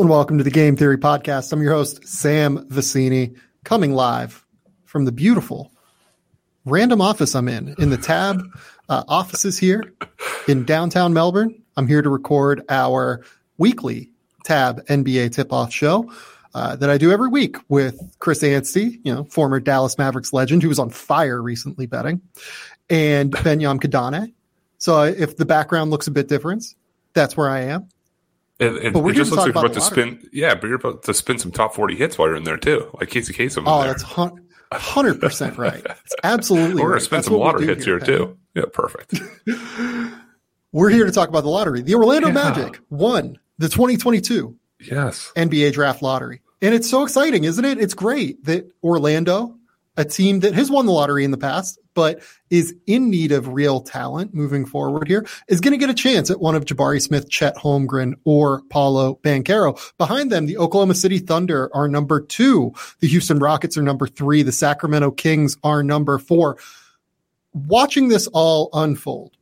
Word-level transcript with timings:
And 0.00 0.08
welcome 0.08 0.38
to 0.38 0.44
the 0.44 0.50
Game 0.50 0.76
Theory 0.76 0.96
Podcast. 0.96 1.52
I'm 1.52 1.60
your 1.60 1.74
host, 1.74 2.08
Sam 2.08 2.66
Vecenie, 2.70 3.36
coming 3.64 3.92
live 3.92 4.46
from 4.86 5.04
the 5.04 5.12
beautiful 5.12 5.74
random 6.64 7.02
office 7.02 7.34
I'm 7.34 7.48
in, 7.48 7.74
in 7.78 7.90
the 7.90 7.98
Tab 7.98 8.42
uh, 8.88 9.04
offices 9.08 9.58
here 9.58 9.92
in 10.48 10.64
downtown 10.64 11.12
Melbourne. 11.12 11.54
I'm 11.76 11.86
here 11.86 12.00
to 12.00 12.08
record 12.08 12.64
our 12.70 13.22
weekly 13.58 14.10
Tab 14.42 14.82
NBA 14.86 15.34
tip 15.34 15.52
off 15.52 15.70
show. 15.70 16.10
Uh, 16.54 16.76
that 16.76 16.88
I 16.88 16.96
do 16.96 17.12
every 17.12 17.28
week 17.28 17.58
with 17.68 18.00
Chris 18.20 18.42
Anstey, 18.42 19.00
you 19.04 19.14
know, 19.14 19.24
former 19.24 19.60
Dallas 19.60 19.98
Mavericks 19.98 20.32
legend 20.32 20.62
who 20.62 20.70
was 20.70 20.78
on 20.78 20.88
fire 20.88 21.42
recently 21.42 21.84
betting, 21.84 22.22
and 22.88 23.32
Benyam 23.32 23.78
Kidane. 23.78 24.32
So 24.78 25.00
uh, 25.00 25.12
if 25.14 25.36
the 25.36 25.44
background 25.44 25.90
looks 25.90 26.06
a 26.06 26.10
bit 26.10 26.26
different, 26.26 26.64
that's 27.12 27.36
where 27.36 27.50
I 27.50 27.60
am. 27.64 27.90
And, 28.60 28.76
and 28.76 28.96
it 28.96 29.14
just 29.14 29.30
looks 29.30 29.46
like 29.46 29.54
you're 29.54 29.64
about 29.64 29.74
to 29.74 29.80
spin. 29.80 30.28
Yeah, 30.32 30.54
but 30.54 30.66
you're 30.66 30.76
about 30.76 31.04
to 31.04 31.14
spin 31.14 31.38
some 31.38 31.50
top 31.50 31.74
40 31.74 31.96
hits 31.96 32.18
while 32.18 32.28
you're 32.28 32.36
in 32.36 32.44
there 32.44 32.58
too, 32.58 32.90
like 32.94 33.08
Casey 33.08 33.32
Kasem. 33.32 33.64
Oh, 33.66 33.82
that's 33.82 34.04
hundred 34.72 35.20
percent 35.20 35.56
right. 35.56 35.84
It's 35.84 36.14
absolutely. 36.22 36.82
We're 36.82 36.90
gonna 36.90 37.00
spin 37.00 37.22
some 37.22 37.34
lottery 37.34 37.66
hits 37.66 37.84
here, 37.84 37.98
here 37.98 38.06
too. 38.06 38.38
Yeah, 38.54 38.64
perfect. 38.72 39.20
We're 40.72 40.90
here 40.90 41.06
to 41.06 41.10
talk 41.10 41.28
about 41.28 41.42
the 41.42 41.48
lottery. 41.48 41.82
The 41.82 41.94
Orlando 41.94 42.28
yeah. 42.28 42.34
Magic 42.34 42.80
won 42.90 43.38
the 43.58 43.68
2022 43.68 44.56
yes 44.80 45.32
NBA 45.36 45.72
Draft 45.72 46.02
Lottery, 46.02 46.42
and 46.60 46.74
it's 46.74 46.88
so 46.88 47.02
exciting, 47.02 47.44
isn't 47.44 47.64
it? 47.64 47.80
It's 47.80 47.94
great 47.94 48.44
that 48.44 48.70
Orlando, 48.84 49.56
a 49.96 50.04
team 50.04 50.40
that 50.40 50.54
has 50.54 50.70
won 50.70 50.86
the 50.86 50.92
lottery 50.92 51.24
in 51.24 51.30
the 51.30 51.36
past, 51.36 51.78
but 51.94 52.22
is 52.48 52.74
in 52.86 53.10
need 53.10 53.32
of 53.32 53.48
real 53.48 53.80
talent 53.80 54.32
moving 54.32 54.64
forward 54.64 55.08
here, 55.08 55.26
is 55.48 55.60
going 55.60 55.72
to 55.72 55.78
get 55.78 55.90
a 55.90 55.94
chance 55.94 56.30
at 56.30 56.40
one 56.40 56.54
of 56.54 56.64
Jabari 56.64 57.02
Smith, 57.02 57.28
Chet 57.28 57.56
Holmgren, 57.56 58.14
or 58.24 58.62
Paolo 58.70 59.18
Banchero. 59.22 59.78
Behind 59.98 60.30
them, 60.30 60.46
the 60.46 60.56
Oklahoma 60.56 60.94
City 60.94 61.18
Thunder 61.18 61.70
are 61.74 61.88
number 61.88 62.20
two. 62.20 62.72
The 63.00 63.08
Houston 63.08 63.38
Rockets 63.38 63.76
are 63.76 63.82
number 63.82 64.06
three. 64.06 64.42
The 64.42 64.52
Sacramento 64.52 65.10
Kings 65.10 65.56
are 65.64 65.82
number 65.82 66.18
four. 66.18 66.56
Watching 67.52 68.08
this 68.08 68.28
all 68.28 68.70
unfold, 68.72 69.36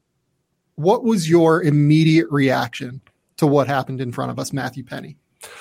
what 0.77 1.05
was 1.05 1.29
your 1.29 1.63
immediate 1.63 2.29
reaction 2.31 3.03
to 3.37 3.47
what 3.47 3.67
happened 3.67 4.01
in 4.01 4.13
front 4.13 4.31
of 4.31 4.39
us, 4.39 4.53
Matthew 4.53 4.85
Penny? 4.85 5.19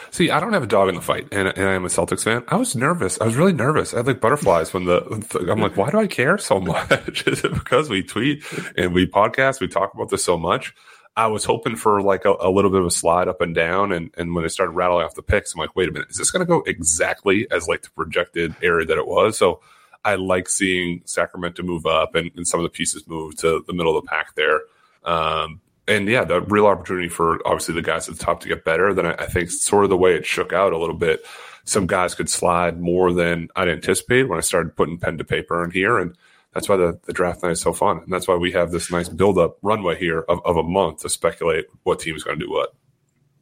See, 0.09 0.31
I 0.31 0.39
don't 0.39 0.53
have 0.53 0.63
a 0.63 0.67
dog 0.67 0.89
in 0.89 0.95
the 0.95 1.01
fight, 1.01 1.27
and, 1.31 1.47
and 1.47 1.69
I'm 1.69 1.85
a 1.85 1.89
Celtics 1.89 2.23
fan. 2.23 2.43
I 2.47 2.55
was 2.55 2.75
nervous. 2.75 3.21
I 3.21 3.25
was 3.25 3.35
really 3.35 3.53
nervous. 3.53 3.93
I 3.93 3.97
had 3.97 4.07
like 4.07 4.21
butterflies 4.21 4.73
when 4.73 4.85
the. 4.85 5.49
I'm 5.51 5.61
like, 5.61 5.77
why 5.77 5.91
do 5.91 5.99
I 5.99 6.07
care 6.07 6.37
so 6.37 6.59
much? 6.59 7.27
Is 7.27 7.43
it 7.43 7.53
because 7.53 7.89
we 7.89 8.01
tweet 8.01 8.43
and 8.75 8.93
we 8.93 9.05
podcast? 9.05 9.59
We 9.59 9.67
talk 9.67 9.93
about 9.93 10.09
this 10.09 10.23
so 10.23 10.37
much. 10.37 10.73
I 11.15 11.27
was 11.27 11.45
hoping 11.45 11.75
for 11.75 12.01
like 12.01 12.25
a, 12.25 12.35
a, 12.39 12.49
little 12.49 12.69
bit 12.69 12.79
of 12.79 12.85
a 12.85 12.91
slide 12.91 13.27
up 13.27 13.41
and 13.41 13.53
down, 13.53 13.91
and 13.91 14.11
and 14.17 14.33
when 14.33 14.43
they 14.43 14.49
started 14.49 14.71
rattling 14.71 15.05
off 15.05 15.15
the 15.15 15.21
picks, 15.21 15.53
I'm 15.53 15.59
like, 15.59 15.75
wait 15.75 15.89
a 15.89 15.91
minute, 15.91 16.09
is 16.09 16.17
this 16.17 16.31
going 16.31 16.45
to 16.45 16.49
go 16.49 16.63
exactly 16.65 17.47
as 17.51 17.67
like 17.67 17.83
the 17.83 17.89
projected 17.91 18.55
area 18.63 18.85
that 18.87 18.97
it 18.97 19.07
was? 19.07 19.37
So 19.37 19.61
I 20.03 20.15
like 20.15 20.49
seeing 20.49 21.01
Sacramento 21.05 21.63
move 21.63 21.85
up 21.85 22.15
and, 22.15 22.31
and 22.35 22.47
some 22.47 22.59
of 22.59 22.63
the 22.63 22.69
pieces 22.69 23.07
move 23.07 23.35
to 23.37 23.63
the 23.67 23.73
middle 23.73 23.97
of 23.97 24.03
the 24.03 24.09
pack 24.09 24.35
there. 24.35 24.61
Um, 25.03 25.61
and 25.87 26.07
yeah, 26.07 26.23
the 26.23 26.41
real 26.41 26.67
opportunity 26.67 27.07
for 27.07 27.39
obviously 27.45 27.73
the 27.73 27.81
guys 27.81 28.09
at 28.09 28.17
the 28.17 28.23
top 28.23 28.41
to 28.41 28.47
get 28.47 28.65
better. 28.65 28.93
Then 28.93 29.05
I, 29.05 29.13
I, 29.13 29.25
think 29.25 29.49
sort 29.49 29.83
of 29.83 29.89
the 29.89 29.97
way 29.97 30.15
it 30.15 30.25
shook 30.25 30.51
out 30.51 30.73
a 30.73 30.77
little 30.77 30.95
bit, 30.95 31.25
some 31.63 31.87
guys 31.87 32.15
could 32.15 32.29
slide 32.29 32.79
more 32.79 33.13
than 33.13 33.49
I'd 33.55 33.69
anticipated 33.69 34.29
when 34.29 34.37
I 34.37 34.41
started 34.41 34.75
putting 34.75 34.97
pen 34.97 35.17
to 35.17 35.23
paper 35.23 35.63
in 35.63 35.71
here. 35.71 35.97
And 35.97 36.17
that's 36.53 36.67
why 36.67 36.75
the, 36.75 36.99
the 37.05 37.13
draft 37.13 37.43
night 37.43 37.51
is 37.51 37.61
so 37.61 37.73
fun. 37.73 37.99
And 37.99 38.11
that's 38.11 38.27
why 38.27 38.35
we 38.35 38.51
have 38.51 38.71
this 38.71 38.91
nice 38.91 39.09
build 39.09 39.37
up 39.37 39.57
runway 39.61 39.97
here 39.97 40.25
of, 40.27 40.39
of 40.45 40.57
a 40.57 40.63
month 40.63 41.01
to 41.01 41.09
speculate 41.09 41.65
what 41.83 41.99
team 41.99 42.15
is 42.15 42.23
going 42.23 42.39
to 42.39 42.45
do 42.45 42.51
what. 42.51 42.73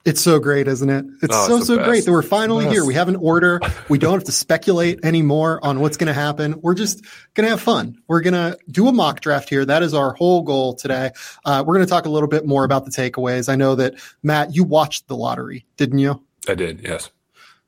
It's 0.05 0.21
so 0.21 0.37
great, 0.37 0.67
isn't 0.67 0.87
it? 0.87 1.03
It's 1.23 1.35
oh, 1.35 1.47
so, 1.47 1.57
it's 1.57 1.67
so 1.67 1.77
best. 1.77 1.89
great 1.89 2.05
that 2.05 2.11
we're 2.11 2.21
finally 2.21 2.67
here. 2.67 2.85
We 2.85 2.93
have 2.93 3.09
an 3.09 3.15
order. 3.15 3.59
We 3.89 3.97
don't 3.97 4.13
have 4.13 4.25
to 4.25 4.31
speculate 4.31 5.03
anymore 5.03 5.59
on 5.63 5.79
what's 5.79 5.97
going 5.97 6.07
to 6.07 6.13
happen. 6.13 6.61
We're 6.61 6.75
just 6.75 7.03
going 7.33 7.45
to 7.45 7.49
have 7.49 7.59
fun. 7.59 7.97
We're 8.07 8.21
going 8.21 8.35
to 8.35 8.55
do 8.69 8.87
a 8.87 8.91
mock 8.91 9.21
draft 9.21 9.49
here. 9.49 9.65
That 9.65 9.81
is 9.81 9.95
our 9.95 10.13
whole 10.13 10.43
goal 10.43 10.75
today. 10.75 11.09
Uh, 11.43 11.63
we're 11.65 11.73
going 11.73 11.87
to 11.87 11.89
talk 11.89 12.05
a 12.05 12.09
little 12.09 12.29
bit 12.29 12.45
more 12.45 12.63
about 12.63 12.85
the 12.85 12.91
takeaways. 12.91 13.49
I 13.49 13.55
know 13.55 13.73
that, 13.73 13.95
Matt, 14.21 14.55
you 14.55 14.63
watched 14.63 15.07
the 15.07 15.15
lottery, 15.15 15.65
didn't 15.75 15.97
you? 15.97 16.23
I 16.47 16.53
did, 16.53 16.81
yes. 16.83 17.09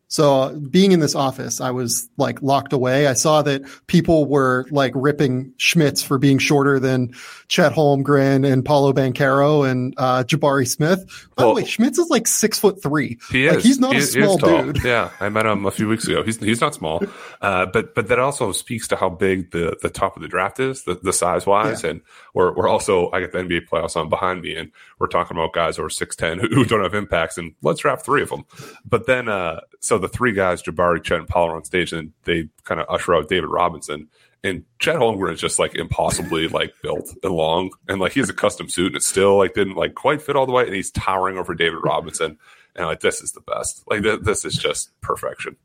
So 0.10 0.58
being 0.58 0.94
in 0.94 1.02
this 1.02 1.16
office, 1.16 1.60
I 1.60 1.72
was 1.72 2.10
like 2.16 2.42
locked 2.42 2.72
away. 2.72 3.08
I 3.08 3.14
saw 3.14 3.42
that 3.42 3.64
people 3.88 4.26
were 4.26 4.66
like 4.72 4.94
ripping 4.96 5.54
Schmitz 5.58 6.02
for 6.02 6.18
being 6.18 6.38
shorter 6.38 6.80
than 6.80 7.14
Chet 7.50 7.74
Holmgren 7.74 8.50
and 8.50 8.64
Paolo 8.64 8.94
Banchero 8.94 9.70
and 9.70 9.94
uh, 9.98 10.24
Jabari 10.24 10.66
Smith. 10.66 11.28
By 11.36 11.44
well, 11.44 11.56
the 11.56 11.62
way, 11.62 11.68
Schmitz 11.68 11.98
is 11.98 12.10
like 12.10 12.26
six 12.26 12.58
foot 12.58 12.82
three. 12.82 13.20
He 13.32 13.50
like, 13.50 13.58
is. 13.60 13.64
He's 13.66 13.80
not 13.80 13.94
he 13.94 14.00
a 14.00 14.04
small 14.04 14.38
dude. 14.38 14.84
Yeah, 14.84 15.12
I 15.20 15.28
met 15.28 15.46
him 15.46 15.66
a 15.66 15.72
few 15.72 15.90
weeks 15.90 16.08
ago. 16.08 16.24
He's 16.24 16.38
he's 16.38 16.62
not 16.62 16.74
small, 16.74 17.04
uh, 17.42 17.66
but 17.66 17.94
but 17.94 18.08
that 18.08 18.20
also 18.20 18.54
speaks 18.54 18.88
to 18.90 18.96
how 18.96 19.10
big 19.10 19.52
the 19.52 19.78
the 19.82 19.90
top 19.90 20.16
of 20.16 20.22
the 20.22 20.30
draft 20.30 20.60
is, 20.62 20.84
the, 20.84 20.96
the 20.96 21.14
size 21.14 21.46
wise, 21.46 21.84
yeah. 21.84 21.92
and 21.92 22.02
we're 22.34 22.56
we're 22.56 22.70
also 22.70 23.12
I 23.12 23.20
get 23.20 23.34
the 23.34 23.40
NBA 23.40 23.68
playoffs 23.68 23.98
on 23.98 24.08
behind 24.08 24.42
me, 24.42 24.56
and 24.56 24.72
we're 25.00 25.08
talking 25.08 25.36
about 25.36 25.52
guys 25.52 25.76
who 25.76 25.84
are 25.84 25.90
six 25.90 26.16
ten 26.16 26.40
who, 26.40 26.48
who 26.48 26.66
don't 26.66 26.84
have 26.84 26.94
impacts, 26.94 27.38
and 27.38 27.54
let's 27.62 27.82
draft 27.82 28.06
three 28.06 28.22
of 28.22 28.30
them. 28.30 28.46
But 28.86 29.06
then, 29.06 29.28
uh, 29.28 29.62
so 29.80 29.97
the 30.02 30.08
three 30.08 30.32
guys. 30.32 30.62
Jabari, 30.62 31.04
Chet, 31.04 31.20
and 31.20 31.28
Paolo 31.28 31.56
on 31.56 31.64
stage, 31.64 31.94
and 31.94 32.12
they 32.24 32.50
kind 32.64 32.80
of 32.80 32.88
usher 32.90 33.16
out 33.16 33.30
David 33.30 33.50
Robinson. 33.50 34.08
And 34.44 34.64
Chet 34.80 34.98
Holmgren 34.98 35.34
is 35.34 35.42
just 35.42 35.60
like 35.60 35.76
impossibly 35.76 36.48
like 36.60 36.74
built 36.82 37.10
and 37.24 37.34
long, 37.34 37.72
and 37.88 38.00
like 38.00 38.14
he 38.14 38.20
has 38.20 38.30
a 38.30 38.34
custom 38.34 38.70
suit, 38.70 38.88
and 38.88 38.96
it 38.98 39.04
still 39.04 39.38
like 39.38 39.54
didn't 39.54 39.76
like 39.76 39.96
quite 39.96 40.22
fit 40.22 40.36
all 40.36 40.46
the 40.46 40.52
way, 40.52 40.66
and 40.66 40.76
he's 40.76 40.92
towering 40.92 41.38
over 41.38 41.54
David 41.54 41.80
Robinson, 41.84 42.38
and 42.76 42.86
like 42.86 43.02
this 43.02 43.22
is 43.22 43.32
the 43.32 43.42
best. 43.42 43.84
Like 43.88 44.04
th- 44.04 44.22
this 44.22 44.46
is 44.46 44.56
just 44.56 45.00
perfection. 45.02 45.58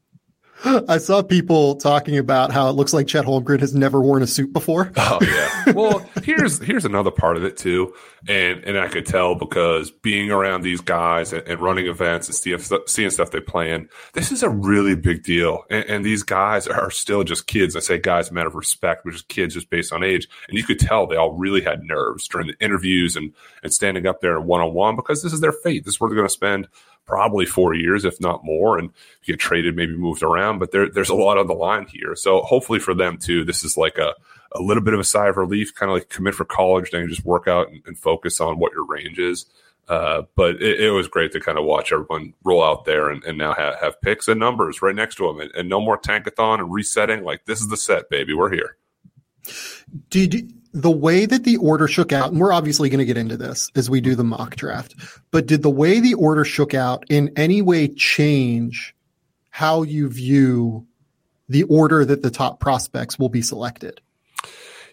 I 0.89 0.99
saw 0.99 1.23
people 1.23 1.77
talking 1.77 2.19
about 2.19 2.53
how 2.53 2.69
it 2.69 2.73
looks 2.73 2.93
like 2.93 3.09
Chet 3.09 3.25
Holmgren 3.25 3.61
has 3.61 3.75
never 3.75 4.01
worn 4.01 4.23
a 4.23 4.27
suit 4.27 4.53
before. 4.53 4.93
Oh 4.97 5.19
yeah. 5.21 5.49
Well, 5.75 6.05
here's 6.23 6.59
here's 6.59 6.85
another 6.85 7.11
part 7.11 7.37
of 7.37 7.45
it 7.45 7.57
too, 7.57 7.95
and 8.29 8.63
and 8.65 8.77
I 8.77 8.89
could 8.89 9.07
tell 9.07 9.35
because 9.35 9.91
being 9.91 10.31
around 10.31 10.63
these 10.63 10.81
guys 10.81 11.33
and, 11.33 11.47
and 11.47 11.61
running 11.61 11.87
events 11.87 12.29
and 12.29 12.35
seeing, 12.35 12.83
seeing 12.87 13.11
stuff 13.11 13.31
they 13.31 13.41
play 13.41 13.73
in, 13.73 13.89
this 14.13 14.33
is 14.33 14.43
a 14.43 14.51
really 14.51 14.95
big 14.97 15.23
deal. 15.23 15.65
And, 15.71 15.85
and 15.87 16.05
these 16.05 16.25
guys 16.25 16.67
are 16.67 16.91
still 16.91 17.25
just 17.25 17.47
kids. 17.47 17.75
I 17.77 17.81
say 17.81 17.99
guys, 17.99 18.31
a 18.31 18.35
matter 18.35 18.49
of 18.49 18.55
respect, 18.55 19.05
but 19.05 19.13
just 19.13 19.29
kids 19.29 19.55
just 19.55 19.71
based 19.71 19.93
on 19.93 20.03
age. 20.03 20.29
And 20.49 20.59
you 20.59 20.65
could 20.65 20.79
tell 20.79 21.07
they 21.07 21.17
all 21.17 21.33
really 21.33 21.63
had 21.63 21.85
nerves 21.85 22.29
during 22.29 22.49
the 22.49 22.57
interviews 22.61 23.17
and 23.17 23.33
and 23.63 23.73
standing 23.73 24.07
up 24.07 24.21
there 24.21 24.41
one 24.41 24.61
on 24.61 24.75
one 24.75 24.97
because 24.97 25.23
this 25.23 25.33
is 25.33 25.41
their 25.41 25.53
fate. 25.53 25.85
This 25.85 25.95
is 25.95 26.01
where 26.01 26.11
they're 26.11 26.17
going 26.17 26.29
to 26.29 26.33
spend 26.33 26.69
probably 27.07 27.47
four 27.47 27.75
years, 27.75 28.05
if 28.05 28.21
not 28.21 28.45
more, 28.45 28.79
and 28.79 28.91
get 29.25 29.39
traded, 29.39 29.77
maybe 29.77 29.97
moved 29.97 30.23
around. 30.23 30.59
But 30.59 30.73
there, 30.73 30.89
there's 30.89 31.09
a 31.09 31.15
lot 31.15 31.39
on 31.39 31.47
the 31.47 31.55
line 31.55 31.87
here. 31.87 32.15
So 32.17 32.43
hopefully 32.43 32.79
for 32.79 32.95
them 32.95 33.19
too, 33.19 33.45
this 33.45 33.65
is 33.65 33.77
like 33.77 33.99
a, 33.99 34.15
a 34.53 34.63
little 34.63 34.83
bit 34.83 34.95
of 34.95 35.01
a 35.01 35.05
sigh 35.05 35.29
of 35.29 35.37
relief, 35.37 35.75
kind 35.75 35.91
of 35.91 35.97
like 35.97 36.09
commit 36.09 36.35
for 36.35 36.45
college, 36.45 36.91
then 36.91 37.09
just 37.09 37.25
work 37.25 37.49
out 37.49 37.69
and, 37.69 37.83
and 37.87 37.99
focus 37.99 38.41
on 38.41 38.59
what 38.59 38.73
your 38.73 38.87
range 38.87 39.19
is. 39.19 39.47
Uh, 39.89 40.23
but 40.37 40.63
it, 40.63 40.81
it, 40.81 40.91
was 40.91 41.09
great 41.09 41.33
to 41.33 41.41
kind 41.41 41.59
of 41.59 41.65
watch 41.65 41.93
everyone 41.93 42.33
roll 42.45 42.63
out 42.63 42.85
there 42.85 43.11
and, 43.11 43.25
and 43.25 43.37
now 43.37 43.53
have, 43.53 43.75
have, 43.81 44.01
picks 44.01 44.29
and 44.29 44.39
numbers 44.39 44.81
right 44.81 44.95
next 44.95 45.17
to 45.17 45.27
them 45.27 45.41
and, 45.41 45.51
and 45.57 45.69
no 45.69 45.81
more 45.81 45.99
tankathon 45.99 46.61
and 46.61 46.73
resetting. 46.73 47.25
Like 47.25 47.45
this 47.47 47.61
is 47.61 47.69
the 47.69 47.77
set, 47.77 48.09
baby. 48.09 48.33
We're 48.33 48.53
here. 48.53 48.77
Did 50.09 50.53
the 50.73 50.91
way 50.91 51.27
that 51.27 51.45
the 51.45 51.59
order 51.59 51.87
shook 51.87 52.13
out, 52.13 52.31
and 52.31 52.41
we're 52.41 52.53
obviously 52.53 52.89
going 52.89 52.99
to 52.99 53.05
get 53.05 53.17
into 53.17 53.37
this 53.37 53.71
as 53.75 53.91
we 53.91 54.01
do 54.01 54.15
the 54.15 54.25
mock 54.25 54.57
draft, 54.57 54.95
but 55.31 55.47
did 55.47 55.63
the 55.63 55.71
way 55.71 56.01
the 56.01 56.15
order 56.15 56.45
shook 56.45 56.75
out 56.75 57.05
in 57.11 57.31
any 57.37 57.63
way 57.63 57.89
change 57.89 58.95
how 59.51 59.83
you 59.83 60.09
view 60.09 60.87
the 61.49 61.65
order 61.65 62.05
that 62.05 62.23
the 62.23 62.31
top 62.31 62.59
prospects 62.59 63.19
will 63.19 63.29
be 63.29 63.43
selected? 63.43 64.01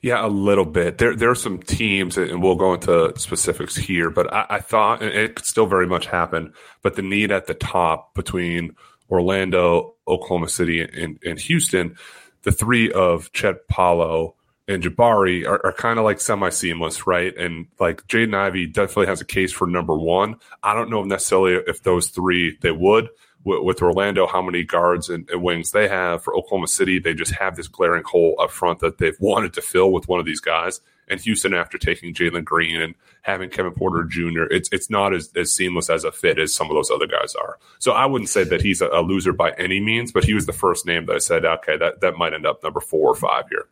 Yeah, 0.01 0.25
a 0.25 0.27
little 0.27 0.65
bit. 0.65 0.97
There, 0.97 1.15
there 1.15 1.29
are 1.29 1.35
some 1.35 1.59
teams, 1.59 2.17
and 2.17 2.41
we'll 2.41 2.55
go 2.55 2.73
into 2.73 3.13
specifics 3.17 3.75
here. 3.75 4.09
But 4.09 4.33
I, 4.33 4.45
I 4.49 4.59
thought, 4.59 5.01
it 5.01 5.35
could 5.35 5.45
still 5.45 5.65
very 5.65 5.87
much 5.87 6.05
happen. 6.05 6.53
But 6.81 6.95
the 6.95 7.01
need 7.01 7.31
at 7.31 7.47
the 7.47 7.53
top 7.53 8.13
between 8.13 8.75
Orlando, 9.09 9.95
Oklahoma 10.07 10.47
City, 10.47 10.81
and, 10.81 11.19
and 11.25 11.39
Houston, 11.39 11.97
the 12.43 12.51
three 12.51 12.91
of 12.91 13.31
Chet 13.33 13.67
Paolo, 13.67 14.35
and 14.69 14.83
Jabari 14.83 15.47
are, 15.47 15.65
are 15.65 15.73
kind 15.73 15.97
of 15.97 16.05
like 16.05 16.21
semi 16.21 16.49
seamless, 16.49 17.07
right? 17.07 17.35
And 17.35 17.65
like 17.79 18.07
Jaden 18.07 18.35
Ivey 18.35 18.67
definitely 18.67 19.07
has 19.07 19.19
a 19.19 19.25
case 19.25 19.51
for 19.51 19.65
number 19.65 19.97
one. 19.97 20.35
I 20.61 20.75
don't 20.75 20.91
know 20.91 21.03
necessarily 21.03 21.55
if 21.67 21.81
those 21.81 22.09
three 22.09 22.57
they 22.61 22.71
would. 22.71 23.09
With, 23.45 23.63
with 23.63 23.81
Orlando, 23.81 24.27
how 24.27 24.41
many 24.41 24.63
guards 24.63 25.09
and, 25.09 25.27
and, 25.29 25.41
wings 25.41 25.71
they 25.71 25.87
have. 25.87 26.23
For 26.23 26.35
Oklahoma 26.35 26.67
City, 26.67 26.99
they 26.99 27.13
just 27.13 27.31
have 27.35 27.55
this 27.55 27.69
glaring 27.69 28.03
hole 28.03 28.35
up 28.37 28.51
front 28.51 28.79
that 28.79 28.97
they've 28.97 29.15
wanted 29.19 29.53
to 29.53 29.61
fill 29.61 29.91
with 29.91 30.07
one 30.07 30.19
of 30.19 30.25
these 30.25 30.41
guys. 30.41 30.81
And 31.07 31.19
Houston, 31.21 31.53
after 31.55 31.77
taking 31.77 32.13
Jalen 32.13 32.43
Green 32.43 32.79
and 32.79 32.95
having 33.23 33.49
Kevin 33.49 33.73
Porter 33.73 34.03
Jr., 34.03 34.43
it's 34.51 34.69
it's 34.71 34.91
not 34.91 35.15
as, 35.15 35.31
as 35.35 35.51
seamless 35.51 35.89
as 35.89 36.03
a 36.03 36.11
fit 36.11 36.37
as 36.37 36.53
some 36.53 36.69
of 36.69 36.75
those 36.75 36.91
other 36.91 37.07
guys 37.07 37.33
are. 37.33 37.57
So 37.79 37.93
I 37.93 38.05
wouldn't 38.05 38.29
say 38.29 38.43
that 38.43 38.61
he's 38.61 38.81
a, 38.81 38.89
a 38.89 39.01
loser 39.01 39.33
by 39.33 39.51
any 39.51 39.79
means, 39.79 40.11
but 40.11 40.25
he 40.25 40.35
was 40.35 40.45
the 40.45 40.53
first 40.53 40.85
name 40.85 41.07
that 41.07 41.15
I 41.15 41.19
said, 41.19 41.45
okay, 41.45 41.77
that, 41.77 42.01
that 42.01 42.17
might 42.17 42.33
end 42.33 42.45
up 42.45 42.61
number 42.61 42.81
four 42.81 43.09
or 43.09 43.15
five 43.15 43.45
here. 43.49 43.67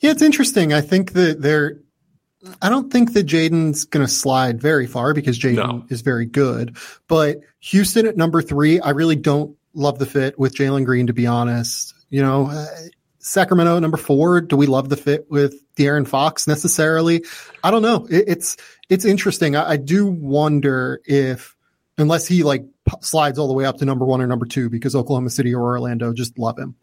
Yeah, 0.00 0.10
it's 0.10 0.22
interesting. 0.22 0.72
I 0.72 0.80
think 0.80 1.12
that 1.12 1.40
there, 1.40 1.80
I 2.60 2.68
don't 2.68 2.92
think 2.92 3.14
that 3.14 3.26
Jaden's 3.26 3.84
going 3.84 4.04
to 4.04 4.12
slide 4.12 4.60
very 4.60 4.86
far 4.86 5.14
because 5.14 5.38
Jaden 5.38 5.54
no. 5.54 5.86
is 5.88 6.02
very 6.02 6.26
good. 6.26 6.76
But 7.08 7.40
Houston 7.60 8.06
at 8.06 8.16
number 8.16 8.42
three, 8.42 8.80
I 8.80 8.90
really 8.90 9.16
don't 9.16 9.56
love 9.72 9.98
the 9.98 10.06
fit 10.06 10.38
with 10.38 10.54
Jalen 10.54 10.84
Green, 10.84 11.06
to 11.06 11.12
be 11.12 11.26
honest. 11.26 11.94
You 12.10 12.22
know, 12.22 12.48
uh, 12.50 12.66
Sacramento 13.18 13.78
number 13.78 13.96
four, 13.96 14.42
do 14.42 14.56
we 14.56 14.66
love 14.66 14.90
the 14.90 14.98
fit 14.98 15.26
with 15.30 15.54
De'Aaron 15.76 16.06
Fox 16.06 16.46
necessarily? 16.46 17.24
I 17.62 17.70
don't 17.70 17.82
know. 17.82 18.06
It, 18.10 18.24
it's 18.28 18.56
it's 18.88 19.06
interesting. 19.06 19.56
I, 19.56 19.70
I 19.70 19.76
do 19.78 20.06
wonder 20.06 21.00
if 21.04 21.56
unless 21.96 22.26
he 22.26 22.42
like 22.42 22.64
slides 23.00 23.38
all 23.38 23.48
the 23.48 23.54
way 23.54 23.64
up 23.64 23.78
to 23.78 23.84
number 23.84 24.04
one 24.04 24.20
or 24.20 24.26
number 24.26 24.46
two 24.46 24.68
because 24.68 24.94
Oklahoma 24.94 25.30
City 25.30 25.54
or 25.54 25.62
Orlando 25.62 26.12
just 26.12 26.38
love 26.38 26.58
him 26.58 26.76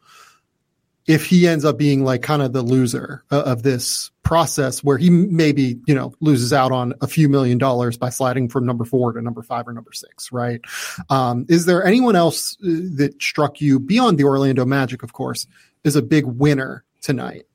if 1.12 1.26
he 1.26 1.46
ends 1.46 1.66
up 1.66 1.78
being 1.78 2.06
like 2.06 2.22
kind 2.22 2.42
of 2.42 2.54
the 2.54 2.62
loser 2.62 3.22
uh, 3.32 3.42
of 3.42 3.64
this 3.64 4.12
process 4.24 4.82
where 4.82 4.98
he 4.98 5.10
maybe, 5.10 5.78
you 5.86 5.94
know, 5.94 6.14
loses 6.22 6.54
out 6.54 6.72
on 6.72 6.94
a 7.02 7.08
few 7.08 7.28
million 7.28 7.58
dollars 7.58 7.98
by 7.98 8.08
sliding 8.08 8.48
from 8.48 8.66
number 8.66 8.86
four 8.86 9.12
to 9.12 9.22
number 9.22 9.44
five 9.44 9.68
or 9.68 9.74
number 9.74 9.92
six, 9.92 10.32
right? 10.32 10.62
Um, 11.10 11.46
is 11.50 11.66
there 11.66 11.84
anyone 11.84 12.16
else 12.16 12.56
uh, 12.64 12.96
that 12.96 13.22
struck 13.22 13.60
you 13.60 13.78
beyond 13.78 14.20
the 14.20 14.24
Orlando 14.24 14.64
Magic, 14.64 15.04
of 15.04 15.12
course, 15.12 15.48
is 15.84 15.98
a 15.98 16.02
big 16.02 16.24
winner 16.24 16.86
tonight? 17.02 17.46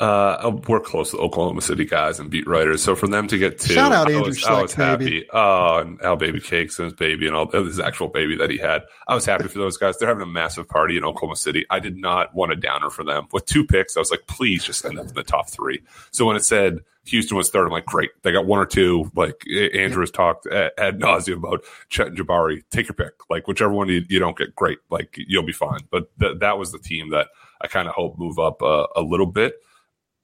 Uh, 0.00 0.58
we're 0.66 0.80
close 0.80 1.10
to 1.10 1.18
Oklahoma 1.18 1.60
City 1.60 1.84
guys 1.84 2.18
and 2.18 2.30
beat 2.30 2.46
writers, 2.46 2.82
so 2.82 2.96
for 2.96 3.06
them 3.06 3.28
to 3.28 3.36
get 3.36 3.60
two, 3.60 3.74
shout 3.74 3.92
out 3.92 4.08
I 4.08 4.12
Andrew 4.12 4.28
was, 4.28 4.38
Schlecht, 4.38 4.48
I 4.48 4.62
was 4.62 4.72
happy. 4.72 5.26
Oh, 5.30 5.76
and 5.76 6.00
Al 6.00 6.16
Baby 6.16 6.40
Cakes 6.40 6.78
and 6.78 6.86
his 6.86 6.94
baby 6.94 7.26
and 7.26 7.36
all 7.36 7.50
his 7.50 7.78
actual 7.78 8.08
baby 8.08 8.34
that 8.36 8.48
he 8.48 8.56
had. 8.56 8.80
I 9.06 9.14
was 9.14 9.26
happy 9.26 9.46
for 9.48 9.58
those 9.58 9.76
guys. 9.76 9.98
They're 9.98 10.08
having 10.08 10.22
a 10.22 10.26
massive 10.26 10.66
party 10.66 10.96
in 10.96 11.04
Oklahoma 11.04 11.36
City. 11.36 11.66
I 11.68 11.80
did 11.80 11.98
not 11.98 12.34
want 12.34 12.50
a 12.50 12.56
downer 12.56 12.88
for 12.88 13.04
them. 13.04 13.28
With 13.30 13.44
two 13.44 13.66
picks, 13.66 13.94
I 13.94 14.00
was 14.00 14.10
like, 14.10 14.26
please 14.26 14.64
just 14.64 14.86
end 14.86 14.98
up 14.98 15.08
in 15.08 15.14
the 15.14 15.22
top 15.22 15.50
three. 15.50 15.82
So 16.12 16.24
when 16.24 16.34
it 16.34 16.44
said 16.44 16.80
Houston 17.04 17.36
was 17.36 17.50
third, 17.50 17.66
I'm 17.66 17.70
like, 17.70 17.84
great. 17.84 18.10
They 18.22 18.32
got 18.32 18.46
one 18.46 18.58
or 18.58 18.64
two. 18.64 19.10
Like 19.14 19.44
Andrew 19.74 20.00
has 20.00 20.10
talked 20.10 20.46
ad, 20.46 20.72
ad 20.78 20.98
nauseum 20.98 21.46
about 21.46 21.62
Chet 21.90 22.06
and 22.06 22.16
Jabari. 22.16 22.62
Take 22.70 22.88
your 22.88 22.94
pick. 22.94 23.28
Like 23.28 23.46
whichever 23.46 23.74
one 23.74 23.88
you, 23.88 24.02
you 24.08 24.18
don't 24.18 24.38
get, 24.38 24.56
great. 24.56 24.78
Like 24.88 25.14
you'll 25.18 25.42
be 25.42 25.52
fine. 25.52 25.80
But 25.90 26.08
th- 26.18 26.38
that 26.38 26.56
was 26.56 26.72
the 26.72 26.78
team 26.78 27.10
that 27.10 27.26
I 27.60 27.66
kind 27.66 27.86
of 27.86 27.94
hope 27.94 28.18
move 28.18 28.38
up 28.38 28.62
uh, 28.62 28.86
a 28.96 29.02
little 29.02 29.26
bit 29.26 29.56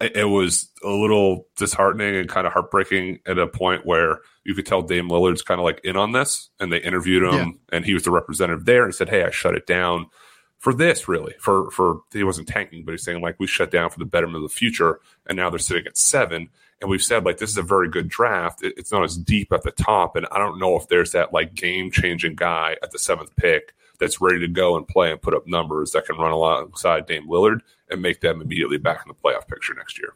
it 0.00 0.28
was 0.28 0.70
a 0.84 0.90
little 0.90 1.46
disheartening 1.56 2.16
and 2.16 2.28
kind 2.28 2.46
of 2.46 2.52
heartbreaking 2.52 3.20
at 3.26 3.38
a 3.38 3.46
point 3.46 3.86
where 3.86 4.20
you 4.44 4.54
could 4.54 4.66
tell 4.66 4.82
Dame 4.82 5.08
Lillard's 5.08 5.42
kind 5.42 5.58
of 5.58 5.64
like 5.64 5.80
in 5.84 5.96
on 5.96 6.12
this, 6.12 6.50
and 6.60 6.72
they 6.72 6.78
interviewed 6.78 7.22
him, 7.22 7.32
yeah. 7.34 7.76
and 7.76 7.84
he 7.84 7.94
was 7.94 8.04
the 8.04 8.10
representative 8.10 8.66
there, 8.66 8.84
and 8.84 8.94
said, 8.94 9.08
"Hey, 9.08 9.24
I 9.24 9.30
shut 9.30 9.54
it 9.54 9.66
down 9.66 10.06
for 10.58 10.74
this, 10.74 11.08
really, 11.08 11.34
for 11.40 11.70
for 11.70 12.02
he 12.12 12.24
wasn't 12.24 12.48
tanking, 12.48 12.84
but 12.84 12.92
he's 12.92 13.04
saying 13.04 13.22
like 13.22 13.36
we 13.38 13.46
shut 13.46 13.70
down 13.70 13.88
for 13.90 13.98
the 13.98 14.04
betterment 14.04 14.36
of 14.36 14.42
the 14.42 14.54
future, 14.54 15.00
and 15.26 15.36
now 15.36 15.48
they're 15.48 15.58
sitting 15.58 15.86
at 15.86 15.96
seven, 15.96 16.50
and 16.80 16.90
we've 16.90 17.02
said 17.02 17.24
like 17.24 17.38
this 17.38 17.50
is 17.50 17.56
a 17.56 17.62
very 17.62 17.88
good 17.88 18.08
draft. 18.08 18.62
It, 18.62 18.74
it's 18.76 18.92
not 18.92 19.02
as 19.04 19.16
deep 19.16 19.50
at 19.50 19.62
the 19.62 19.70
top, 19.70 20.14
and 20.14 20.26
I 20.30 20.38
don't 20.38 20.58
know 20.58 20.76
if 20.76 20.88
there's 20.88 21.12
that 21.12 21.32
like 21.32 21.54
game 21.54 21.90
changing 21.90 22.36
guy 22.36 22.76
at 22.82 22.90
the 22.90 22.98
seventh 22.98 23.34
pick." 23.36 23.74
That's 23.98 24.20
ready 24.20 24.40
to 24.40 24.48
go 24.48 24.76
and 24.76 24.86
play 24.86 25.10
and 25.10 25.22
put 25.22 25.32
up 25.32 25.46
numbers 25.46 25.92
that 25.92 26.04
can 26.04 26.18
run 26.18 26.30
alongside 26.30 27.06
Dame 27.06 27.26
Lillard 27.26 27.60
and 27.90 28.02
make 28.02 28.20
them 28.20 28.40
immediately 28.40 28.78
back 28.78 29.02
in 29.04 29.08
the 29.08 29.14
playoff 29.14 29.46
picture 29.46 29.74
next 29.74 29.98
year. 29.98 30.14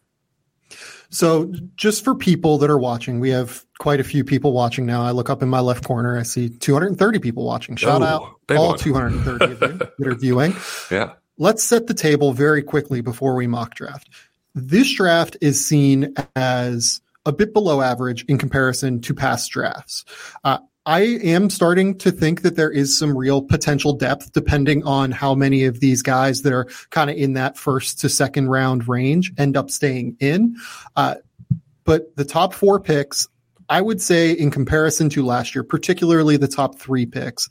So, 1.11 1.53
just 1.75 2.05
for 2.05 2.15
people 2.15 2.59
that 2.59 2.71
are 2.71 2.79
watching, 2.79 3.19
we 3.19 3.31
have 3.31 3.65
quite 3.79 3.99
a 3.99 4.05
few 4.05 4.23
people 4.23 4.53
watching 4.53 4.87
now. 4.87 5.03
I 5.03 5.11
look 5.11 5.29
up 5.29 5.43
in 5.43 5.49
my 5.49 5.59
left 5.59 5.85
corner, 5.85 6.17
I 6.17 6.23
see 6.23 6.49
230 6.49 7.19
people 7.19 7.45
watching. 7.45 7.75
Shout 7.75 8.03
Ooh, 8.03 8.05
out 8.05 8.23
all 8.51 8.69
one. 8.69 8.79
230 8.79 9.45
of 9.45 9.61
you 9.61 9.79
that 9.99 10.07
are 10.07 10.15
viewing. 10.15 10.55
Yeah. 10.91 11.13
Let's 11.39 11.65
set 11.65 11.87
the 11.87 11.95
table 11.95 12.33
very 12.35 12.63
quickly 12.63 13.01
before 13.01 13.35
we 13.35 13.47
mock 13.47 13.75
draft. 13.75 14.11
This 14.55 14.93
draft 14.93 15.39
is 15.41 15.65
seen 15.65 16.15
as 16.37 17.01
a 17.25 17.33
bit 17.33 17.55
below 17.55 17.81
average 17.81 18.25
in 18.27 18.37
comparison 18.37 19.01
to 19.03 19.15
past 19.15 19.51
drafts. 19.51 20.05
Uh, 20.45 20.59
I 20.91 21.03
am 21.23 21.51
starting 21.51 21.97
to 21.99 22.11
think 22.11 22.43
that 22.43 22.57
there 22.57 22.69
is 22.69 22.99
some 22.99 23.17
real 23.17 23.43
potential 23.43 23.93
depth 23.93 24.33
depending 24.33 24.83
on 24.83 25.13
how 25.13 25.37
many 25.37 25.65
of 25.67 25.79
these 25.79 26.03
guys 26.03 26.43
that 26.43 26.53
are 26.53 26.67
kind 26.91 27.09
of 27.09 27.17
in 27.17 27.35
that 27.35 27.57
first 27.57 28.01
to 28.01 28.09
second 28.09 28.49
round 28.49 28.89
range 28.89 29.33
end 29.39 29.57
up 29.57 29.71
staying 29.71 30.17
in. 30.19 30.57
Uh, 30.97 31.15
but 31.85 32.17
the 32.17 32.25
top 32.25 32.53
four 32.55 32.81
picks, 32.81 33.29
I 33.69 33.81
would 33.81 34.03
say, 34.03 34.33
in 34.33 34.51
comparison 34.51 35.09
to 35.11 35.25
last 35.25 35.55
year, 35.55 35.63
particularly 35.63 36.37
the 36.37 36.49
top 36.49 36.81
three 36.81 37.07
picks, 37.07 37.49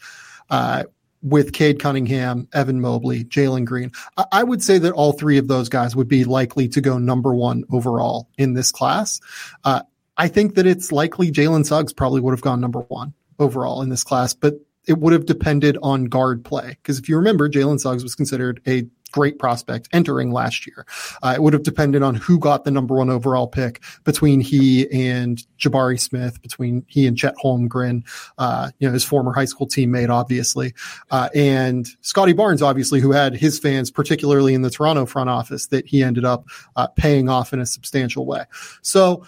uh, 0.50 0.84
with 1.24 1.54
Cade 1.54 1.80
Cunningham, 1.80 2.50
Evan 2.52 2.82
Mobley, 2.82 3.24
Jalen 3.24 3.64
Green, 3.64 3.94
I-, 4.18 4.26
I 4.34 4.44
would 4.44 4.62
say 4.62 4.80
that 4.80 4.92
all 4.92 5.14
three 5.14 5.38
of 5.38 5.48
those 5.48 5.70
guys 5.70 5.96
would 5.96 6.10
be 6.10 6.26
likely 6.26 6.68
to 6.68 6.82
go 6.82 6.98
number 6.98 7.34
one 7.34 7.64
overall 7.72 8.28
in 8.38 8.54
this 8.54 8.74
class. 8.74 9.22
Uh, 9.64 9.84
I 10.18 10.28
think 10.28 10.56
that 10.56 10.68
it's 10.68 10.92
likely 10.92 11.32
Jalen 11.32 11.66
Suggs 11.66 11.94
probably 11.94 12.20
would 12.20 12.34
have 12.34 12.42
gone 12.42 12.60
number 12.60 12.82
one 12.82 13.14
overall 13.40 13.82
in 13.82 13.90
this 13.90 14.04
class, 14.04 14.34
but 14.34 14.56
it 14.88 14.98
would 15.00 15.14
have 15.14 15.26
depended 15.26 15.78
on 15.84 16.06
guard 16.06 16.44
play. 16.44 16.70
Because 16.82 17.00
if 17.00 17.08
you 17.08 17.16
remember, 17.16 17.50
Jalen 17.50 17.80
Suggs 17.80 18.04
was 18.04 18.16
considered 18.16 18.62
a 18.68 18.88
great 19.12 19.40
prospect 19.40 19.90
entering 19.92 20.32
last 20.32 20.68
year. 20.68 20.86
Uh, 21.22 21.34
it 21.36 21.42
would 21.42 21.54
have 21.54 21.64
depended 21.64 22.04
on 22.04 22.16
who 22.16 22.40
got 22.40 22.64
the 22.64 22.72
number 22.72 22.96
one 22.96 23.10
overall 23.10 23.48
pick 23.48 23.82
between 24.04 24.40
he 24.40 24.90
and 24.92 25.44
Jabari 25.58 26.00
Smith, 26.00 26.42
between 26.42 26.84
he 26.88 27.08
and 27.08 27.18
Chet 27.18 27.36
Holmgren, 27.44 28.04
uh, 28.38 28.72
you 28.80 28.88
know, 28.88 28.94
his 28.94 29.04
former 29.04 29.34
high 29.34 29.46
school 29.46 29.68
teammate, 29.68 30.10
obviously, 30.10 30.74
uh, 31.12 31.30
and 31.34 31.88
Scotty 32.02 32.34
Barnes, 32.34 32.62
obviously, 32.62 33.00
who 33.00 33.12
had 33.12 33.36
his 33.36 33.60
fans, 33.60 33.92
particularly 33.92 34.54
in 34.54 34.62
the 34.62 34.70
Toronto 34.70 35.06
front 35.06 35.30
office, 35.30 35.68
that 35.68 35.88
he 35.88 36.04
ended 36.04 36.26
up 36.26 36.46
uh, 36.76 36.88
paying 36.88 37.30
off 37.30 37.54
in 37.54 37.60
a 37.60 37.66
substantial 37.66 38.26
way. 38.26 38.44
So, 38.82 39.26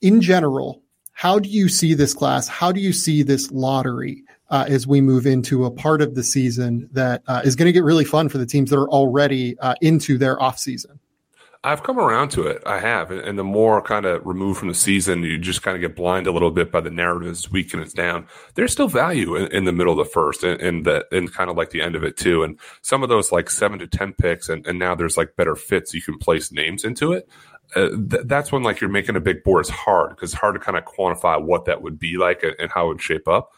in 0.00 0.20
general, 0.20 0.82
how 1.16 1.38
do 1.38 1.48
you 1.48 1.70
see 1.70 1.94
this 1.94 2.12
class? 2.12 2.46
How 2.46 2.72
do 2.72 2.78
you 2.78 2.92
see 2.92 3.22
this 3.22 3.50
lottery 3.50 4.22
uh, 4.50 4.66
as 4.68 4.86
we 4.86 5.00
move 5.00 5.26
into 5.26 5.64
a 5.64 5.70
part 5.70 6.02
of 6.02 6.14
the 6.14 6.22
season 6.22 6.90
that 6.92 7.22
uh, 7.26 7.40
is 7.42 7.56
going 7.56 7.64
to 7.64 7.72
get 7.72 7.84
really 7.84 8.04
fun 8.04 8.28
for 8.28 8.36
the 8.36 8.44
teams 8.44 8.68
that 8.68 8.76
are 8.76 8.90
already 8.90 9.58
uh, 9.60 9.74
into 9.80 10.18
their 10.18 10.40
off 10.40 10.58
season? 10.58 11.00
I've 11.64 11.82
come 11.82 11.98
around 11.98 12.28
to 12.32 12.42
it. 12.42 12.62
I 12.66 12.80
have. 12.80 13.10
And 13.10 13.38
the 13.38 13.42
more 13.42 13.80
kind 13.80 14.04
of 14.04 14.24
removed 14.26 14.58
from 14.58 14.68
the 14.68 14.74
season, 14.74 15.22
you 15.22 15.38
just 15.38 15.62
kind 15.62 15.74
of 15.74 15.80
get 15.80 15.96
blind 15.96 16.26
a 16.26 16.32
little 16.32 16.50
bit 16.50 16.70
by 16.70 16.80
the 16.80 16.90
narrative 16.90 17.30
as 17.30 17.50
week 17.50 17.72
and 17.72 17.82
it's 17.82 17.94
down. 17.94 18.26
There's 18.54 18.70
still 18.70 18.86
value 18.86 19.36
in, 19.36 19.50
in 19.50 19.64
the 19.64 19.72
middle 19.72 19.98
of 19.98 20.06
the 20.06 20.12
first 20.12 20.44
and, 20.44 20.60
and 20.60 20.84
the, 20.84 21.06
and 21.10 21.32
kind 21.32 21.48
of 21.48 21.56
like 21.56 21.70
the 21.70 21.80
end 21.80 21.96
of 21.96 22.04
it 22.04 22.18
too. 22.18 22.42
And 22.42 22.60
some 22.82 23.02
of 23.02 23.08
those 23.08 23.32
like 23.32 23.48
seven 23.48 23.78
to 23.78 23.86
10 23.86 24.12
picks 24.12 24.50
and, 24.50 24.66
and 24.66 24.78
now 24.78 24.94
there's 24.94 25.16
like 25.16 25.34
better 25.34 25.56
fits. 25.56 25.94
You 25.94 26.02
can 26.02 26.18
place 26.18 26.52
names 26.52 26.84
into 26.84 27.12
it 27.12 27.26
uh, 27.74 27.88
th- 27.88 28.22
that's 28.26 28.52
when 28.52 28.62
like 28.62 28.80
you're 28.80 28.90
making 28.90 29.16
a 29.16 29.20
big 29.20 29.42
board 29.42 29.64
is 29.64 29.70
hard 29.70 30.10
because 30.10 30.32
it's 30.32 30.40
hard 30.40 30.54
to 30.54 30.60
kind 30.60 30.76
of 30.76 30.84
quantify 30.84 31.40
what 31.42 31.64
that 31.64 31.82
would 31.82 31.98
be 31.98 32.16
like 32.16 32.42
and, 32.42 32.54
and, 32.58 32.70
how 32.70 32.86
it 32.86 32.88
would 32.88 33.02
shape 33.02 33.26
up. 33.26 33.52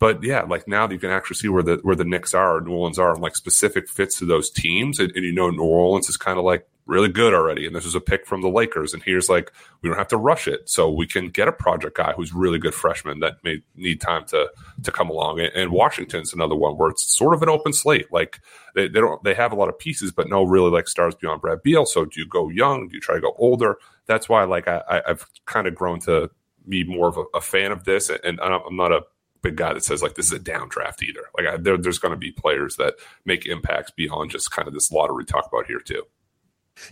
But 0.00 0.24
yeah, 0.24 0.42
like 0.42 0.66
now 0.66 0.86
that 0.86 0.94
you 0.94 0.98
can 0.98 1.10
actually 1.10 1.36
see 1.36 1.48
where 1.48 1.62
the 1.62 1.76
where 1.82 1.94
the 1.94 2.04
Knicks 2.04 2.34
are, 2.34 2.60
New 2.60 2.72
Orleans 2.72 2.98
are, 2.98 3.12
and 3.12 3.20
like 3.20 3.36
specific 3.36 3.88
fits 3.88 4.18
to 4.18 4.24
those 4.24 4.50
teams, 4.50 4.98
and, 4.98 5.12
and 5.14 5.24
you 5.24 5.32
know 5.32 5.50
New 5.50 5.62
Orleans 5.62 6.08
is 6.08 6.16
kind 6.16 6.38
of 6.38 6.44
like 6.44 6.66
really 6.86 7.08
good 7.08 7.32
already. 7.32 7.66
And 7.66 7.76
this 7.76 7.86
is 7.86 7.94
a 7.94 8.00
pick 8.00 8.26
from 8.26 8.42
the 8.42 8.48
Lakers. 8.48 8.92
And 8.92 9.02
here's 9.02 9.28
like, 9.28 9.52
we 9.80 9.88
don't 9.88 9.98
have 9.98 10.08
to 10.08 10.16
rush 10.16 10.48
it. 10.48 10.68
So 10.68 10.90
we 10.90 11.06
can 11.06 11.28
get 11.28 11.46
a 11.46 11.52
project 11.52 11.96
guy 11.96 12.12
who's 12.12 12.34
really 12.34 12.58
good 12.58 12.74
freshman 12.74 13.20
that 13.20 13.36
may 13.44 13.62
need 13.76 14.00
time 14.00 14.24
to 14.26 14.50
to 14.82 14.90
come 14.90 15.08
along. 15.08 15.40
And, 15.40 15.70
Washington's 15.70 16.34
another 16.34 16.56
one 16.56 16.76
where 16.76 16.90
it's 16.90 17.16
sort 17.16 17.34
of 17.34 17.42
an 17.42 17.48
open 17.48 17.72
slate. 17.72 18.12
Like 18.12 18.40
they, 18.74 18.88
they 18.88 19.00
don't 19.00 19.22
they 19.22 19.34
have 19.34 19.52
a 19.52 19.54
lot 19.54 19.68
of 19.68 19.78
pieces, 19.78 20.10
but 20.10 20.28
no 20.28 20.42
really 20.42 20.70
like 20.70 20.88
stars 20.88 21.14
beyond 21.14 21.42
Brad 21.42 21.62
Beal. 21.62 21.86
So 21.86 22.04
do 22.04 22.18
you 22.20 22.26
go 22.26 22.48
young? 22.48 22.88
Do 22.88 22.94
you 22.94 23.00
try 23.00 23.14
to 23.14 23.20
go 23.20 23.34
older? 23.38 23.76
That's 24.06 24.28
why 24.28 24.44
like 24.44 24.66
I, 24.66 25.02
I've 25.06 25.26
kind 25.46 25.66
of 25.66 25.74
grown 25.74 26.00
to 26.00 26.30
be 26.68 26.84
more 26.84 27.08
of 27.08 27.18
a, 27.18 27.24
a 27.34 27.40
fan 27.40 27.70
of 27.70 27.84
this. 27.84 28.10
And 28.10 28.40
I'm 28.40 28.76
not 28.76 28.92
a 28.92 29.02
big 29.42 29.56
guy 29.56 29.72
that 29.72 29.84
says 29.84 30.02
like 30.02 30.14
this 30.14 30.26
is 30.26 30.32
a 30.32 30.38
downdraft 30.38 31.02
either. 31.02 31.24
Like 31.36 31.46
I, 31.46 31.56
there, 31.56 31.76
there's 31.76 31.98
going 31.98 32.12
to 32.12 32.18
be 32.18 32.32
players 32.32 32.76
that 32.76 32.94
make 33.24 33.46
impacts 33.46 33.90
beyond 33.90 34.30
just 34.30 34.50
kind 34.50 34.68
of 34.68 34.74
this 34.74 34.92
lottery 34.92 35.24
talk 35.24 35.48
about 35.50 35.66
here 35.66 35.80
too. 35.80 36.04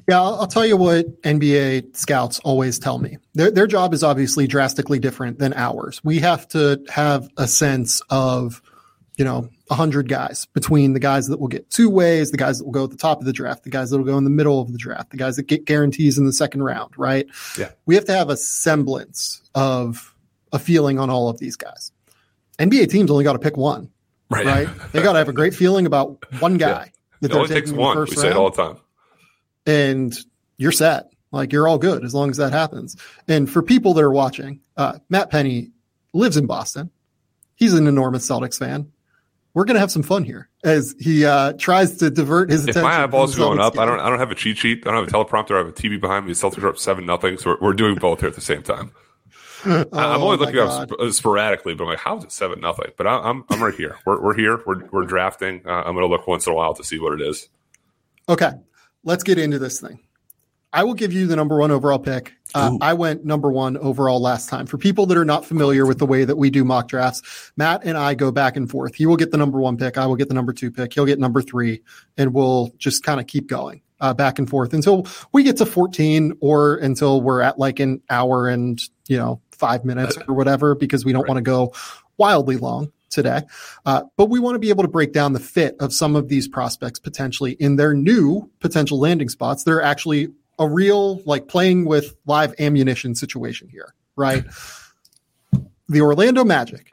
Yeah, 0.08 0.20
I'll, 0.20 0.40
I'll, 0.40 0.46
tell 0.46 0.66
you 0.66 0.76
what 0.76 1.22
NBA 1.22 1.96
scouts 1.96 2.40
always 2.40 2.78
tell 2.78 2.98
me. 2.98 3.18
Their 3.34 3.50
their 3.50 3.66
job 3.66 3.94
is 3.94 4.02
obviously 4.02 4.46
drastically 4.46 4.98
different 4.98 5.38
than 5.38 5.54
ours. 5.54 6.02
We 6.04 6.18
have 6.18 6.46
to 6.48 6.84
have 6.90 7.28
a 7.36 7.48
sense 7.48 8.02
of, 8.10 8.60
you 9.16 9.24
know, 9.24 9.48
a 9.70 9.74
hundred 9.74 10.08
guys 10.08 10.46
between 10.46 10.92
the 10.92 11.00
guys 11.00 11.28
that 11.28 11.40
will 11.40 11.48
get 11.48 11.70
two 11.70 11.88
ways, 11.88 12.30
the 12.30 12.36
guys 12.36 12.58
that 12.58 12.64
will 12.64 12.72
go 12.72 12.84
at 12.84 12.90
the 12.90 12.96
top 12.96 13.20
of 13.20 13.24
the 13.24 13.32
draft, 13.32 13.64
the 13.64 13.70
guys 13.70 13.90
that 13.90 13.98
will 13.98 14.04
go 14.04 14.18
in 14.18 14.24
the 14.24 14.30
middle 14.30 14.60
of 14.60 14.72
the 14.72 14.78
draft, 14.78 15.10
the 15.10 15.16
guys 15.16 15.36
that 15.36 15.46
get 15.46 15.64
guarantees 15.64 16.18
in 16.18 16.26
the 16.26 16.32
second 16.32 16.62
round, 16.62 16.92
right? 16.98 17.26
Yeah. 17.58 17.70
We 17.86 17.94
have 17.94 18.04
to 18.06 18.12
have 18.12 18.30
a 18.30 18.36
semblance 18.36 19.42
of 19.54 20.14
a 20.52 20.58
feeling 20.58 20.98
on 20.98 21.10
all 21.10 21.28
of 21.28 21.38
these 21.38 21.56
guys. 21.56 21.92
NBA 22.58 22.90
teams 22.90 23.10
only 23.10 23.24
got 23.24 23.34
to 23.34 23.38
pick 23.38 23.56
one, 23.56 23.90
right? 24.30 24.46
right? 24.46 24.68
they 24.92 25.02
got 25.02 25.12
to 25.12 25.18
have 25.18 25.28
a 25.28 25.32
great 25.32 25.54
feeling 25.54 25.86
about 25.86 26.18
one 26.40 26.56
guy. 26.56 26.68
Yeah. 26.68 26.90
That 27.20 27.30
it 27.32 27.36
only 27.36 27.48
takes 27.48 27.72
one. 27.72 27.98
We 27.98 28.06
say 28.08 28.28
it 28.28 28.36
all 28.36 28.50
the 28.50 28.62
time 28.62 28.78
and 29.68 30.16
you're 30.56 30.72
set. 30.72 31.10
Like 31.30 31.52
you're 31.52 31.68
all 31.68 31.78
good 31.78 32.04
as 32.04 32.14
long 32.14 32.30
as 32.30 32.38
that 32.38 32.52
happens. 32.52 32.96
And 33.28 33.48
for 33.50 33.62
people 33.62 33.92
that 33.94 34.02
are 34.02 34.10
watching, 34.10 34.60
uh, 34.76 34.98
Matt 35.10 35.30
Penny 35.30 35.70
lives 36.14 36.36
in 36.36 36.46
Boston. 36.46 36.90
He's 37.54 37.74
an 37.74 37.86
enormous 37.86 38.28
Celtics 38.28 38.58
fan. 38.58 38.90
we're 39.52 39.64
gonna 39.64 39.80
have 39.80 39.90
some 39.90 40.02
fun 40.02 40.24
here 40.24 40.48
as 40.64 40.94
he 40.98 41.26
uh, 41.26 41.52
tries 41.54 41.98
to 41.98 42.08
divert 42.08 42.50
his 42.50 42.62
If 42.62 42.70
attention. 42.70 42.88
my 42.88 43.02
eyeballs 43.02 43.34
are 43.36 43.40
going 43.40 43.58
up, 43.58 43.78
I 43.78 43.84
don't. 43.84 44.00
I 44.00 44.08
don't 44.08 44.18
have 44.18 44.30
a 44.30 44.34
cheat 44.34 44.56
sheet. 44.56 44.86
I 44.86 44.92
don't 44.92 45.04
have 45.04 45.12
a 45.12 45.24
teleprompter. 45.24 45.54
I 45.54 45.58
have 45.58 45.68
a 45.68 45.72
TV 45.72 46.00
behind 46.00 46.24
me. 46.26 46.32
The 46.32 46.38
Celtics 46.38 46.62
are 46.62 46.68
up 46.68 46.78
seven 46.78 47.04
nothing. 47.04 47.36
So 47.36 47.50
we're, 47.50 47.68
we're 47.68 47.72
doing 47.74 47.96
both 47.96 48.20
here 48.20 48.28
at 48.28 48.36
the 48.36 48.40
same 48.40 48.62
time. 48.62 48.92
I- 49.64 49.70
I'm 49.80 49.86
Oh, 49.92 50.24
only 50.30 50.36
looking 50.38 50.58
up 50.60 50.88
sp- 50.90 50.98
uh, 51.00 51.10
sporadically, 51.12 51.74
but 51.74 51.84
I'm 51.84 51.90
like, 51.90 51.98
how 51.98 52.18
is 52.18 52.24
it 52.24 52.32
seven 52.32 52.60
nothing? 52.60 52.92
But 52.96 53.06
I, 53.06 53.18
I'm 53.18 53.44
I'm 53.50 53.62
right 53.62 53.74
here. 53.74 53.96
We're 54.06 54.20
we're 54.22 54.34
here. 54.36 54.60
We're 54.66 54.84
we're 54.92 55.04
drafting. 55.04 55.62
Uh, 55.66 55.70
I'm 55.70 55.94
going 55.94 56.06
to 56.06 56.06
look 56.06 56.26
once 56.26 56.46
in 56.46 56.52
a 56.52 56.56
while 56.56 56.74
to 56.74 56.84
see 56.84 56.98
what 56.98 57.12
it 57.12 57.20
is. 57.20 57.48
Okay, 58.28 58.50
let's 59.04 59.22
get 59.22 59.38
into 59.38 59.58
this 59.58 59.80
thing. 59.80 60.00
I 60.70 60.84
will 60.84 60.92
give 60.94 61.14
you 61.14 61.26
the 61.26 61.34
number 61.34 61.56
one 61.56 61.70
overall 61.70 61.98
pick. 61.98 62.34
Uh, 62.54 62.76
I 62.82 62.92
went 62.92 63.24
number 63.24 63.50
one 63.50 63.78
overall 63.78 64.20
last 64.20 64.50
time. 64.50 64.66
For 64.66 64.76
people 64.76 65.06
that 65.06 65.16
are 65.16 65.24
not 65.24 65.46
familiar 65.46 65.86
with 65.86 65.98
the 65.98 66.04
way 66.04 66.26
that 66.26 66.36
we 66.36 66.50
do 66.50 66.62
mock 66.62 66.88
drafts, 66.88 67.52
Matt 67.56 67.84
and 67.84 67.96
I 67.96 68.12
go 68.14 68.30
back 68.30 68.54
and 68.56 68.70
forth. 68.70 68.94
He 68.94 69.06
will 69.06 69.16
get 69.16 69.30
the 69.30 69.38
number 69.38 69.58
one 69.60 69.78
pick. 69.78 69.96
I 69.96 70.04
will 70.06 70.16
get 70.16 70.28
the 70.28 70.34
number 70.34 70.52
two 70.52 70.70
pick. 70.70 70.92
He'll 70.92 71.06
get 71.06 71.18
number 71.18 71.40
three, 71.40 71.80
and 72.18 72.34
we'll 72.34 72.70
just 72.76 73.02
kind 73.02 73.18
of 73.18 73.26
keep 73.26 73.46
going 73.46 73.80
uh, 74.00 74.12
back 74.12 74.38
and 74.38 74.48
forth 74.48 74.74
until 74.74 75.06
we 75.32 75.42
get 75.42 75.56
to 75.56 75.64
14 75.66 76.34
or 76.40 76.76
until 76.76 77.22
we're 77.22 77.40
at 77.40 77.58
like 77.58 77.80
an 77.80 78.02
hour 78.10 78.46
and, 78.48 78.78
you 79.08 79.16
know, 79.16 79.40
five 79.58 79.84
minutes 79.84 80.16
or 80.28 80.34
whatever, 80.34 80.74
because 80.74 81.04
we 81.04 81.12
don't 81.12 81.28
want 81.28 81.38
to 81.38 81.42
go 81.42 81.72
wildly 82.16 82.56
long 82.56 82.92
today. 83.10 83.42
Uh, 83.84 84.02
but 84.16 84.26
we 84.26 84.38
want 84.38 84.54
to 84.54 84.58
be 84.58 84.70
able 84.70 84.84
to 84.84 84.88
break 84.88 85.12
down 85.12 85.32
the 85.32 85.40
fit 85.40 85.76
of 85.80 85.92
some 85.92 86.16
of 86.16 86.28
these 86.28 86.48
prospects 86.48 86.98
potentially 86.98 87.52
in 87.52 87.76
their 87.76 87.94
new 87.94 88.50
potential 88.60 88.98
landing 88.98 89.28
spots. 89.28 89.64
They're 89.64 89.82
actually 89.82 90.28
a 90.58 90.68
real, 90.68 91.22
like 91.24 91.48
playing 91.48 91.84
with 91.84 92.16
live 92.26 92.54
ammunition 92.58 93.14
situation 93.14 93.68
here, 93.68 93.94
right? 94.16 94.44
the 95.88 96.00
Orlando 96.00 96.44
Magic, 96.44 96.92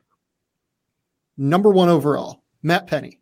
number 1.38 1.72
one 1.72 1.90
overall, 1.90 2.44
Matt 2.62 2.88
Penny. 2.88 3.20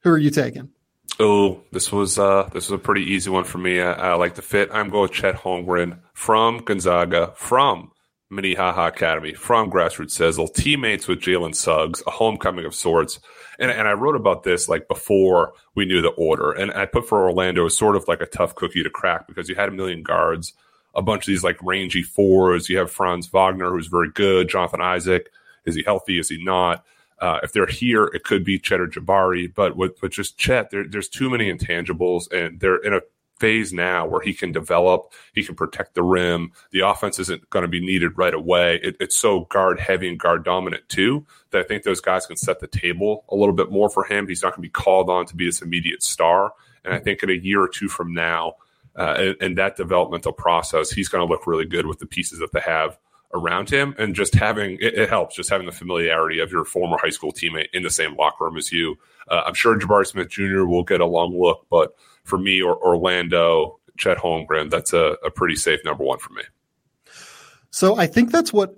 Who 0.00 0.10
are 0.10 0.18
you 0.18 0.30
taking? 0.30 0.70
Oh, 1.18 1.62
this 1.72 1.90
was 1.90 2.18
uh 2.18 2.44
this 2.52 2.68
was 2.70 2.78
a 2.78 2.82
pretty 2.82 3.02
easy 3.02 3.30
one 3.30 3.44
for 3.44 3.58
me. 3.58 3.80
I, 3.80 3.92
I 3.92 4.14
like 4.14 4.34
the 4.34 4.42
fit. 4.42 4.68
I'm 4.72 4.90
going 4.90 5.02
with 5.02 5.12
Chet 5.12 5.34
Holmgren 5.34 5.98
from 6.12 6.58
Gonzaga, 6.58 7.32
from 7.36 7.90
Minnehaha 8.30 8.88
Academy, 8.88 9.34
from 9.34 9.70
Grassroots 9.70 10.10
Sizzle, 10.10 10.48
teammates 10.48 11.06
with 11.06 11.20
Jalen 11.20 11.54
Suggs, 11.54 12.02
a 12.06 12.10
homecoming 12.10 12.64
of 12.64 12.74
sorts. 12.74 13.20
And, 13.58 13.70
and 13.70 13.86
I 13.86 13.92
wrote 13.92 14.16
about 14.16 14.42
this 14.42 14.68
like 14.68 14.88
before 14.88 15.54
we 15.74 15.84
knew 15.84 16.02
the 16.02 16.08
order. 16.08 16.50
And 16.52 16.72
I 16.72 16.86
put 16.86 17.08
for 17.08 17.22
Orlando 17.22 17.66
as 17.66 17.76
sort 17.76 17.96
of 17.96 18.08
like 18.08 18.20
a 18.20 18.26
tough 18.26 18.54
cookie 18.54 18.82
to 18.82 18.90
crack 18.90 19.28
because 19.28 19.48
you 19.48 19.54
had 19.54 19.68
a 19.68 19.72
million 19.72 20.02
guards, 20.02 20.54
a 20.94 21.02
bunch 21.02 21.22
of 21.22 21.26
these 21.28 21.44
like 21.44 21.62
rangy 21.62 22.02
fours. 22.02 22.68
You 22.68 22.78
have 22.78 22.90
Franz 22.90 23.28
Wagner, 23.28 23.70
who's 23.70 23.86
very 23.86 24.10
good, 24.10 24.48
Jonathan 24.48 24.80
Isaac. 24.82 25.30
Is 25.64 25.76
he 25.76 25.84
healthy? 25.84 26.18
Is 26.18 26.28
he 26.28 26.42
not? 26.42 26.84
Uh, 27.18 27.38
if 27.42 27.52
they're 27.52 27.66
here, 27.66 28.04
it 28.06 28.24
could 28.24 28.44
be 28.44 28.58
Chet 28.58 28.80
or 28.80 28.88
Jabari, 28.88 29.52
but 29.52 29.76
with, 29.76 30.02
with 30.02 30.12
just 30.12 30.36
Chet, 30.36 30.70
there, 30.70 30.84
there's 30.86 31.08
too 31.08 31.30
many 31.30 31.50
intangibles, 31.50 32.30
and 32.30 32.60
they're 32.60 32.76
in 32.76 32.92
a 32.92 33.00
phase 33.38 33.72
now 33.72 34.06
where 34.06 34.20
he 34.20 34.32
can 34.32 34.52
develop, 34.52 35.12
he 35.34 35.42
can 35.44 35.54
protect 35.54 35.94
the 35.94 36.02
rim. 36.02 36.52
The 36.70 36.80
offense 36.80 37.18
isn't 37.18 37.48
going 37.50 37.62
to 37.62 37.68
be 37.68 37.80
needed 37.80 38.16
right 38.16 38.34
away. 38.34 38.80
It, 38.82 38.96
it's 39.00 39.16
so 39.16 39.40
guard 39.40 39.78
heavy 39.78 40.08
and 40.08 40.18
guard 40.18 40.44
dominant 40.44 40.88
too 40.88 41.26
that 41.50 41.60
I 41.60 41.64
think 41.64 41.82
those 41.82 42.00
guys 42.00 42.26
can 42.26 42.36
set 42.36 42.60
the 42.60 42.66
table 42.66 43.24
a 43.28 43.36
little 43.36 43.54
bit 43.54 43.70
more 43.70 43.90
for 43.90 44.04
him. 44.04 44.26
He's 44.28 44.42
not 44.42 44.50
going 44.50 44.62
to 44.62 44.68
be 44.68 44.70
called 44.70 45.10
on 45.10 45.26
to 45.26 45.36
be 45.36 45.46
this 45.46 45.62
immediate 45.62 46.02
star, 46.02 46.52
and 46.84 46.94
I 46.94 46.98
think 46.98 47.22
in 47.22 47.30
a 47.30 47.34
year 47.34 47.60
or 47.60 47.68
two 47.68 47.88
from 47.88 48.14
now, 48.14 48.54
uh, 48.96 49.14
and, 49.18 49.36
and 49.40 49.58
that 49.58 49.76
developmental 49.76 50.32
process, 50.32 50.90
he's 50.90 51.08
going 51.08 51.26
to 51.26 51.30
look 51.30 51.46
really 51.46 51.66
good 51.66 51.86
with 51.86 51.98
the 51.98 52.06
pieces 52.06 52.38
that 52.38 52.52
they 52.52 52.60
have 52.60 52.98
around 53.34 53.68
him 53.68 53.94
and 53.98 54.14
just 54.14 54.34
having 54.34 54.78
it, 54.80 54.94
it 54.94 55.08
helps 55.08 55.36
just 55.36 55.50
having 55.50 55.66
the 55.66 55.72
familiarity 55.72 56.38
of 56.38 56.50
your 56.50 56.64
former 56.64 56.96
high 57.00 57.10
school 57.10 57.32
teammate 57.32 57.68
in 57.72 57.82
the 57.82 57.90
same 57.90 58.14
locker 58.16 58.44
room 58.44 58.56
as 58.56 58.70
you 58.72 58.96
uh, 59.28 59.42
i'm 59.46 59.54
sure 59.54 59.78
jabari 59.78 60.06
smith 60.06 60.28
jr 60.28 60.64
will 60.64 60.84
get 60.84 61.00
a 61.00 61.06
long 61.06 61.38
look 61.38 61.66
but 61.68 61.94
for 62.26 62.38
me 62.38 62.60
or 62.60 62.76
orlando 62.76 63.78
chet 63.96 64.18
holmgren 64.18 64.68
that's 64.70 64.92
a, 64.92 65.16
a 65.24 65.30
pretty 65.30 65.56
safe 65.56 65.80
number 65.84 66.04
one 66.04 66.18
for 66.18 66.32
me 66.34 66.42
So 67.70 67.96
I 67.96 68.06
think 68.06 68.30
that's 68.32 68.52
what 68.52 68.74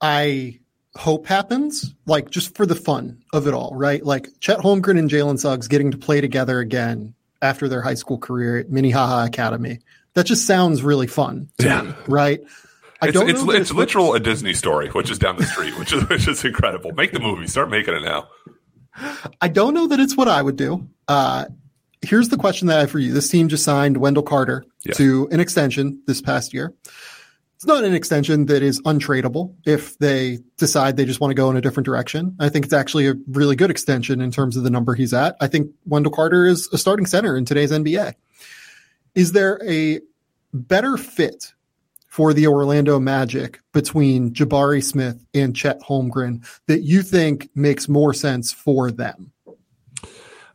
I 0.00 0.60
hope 0.96 1.26
happens, 1.26 1.94
like 2.06 2.30
just 2.30 2.56
for 2.56 2.66
the 2.66 2.74
fun 2.74 3.22
of 3.32 3.46
it 3.46 3.54
all, 3.54 3.72
right? 3.74 4.04
Like 4.04 4.28
Chet 4.40 4.58
Holmgren 4.58 4.98
and 4.98 5.10
Jalen 5.10 5.38
Suggs 5.38 5.68
getting 5.68 5.90
to 5.90 5.98
play 5.98 6.20
together 6.20 6.58
again 6.60 7.14
after 7.42 7.68
their 7.68 7.82
high 7.82 7.94
school 7.94 8.18
career 8.18 8.58
at 8.58 8.70
Minnehaha 8.70 9.26
Academy. 9.26 9.80
That 10.14 10.24
just 10.24 10.46
sounds 10.46 10.82
really 10.82 11.06
fun 11.06 11.50
Yeah. 11.60 11.82
me, 11.82 11.94
right? 12.06 12.40
I 13.02 13.08
it's, 13.08 13.14
don't 13.14 13.28
it's, 13.28 13.42
it's 13.42 13.72
literal 13.72 14.14
a 14.14 14.20
disney 14.20 14.54
story 14.54 14.88
which 14.88 15.10
is 15.10 15.18
down 15.20 15.36
the 15.36 15.44
street 15.44 15.78
which 15.78 15.92
is 15.92 16.08
which 16.08 16.26
is 16.26 16.44
incredible 16.44 16.90
make 16.92 17.12
the 17.12 17.20
movie 17.20 17.46
start 17.46 17.70
making 17.70 17.94
it 17.94 18.02
now 18.02 18.28
I 19.40 19.46
don't 19.48 19.74
know 19.74 19.86
that 19.88 20.00
it's 20.00 20.16
what 20.16 20.26
I 20.26 20.42
would 20.42 20.56
do. 20.56 20.88
Uh, 21.06 21.44
here's 22.02 22.28
the 22.28 22.36
question 22.36 22.68
that 22.68 22.76
I 22.76 22.80
have 22.80 22.90
for 22.90 22.98
you. 22.98 23.12
This 23.12 23.28
team 23.28 23.48
just 23.48 23.64
signed 23.64 23.96
Wendell 23.96 24.22
Carter 24.22 24.64
Yeah. 24.84 24.94
to 24.94 25.28
an 25.30 25.40
extension 25.40 26.00
this 26.06 26.20
past 26.20 26.52
year. 26.54 26.72
It's 27.56 27.66
not 27.66 27.82
an 27.82 27.92
extension 27.92 28.46
that 28.46 28.62
is 28.62 28.80
untradeable 28.82 29.52
if 29.66 29.98
they 29.98 30.38
decide 30.58 30.96
they 30.96 31.04
just 31.04 31.20
want 31.20 31.32
to 31.32 31.34
go 31.34 31.50
in 31.50 31.56
a 31.56 31.60
different 31.60 31.86
direction. 31.86 32.36
I 32.38 32.48
think 32.50 32.64
it's 32.64 32.72
actually 32.74 33.08
a 33.08 33.14
really 33.26 33.56
good 33.56 33.70
extension 33.70 34.20
in 34.20 34.30
terms 34.30 34.56
of 34.56 34.62
the 34.62 34.70
number 34.70 34.94
he's 34.94 35.12
at. 35.12 35.34
I 35.40 35.48
think 35.48 35.72
Wendell 35.84 36.12
Carter 36.12 36.46
is 36.46 36.68
a 36.72 36.78
starting 36.78 37.04
center 37.04 37.36
in 37.36 37.44
today's 37.44 37.72
NBA. 37.72 38.14
Is 39.16 39.32
there 39.32 39.60
a 39.68 39.98
better 40.54 40.96
fit 40.96 41.52
for 42.06 42.32
the 42.32 42.46
Orlando 42.46 43.00
Magic 43.00 43.58
between 43.72 44.32
Jabari 44.32 44.82
Smith 44.82 45.24
and 45.34 45.54
Chet 45.54 45.80
Holmgren 45.80 46.46
that 46.68 46.82
you 46.82 47.02
think 47.02 47.48
makes 47.56 47.88
more 47.88 48.14
sense 48.14 48.52
for 48.52 48.92
them? 48.92 49.32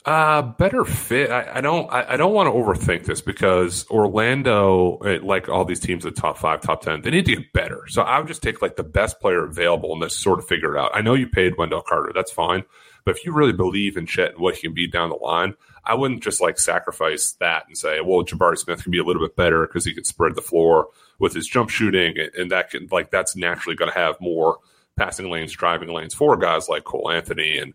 Uh, 0.05 0.41
better 0.41 0.83
fit. 0.83 1.31
I, 1.31 1.59
I 1.59 1.61
don't. 1.61 1.89
I, 1.89 2.13
I 2.13 2.17
don't 2.17 2.33
want 2.33 2.47
to 2.47 2.51
overthink 2.51 3.05
this 3.05 3.21
because 3.21 3.89
Orlando, 3.89 4.97
eh, 4.97 5.19
like 5.21 5.47
all 5.47 5.63
these 5.63 5.79
teams, 5.79 6.05
at 6.05 6.17
top 6.17 6.37
five, 6.37 6.59
top 6.59 6.81
ten, 6.81 7.01
they 7.01 7.09
need 7.09 7.25
to 7.25 7.37
get 7.37 7.53
better. 7.53 7.85
So 7.87 8.01
I 8.01 8.19
would 8.19 8.27
just 8.27 8.43
take 8.43 8.61
like 8.61 8.75
the 8.75 8.83
best 8.83 9.21
player 9.21 9.45
available 9.45 9.93
and 9.93 10.01
just 10.01 10.19
sort 10.19 10.39
of 10.39 10.47
figure 10.47 10.75
it 10.75 10.79
out. 10.79 10.91
I 10.93 11.01
know 11.01 11.13
you 11.13 11.27
paid 11.27 11.57
Wendell 11.57 11.83
Carter, 11.83 12.11
that's 12.13 12.33
fine, 12.33 12.65
but 13.05 13.15
if 13.15 13.25
you 13.25 13.31
really 13.31 13.53
believe 13.53 13.95
in 13.95 14.05
Chet 14.05 14.31
and 14.31 14.41
what 14.41 14.55
he 14.55 14.61
can 14.63 14.73
be 14.73 14.87
down 14.87 15.07
the 15.07 15.15
line, 15.15 15.55
I 15.85 15.95
wouldn't 15.95 16.21
just 16.21 16.41
like 16.41 16.59
sacrifice 16.59 17.31
that 17.39 17.63
and 17.69 17.77
say, 17.77 18.01
well, 18.01 18.25
Jabari 18.25 18.57
Smith 18.57 18.83
can 18.83 18.91
be 18.91 18.99
a 18.99 19.05
little 19.05 19.21
bit 19.21 19.37
better 19.37 19.65
because 19.65 19.85
he 19.85 19.93
can 19.93 20.03
spread 20.03 20.35
the 20.35 20.41
floor 20.41 20.89
with 21.17 21.33
his 21.33 21.47
jump 21.47 21.69
shooting, 21.69 22.17
and, 22.17 22.33
and 22.35 22.51
that 22.51 22.71
can 22.71 22.89
like 22.91 23.09
that's 23.09 23.37
naturally 23.37 23.77
going 23.77 23.91
to 23.91 23.97
have 23.97 24.19
more 24.19 24.57
passing 24.97 25.29
lanes, 25.29 25.53
driving 25.53 25.93
lanes 25.93 26.13
for 26.13 26.35
guys 26.35 26.67
like 26.67 26.83
Cole 26.83 27.09
Anthony 27.09 27.57
and 27.57 27.73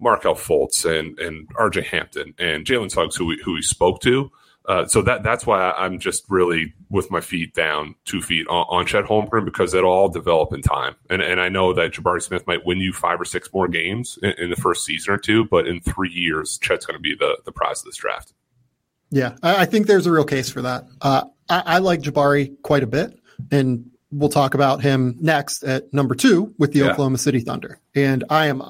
Markelle 0.00 0.34
Fultz 0.34 0.84
and 0.84 1.18
and 1.18 1.48
RJ 1.54 1.84
Hampton 1.84 2.34
and 2.38 2.64
Jalen 2.64 2.90
Suggs, 2.90 3.16
who 3.16 3.26
we, 3.26 3.40
who 3.44 3.54
we 3.54 3.62
spoke 3.62 4.00
to. 4.02 4.30
Uh, 4.66 4.84
so 4.84 5.00
that 5.00 5.22
that's 5.22 5.46
why 5.46 5.70
I'm 5.70 5.98
just 5.98 6.24
really 6.28 6.74
with 6.90 7.10
my 7.10 7.22
feet 7.22 7.54
down, 7.54 7.94
two 8.04 8.20
feet 8.20 8.46
on, 8.48 8.66
on 8.68 8.86
Chet 8.86 9.06
Holmgren 9.06 9.46
because 9.46 9.72
it'll 9.72 9.90
all 9.90 10.10
develop 10.10 10.52
in 10.52 10.60
time. 10.60 10.94
And 11.08 11.22
and 11.22 11.40
I 11.40 11.48
know 11.48 11.72
that 11.72 11.92
Jabari 11.92 12.20
Smith 12.20 12.46
might 12.46 12.66
win 12.66 12.78
you 12.78 12.92
five 12.92 13.18
or 13.18 13.24
six 13.24 13.50
more 13.52 13.66
games 13.66 14.18
in, 14.22 14.32
in 14.32 14.50
the 14.50 14.56
first 14.56 14.84
season 14.84 15.14
or 15.14 15.18
two, 15.18 15.46
but 15.46 15.66
in 15.66 15.80
three 15.80 16.10
years, 16.10 16.58
Chet's 16.58 16.84
going 16.84 16.98
to 16.98 17.02
be 17.02 17.14
the 17.14 17.38
the 17.46 17.52
prize 17.52 17.80
of 17.80 17.86
this 17.86 17.96
draft. 17.96 18.34
Yeah, 19.10 19.36
I, 19.42 19.62
I 19.62 19.64
think 19.64 19.86
there's 19.86 20.06
a 20.06 20.12
real 20.12 20.24
case 20.24 20.50
for 20.50 20.60
that. 20.60 20.84
Uh, 21.00 21.24
I, 21.48 21.62
I 21.64 21.78
like 21.78 22.02
Jabari 22.02 22.54
quite 22.60 22.82
a 22.82 22.86
bit, 22.86 23.18
and 23.50 23.90
we'll 24.10 24.28
talk 24.28 24.52
about 24.52 24.82
him 24.82 25.16
next 25.18 25.62
at 25.62 25.94
number 25.94 26.14
two 26.14 26.54
with 26.58 26.72
the 26.74 26.80
Yeah. 26.80 26.90
Oklahoma 26.90 27.16
City 27.16 27.40
Thunder. 27.40 27.80
And 27.94 28.24
I 28.28 28.48
am. 28.48 28.62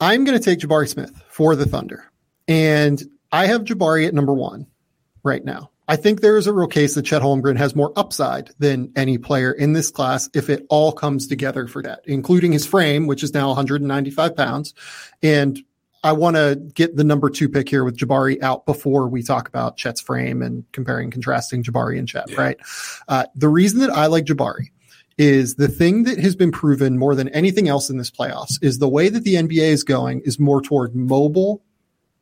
I'm 0.00 0.24
going 0.24 0.38
to 0.38 0.44
take 0.44 0.58
Jabari 0.58 0.88
Smith 0.88 1.22
for 1.28 1.56
the 1.56 1.66
Thunder, 1.66 2.04
and 2.46 3.02
I 3.32 3.46
have 3.46 3.64
Jabari 3.64 4.06
at 4.06 4.14
number 4.14 4.34
one 4.34 4.66
right 5.22 5.44
now. 5.44 5.70
I 5.88 5.96
think 5.96 6.20
there 6.20 6.36
is 6.36 6.46
a 6.48 6.52
real 6.52 6.66
case 6.66 6.94
that 6.96 7.04
Chet 7.04 7.22
Holmgren 7.22 7.56
has 7.56 7.76
more 7.76 7.92
upside 7.96 8.50
than 8.58 8.92
any 8.96 9.18
player 9.18 9.52
in 9.52 9.72
this 9.72 9.90
class 9.90 10.28
if 10.34 10.50
it 10.50 10.66
all 10.68 10.90
comes 10.92 11.28
together 11.28 11.68
for 11.68 11.80
that, 11.82 12.00
including 12.06 12.50
his 12.52 12.66
frame, 12.66 13.06
which 13.06 13.22
is 13.22 13.32
now 13.32 13.48
195 13.48 14.34
pounds. 14.36 14.74
And 15.22 15.60
I 16.02 16.12
want 16.12 16.34
to 16.36 16.56
get 16.74 16.96
the 16.96 17.04
number 17.04 17.30
two 17.30 17.48
pick 17.48 17.68
here 17.68 17.84
with 17.84 17.96
Jabari 17.96 18.42
out 18.42 18.66
before 18.66 19.06
we 19.08 19.22
talk 19.22 19.46
about 19.48 19.76
Chet's 19.76 20.00
frame 20.00 20.42
and 20.42 20.64
comparing, 20.72 21.10
contrasting 21.10 21.62
Jabari 21.62 21.98
and 21.98 22.08
Chet, 22.08 22.30
Yeah. 22.30 22.40
right? 22.40 22.56
Uh, 23.06 23.26
the 23.36 23.48
reason 23.48 23.78
that 23.80 23.90
I 23.90 24.06
like 24.06 24.24
Jabari 24.24 24.70
is 25.18 25.54
the 25.54 25.68
thing 25.68 26.04
that 26.04 26.18
has 26.18 26.36
been 26.36 26.52
proven 26.52 26.98
more 26.98 27.14
than 27.14 27.28
anything 27.30 27.68
else 27.68 27.88
in 27.88 27.96
this 27.96 28.10
playoffs 28.10 28.62
is 28.62 28.78
the 28.78 28.88
way 28.88 29.08
that 29.08 29.24
the 29.24 29.34
NBA 29.34 29.68
is 29.68 29.82
going 29.82 30.20
is 30.20 30.38
more 30.38 30.60
toward 30.60 30.94
mobile 30.94 31.62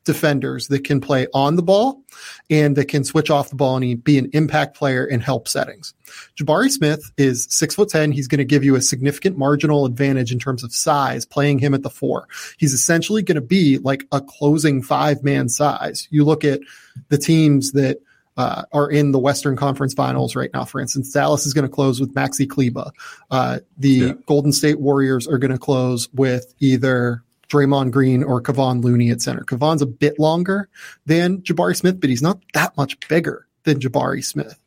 defenders 0.05 0.67
that 0.67 0.83
can 0.83 1.01
play 1.01 1.27
on 1.33 1.55
the 1.55 1.63
ball 1.63 2.01
and 2.49 2.75
that 2.77 2.85
can 2.85 3.03
switch 3.03 3.29
off 3.29 3.49
the 3.49 3.55
ball 3.55 3.75
and 3.75 4.03
be 4.03 4.17
an 4.17 4.29
impact 4.33 4.77
player 4.77 5.03
in 5.03 5.19
help 5.19 5.47
settings. 5.47 5.93
Jabari 6.37 6.69
Smith 6.69 7.11
is 7.17 7.47
six 7.49 7.75
foot 7.75 7.89
10. 7.89 8.11
He's 8.11 8.27
going 8.27 8.37
to 8.37 8.45
give 8.45 8.63
you 8.63 8.75
a 8.75 8.81
significant 8.81 9.37
marginal 9.37 9.85
advantage 9.85 10.31
in 10.31 10.39
terms 10.39 10.63
of 10.63 10.73
size 10.73 11.25
playing 11.25 11.59
him 11.59 11.73
at 11.73 11.83
the 11.83 11.89
four. 11.89 12.27
He's 12.57 12.73
essentially 12.73 13.23
going 13.23 13.35
to 13.35 13.41
be 13.41 13.79
like 13.79 14.05
a 14.11 14.21
closing 14.21 14.81
five 14.81 15.23
man 15.23 15.49
size. 15.49 16.07
You 16.11 16.23
look 16.23 16.45
at 16.45 16.61
the 17.09 17.17
teams 17.17 17.73
that 17.73 17.97
uh, 18.37 18.63
are 18.73 18.89
in 18.89 19.11
the 19.11 19.19
Western 19.19 19.55
Conference 19.55 19.93
Finals 19.93 20.35
right 20.35 20.49
now. 20.53 20.65
For 20.65 20.81
instance, 20.81 21.11
Dallas 21.11 21.45
is 21.45 21.53
going 21.53 21.67
to 21.67 21.73
close 21.73 21.99
with 21.99 22.13
Maxi 22.13 22.49
Kleber. 22.49 22.91
Uh, 23.31 23.59
the 23.77 23.89
Yeah. 23.89 24.13
Golden 24.25 24.51
State 24.51 24.79
Warriors 24.79 25.27
are 25.27 25.37
going 25.37 25.51
to 25.51 25.57
close 25.57 26.09
with 26.13 26.53
either 26.59 27.23
Draymond 27.47 27.91
Green 27.91 28.23
or 28.23 28.41
Kevon 28.41 28.83
Looney 28.83 29.09
at 29.11 29.21
center. 29.21 29.43
Kevon's 29.43 29.81
a 29.81 29.85
bit 29.85 30.19
longer 30.19 30.67
than 31.05 31.41
Jabari 31.43 31.75
Smith, 31.75 32.01
but 32.01 32.09
he's 32.09 32.21
not 32.21 32.39
that 32.53 32.75
much 32.75 32.99
bigger 33.07 33.47
than 33.63 33.79
Jabari 33.79 34.23
Smith. 34.23 34.59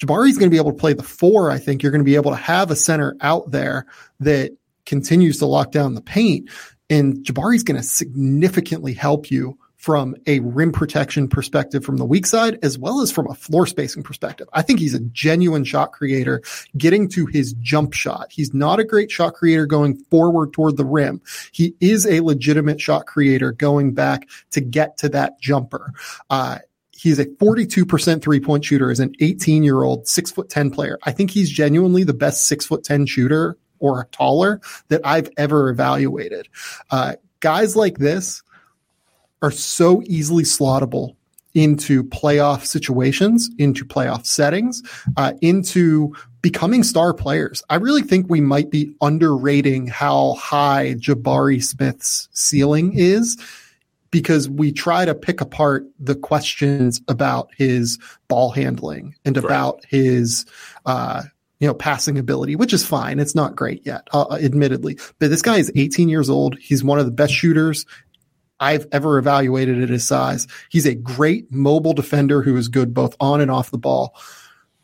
Jabari's 0.00 0.36
going 0.38 0.50
to 0.50 0.54
be 0.54 0.58
able 0.58 0.72
to 0.72 0.78
play 0.78 0.92
the 0.92 1.02
four. 1.02 1.50
I 1.50 1.58
think 1.58 1.82
you're 1.82 1.92
going 1.92 2.00
to 2.00 2.04
be 2.04 2.16
able 2.16 2.30
to 2.30 2.36
have 2.36 2.70
a 2.70 2.76
center 2.76 3.16
out 3.20 3.50
there 3.50 3.86
that 4.20 4.52
continues 4.86 5.38
to 5.38 5.46
lock 5.46 5.72
down 5.72 5.94
the 5.94 6.00
paint. 6.02 6.50
And 6.90 7.24
Jabari's 7.24 7.62
going 7.62 7.78
to 7.78 7.82
significantly 7.86 8.92
help 8.92 9.30
you 9.30 9.58
from 9.84 10.16
a 10.26 10.40
rim 10.40 10.72
protection 10.72 11.28
perspective 11.28 11.84
from 11.84 11.98
the 11.98 12.06
weak 12.06 12.24
side, 12.24 12.58
as 12.62 12.78
well 12.78 13.02
as 13.02 13.12
from 13.12 13.26
a 13.28 13.34
floor 13.34 13.66
spacing 13.66 14.02
perspective. 14.02 14.48
I 14.54 14.62
think 14.62 14.78
he's 14.78 14.94
a 14.94 15.00
genuine 15.00 15.62
shot 15.62 15.92
creator 15.92 16.40
getting 16.78 17.06
to 17.10 17.26
his 17.26 17.52
jump 17.60 17.92
shot. 17.92 18.28
He's 18.32 18.54
not 18.54 18.80
a 18.80 18.84
great 18.84 19.10
shot 19.10 19.34
creator 19.34 19.66
going 19.66 19.96
forward 20.10 20.54
toward 20.54 20.78
the 20.78 20.86
rim. 20.86 21.20
He 21.52 21.74
is 21.80 22.06
a 22.06 22.20
legitimate 22.20 22.80
shot 22.80 23.04
creator 23.04 23.52
going 23.52 23.92
back 23.92 24.26
to 24.52 24.62
get 24.62 24.96
to 24.98 25.10
that 25.10 25.38
jumper. 25.38 25.92
Uh, 26.30 26.60
He's 26.96 27.18
a 27.18 27.26
42% 27.26 28.22
three 28.22 28.40
point 28.40 28.64
shooter 28.64 28.90
as 28.90 28.98
an 28.98 29.12
18 29.20 29.62
year 29.62 29.82
old, 29.82 30.08
six 30.08 30.30
foot 30.30 30.48
10 30.48 30.70
player. 30.70 30.98
I 31.02 31.12
think 31.12 31.30
he's 31.30 31.50
genuinely 31.50 32.02
the 32.02 32.14
best 32.14 32.46
six 32.46 32.64
foot 32.64 32.82
10 32.82 33.04
shooter 33.04 33.58
or 33.78 34.08
taller 34.10 34.62
that 34.88 35.02
I've 35.04 35.28
ever 35.36 35.68
evaluated. 35.68 36.48
Uh, 36.90 37.16
guys 37.40 37.76
like 37.76 37.98
this 37.98 38.42
are 39.44 39.50
so 39.50 40.02
easily 40.06 40.44
slottable 40.44 41.16
into 41.54 42.02
playoff 42.02 42.64
situations, 42.64 43.50
into 43.58 43.84
playoff 43.84 44.24
settings, 44.26 44.82
uh, 45.16 45.34
into 45.42 46.14
becoming 46.40 46.82
star 46.82 47.14
players. 47.14 47.62
I 47.70 47.76
really 47.76 48.02
think 48.02 48.28
we 48.28 48.40
might 48.40 48.70
be 48.70 48.94
underrating 49.00 49.86
how 49.86 50.34
high 50.34 50.94
Jabari 50.98 51.62
Smith's 51.62 52.28
ceiling 52.32 52.92
is 52.94 53.38
because 54.10 54.48
we 54.48 54.72
try 54.72 55.04
to 55.04 55.14
pick 55.14 55.40
apart 55.40 55.84
the 55.98 56.14
questions 56.14 57.00
about 57.08 57.50
his 57.56 57.98
ball 58.28 58.50
handling 58.50 59.14
and 59.24 59.36
right. 59.36 59.44
about 59.44 59.84
his, 59.88 60.46
uh, 60.86 61.22
you 61.60 61.68
know, 61.68 61.74
passing 61.74 62.18
ability, 62.18 62.56
which 62.56 62.72
is 62.72 62.86
fine. 62.86 63.18
It's 63.18 63.34
not 63.34 63.56
great 63.56 63.84
yet, 63.86 64.06
uh, 64.12 64.38
admittedly, 64.40 64.98
but 65.18 65.30
this 65.30 65.42
guy 65.42 65.58
is 65.58 65.70
18 65.74 66.08
years 66.08 66.30
old. 66.30 66.58
He's 66.58 66.82
one 66.82 66.98
of 66.98 67.06
the 67.06 67.12
best 67.12 67.32
shooters 67.32 67.86
I've 68.64 68.86
ever 68.92 69.18
evaluated 69.18 69.82
at 69.82 69.90
his 69.90 70.06
size. 70.06 70.46
He's 70.70 70.86
a 70.86 70.94
great 70.94 71.52
mobile 71.52 71.92
defender 71.92 72.40
who 72.40 72.56
is 72.56 72.68
good 72.68 72.94
both 72.94 73.14
on 73.20 73.42
and 73.42 73.50
off 73.50 73.70
the 73.70 73.78
ball. 73.78 74.16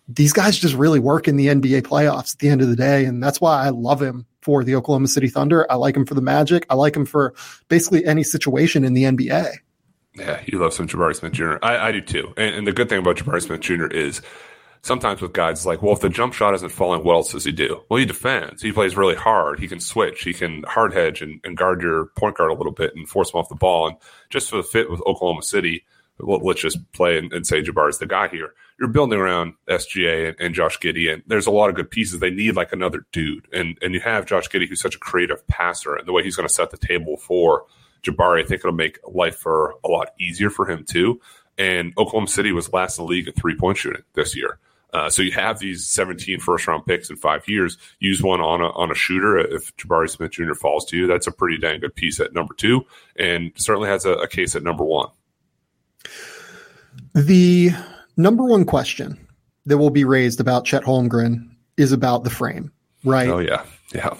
These 0.07 0.35
guys 0.35 0.59
just 0.59 0.75
really 0.75 0.99
work 0.99 1.27
in 1.27 1.37
the 1.37 1.47
NBA 1.47 1.83
playoffs 1.83 2.35
at 2.35 2.41
the 2.41 2.51
end 2.51 2.61
of 2.61 2.69
the 2.69 2.77
day. 2.77 3.07
And 3.07 3.23
that's 3.23 3.41
why 3.41 3.65
I 3.65 3.71
love 3.71 4.03
him 4.03 4.27
for 4.43 4.65
the 4.65 4.75
Oklahoma 4.75 5.09
City 5.09 5.29
Thunder. 5.29 5.67
I 5.73 5.77
like 5.77 5.97
him 5.97 6.05
for 6.05 6.15
the 6.15 6.21
Magic. 6.21 6.67
I 6.69 6.75
like 6.75 6.95
him 6.95 7.07
for 7.07 7.35
basically 7.69 8.05
any 8.05 8.23
situation 8.23 8.85
in 8.85 8.93
the 8.93 9.05
NBA. 9.05 9.51
Yeah, 10.15 10.43
you 10.45 10.59
love 10.59 10.75
some 10.75 10.87
Jabari 10.87 11.17
Smith 11.17 11.33
Jr. 11.33 11.55
I, 11.63 11.89
I 11.89 11.93
do 11.93 12.03
too. 12.03 12.35
And, 12.37 12.55
and, 12.57 12.67
the 12.67 12.73
good 12.73 12.89
thing 12.89 12.99
about 12.99 13.17
Jabari 13.17 13.41
Smith 13.43 13.61
Jr. 13.61 13.87
is 13.87 14.21
sometimes 14.83 15.21
with 15.21 15.33
guys 15.33 15.67
like, 15.67 15.83
well, 15.83 15.93
if 15.93 16.01
the 16.01 16.09
jump 16.09 16.33
shot 16.33 16.55
isn't 16.55 16.73
falling, 16.73 17.05
what 17.05 17.15
else 17.15 17.33
does 17.33 17.45
he 17.45 17.53
do? 17.53 17.83
Well, 17.89 17.99
he 17.99 18.07
defends. 18.07 18.63
He 18.63 18.73
plays 18.73 18.97
really 18.97 19.15
hard. 19.15 19.61
He 19.61 19.69
can 19.69 19.81
switch. 19.81 20.23
He 20.23 20.33
can 20.33 20.63
hard 20.65 20.93
hedge 20.93 21.23
and, 21.23 21.41
and 21.45 21.57
guard 21.57 21.83
your 21.83 22.07
point 22.17 22.37
guard 22.37 22.51
a 22.51 22.55
little 22.55 22.73
bit 22.73 22.95
and 22.95 23.09
force 23.09 23.33
him 23.33 23.41
off 23.41 23.49
the 23.49 23.55
ball. 23.55 23.89
And 23.89 23.97
just 24.31 24.51
for 24.51 24.57
the 24.57 24.63
fit 24.63 24.91
with 24.91 25.01
Oklahoma 25.07 25.43
City, 25.43 25.85
let's 26.19 26.61
just 26.61 26.79
play 26.93 27.19
and, 27.19 27.33
and 27.33 27.47
say 27.47 27.63
Jabari's 27.63 27.99
the 27.99 28.07
guy 28.07 28.29
here 28.29 28.55
you're 28.81 28.89
building 28.89 29.21
around 29.21 29.53
SGA 29.69 30.29
and, 30.29 30.41
and, 30.41 30.55
Josh 30.55 30.79
Giddey, 30.79 31.13
and 31.13 31.23
there's 31.27 31.47
a 31.47 31.51
lot 31.51 31.69
of 31.69 31.77
good 31.77 31.91
pieces. 31.91 32.19
They 32.19 32.31
need 32.31 32.57
like 32.57 32.73
another 32.73 33.05
dude, 33.13 33.47
and 33.53 33.77
and 33.83 33.93
you 33.93 34.01
have 34.01 34.25
Josh 34.25 34.49
Giddey, 34.49 34.67
who's 34.67 34.81
such 34.81 34.95
a 34.95 34.99
creative 34.99 35.47
passer, 35.47 35.95
and 35.95 36.09
the 36.09 36.13
way 36.13 36.23
he's 36.23 36.35
going 36.35 36.49
to 36.49 36.53
set 36.53 36.71
the 36.71 36.79
table 36.79 37.19
for 37.19 37.67
Jabari, 38.03 38.43
I 38.43 38.47
think 38.47 38.61
it'll 38.61 38.73
make 38.73 38.99
life 39.07 39.37
for 39.37 39.75
a 39.85 39.89
lot 39.89 40.09
easier 40.19 40.49
for 40.49 40.69
him 40.69 40.85
too. 40.85 41.21
And 41.59 41.93
Oklahoma 41.99 42.29
City 42.29 42.53
was 42.53 42.73
last 42.73 42.99
in 42.99 43.05
the 43.05 43.11
league 43.11 43.29
in 43.29 43.35
three 43.35 43.55
point 43.55 43.77
shooting 43.77 44.03
this 44.15 44.35
year. 44.35 44.59
Uh, 44.93 45.09
so 45.09 45.23
you 45.23 45.33
have 45.33 45.59
these 45.59 45.87
17 45.87 46.41
first 46.41 46.67
round 46.67 46.85
picks 46.87 47.11
in 47.11 47.17
five 47.17 47.47
years. 47.49 47.79
Use 47.99 48.23
one 48.23 48.41
on 48.41 48.61
a 48.61 48.71
on 48.71 48.91
a 48.91 48.95
shooter 48.95 49.39
if 49.39 49.75
Jabari 49.77 50.11
Smith 50.11 50.33
Jr. 50.33 50.55
falls 50.55 50.85
to 50.87 50.97
you. 50.97 51.07
That's 51.07 51.27
a 51.27 51.33
pretty 51.33 51.59
dang 51.59 51.81
good 51.81 51.95
piece 51.95 52.19
at 52.21 52.33
number 52.33 52.55
two, 52.55 52.85
and 53.17 53.53
certainly 53.55 53.89
has 53.89 54.05
a, 54.05 54.13
a 54.13 54.29
case 54.29 54.57
at 54.57 54.63
number 54.63 54.85
one. 54.85 55.09
The 57.15 57.71
number 58.17 58.45
one 58.45 58.65
question 58.65 59.27
that 59.67 59.79
will 59.79 59.91
be 59.91 60.05
raised 60.05 60.41
about 60.41 60.65
Chet 60.65 60.83
Holmgren 60.83 61.51
is 61.77 61.93
about 61.93 62.25
the 62.25 62.31
frame, 62.31 62.73
right? 63.05 63.29
Oh 63.29 63.39
yeah, 63.39 63.65
yeah. 63.95 64.15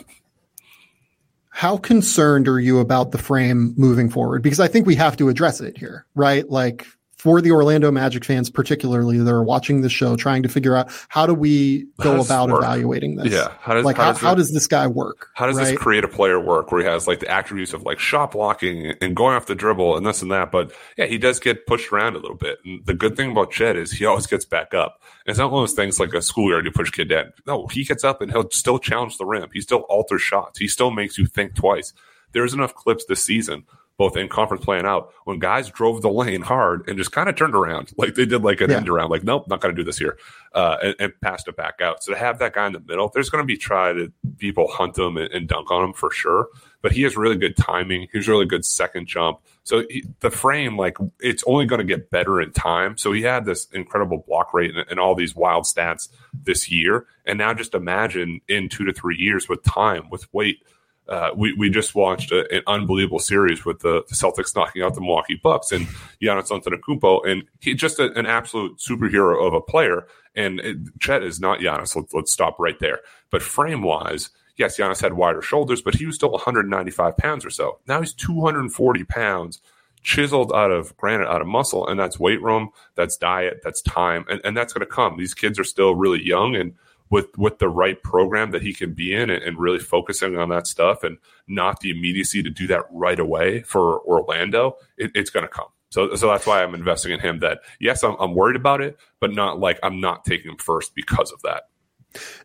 How 1.49 1.77
concerned 1.77 2.49
are 2.49 2.61
you 2.61 2.79
about 2.79 3.11
the 3.11 3.19
frame 3.19 3.75
moving 3.77 4.09
forward? 4.09 4.43
Because 4.43 4.61
I 4.61 4.69
think 4.69 4.87
we 4.87 4.95
have 4.95 5.17
to 5.19 5.29
address 5.29 5.61
it 5.61 5.77
here, 5.77 6.07
right? 6.15 6.49
Like 6.49 6.87
for 7.21 7.43
the 7.43 7.51
Orlando 7.51 7.91
Magic 7.91 8.25
fans, 8.25 8.49
particularly 8.49 9.19
that 9.19 9.31
are 9.31 9.43
watching 9.43 9.83
the 9.83 9.91
show, 9.91 10.17
trying 10.17 10.43
to 10.43 10.49
figure 10.49 10.75
out 10.75 10.91
how 11.11 11.27
do 11.27 11.35
we 11.35 11.87
go 12.01 12.19
about 12.23 12.49
evaluating 12.49 13.17
this? 13.17 13.31
Yeah, 13.31 13.53
how 13.61 13.75
does 13.75 13.85
like 13.85 13.99
how, 13.99 14.05
how, 14.05 14.13
does, 14.13 14.21
how 14.21 14.35
does, 14.35 14.53
this 14.55 14.67
guy 14.67 14.87
work? 14.87 15.29
How 15.35 15.47
does 15.47 15.57
right? 15.57 15.67
this 15.67 15.79
create 15.79 16.03
a 16.03 16.09
player 16.09 16.41
work 16.41 16.73
where 16.73 16.81
he 16.81 16.87
has 16.87 17.07
like 17.07 17.21
the 17.21 17.31
attributes 17.31 17.75
of 17.75 17.83
like 17.83 17.99
shot 17.99 18.33
blocking 18.33 18.95
and 19.03 19.15
going 19.15 19.37
off 19.37 19.45
the 19.45 19.55
dribble 19.55 19.99
and 19.99 20.07
this 20.07 20.23
and 20.23 20.31
that? 20.31 20.51
But 20.51 20.73
yeah, 20.97 21.05
he 21.05 21.19
does 21.19 21.39
get 21.39 21.67
pushed 21.67 21.93
around 21.93 22.17
a 22.17 22.21
little 22.21 22.37
bit. 22.37 22.59
And 22.65 22.85
the 22.87 22.95
good 22.95 23.17
thing 23.17 23.33
about 23.33 23.51
Chet 23.51 23.77
is 23.77 23.93
he 23.93 24.07
always 24.07 24.27
gets 24.27 24.47
back 24.47 24.73
up. 24.73 25.03
And 25.27 25.33
it's 25.33 25.39
not 25.39 25.53
one 25.53 25.63
of 25.63 25.69
those 25.69 25.77
things 25.77 26.01
like 26.01 26.15
a 26.15 26.23
schoolyard 26.23 26.65
you 26.65 26.73
push 26.73 26.91
kid 26.91 27.11
down. 27.11 27.35
No, 27.47 27.67
he 27.67 27.85
gets 27.85 28.03
up 28.03 28.23
and 28.23 28.33
he'll 28.33 28.51
still 28.51 28.79
challenge 28.79 29.19
the 29.19 29.27
rim. 29.27 29.51
He 29.53 29.61
still 29.61 29.81
alters 29.91 30.23
shots. 30.23 30.59
He 30.59 30.69
still 30.69 30.91
makes 30.91 31.19
you 31.19 31.27
think 31.27 31.55
twice. 31.55 31.93
There's 32.33 32.55
enough 32.55 32.75
clips 32.75 33.05
this 33.05 33.23
season 33.23 33.65
both 34.01 34.17
in 34.17 34.31
conference 34.31 34.65
playing 34.65 34.87
out 34.87 35.13
when 35.25 35.39
guys 35.39 35.69
drove 35.69 36.01
the 36.01 36.09
lane 36.09 36.41
hard 36.41 36.89
and 36.89 36.97
just 36.97 37.13
kind 37.13 37.29
of 37.29 37.37
turned 37.37 37.55
around 37.55 37.93
like 37.99 38.15
they 38.15 38.25
did 38.25 38.43
like 38.43 38.63
an 38.63 38.71
yeah. 38.71 38.79
end 38.79 38.89
around 38.89 39.11
like 39.11 39.23
nope 39.23 39.47
not 39.47 39.61
going 39.61 39.77
to 39.77 39.79
do 39.79 39.85
this 39.85 39.99
here 39.99 40.17
uh, 40.55 40.79
and, 40.83 40.95
and, 40.99 41.13
passed 41.21 41.47
it 41.49 41.55
back 41.55 41.83
out. 41.83 42.03
So 42.03 42.13
to 42.13 42.19
have 42.19 42.39
that 42.39 42.55
guy 42.55 42.67
in 42.67 42.73
the 42.73 42.81
middle 42.81 43.11
there's 43.13 43.29
going 43.29 43.43
to 43.43 43.47
be 43.47 43.59
try 43.59 43.93
to 43.93 44.11
people 44.39 44.69
hunt 44.69 44.97
him 44.97 45.19
and, 45.19 45.31
and, 45.33 45.47
dunk 45.47 45.71
on 45.71 45.85
him 45.85 45.93
for 45.93 46.11
sure 46.11 46.49
but 46.81 46.93
he 46.93 47.03
has 47.03 47.15
really 47.15 47.37
good 47.37 47.59
timing 47.59 48.09
he's 48.11 48.27
really 48.27 48.47
good 48.47 48.65
second 48.65 49.07
jump. 49.07 49.41
So 49.65 49.85
he, 49.91 50.07
the 50.21 50.31
frame 50.31 50.79
like 50.79 50.97
it's 51.21 51.45
only 51.47 51.67
going 51.67 51.81
to 51.81 51.85
get 51.85 52.11
better 52.11 52.41
in 52.41 52.53
time. 52.53 52.97
So 52.97 53.13
he 53.13 53.21
had 53.21 53.45
this 53.45 53.67
incredible 53.75 54.25
block 54.27 54.55
rate 54.55 54.75
and, 54.75 54.87
and 54.89 54.99
all 54.99 55.15
these 55.15 55.37
wild 55.37 55.65
stats 55.65 56.09
this 56.33 56.71
year 56.71 57.07
and 57.27 57.37
now 57.37 57.53
just 57.53 57.75
imagine 57.75 58.41
in 58.49 58.71
two 58.71 58.87
to 58.87 58.95
three 58.95 59.19
years 59.19 59.47
with 59.47 59.63
time 59.63 60.09
with 60.09 60.33
weight 60.33 60.63
uh, 61.11 61.31
we, 61.37 61.53
we 61.55 61.69
just 61.69 61.95
watched 61.97 62.31
a, 62.31 62.47
an 62.55 62.63
unbelievable 62.69 63.19
series 63.19 63.65
with 63.65 63.81
the, 63.81 64.05
the, 64.09 64.15
Celtics 64.15 64.55
knocking 64.55 64.81
out 64.81 64.95
the 64.95 65.01
Milwaukee 65.01 65.41
Bucks 65.43 65.73
and 65.73 65.87
Giannis 66.23 66.51
Antetokounmpo, 66.51 67.27
and 67.27 67.43
he's 67.59 67.77
just 67.77 67.99
a, 67.99 68.13
an 68.13 68.27
absolute 68.27 68.79
superhero 68.79 69.45
of 69.45 69.53
a 69.53 69.61
player. 69.61 70.07
And 70.37 70.61
it, 70.61 70.77
Chet 71.01 71.25
is 71.25 71.41
not 71.41 71.59
Giannis. 71.59 71.97
Let's, 71.97 72.15
let's 72.15 72.33
stop 72.33 72.61
right 72.61 72.79
there. 72.79 73.01
But 73.31 73.43
frame 73.43 73.83
wise, 73.83 74.31
yes, 74.57 74.79
Giannis 74.79 75.03
had 75.03 75.15
wider 75.15 75.43
shoulders, 75.43 75.83
but 75.83 75.97
he 75.97 76.07
was 76.07 76.15
still 76.15 76.31
195 76.31 77.17
pounds 77.17 77.45
or 77.45 77.51
so. 77.51 77.81
Now 77.89 78.01
he's 78.01 78.15
240 78.15 79.03
pounds, 79.05 79.61
chiseled 80.03 80.53
out 80.53 80.71
of 80.71 80.97
granite, 80.97 81.27
out 81.27 81.41
of 81.41 81.49
muscle, 81.49 81.89
and 81.89 81.99
that's 81.99 82.21
weight 82.21 82.41
room, 82.41 82.71
that's 82.95 83.17
diet, 83.17 83.63
that's 83.65 83.83
time, 83.83 84.25
and, 84.31 84.41
and 84.45 84.57
that's 84.57 84.73
going 84.73 84.87
to 84.87 84.93
come. 84.93 85.17
These 85.17 85.35
kids 85.35 85.59
are 85.59 85.65
still 85.65 85.97
really 85.97 86.25
young 86.25 86.55
and– 86.55 86.75
with 87.11 87.37
with 87.37 87.59
the 87.59 87.69
right 87.69 88.03
program 88.03 88.53
that 88.53 88.63
he 88.63 88.73
can 88.73 88.95
be 88.95 89.15
in 89.15 89.31
and, 89.31 89.43
and, 89.43 89.59
really 89.59 89.79
focusing 89.79 90.37
on 90.37 90.49
that 90.49 90.67
stuff 90.67 91.03
and 91.03 91.19
not 91.49 91.81
the 91.81 91.91
immediacy 91.91 92.43
to 92.43 92.51
do 92.51 92.67
that 92.69 92.85
right 92.91 93.19
away 93.19 93.63
for 93.63 94.01
Orlando, 94.03 94.77
it, 94.97 95.11
it's 95.15 95.31
going 95.31 95.45
to 95.45 95.49
come. 95.49 95.67
So, 95.91 96.15
so 96.15 96.29
that's 96.29 96.47
why 96.47 96.63
I'm 96.63 96.75
investing 96.75 97.13
in 97.13 97.21
him. 97.21 97.41
That 97.41 97.61
yes, 97.81 98.05
I'm, 98.05 98.17
I'm 98.21 98.35
worried 98.35 98.57
about 98.57 98.81
it, 98.81 98.97
but 99.21 99.33
not 99.33 99.59
like 99.59 99.79
I'm 99.83 100.01
not 100.01 100.25
taking 100.25 100.51
him 100.51 100.57
first 100.57 100.95
because 100.95 101.33
of 101.33 101.43
that. 101.43 101.65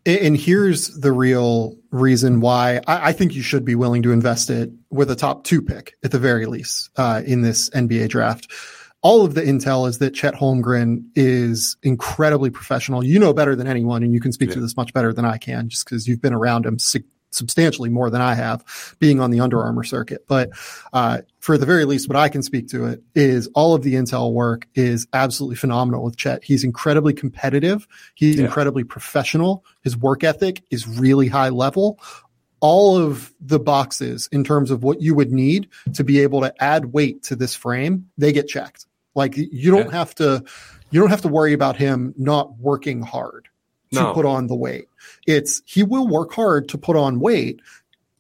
And 0.06 0.38
here's 0.38 0.90
the 1.00 1.12
real 1.12 1.76
reason 1.90 2.40
why 2.40 2.82
I, 2.86 3.14
think 3.14 3.34
you 3.34 3.42
should 3.42 3.66
be 3.66 3.74
willing 3.74 4.04
to 4.04 4.12
invest 4.12 4.52
it 4.52 4.70
with 4.92 5.10
a 5.10 5.16
top 5.16 5.44
two 5.44 5.60
pick 5.60 5.96
at 6.04 6.12
the 6.12 6.20
very 6.20 6.46
least 6.46 6.92
uh, 6.98 7.24
in 7.26 7.42
this 7.42 7.72
NBA 7.72 8.10
draft 8.10 8.48
all 9.06 9.24
of 9.24 9.36
the 9.36 9.44
intel 9.44 9.88
is 9.88 10.00
that 10.00 10.16
Chet 10.16 10.34
Holmgren 10.34 11.06
is 11.14 11.78
incredibly 11.84 12.50
professional. 12.50 13.06
You 13.06 13.20
know 13.20 13.34
better 13.34 13.56
than 13.56 13.68
anyone, 13.68 14.02
and 14.02 14.12
you 14.12 14.20
can 14.20 14.32
speak 14.32 14.50
yeah. 14.50 14.56
to 14.56 14.62
this 14.62 14.76
much 14.76 14.94
better 14.94 15.14
than 15.14 15.26
I 15.26 15.38
can, 15.38 15.70
just 15.70 15.86
because 15.86 16.08
you've 16.08 16.24
been 16.24 16.34
around 16.34 16.66
him 16.66 16.80
su- 16.80 17.04
substantially 17.30 17.90
more 17.90 18.10
than 18.10 18.20
I 18.20 18.34
have, 18.34 18.96
being 18.98 19.20
on 19.20 19.30
the 19.30 19.42
Under 19.42 19.62
Armour 19.62 19.84
circuit. 19.84 20.26
But 20.28 20.50
uh, 20.92 21.20
for 21.40 21.56
the 21.56 21.68
very 21.68 21.86
least, 21.86 22.10
what 22.10 22.16
I 22.16 22.30
can 22.30 22.42
speak 22.42 22.68
to 22.70 22.86
it 22.86 23.04
is 23.14 23.48
all 23.54 23.76
of 23.76 23.84
the 23.84 23.94
intel 23.94 24.34
work 24.34 24.68
is 24.74 25.06
absolutely 25.14 25.58
phenomenal 25.58 26.04
with 26.04 26.18
Chet. 26.18 26.44
He's 26.44 26.64
incredibly 26.64 27.14
competitive. 27.14 27.88
He's 28.16 28.38
yeah. 28.38 28.46
incredibly 28.46 28.86
professional. 28.86 29.64
His 29.84 29.96
work 29.96 30.24
ethic 30.24 30.64
is 30.72 30.88
really 30.88 31.28
high 31.28 31.50
level 31.50 32.00
all 32.62 32.98
of 32.98 33.32
the 33.40 33.60
boxes 33.60 34.28
in 34.32 34.44
terms 34.44 34.72
of 34.72 34.82
what 34.82 35.00
you 35.00 35.14
would 35.14 35.32
need 35.32 35.68
to 35.94 36.04
be 36.04 36.22
able 36.22 36.42
to 36.42 36.64
add 36.64 36.94
weight 36.94 37.22
to 37.22 37.36
this 37.36 37.54
frame, 37.54 38.10
they 38.18 38.32
get 38.32 38.48
checked. 38.48 38.88
Like 39.16 39.36
you 39.38 39.72
don't 39.72 39.88
yeah. 39.88 39.98
have 39.98 40.16
to 40.16 40.44
you 40.92 41.00
don't 41.00 41.10
have 41.10 41.22
to 41.22 41.28
worry 41.28 41.54
about 41.54 41.78
him 41.78 42.14
not 42.18 42.58
working 42.60 43.02
hard 43.02 43.48
to 43.94 44.02
no. 44.02 44.14
put 44.14 44.26
on 44.26 44.48
the 44.48 44.56
weight. 44.56 44.86
It's 45.26 45.62
he 45.66 45.84
will 45.84 46.08
work 46.08 46.34
hard 46.34 46.70
to 46.70 46.78
put 46.78 46.96
on 46.96 47.20
weight 47.20 47.62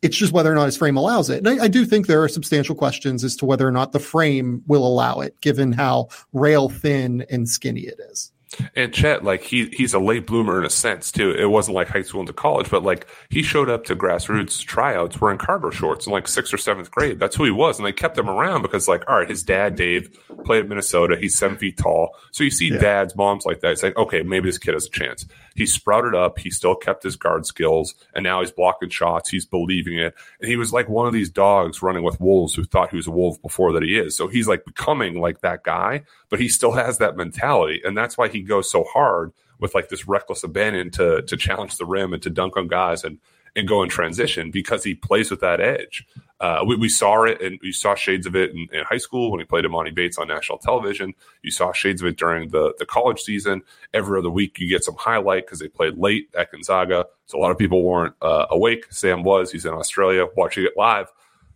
It's 0.01 0.17
just 0.17 0.31
whether 0.31 0.51
or 0.51 0.55
not 0.55 0.65
his 0.65 0.77
frame 0.77 0.97
allows 0.97 1.29
it. 1.29 1.45
And 1.45 1.49
I, 1.59 1.65
I, 1.65 1.67
do 1.67 1.85
think 1.85 2.07
there 2.07 2.23
are 2.23 2.27
substantial 2.27 2.75
questions 2.75 3.23
as 3.23 3.35
to 3.37 3.45
whether 3.45 3.67
or 3.67 3.71
not 3.71 3.91
the 3.91 3.99
frame 3.99 4.63
will 4.67 4.85
allow 4.85 5.19
it, 5.21 5.39
given 5.41 5.71
how 5.73 6.09
rail 6.31 6.69
thin 6.69 7.25
and 7.29 7.49
skinny 7.49 7.81
it 7.81 7.99
is. 8.11 8.31
And 8.75 8.93
Chet, 8.93 9.23
like 9.23 9.41
he 9.41 9.65
he's 9.73 9.93
a 9.93 9.99
late 9.99 10.25
bloomer 10.25 10.59
in 10.59 10.65
a 10.65 10.69
sense 10.69 11.11
too. 11.11 11.31
It 11.31 11.45
wasn't 11.45 11.75
like 11.75 11.87
high 11.87 12.01
school 12.01 12.21
into 12.21 12.33
college, 12.33 12.69
but 12.69 12.83
like 12.83 13.07
he 13.29 13.43
showed 13.43 13.69
up 13.69 13.85
to 13.85 13.95
grassroots 13.95 14.63
tryouts 14.63 15.19
wearing 15.19 15.37
cargo 15.37 15.69
shorts 15.69 16.05
in 16.05 16.13
like 16.13 16.27
sixth 16.27 16.53
or 16.53 16.57
seventh 16.57 16.91
grade. 16.91 17.19
That's 17.19 17.35
who 17.35 17.43
he 17.43 17.51
was, 17.51 17.79
and 17.79 17.85
they 17.85 17.91
kept 17.91 18.17
him 18.17 18.29
around 18.29 18.61
because 18.61 18.87
like, 18.87 19.03
all 19.09 19.19
right, 19.19 19.29
his 19.29 19.43
dad 19.43 19.75
Dave 19.75 20.17
played 20.45 20.63
at 20.63 20.69
Minnesota. 20.69 21.17
He's 21.19 21.37
seven 21.37 21.57
feet 21.57 21.77
tall, 21.77 22.15
so 22.31 22.43
you 22.43 22.51
see 22.51 22.69
yeah. 22.69 22.79
dads, 22.79 23.15
moms 23.15 23.45
like 23.45 23.61
that. 23.61 23.71
It's 23.71 23.83
like, 23.83 23.97
okay, 23.97 24.21
maybe 24.21 24.49
this 24.49 24.57
kid 24.57 24.73
has 24.73 24.85
a 24.85 24.89
chance. 24.89 25.25
He 25.55 25.65
sprouted 25.65 26.13
up. 26.13 26.37
He 26.37 26.51
still 26.51 26.75
kept 26.75 27.03
his 27.03 27.15
guard 27.15 27.45
skills, 27.45 27.95
and 28.13 28.23
now 28.23 28.41
he's 28.41 28.51
blocking 28.51 28.89
shots. 28.89 29.29
He's 29.29 29.45
believing 29.45 29.97
it, 29.97 30.13
and 30.39 30.49
he 30.49 30.57
was 30.57 30.73
like 30.73 30.89
one 30.89 31.07
of 31.07 31.13
these 31.13 31.29
dogs 31.29 31.81
running 31.81 32.03
with 32.03 32.19
wolves 32.19 32.53
who 32.53 32.65
thought 32.65 32.89
he 32.91 32.97
was 32.97 33.07
a 33.07 33.11
wolf 33.11 33.41
before 33.41 33.71
that 33.73 33.83
he 33.83 33.97
is. 33.97 34.15
So 34.15 34.27
he's 34.27 34.47
like 34.47 34.65
becoming 34.65 35.19
like 35.19 35.41
that 35.41 35.63
guy, 35.63 36.03
but 36.29 36.39
he 36.39 36.49
still 36.49 36.73
has 36.73 36.97
that 36.97 37.17
mentality, 37.17 37.81
and 37.83 37.97
that's 37.97 38.17
why 38.17 38.27
he 38.27 38.41
goes 38.41 38.69
so 38.69 38.83
hard 38.83 39.31
with 39.59 39.73
like 39.73 39.89
this 39.89 40.07
reckless 40.07 40.43
abandon 40.43 40.91
to 40.91 41.21
to 41.23 41.37
challenge 41.37 41.77
the 41.77 41.85
rim 41.85 42.13
and 42.13 42.21
to 42.23 42.29
dunk 42.29 42.57
on 42.57 42.67
guys 42.67 43.03
and 43.03 43.19
and 43.55 43.67
go 43.67 43.81
in 43.81 43.89
transition 43.89 44.51
because 44.51 44.83
he 44.83 44.93
plays 44.93 45.31
with 45.31 45.39
that 45.39 45.61
edge. 45.61 46.05
Uh, 46.39 46.63
we, 46.67 46.75
we, 46.75 46.89
saw 46.89 47.23
it 47.23 47.41
and 47.41 47.57
we 47.61 47.71
saw 47.71 47.95
shades 47.95 48.25
of 48.27 48.35
it 48.35 48.51
in, 48.51 48.67
in, 48.73 48.83
high 48.83 48.97
school 48.97 49.31
when 49.31 49.39
he 49.39 49.45
played 49.45 49.63
Emoni 49.63 49.95
Bates 49.95 50.17
on 50.17 50.27
national 50.27 50.57
television. 50.57 51.13
You 51.41 51.51
saw 51.51 51.71
shades 51.71 52.01
of 52.01 52.07
it 52.07 52.17
during 52.17 52.49
the, 52.49 52.73
the 52.77 52.85
college 52.85 53.21
season. 53.21 53.61
Every 53.93 54.19
other 54.19 54.29
week, 54.29 54.59
you 54.59 54.67
get 54.67 54.83
some 54.83 54.95
highlight 54.97 55.45
because 55.45 55.59
they 55.59 55.69
played 55.69 55.97
late 55.97 56.29
at 56.37 56.51
Gonzaga. 56.51 57.05
So 57.25 57.37
a 57.37 57.41
lot 57.41 57.51
of 57.51 57.57
people 57.57 57.83
weren't 57.83 58.15
uh, 58.21 58.47
awake. 58.49 58.87
Sam 58.89 59.23
was. 59.23 59.51
He's 59.51 59.65
in 59.65 59.73
Australia 59.73 60.27
watching 60.35 60.65
it 60.65 60.73
live. 60.75 61.07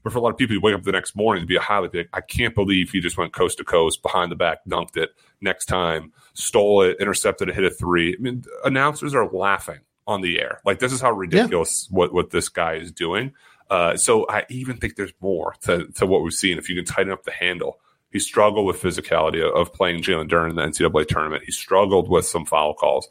But 0.02 0.14
for 0.14 0.20
a 0.20 0.22
lot 0.22 0.30
of 0.30 0.38
people, 0.38 0.56
you 0.56 0.62
wake 0.62 0.76
up 0.76 0.84
the 0.84 0.94
next 0.94 1.14
morning 1.14 1.44
to 1.44 1.48
be 1.48 1.58
a 1.58 1.62
highlight. 1.62 1.94
Like, 1.94 2.10
I 2.14 2.22
can't 2.22 2.56
believe 2.56 2.90
he 2.92 3.02
just 3.02 3.18
went 3.18 3.34
coast 3.34 3.58
to 3.58 3.66
coast, 3.66 4.02
behind 4.02 4.32
the 4.32 4.38
back, 4.38 4.60
dunked 4.66 4.96
it. 4.96 5.12
Next 5.42 5.66
time, 5.66 6.14
stole 6.34 6.84
it, 6.84 6.98
intercepted 7.02 7.50
it, 7.50 7.56
hit 7.56 7.66
a 7.66 7.70
three. 7.70 8.16
I 8.18 8.22
mean, 8.22 8.46
announcers 8.64 9.14
are 9.14 9.30
laughing 9.30 9.80
on 10.10 10.22
the 10.22 10.40
air. 10.40 10.60
Like 10.66 10.80
this 10.80 10.92
is 10.92 11.00
how 11.00 11.12
ridiculous 11.12 11.88
yeah. 11.90 11.96
what 11.96 12.14
what 12.14 12.32
this 12.32 12.50
guy 12.50 12.74
is 12.76 12.92
doing. 12.92 13.34
Uh, 13.70 13.96
so 13.96 14.28
I 14.28 14.46
even 14.50 14.78
think 14.78 14.96
there's 14.96 15.14
more 15.22 15.56
to, 15.62 15.88
to 15.96 16.06
what 16.06 16.24
we've 16.24 16.34
seen. 16.34 16.58
If 16.58 16.70
you 16.70 16.76
can 16.76 16.86
tighten 16.86 17.12
up 17.12 17.24
the 17.24 17.32
handle, 17.32 17.80
he 18.12 18.20
struggled 18.20 18.66
with 18.66 18.82
physicality 18.82 19.42
of 19.42 19.72
playing 19.74 20.02
Jalen 20.02 20.30
Duren 20.30 20.50
in 20.50 20.56
the 20.56 20.64
NCAA 20.64 21.08
tournament. 21.08 21.44
He 21.46 21.52
struggled 21.52 22.10
with 22.10 22.26
some 22.26 22.46
foul 22.46 22.74
calls. 22.74 23.08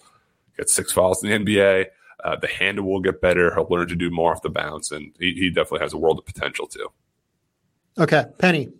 Got 0.57 0.69
six 0.69 0.91
fouls 0.91 1.23
in 1.23 1.45
the 1.45 1.53
NBA. 1.53 1.87
Uh, 2.25 2.37
the 2.37 2.49
handle 2.49 2.85
will 2.85 3.01
get 3.01 3.21
better. 3.21 3.55
He'll 3.55 3.69
learn 3.71 3.87
to 3.89 3.95
do 3.95 4.11
more 4.11 4.33
off 4.33 4.43
the 4.43 4.51
bounce, 4.51 4.91
and 4.91 5.15
he, 5.21 5.35
he 5.35 5.51
definitely 5.51 5.81
has 5.81 5.93
a 5.93 5.99
world 5.99 6.19
of 6.19 6.27
potential 6.27 6.67
too. 6.67 6.89
Okay, 7.97 8.25
Penny, 8.39 8.71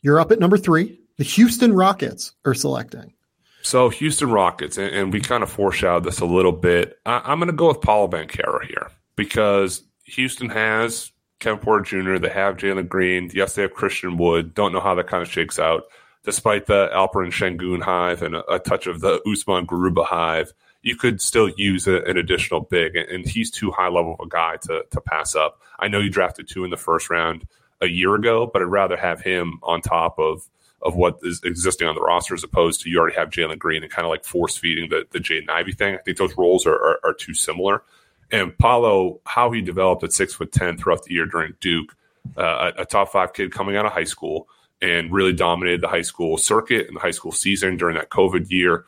you're 0.00 0.20
up 0.20 0.32
at 0.32 0.40
number 0.40 0.56
three. 0.56 0.98
The 1.18 1.24
Houston 1.24 1.74
Rockets 1.74 2.32
are 2.46 2.54
selecting. 2.54 3.12
So 3.60 3.90
Houston 3.90 4.30
Rockets, 4.30 4.78
and, 4.78 4.94
and 4.94 5.12
we 5.12 5.20
kind 5.20 5.42
of 5.42 5.50
foreshadowed 5.50 6.04
this 6.04 6.20
a 6.20 6.26
little 6.26 6.52
bit. 6.52 6.98
I, 7.04 7.32
am 7.32 7.38
going 7.38 7.48
to 7.48 7.52
go 7.52 7.68
with 7.68 7.82
Paolo 7.82 8.08
Banchero 8.08 8.64
here 8.64 8.90
because 9.16 9.82
Houston 10.04 10.48
has 10.48 11.12
Kevin 11.40 11.60
Porter 11.60 11.84
Jr. 11.84 12.18
They 12.18 12.30
have 12.30 12.56
Jalen 12.56 12.88
Green. 12.88 13.30
Yes, 13.32 13.54
they 13.54 13.62
have 13.62 13.74
Christian 13.74 14.16
Wood. 14.16 14.54
Don't 14.54 14.72
know 14.72 14.80
how 14.80 14.94
that 14.94 15.06
kind 15.06 15.22
of 15.22 15.28
shakes 15.28 15.58
out. 15.58 15.84
Despite 16.24 16.66
the 16.66 16.88
Alperen 16.92 17.32
Sengun 17.32 17.82
hive 17.82 18.22
and 18.22 18.34
a, 18.34 18.54
a, 18.54 18.58
touch 18.58 18.86
of 18.86 19.00
the 19.00 19.22
Usman 19.30 19.66
Garuba 19.66 20.04
hive, 20.04 20.52
you 20.82 20.96
could 20.96 21.20
still 21.20 21.48
use 21.56 21.86
a, 21.86 22.02
an 22.02 22.16
additional 22.16 22.60
big, 22.60 22.96
and, 22.96 23.26
he's 23.26 23.50
too 23.50 23.70
high 23.70 23.88
level 23.88 24.16
of 24.18 24.26
a 24.26 24.28
guy 24.28 24.56
to 24.62 24.84
to 24.90 25.00
pass 25.00 25.34
up. 25.34 25.60
I 25.78 25.88
know 25.88 26.00
you 26.00 26.10
drafted 26.10 26.48
two 26.48 26.64
in 26.64 26.70
the 26.70 26.76
first 26.76 27.08
round 27.08 27.46
a 27.80 27.86
year 27.86 28.14
ago, 28.14 28.50
but 28.52 28.62
I'd 28.62 28.66
rather 28.66 28.96
have 28.96 29.20
him 29.20 29.60
on 29.62 29.80
top 29.80 30.18
of 30.18 30.48
of 30.82 30.94
what 30.94 31.18
is 31.22 31.40
existing 31.44 31.88
on 31.88 31.94
the 31.94 32.00
roster 32.00 32.34
as 32.34 32.44
opposed 32.44 32.80
to 32.80 32.90
you 32.90 32.98
already 32.98 33.16
have 33.16 33.30
Jalen 33.30 33.58
Green 33.58 33.82
and 33.82 33.90
kind 33.90 34.06
of 34.06 34.10
like 34.10 34.24
force 34.24 34.56
feeding 34.56 34.88
the, 34.90 35.06
the 35.10 35.18
Jaden 35.18 35.50
Ivey 35.50 35.72
thing. 35.72 35.94
I 35.94 35.98
think 35.98 36.18
those 36.18 36.36
roles 36.36 36.66
are, 36.66 36.74
are, 36.74 37.00
are 37.02 37.14
too 37.14 37.34
similar. 37.34 37.82
And 38.30 38.56
Paolo, 38.58 39.20
how 39.24 39.50
he 39.50 39.60
developed 39.60 40.04
at 40.04 40.12
six 40.12 40.34
foot 40.34 40.52
10 40.52 40.78
throughout 40.78 41.04
the 41.04 41.14
year 41.14 41.26
during 41.26 41.54
Duke, 41.60 41.94
uh, 42.36 42.72
a, 42.76 42.82
a, 42.82 42.84
top 42.84 43.10
five 43.10 43.32
kid 43.32 43.52
coming 43.52 43.76
out 43.76 43.86
of 43.86 43.92
high 43.92 44.04
school 44.04 44.48
and 44.82 45.12
really 45.12 45.32
dominated 45.32 45.80
the 45.80 45.88
high 45.88 46.02
school 46.02 46.36
circuit 46.36 46.86
and 46.86 46.96
the 46.96 47.00
high 47.00 47.10
school 47.10 47.32
season 47.32 47.76
during 47.76 47.96
that 47.96 48.10
COVID 48.10 48.50
year. 48.50 48.84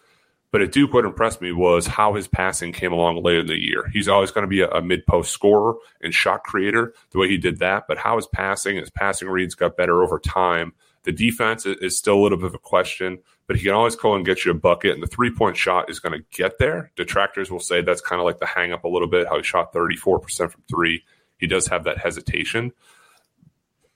But 0.52 0.62
at 0.62 0.72
Duke, 0.72 0.92
what 0.92 1.04
impressed 1.04 1.40
me 1.40 1.52
was 1.52 1.86
how 1.86 2.14
his 2.14 2.28
passing 2.28 2.72
came 2.72 2.92
along 2.92 3.22
later 3.22 3.40
in 3.40 3.46
the 3.46 3.58
year. 3.58 3.88
He's 3.92 4.08
always 4.08 4.30
going 4.30 4.42
to 4.42 4.48
be 4.48 4.60
a, 4.60 4.68
a 4.68 4.82
mid 4.82 5.06
post 5.06 5.32
scorer 5.32 5.74
and 6.02 6.12
shot 6.12 6.42
creator, 6.44 6.92
the 7.12 7.18
way 7.18 7.28
he 7.28 7.38
did 7.38 7.60
that. 7.60 7.84
But 7.88 7.98
how 7.98 8.16
his 8.16 8.26
passing, 8.26 8.76
his 8.76 8.90
passing 8.90 9.28
reads 9.28 9.54
got 9.54 9.76
better 9.76 10.02
over 10.02 10.18
time 10.18 10.74
the 11.04 11.12
defense 11.12 11.64
is 11.66 11.96
still 11.96 12.18
a 12.18 12.22
little 12.22 12.38
bit 12.38 12.48
of 12.48 12.54
a 12.54 12.58
question, 12.58 13.18
but 13.50 13.56
he 13.56 13.64
can 13.64 13.72
always 13.72 13.96
go 13.96 14.14
and 14.14 14.24
get 14.24 14.44
you 14.44 14.52
a 14.52 14.54
bucket, 14.54 14.92
and 14.92 15.02
the 15.02 15.08
three 15.08 15.34
point 15.34 15.56
shot 15.56 15.90
is 15.90 15.98
going 15.98 16.12
to 16.12 16.24
get 16.30 16.58
there. 16.58 16.92
Detractors 16.94 17.50
will 17.50 17.58
say 17.58 17.82
that's 17.82 18.00
kind 18.00 18.20
of 18.20 18.24
like 18.24 18.38
the 18.38 18.46
hang 18.46 18.72
up 18.72 18.84
a 18.84 18.88
little 18.88 19.08
bit, 19.08 19.26
how 19.26 19.38
he 19.38 19.42
shot 19.42 19.72
34% 19.72 20.52
from 20.52 20.62
three. 20.70 21.02
He 21.36 21.48
does 21.48 21.66
have 21.66 21.82
that 21.82 21.98
hesitation. 21.98 22.70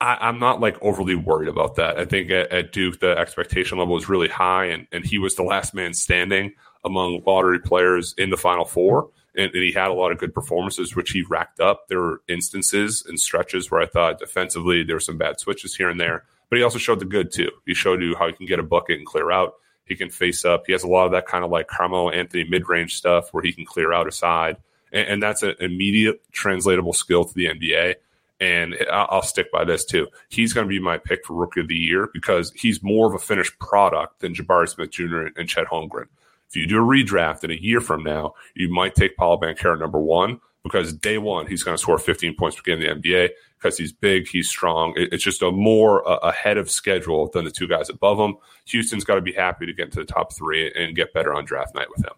I, 0.00 0.28
am 0.28 0.40
not 0.40 0.60
like 0.60 0.76
overly 0.82 1.14
worried 1.14 1.48
about 1.48 1.76
that. 1.76 2.00
I 2.00 2.04
think 2.04 2.32
at, 2.32 2.50
at, 2.50 2.72
Duke, 2.72 2.98
the 2.98 3.16
expectation 3.16 3.78
level 3.78 3.94
was 3.94 4.08
really 4.08 4.26
high, 4.26 4.64
and, 4.64 4.88
and 4.90 5.06
he 5.06 5.18
was 5.18 5.36
the 5.36 5.44
last 5.44 5.72
man 5.72 5.94
standing 5.94 6.54
among 6.84 7.22
lottery 7.24 7.60
players 7.60 8.12
in 8.18 8.30
the 8.30 8.36
Final 8.36 8.64
Four. 8.64 9.10
And, 9.36 9.52
and, 9.54 9.62
he 9.62 9.70
had 9.70 9.86
a 9.86 9.94
lot 9.94 10.10
of 10.10 10.18
good 10.18 10.34
performances, 10.34 10.96
which 10.96 11.12
he 11.12 11.22
racked 11.22 11.60
up. 11.60 11.86
There 11.86 12.00
were 12.00 12.22
instances 12.26 13.04
and 13.06 13.20
stretches 13.20 13.70
where 13.70 13.82
I 13.82 13.86
thought 13.86 14.18
defensively 14.18 14.82
there 14.82 14.96
were 14.96 15.00
some 15.00 15.16
bad 15.16 15.38
switches 15.38 15.76
here 15.76 15.90
and 15.90 16.00
there 16.00 16.24
but 16.48 16.56
he 16.56 16.62
also 16.62 16.78
showed 16.78 17.00
the 17.00 17.04
good 17.04 17.32
too. 17.32 17.50
He 17.66 17.74
showed 17.74 18.02
you 18.02 18.14
how 18.16 18.26
he 18.26 18.32
can 18.32 18.46
get 18.46 18.58
a 18.58 18.62
bucket 18.62 18.98
and 18.98 19.06
clear 19.06 19.30
out. 19.30 19.54
He 19.86 19.96
can 19.96 20.10
face 20.10 20.44
up. 20.44 20.64
He 20.66 20.72
has 20.72 20.82
a 20.82 20.88
lot 20.88 21.06
of 21.06 21.12
that 21.12 21.26
kind 21.26 21.44
of 21.44 21.50
like 21.50 21.68
Carmelo 21.68 22.10
Anthony 22.10 22.44
mid 22.44 22.68
range 22.68 22.94
stuff 22.94 23.32
where 23.32 23.42
he 23.42 23.52
can 23.52 23.66
clear 23.66 23.92
out 23.92 24.08
a 24.08 24.12
side, 24.12 24.56
and, 24.92 25.08
and 25.08 25.22
that's 25.22 25.42
an 25.42 25.54
immediate 25.60 26.22
translatable 26.32 26.92
skill 26.92 27.24
to 27.24 27.34
the 27.34 27.46
NBA. 27.46 27.96
And 28.40 28.74
I'll 28.90 29.22
stick 29.22 29.50
by 29.52 29.64
this 29.64 29.84
too. 29.84 30.08
He's 30.28 30.52
going 30.52 30.66
to 30.66 30.68
be 30.68 30.80
my 30.80 30.98
pick 30.98 31.24
for 31.24 31.34
Rookie 31.34 31.60
of 31.60 31.68
the 31.68 31.76
Year 31.76 32.10
because 32.12 32.52
he's 32.56 32.82
more 32.82 33.06
of 33.06 33.14
a 33.14 33.18
finished 33.18 33.58
product 33.58 34.20
than 34.20 34.34
Jabari 34.34 34.68
Smith 34.68 34.90
Jr. 34.90 35.28
and 35.36 35.48
Chet 35.48 35.66
Holmgren. 35.66 36.08
If 36.48 36.56
you 36.56 36.66
do 36.66 36.78
a 36.78 36.86
redraft 36.86 37.44
in 37.44 37.52
a 37.52 37.54
year 37.54 37.80
from 37.80 38.02
now, 38.02 38.34
you 38.54 38.68
might 38.68 38.94
take 38.96 39.16
Paolo 39.16 39.40
Banchero 39.40 39.78
number 39.78 40.00
one 40.00 40.40
because 40.64 40.92
day 40.94 41.18
one 41.18 41.46
he's 41.46 41.62
going 41.62 41.76
to 41.76 41.80
score 41.80 41.98
15 41.98 42.34
points 42.34 42.56
per 42.56 42.62
game 42.62 42.80
in 42.80 43.00
the 43.00 43.08
NBA 43.08 43.30
because 43.58 43.78
he's 43.78 43.92
big, 43.92 44.26
he's 44.26 44.48
strong. 44.48 44.94
It's 44.96 45.22
just 45.22 45.42
a 45.42 45.52
more 45.52 46.06
uh, 46.08 46.16
ahead 46.16 46.58
of 46.58 46.70
schedule 46.70 47.30
than 47.32 47.44
the 47.44 47.50
two 47.50 47.68
guys 47.68 47.88
above 47.88 48.18
him. 48.18 48.36
Houston's 48.66 49.04
got 49.04 49.14
to 49.14 49.20
be 49.20 49.32
happy 49.32 49.66
to 49.66 49.72
get 49.72 49.86
into 49.86 50.00
the 50.00 50.04
top 50.04 50.32
three 50.34 50.72
and 50.74 50.96
get 50.96 51.14
better 51.14 51.32
on 51.32 51.44
draft 51.44 51.74
night 51.74 51.88
with 51.94 52.04
him. 52.04 52.14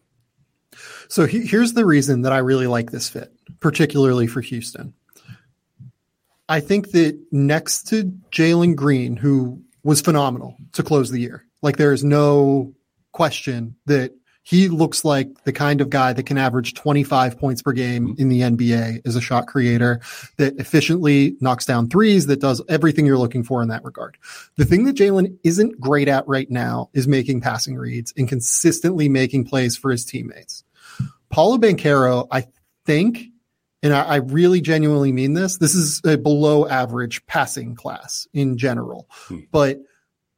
So 1.09 1.27
he, 1.27 1.47
here's 1.47 1.75
the 1.75 1.85
reason 1.87 2.23
that 2.23 2.33
I 2.33 2.39
really 2.39 2.67
like 2.67 2.91
this 2.91 3.09
fit, 3.09 3.33
particularly 3.61 4.27
for 4.27 4.41
Houston. 4.41 4.95
I 6.49 6.61
think 6.61 6.93
that 6.93 7.19
next 7.33 7.89
to 7.89 8.13
Jalen 8.31 8.77
Green, 8.77 9.17
who 9.17 9.63
was 9.83 10.01
phenomenal 10.01 10.57
to 10.73 10.83
close 10.83 11.11
the 11.11 11.21
year, 11.21 11.45
like 11.63 11.77
there 11.77 11.93
is 11.93 12.05
no 12.05 12.75
question 13.13 13.77
that 13.87 14.13
he 14.47 14.69
looks 14.69 15.05
like 15.05 15.43
the 15.43 15.53
kind 15.53 15.81
of 15.81 15.91
guy 15.91 16.13
that 16.13 16.23
can 16.23 16.39
average 16.39 16.75
25 16.75 17.37
points 17.37 17.63
per 17.63 17.73
game 17.73 18.15
in 18.17 18.29
the 18.29 18.43
NBA 18.43 19.05
as 19.05 19.17
a 19.17 19.21
shot 19.21 19.49
creator 19.49 20.01
that 20.37 20.55
efficiently 20.61 21.37
knocks 21.41 21.67
down 21.67 21.89
threes, 21.89 22.27
that 22.27 22.39
does 22.39 22.63
everything 22.69 23.05
you're 23.05 23.19
looking 23.19 23.43
for 23.43 23.61
in 23.61 23.67
that 23.71 23.83
regard. 23.83 24.17
The 24.55 24.65
thing 24.65 24.85
that 24.85 24.95
Jalen 24.95 25.37
isn't 25.43 25.81
great 25.81 26.07
at 26.07 26.29
right 26.29 26.49
now 26.49 26.91
is 26.93 27.09
making 27.09 27.41
passing 27.41 27.75
reads 27.75 28.15
and 28.17 28.29
consistently 28.29 29.09
making 29.09 29.47
plays 29.47 29.77
for 29.77 29.91
his 29.91 30.05
teammates. 30.05 30.63
Paolo 31.29 31.59
Banchero, 31.59 32.29
I 32.31 32.47
think, 32.85 33.25
and 33.83 33.93
I, 33.93 34.03
I 34.03 34.17
really 34.17 34.61
genuinely 34.61 35.11
mean 35.11 35.35
this, 35.35 35.59
this 35.59 35.75
is 35.75 36.01
a 36.05 36.17
below 36.17 36.69
average 36.69 37.27
passing 37.27 37.75
class 37.75 38.29
in 38.33 38.57
general, 38.57 39.09
hmm. 39.11 39.41
but– 39.51 39.81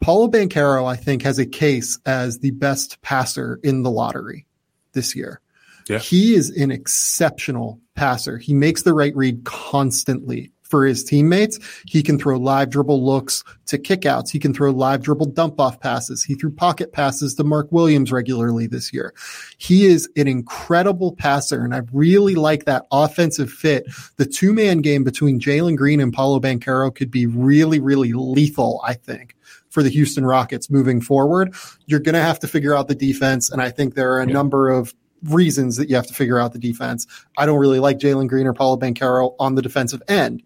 Paolo 0.01 0.29
Banchero, 0.29 0.87
I 0.87 0.97
think, 0.97 1.23
has 1.23 1.39
a 1.39 1.47
case 1.47 1.99
as 2.07 2.39
the 2.39 2.53
best 2.53 3.01
passer 3.03 3.59
in 3.63 3.83
the 3.83 3.91
lottery 3.91 4.47
this 4.93 5.17
year. 5.17 5.41
Yeah. 5.89 5.99
He 5.99 6.35
is 6.35 6.51
an 6.51 6.71
exceptional 6.71 7.81
passer. 7.95 8.39
He 8.39 8.55
makes 8.55 8.83
the 8.83 8.93
right 8.93 9.17
read 9.17 9.45
constantly 9.45 10.53
for 10.63 10.85
his 10.85 11.03
teammates. 11.03 11.59
He 11.87 12.03
can 12.03 12.19
throw 12.19 12.37
live 12.37 12.69
dribble 12.69 13.03
looks 13.03 13.43
to 13.67 13.79
kickouts. 13.79 14.31
He 14.31 14.39
can 14.39 14.53
throw 14.53 14.71
live 14.71 15.03
dribble 15.03 15.31
dump 15.31 15.59
off 15.59 15.81
passes. 15.81 16.23
He 16.23 16.35
threw 16.35 16.51
pocket 16.51 16.93
passes 16.93 17.35
to 17.35 17.45
Mark 17.45 17.73
Williams 17.73 18.13
regularly 18.13 18.67
this 18.67 18.93
year. 18.93 19.15
He 19.57 19.87
is 19.87 20.09
an 20.17 20.29
incredible 20.29 21.15
passer, 21.15 21.65
and 21.65 21.75
I 21.75 21.83
really 21.91 22.35
like 22.35 22.67
that 22.67 22.87
offensive 22.93 23.51
fit. 23.51 23.87
The 24.17 24.27
two 24.27 24.53
man 24.53 24.83
game 24.83 25.05
between 25.05 25.41
Jalen 25.41 25.77
Green 25.77 26.01
and 26.01 26.13
Paolo 26.13 26.39
Banchero 26.39 26.95
could 26.95 27.11
be 27.11 27.27
really, 27.27 27.81
really 27.81 28.13
lethal, 28.13 28.83
I 28.85 28.93
think 28.93 29.35
for 29.71 29.83
the 29.83 29.91
Houston 29.91 30.25
Rockets 30.25 30.71
moving 30.71 31.01
forward. 31.01 31.55
You're 31.87 32.01
going 32.01 32.15
to 32.15 32.21
have 32.21 32.39
to 32.41 32.49
figure 32.49 32.75
out 32.75 32.89
the 32.89 32.95
defense. 32.95 33.51
And 33.51 33.61
I 33.61 33.71
think 33.71 33.95
there 33.95 34.13
are 34.15 34.21
a 34.21 34.27
yeah. 34.27 34.33
number 34.33 34.69
of 34.69 34.95
reasons 35.25 35.77
that 35.77 35.89
you 35.89 35.97
have 35.97 36.07
to 36.07 36.15
figure 36.15 36.39
out 36.39 36.53
the 36.53 36.59
defense. 36.59 37.07
I 37.37 37.47
don't 37.47 37.59
really 37.59 37.81
like 37.81 37.99
Jalen 37.99 38.29
Green 38.29 38.47
or 38.47 38.55
Paolo 38.55 38.77
Banchero 38.77 39.35
on 39.39 39.55
the 39.55 39.63
defensive 39.63 40.03
end, 40.09 40.43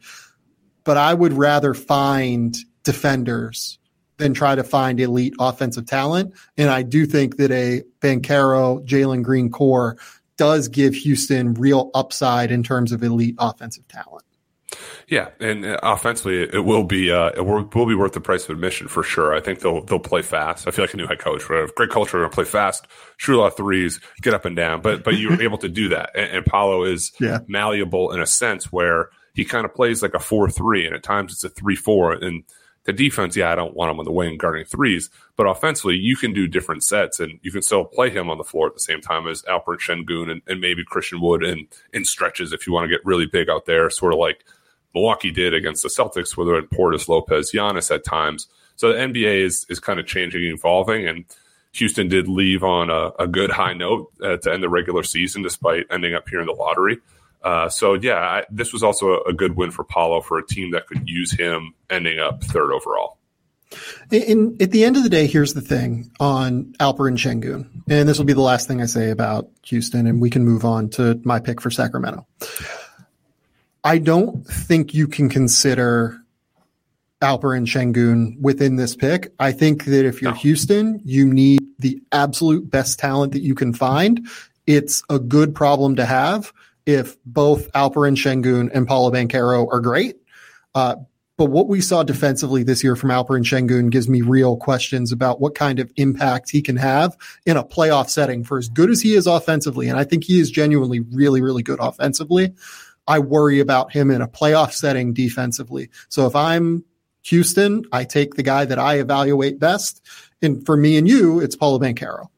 but 0.85 0.97
I 0.97 1.15
would 1.15 1.33
rather 1.33 1.75
find 1.75 2.57
defenders 2.83 3.79
than 4.17 4.35
try 4.35 4.55
to 4.55 4.65
find 4.65 5.01
elite 5.01 5.35
offensive 5.39 5.87
talent. 5.87 6.35
And 6.57 6.71
I 6.71 6.83
do 6.83 7.07
think 7.07 7.37
that 7.37 7.51
a 7.51 7.83
Banchero, 8.01 8.85
Jalen 8.87 9.23
Green 9.23 9.51
core 9.51 9.99
does 10.37 10.69
give 10.69 10.95
Houston 10.95 11.55
real 11.55 11.91
upside 11.95 12.51
in 12.51 12.63
terms 12.63 12.93
of 12.93 13.03
elite 13.03 13.37
offensive 13.39 13.87
talent. 13.89 14.25
Yeah, 15.09 15.29
and 15.41 15.65
uh, 15.65 15.79
offensively, 15.83 16.43
it 16.43 16.65
will 16.65 16.85
be 16.85 17.11
uh, 17.11 17.31
it 17.37 17.45
will, 17.45 17.69
will 17.75 17.87
be 17.87 17.95
worth 17.95 18.13
the 18.13 18.21
price 18.21 18.45
of 18.45 18.51
admission 18.51 18.89
for 18.89 19.03
sure. 19.03 19.35
I 19.35 19.41
think 19.41 19.61
they'll 19.61 19.83
they'll 19.85 19.99
play 19.99 20.23
fast. 20.23 20.67
I 20.67 20.71
feel 20.71 20.85
like 20.85 20.95
a 20.95 20.97
new 20.97 21.07
head 21.07 21.19
coach, 21.19 21.49
right? 21.49 21.69
great 21.75 21.91
culture, 21.91 22.19
going 22.19 22.31
to 22.31 22.35
play 22.35 22.45
fast, 22.45 22.87
shoot 23.17 23.37
a 23.37 23.41
lot 23.41 23.49
of 23.49 23.57
threes, 23.57 24.01
get 24.21 24.35
up 24.35 24.45
and 24.45 24.57
down. 24.57 24.81
But 24.81 25.05
but 25.05 25.19
you're 25.19 25.41
able 25.43 25.59
to 25.59 25.69
do 25.69 25.89
that, 25.91 26.11
and, 26.15 26.31
and 26.37 26.47
Paolo 26.47 26.85
is 26.85 27.13
yeah. 27.21 27.41
malleable 27.47 28.13
in 28.13 28.21
a 28.21 28.27
sense 28.27 28.73
where 28.73 29.11
he 29.35 29.45
kind 29.45 29.65
of 29.65 29.75
plays 29.75 30.03
like 30.03 30.15
a 30.15 30.21
four 30.21 30.49
three, 30.51 30.87
and 30.87 30.95
at 30.95 31.03
times 31.03 31.33
it's 31.33 31.45
a 31.45 31.49
three 31.49 31.77
four, 31.77 32.13
and 32.13 32.45
the 32.85 32.93
defense, 32.93 33.37
yeah, 33.37 33.53
I 33.53 33.55
don't 33.55 33.77
want 33.77 33.93
him 33.93 34.01
on 34.01 34.05
the 34.05 34.13
wing 34.13 34.37
guarding 34.37 34.65
threes, 34.65 35.09
but 35.37 35.47
offensively, 35.47 35.97
you 35.97 36.17
can 36.17 36.33
do 36.33 36.49
different 36.49 36.83
sets 36.83 37.21
and 37.21 37.39
you 37.43 37.53
can 37.53 37.63
still 37.63 37.85
play 37.85 38.11
him 38.11 38.29
on 38.29 38.39
the 38.39 38.45
floor 38.45 38.67
at 38.67 38.75
the 38.75 38.81
same 38.81 39.01
time 39.01 39.29
as 39.29 39.43
Alperen 39.43 39.79
Sengun 39.79 40.31
and, 40.31 40.43
and 40.49 40.61
maybe 40.61 40.85
Christian 40.85 41.21
Wood 41.21 41.45
in, 41.45 41.69
in 41.93 42.05
stretches 42.05 42.53
if 42.53 42.67
you 42.67 42.73
want 42.73 42.85
to 42.85 42.95
get 42.95 43.05
really 43.05 43.27
big 43.27 43.49
out 43.49 43.67
there, 43.67 43.89
sort 43.89 44.13
of 44.13 44.19
like 44.19 44.45
Milwaukee 44.95 45.31
did 45.31 45.55
against 45.55 45.83
the 45.83 45.89
Celtics, 45.89 46.37
whether 46.37 46.55
had 46.55 46.71
Portis, 46.71 47.09
Lopez, 47.09 47.53
Giannis 47.53 47.95
at 47.95 48.05
times. 48.05 48.49
So 48.77 48.93
the 48.93 48.99
NBA 48.99 49.45
is, 49.45 49.67
is 49.69 49.81
kind 49.81 49.99
of 49.99 50.07
changing 50.07 50.45
and 50.45 50.59
evolving. 50.59 51.07
And 51.07 51.25
Houston 51.73 52.09
did 52.09 52.29
leave 52.29 52.63
on 52.63 52.91
a, 52.91 53.11
a 53.19 53.27
good 53.27 53.51
high 53.51 53.75
note 53.75 54.13
uh, 54.23 54.37
to 54.39 54.53
end 54.53 54.63
the 54.63 54.69
regular 54.69 55.03
season, 55.03 55.43
despite 55.43 55.87
ending 55.91 56.15
up 56.15 56.29
here 56.29 56.41
in 56.41 56.47
the 56.47 56.53
lottery. 56.53 56.99
Uh, 57.43 57.69
so 57.69 57.95
yeah, 57.95 58.19
I, 58.19 58.45
this 58.51 58.73
was 58.73 58.83
also 58.83 59.21
a, 59.23 59.33
good 59.33 59.57
win 59.57 59.71
for 59.73 59.83
Paolo 59.83 60.21
for 60.21 60.39
a 60.39 60.47
team 60.47 60.71
that 60.73 60.87
could 60.87 61.09
use 61.09 61.33
him 61.33 61.75
ending 61.91 62.21
up 62.21 62.45
third 62.45 62.71
overall. 62.73 63.19
In, 64.11 64.57
at 64.61 64.71
the 64.71 64.85
end 64.85 64.97
of 64.97 65.03
the 65.03 65.09
day, 65.09 65.27
here's 65.27 65.55
the 65.55 65.63
thing 65.63 66.11
on 66.21 66.75
Alperen 66.79 67.17
Sengun, 67.17 67.69
and 67.89 68.09
this 68.09 68.19
will 68.19 68.27
be 68.27 68.35
the 68.35 68.43
last 68.43 68.69
thing 68.69 68.83
I 68.83 68.87
say 68.87 69.11
about 69.11 69.49
Houston, 69.65 70.07
and 70.07 70.21
we 70.21 70.29
can 70.29 70.45
move 70.45 70.65
on 70.65 70.91
to 70.91 71.21
my 71.25 71.41
pick 71.41 71.61
for 71.61 71.71
Sacramento. 71.71 72.27
I 73.85 73.99
don't 73.99 74.47
think 74.47 74.95
you 74.95 75.09
can 75.09 75.29
consider 75.29 76.19
Alperen 77.21 77.67
Sengun 77.67 78.39
within 78.41 78.77
this 78.77 78.97
pick. 78.97 79.33
I 79.39 79.53
think 79.53 79.85
that 79.85 80.05
if 80.05 80.21
you're 80.21 80.33
no. 80.33 80.37
Houston, 80.39 81.01
you 81.05 81.33
need 81.33 81.61
the 81.79 82.03
absolute 82.13 82.69
best 82.69 82.99
talent 82.99 83.33
that 83.33 83.43
you 83.43 83.55
can 83.55 83.73
find. 83.73 84.27
It's 84.67 85.03
a 85.09 85.19
good 85.19 85.55
problem 85.55 85.97
to 85.97 86.05
have 86.05 86.53
if 86.85 87.17
both 87.25 87.71
Alperen 87.73 88.17
Sengun 88.17 88.71
and 88.75 88.87
Paolo 88.87 89.11
Banchero 89.11 89.69
are 89.73 89.81
great. 89.81 90.17
Uh, 90.75 90.97
but 91.37 91.47
what 91.47 91.69
we 91.69 91.81
saw 91.81 92.03
defensively 92.03 92.63
this 92.63 92.85
year 92.85 92.95
from 92.95 93.11
Alperen 93.11 93.43
Sengun 93.43 93.91
gives 93.91 94.09
me 94.09 94.21
real 94.21 94.57
questions 94.57 95.13
about 95.13 95.41
what 95.41 95.55
kind 95.55 95.81
of 95.81 95.91
impact 95.97 96.51
he 96.51 96.61
can 96.61 96.77
have 96.77 97.17
in 97.47 97.57
a 97.57 97.65
playoff 97.65 98.11
setting 98.11 98.45
for 98.45 98.59
as 98.59 98.69
good 98.69 98.91
as 98.91 99.01
he 99.01 99.15
is 99.15 99.27
offensively. 99.27 99.89
And 99.89 99.99
I 99.99 100.05
think 100.05 100.25
he 100.25 100.41
is 100.41 100.51
genuinely 100.51 101.01
really, 101.01 101.41
really 101.41 101.63
good 101.63 101.81
offensively. 101.81 102.53
I 103.07 103.19
worry 103.19 103.61
about 103.61 103.93
him 103.93 104.11
in 104.11 104.23
a 104.23 104.29
playoff 104.29 104.73
setting 104.73 105.13
defensively. 105.13 105.91
So 106.09 106.27
if 106.27 106.37
I'm 106.37 106.85
Houston, 107.25 107.85
I 107.93 108.05
take 108.05 108.35
the 108.35 108.43
guy 108.43 108.65
that 108.65 108.79
I 108.79 108.99
evaluate 108.99 109.59
best. 109.59 110.05
And 110.41 110.65
for 110.65 110.77
me 110.77 110.97
and 110.97 111.09
you, 111.09 111.41
it's 111.41 111.57
Paolo 111.57 111.79
Banchero. 111.79 112.29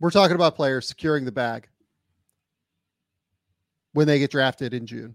We're 0.00 0.10
talking 0.10 0.34
about 0.34 0.56
players 0.56 0.88
securing 0.88 1.24
the 1.24 1.32
bag 1.32 1.68
when 3.92 4.06
they 4.06 4.18
get 4.18 4.30
drafted 4.30 4.72
in 4.72 4.86
June. 4.86 5.14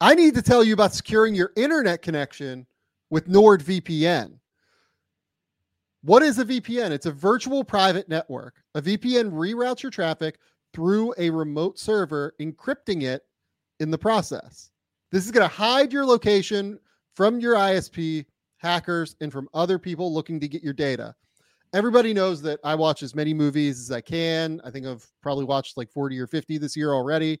I 0.00 0.14
need 0.14 0.34
to 0.34 0.42
tell 0.42 0.62
you 0.62 0.74
about 0.74 0.94
securing 0.94 1.34
your 1.34 1.50
internet 1.56 2.02
connection 2.02 2.66
with 3.10 3.26
NordVPN. 3.26 4.38
What 6.04 6.22
is 6.22 6.38
a 6.38 6.44
VPN? 6.44 6.90
It's 6.90 7.06
a 7.06 7.12
virtual 7.12 7.64
private 7.64 8.08
network. 8.08 8.62
A 8.74 8.82
VPN 8.82 9.32
reroutes 9.32 9.82
your 9.82 9.90
traffic 9.90 10.38
through 10.72 11.14
a 11.18 11.30
remote 11.30 11.78
server, 11.78 12.34
encrypting 12.40 13.02
it 13.02 13.22
in 13.80 13.90
the 13.90 13.98
process. 13.98 14.70
This 15.10 15.24
is 15.24 15.30
going 15.30 15.48
to 15.48 15.54
hide 15.54 15.92
your 15.92 16.04
location 16.04 16.78
from 17.14 17.40
your 17.40 17.54
ISP, 17.54 18.26
hackers, 18.58 19.16
and 19.20 19.32
from 19.32 19.48
other 19.54 19.78
people 19.78 20.12
looking 20.12 20.40
to 20.40 20.48
get 20.48 20.62
your 20.62 20.72
data 20.72 21.14
everybody 21.74 22.14
knows 22.14 22.40
that 22.40 22.60
I 22.62 22.76
watch 22.76 23.02
as 23.02 23.16
many 23.16 23.34
movies 23.34 23.80
as 23.80 23.90
I 23.90 24.00
can. 24.00 24.60
I 24.64 24.70
think 24.70 24.86
I've 24.86 25.06
probably 25.20 25.44
watched 25.44 25.76
like 25.76 25.90
40 25.90 26.18
or 26.20 26.28
50 26.28 26.56
this 26.56 26.76
year 26.76 26.92
already. 26.92 27.40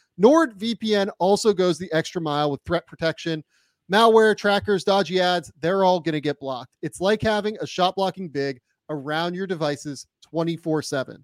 NordVPN 0.19 1.09
also 1.19 1.53
goes 1.53 1.77
the 1.77 1.91
extra 1.93 2.21
mile 2.21 2.51
with 2.51 2.61
threat 2.65 2.87
protection. 2.87 3.43
Malware, 3.91 4.37
trackers, 4.37 4.83
dodgy 4.83 5.19
ads, 5.19 5.51
they're 5.59 5.83
all 5.83 5.99
going 5.99 6.13
to 6.13 6.21
get 6.21 6.39
blocked. 6.39 6.77
It's 6.81 7.01
like 7.01 7.21
having 7.21 7.57
a 7.59 7.67
shot 7.67 7.95
blocking 7.95 8.29
big 8.29 8.59
around 8.89 9.33
your 9.35 9.47
devices 9.47 10.07
24 10.23 10.81
7. 10.81 11.23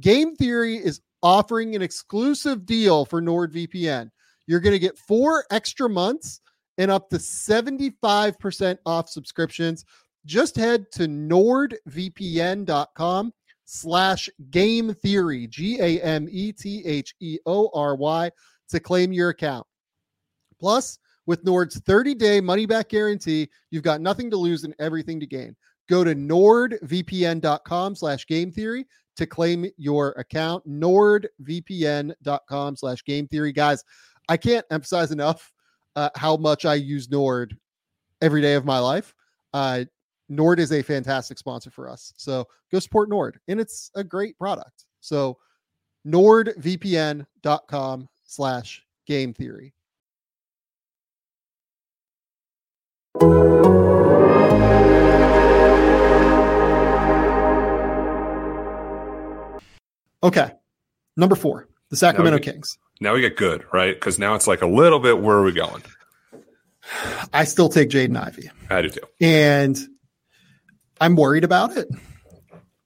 Game 0.00 0.34
Theory 0.36 0.76
is 0.76 1.00
offering 1.22 1.74
an 1.74 1.82
exclusive 1.82 2.66
deal 2.66 3.04
for 3.04 3.22
NordVPN. 3.22 4.10
You're 4.46 4.60
going 4.60 4.74
to 4.74 4.78
get 4.78 4.98
four 4.98 5.46
extra 5.50 5.88
months 5.88 6.40
and 6.78 6.90
up 6.90 7.08
to 7.10 7.16
75% 7.16 8.78
off 8.84 9.08
subscriptions. 9.08 9.84
Just 10.26 10.56
head 10.56 10.90
to 10.92 11.06
nordvpn.com 11.06 11.72
slash 13.64 14.28
game 14.50 14.94
theory, 14.94 15.46
G 15.46 15.78
A 15.80 16.00
M 16.02 16.26
E 16.30 16.52
T 16.52 16.84
H 16.84 17.14
E 17.20 17.38
O 17.46 17.70
R 17.74 17.96
Y, 17.96 18.30
to 18.68 18.80
claim 18.80 19.12
your 19.12 19.30
account. 19.30 19.66
Plus, 20.60 20.98
with 21.26 21.44
Nord's 21.44 21.80
30 21.80 22.14
day 22.14 22.40
money 22.40 22.66
back 22.66 22.90
guarantee, 22.90 23.48
you've 23.70 23.82
got 23.82 24.00
nothing 24.00 24.30
to 24.30 24.36
lose 24.36 24.64
and 24.64 24.74
everything 24.78 25.18
to 25.20 25.26
gain. 25.26 25.56
Go 25.88 26.04
to 26.04 26.14
nordvpn.com 26.14 27.94
slash 27.94 28.26
game 28.26 28.50
theory 28.50 28.86
to 29.16 29.26
claim 29.26 29.66
your 29.76 30.12
account. 30.12 30.66
Nordvpn.com 30.68 32.76
slash 32.76 33.04
game 33.04 33.28
theory. 33.28 33.52
Guys, 33.52 33.84
I 34.28 34.36
can't 34.36 34.66
emphasize 34.70 35.10
enough 35.10 35.52
uh, 35.96 36.10
how 36.16 36.36
much 36.36 36.64
I 36.64 36.74
use 36.74 37.10
Nord 37.10 37.56
every 38.20 38.40
day 38.40 38.54
of 38.54 38.64
my 38.64 38.78
life. 38.78 39.14
Uh, 39.52 39.84
Nord 40.28 40.60
is 40.60 40.72
a 40.72 40.82
fantastic 40.82 41.38
sponsor 41.38 41.70
for 41.70 41.88
us. 41.88 42.12
So 42.16 42.46
go 42.72 42.78
support 42.78 43.08
Nord, 43.08 43.38
and 43.48 43.60
it's 43.60 43.90
a 43.94 44.04
great 44.04 44.38
product. 44.38 44.84
So 45.00 45.38
nordvpn.com 46.06 48.08
slash 48.24 48.84
game 49.06 49.34
theory. 49.34 49.74
Okay. 60.22 60.50
Number 61.16 61.36
four, 61.36 61.68
the 61.90 61.96
Sacramento 61.96 62.38
Kings. 62.38 62.78
Now 63.00 63.14
we 63.14 63.20
get 63.20 63.36
good, 63.36 63.64
right? 63.72 63.94
Because 63.94 64.18
now 64.18 64.34
it's 64.34 64.46
like 64.46 64.62
a 64.62 64.66
little 64.66 64.98
bit 64.98 65.20
where 65.20 65.36
are 65.36 65.44
we 65.44 65.52
going? 65.52 65.82
I 67.32 67.44
still 67.44 67.68
take 67.68 67.90
Jaden 67.90 68.16
Ivey. 68.16 68.50
I 68.70 68.82
do 68.82 68.88
too. 68.88 69.00
And 69.20 69.78
I'm 71.00 71.16
worried 71.16 71.44
about 71.44 71.76
it. 71.76 71.88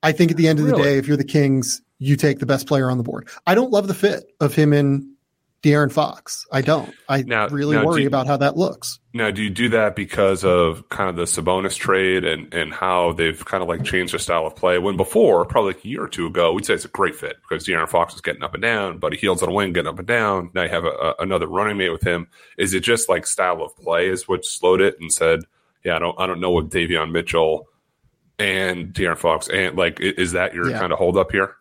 I 0.03 0.13
think 0.13 0.31
at 0.31 0.37
the 0.37 0.49
end 0.49 0.61
of 0.61 0.67
really? 0.67 0.79
the 0.79 0.85
day, 0.85 0.99
if 0.99 1.07
you're 1.07 1.17
the 1.17 1.25
Kings, 1.25 1.83
you 1.99 2.17
take 2.17 2.39
the 2.39 2.47
best 2.47 2.67
player 2.67 2.91
on 2.91 2.99
the 2.99 3.05
board. 3.05 3.29
I 3.47 3.55
don't 3.55 3.71
love 3.71 3.89
the 3.89 3.95
fit 3.95 4.25
of 4.41 4.55
him 4.55 4.73
in 4.73 5.15
De'Aaron 5.63 5.91
Fox. 5.91 6.47
I 6.53 6.63
don't. 6.63 6.95
I 7.09 7.23
now, 7.23 7.49
really 7.49 7.77
now 7.77 7.85
worry 7.85 8.03
you, 8.03 8.07
about 8.07 8.29
how 8.29 8.37
that 8.37 8.57
looks. 8.57 9.01
Now, 9.13 9.33
do 9.33 9.43
you 9.43 9.51
do 9.51 9.71
that 9.71 9.97
because 9.97 10.45
of 10.45 10.89
kind 10.89 11.11
of 11.11 11.17
the 11.17 11.25
Sabonis 11.25 11.77
trade 11.77 12.25
and, 12.25 12.55
and 12.55 12.73
how 12.73 13.13
they've 13.13 13.45
kind 13.45 13.61
of 13.61 13.69
like 13.69 13.83
changed 13.83 14.13
their 14.13 14.21
style 14.21 14.47
of 14.47 14.55
play? 14.55 14.79
When 14.79 14.97
before, 14.97 15.45
probably 15.45 15.73
like 15.73 15.85
a 15.85 15.89
year 15.89 16.05
or 16.05 16.09
two 16.09 16.27
ago, 16.27 16.53
we'd 16.53 16.65
say 16.65 16.75
it's 16.75 16.85
a 16.85 16.89
great 16.89 17.17
fit 17.17 17.37
because 17.43 17.67
De'Aaron 17.67 17.89
Fox 17.89 18.15
is 18.15 18.21
getting 18.21 18.45
up 18.45 18.55
and 18.55 18.63
down, 18.63 18.99
Buddy 18.99 19.17
Hield's 19.17 19.43
on 19.43 19.49
a 19.49 19.53
wing 19.53 19.73
getting 19.73 19.89
up 19.89 19.99
and 19.99 20.07
down. 20.07 20.51
Now 20.55 20.63
you 20.63 20.69
have 20.69 20.85
a, 20.85 20.91
a, 20.91 21.15
another 21.19 21.49
running 21.49 21.77
mate 21.77 21.91
with 21.91 22.03
him. 22.03 22.29
Is 22.57 22.73
it 22.73 22.81
just 22.81 23.09
like 23.09 23.27
style 23.27 23.61
of 23.63 23.77
play 23.77 24.09
is 24.09 24.29
what 24.29 24.45
slowed 24.45 24.81
it 24.81 25.01
and 25.01 25.13
said, 25.13 25.41
yeah, 25.85 25.97
I 25.97 25.99
don't 25.99 26.21
I 26.21 26.27
don't 26.27 26.41
know 26.41 26.51
what 26.51 26.69
Davion 26.69 27.11
Mitchell 27.11 27.67
and 28.39 28.93
De'Aaron 28.93 29.19
Fox 29.19 29.49
and 29.49 29.77
like 29.77 30.01
is 30.01 30.33
that 30.33 30.55
your 30.55 30.71
yeah. 30.71 30.79
kind 30.79 30.93
of 30.93 30.99
hold 30.99 31.17
up 31.17 31.33
here? 31.33 31.55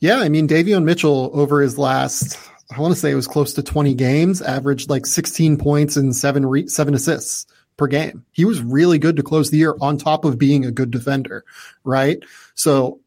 Yeah, 0.00 0.18
I 0.18 0.28
mean 0.28 0.48
Davion 0.48 0.84
Mitchell 0.84 1.30
over 1.32 1.60
his 1.60 1.78
last 1.78 2.38
I 2.70 2.80
want 2.80 2.92
to 2.92 3.00
say 3.00 3.10
it 3.10 3.14
was 3.14 3.26
close 3.26 3.54
to 3.54 3.62
20 3.62 3.94
games, 3.94 4.42
averaged 4.42 4.90
like 4.90 5.06
16 5.06 5.56
points 5.56 5.96
and 5.96 6.14
seven 6.14 6.44
re- 6.44 6.68
seven 6.68 6.94
assists 6.94 7.46
per 7.78 7.86
game. 7.86 8.24
He 8.32 8.44
was 8.44 8.60
really 8.60 8.98
good 8.98 9.16
to 9.16 9.22
close 9.22 9.50
the 9.50 9.56
year 9.56 9.74
on 9.80 9.96
top 9.96 10.24
of 10.24 10.38
being 10.38 10.66
a 10.66 10.70
good 10.70 10.90
defender, 10.90 11.44
right? 11.84 12.18
So 12.54 13.00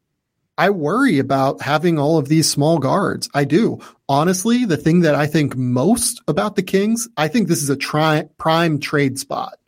I 0.58 0.72
worry 0.72 1.20
about 1.20 1.62
having 1.62 2.00
all 2.00 2.18
of 2.18 2.28
these 2.28 2.50
small 2.50 2.80
guards. 2.80 3.30
I 3.34 3.46
do. 3.46 3.80
Honestly, 4.10 4.66
the 4.66 4.78
thing 4.78 5.02
that 5.02 5.16
I 5.16 5.28
think 5.28 5.56
most 5.56 6.22
about 6.28 6.56
the 6.56 6.64
Kings, 6.64 7.08
I 7.16 7.28
think 7.28 7.48
this 7.48 7.62
is 7.62 7.70
a 7.70 7.76
tri- 7.76 8.30
prime 8.38 8.80
trade 8.80 9.20
spot 9.20 9.60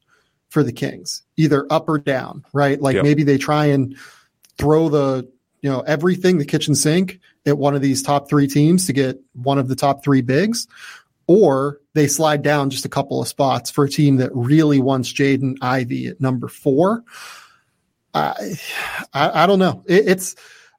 for 0.53 0.63
the 0.63 0.71
Kings, 0.71 1.23
either 1.35 1.65
up 1.71 1.89
or 1.89 1.97
down, 1.97 2.45
right? 2.53 2.79
Like 2.79 2.93
yep. 2.93 3.03
maybe 3.03 3.23
they 3.23 3.39
try 3.39 3.65
and 3.65 3.97
throw 4.59 4.87
the, 4.87 5.27
you 5.63 5.69
know, 5.69 5.81
everything, 5.81 6.37
the 6.37 6.45
kitchen 6.45 6.75
sink 6.75 7.19
at 7.47 7.57
one 7.57 7.73
of 7.73 7.81
these 7.81 8.03
top 8.03 8.29
three 8.29 8.45
teams 8.45 8.85
to 8.85 8.93
get 8.93 9.19
one 9.33 9.57
of 9.57 9.67
the 9.67 9.75
top 9.75 10.03
three 10.03 10.21
bigs, 10.21 10.67
or 11.25 11.79
they 11.95 12.05
slide 12.05 12.43
down 12.43 12.69
just 12.69 12.85
a 12.85 12.89
couple 12.89 13.19
of 13.19 13.27
spots 13.27 13.71
for 13.71 13.85
a 13.85 13.89
team 13.89 14.17
that 14.17 14.29
really 14.35 14.79
wants 14.79 15.11
Jaden 15.11 15.57
Ivey 15.59 16.05
at 16.05 16.21
number 16.21 16.47
four. 16.47 17.03
I, 18.13 18.53
I, 19.11 19.43
I 19.43 19.47
don't 19.47 19.57
know. 19.57 19.83
It, 19.87 20.07
it's, 20.07 20.35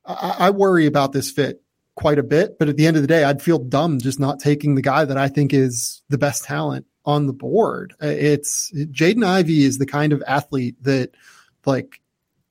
I, 0.07 0.37
I 0.39 0.51
worry 0.51 0.87
about 0.87 1.11
this 1.11 1.33
fit 1.33 1.61
quite 1.97 2.21
a 2.21 2.23
bit, 2.23 2.61
but 2.61 2.69
at 2.69 2.77
the 2.77 2.87
end 2.87 2.95
of 2.95 3.03
the 3.03 3.09
day, 3.09 3.25
I'd 3.25 3.43
feel 3.43 3.59
dumb 3.59 3.99
just 3.99 4.21
not 4.21 4.39
taking 4.39 4.77
the 4.77 4.83
guy 4.83 5.05
that 5.05 5.19
I 5.19 5.27
think 5.27 5.53
is 5.53 6.01
the 6.11 6.19
best 6.19 6.45
talent 6.45 6.87
on 7.05 7.27
the 7.27 7.33
board. 7.33 7.95
Uh, 8.03 8.07
it's 8.07 8.71
Jaden 8.73 9.27
Ivey 9.27 9.65
is 9.65 9.79
the 9.79 9.87
kind 9.87 10.13
of 10.13 10.23
athlete 10.27 10.83
that 10.83 11.11
like, 11.67 12.01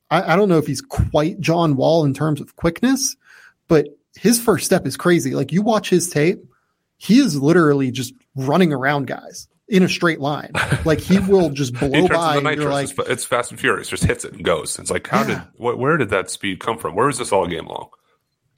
I, 0.09 0.33
I 0.33 0.35
don't 0.35 0.49
know 0.49 0.57
if 0.57 0.67
he's 0.67 0.81
quite 0.81 1.39
John 1.39 1.75
Wall 1.75 2.05
in 2.05 2.13
terms 2.13 2.41
of 2.41 2.55
quickness, 2.55 3.15
but 3.67 3.87
his 4.15 4.39
first 4.39 4.65
step 4.65 4.85
is 4.85 4.97
crazy. 4.97 5.33
Like 5.33 5.51
you 5.51 5.61
watch 5.61 5.89
his 5.89 6.09
tape, 6.09 6.43
he 6.97 7.19
is 7.19 7.39
literally 7.39 7.91
just 7.91 8.13
running 8.35 8.71
around 8.71 9.07
guys 9.07 9.47
in 9.67 9.83
a 9.83 9.89
straight 9.89 10.19
line. 10.19 10.51
Like 10.85 10.99
he 10.99 11.19
will 11.27 11.49
just 11.49 11.73
blow 11.73 12.07
by. 12.07 12.37
And 12.37 12.61
you're 12.61 12.69
like, 12.69 12.89
it's 13.07 13.25
fast 13.25 13.51
and 13.51 13.59
furious. 13.59 13.89
Just 13.89 14.03
hits 14.03 14.23
it 14.23 14.33
and 14.33 14.43
goes. 14.43 14.77
It's 14.77 14.91
like, 14.91 15.07
how 15.07 15.21
yeah. 15.21 15.27
did, 15.27 15.37
wh- 15.57 15.79
where 15.79 15.97
did 15.97 16.09
that 16.09 16.29
speed 16.29 16.59
come 16.59 16.77
from? 16.77 16.95
Where 16.95 17.07
was 17.07 17.17
this 17.17 17.31
all 17.31 17.47
game 17.47 17.67
long? 17.67 17.89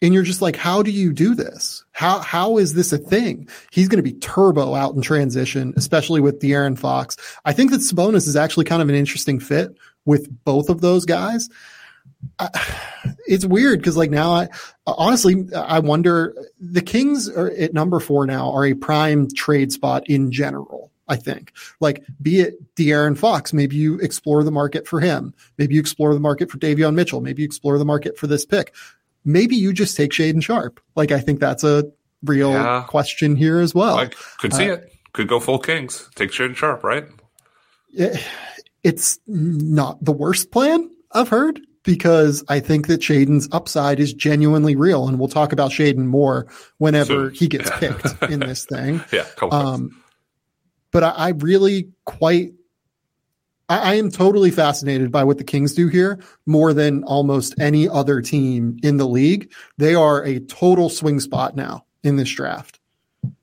And 0.06 0.14
you're 0.14 0.22
just 0.22 0.40
like, 0.40 0.56
how 0.56 0.84
do 0.84 0.92
you 0.92 1.12
do 1.12 1.34
this? 1.34 1.84
How 1.92 2.20
how 2.20 2.60
is 2.60 2.76
this 2.76 2.94
a 2.94 3.00
thing? 3.00 3.50
He's 3.72 3.88
going 3.88 3.98
to 3.98 4.04
be 4.04 4.14
turbo 4.14 4.76
out 4.76 4.94
in 4.94 5.02
transition, 5.02 5.74
especially 5.76 6.22
with 6.22 6.40
De'Aaron 6.40 6.78
Fox. 6.78 7.18
I 7.44 7.54
think 7.54 7.72
that 7.72 7.82
Sabonis 7.82 8.28
is 8.28 8.36
actually 8.36 8.66
kind 8.66 8.84
of 8.84 8.90
an 8.90 8.94
interesting 8.94 9.40
fit 9.40 9.76
with 10.06 10.30
both 10.44 10.70
of 10.70 10.82
those 10.82 11.06
guys. 11.06 11.50
I, 12.38 12.50
it's 13.26 13.48
weird 13.48 13.80
because 13.80 13.98
like 13.98 14.12
now 14.12 14.32
I 14.32 14.50
honestly 14.86 15.48
I 15.56 15.80
wonder 15.80 16.36
the 16.60 16.84
Kings 16.84 17.28
are 17.28 17.50
at 17.50 17.74
number 17.74 18.00
four 18.00 18.28
now 18.28 18.52
are 18.52 18.64
a 18.64 18.76
prime 18.76 19.28
trade 19.36 19.72
spot 19.72 20.04
in 20.08 20.32
general. 20.32 20.92
I 21.08 21.16
think 21.16 21.52
like 21.80 22.04
be 22.22 22.42
it 22.42 22.76
De'Aaron 22.76 23.18
Fox, 23.18 23.54
maybe 23.54 23.76
you 23.76 23.98
explore 24.02 24.44
the 24.44 24.52
market 24.52 24.88
for 24.88 25.00
him. 25.00 25.34
Maybe 25.58 25.74
you 25.74 25.80
explore 25.80 26.14
the 26.14 26.20
market 26.20 26.52
for 26.52 26.60
Davion 26.60 26.94
Mitchell. 26.94 27.22
Maybe 27.22 27.42
you 27.42 27.48
explore 27.48 27.80
the 27.80 27.86
market 27.86 28.20
for 28.20 28.28
this 28.28 28.46
pick. 28.46 28.76
Maybe 29.26 29.56
you 29.56 29.74
just 29.74 29.98
take 29.98 30.12
Shaedon 30.12 30.44
Sharpe. 30.44 30.80
Like 30.96 31.12
I 31.12 31.20
think 31.20 31.40
that's 31.40 31.64
a 31.64 31.86
real 32.24 32.52
yeah. 32.52 32.86
question 32.88 33.36
here 33.36 33.60
as 33.60 33.74
well. 33.76 33.98
I 33.98 34.10
could 34.40 34.54
see 34.54 34.70
uh, 34.70 34.76
it. 34.76 34.94
Could 35.14 35.28
go 35.28 35.40
full 35.40 35.60
Kings. 35.60 36.10
Take 36.16 36.32
Shaedon 36.32 36.56
Sharpe, 36.56 36.84
right? 36.84 37.06
It, 37.94 38.24
it's 38.84 39.20
not 39.28 40.04
the 40.04 40.12
worst 40.12 40.52
plan 40.52 40.90
I've 41.12 41.30
heard 41.30 41.60
because 41.86 42.44
I 42.50 42.60
think 42.60 42.88
that 42.88 43.00
Shaedon's 43.00 43.48
upside 43.52 44.00
is 44.00 44.14
genuinely 44.14 44.76
real. 44.76 45.08
And 45.08 45.18
we'll 45.18 45.30
talk 45.30 45.54
about 45.54 45.72
Shaedon 45.72 46.06
more 46.06 46.48
whenever 46.80 47.30
he 47.30 47.48
gets 47.48 47.70
picked 47.80 48.22
in 48.24 48.40
this 48.40 48.66
thing. 48.66 49.02
Yeah. 49.12 49.26
Um, 49.52 50.02
but 50.92 51.04
I, 51.04 51.10
I, 51.10 51.30
really 51.30 51.90
quite, 52.06 52.52
I, 53.70 53.78
I, 53.78 53.94
am 53.96 54.12
totally 54.12 54.52
fascinated 54.52 55.12
by 55.12 55.24
what 55.24 55.38
the 55.38 55.44
Kings 55.44 55.74
do 55.74 55.88
here 55.88 56.20
more 56.46 56.74
than 56.74 57.04
almost 57.04 57.56
any 57.60 57.90
other 57.90 58.22
team 58.22 58.78
in 58.84 58.98
the 58.98 59.08
league. 59.08 59.52
They 59.78 59.96
are 59.96 60.24
a 60.24 60.40
total 60.40 60.90
swing 60.90 61.20
spot 61.20 61.56
now 61.56 61.86
in 62.04 62.16
this 62.16 62.30
draft. 62.30 62.80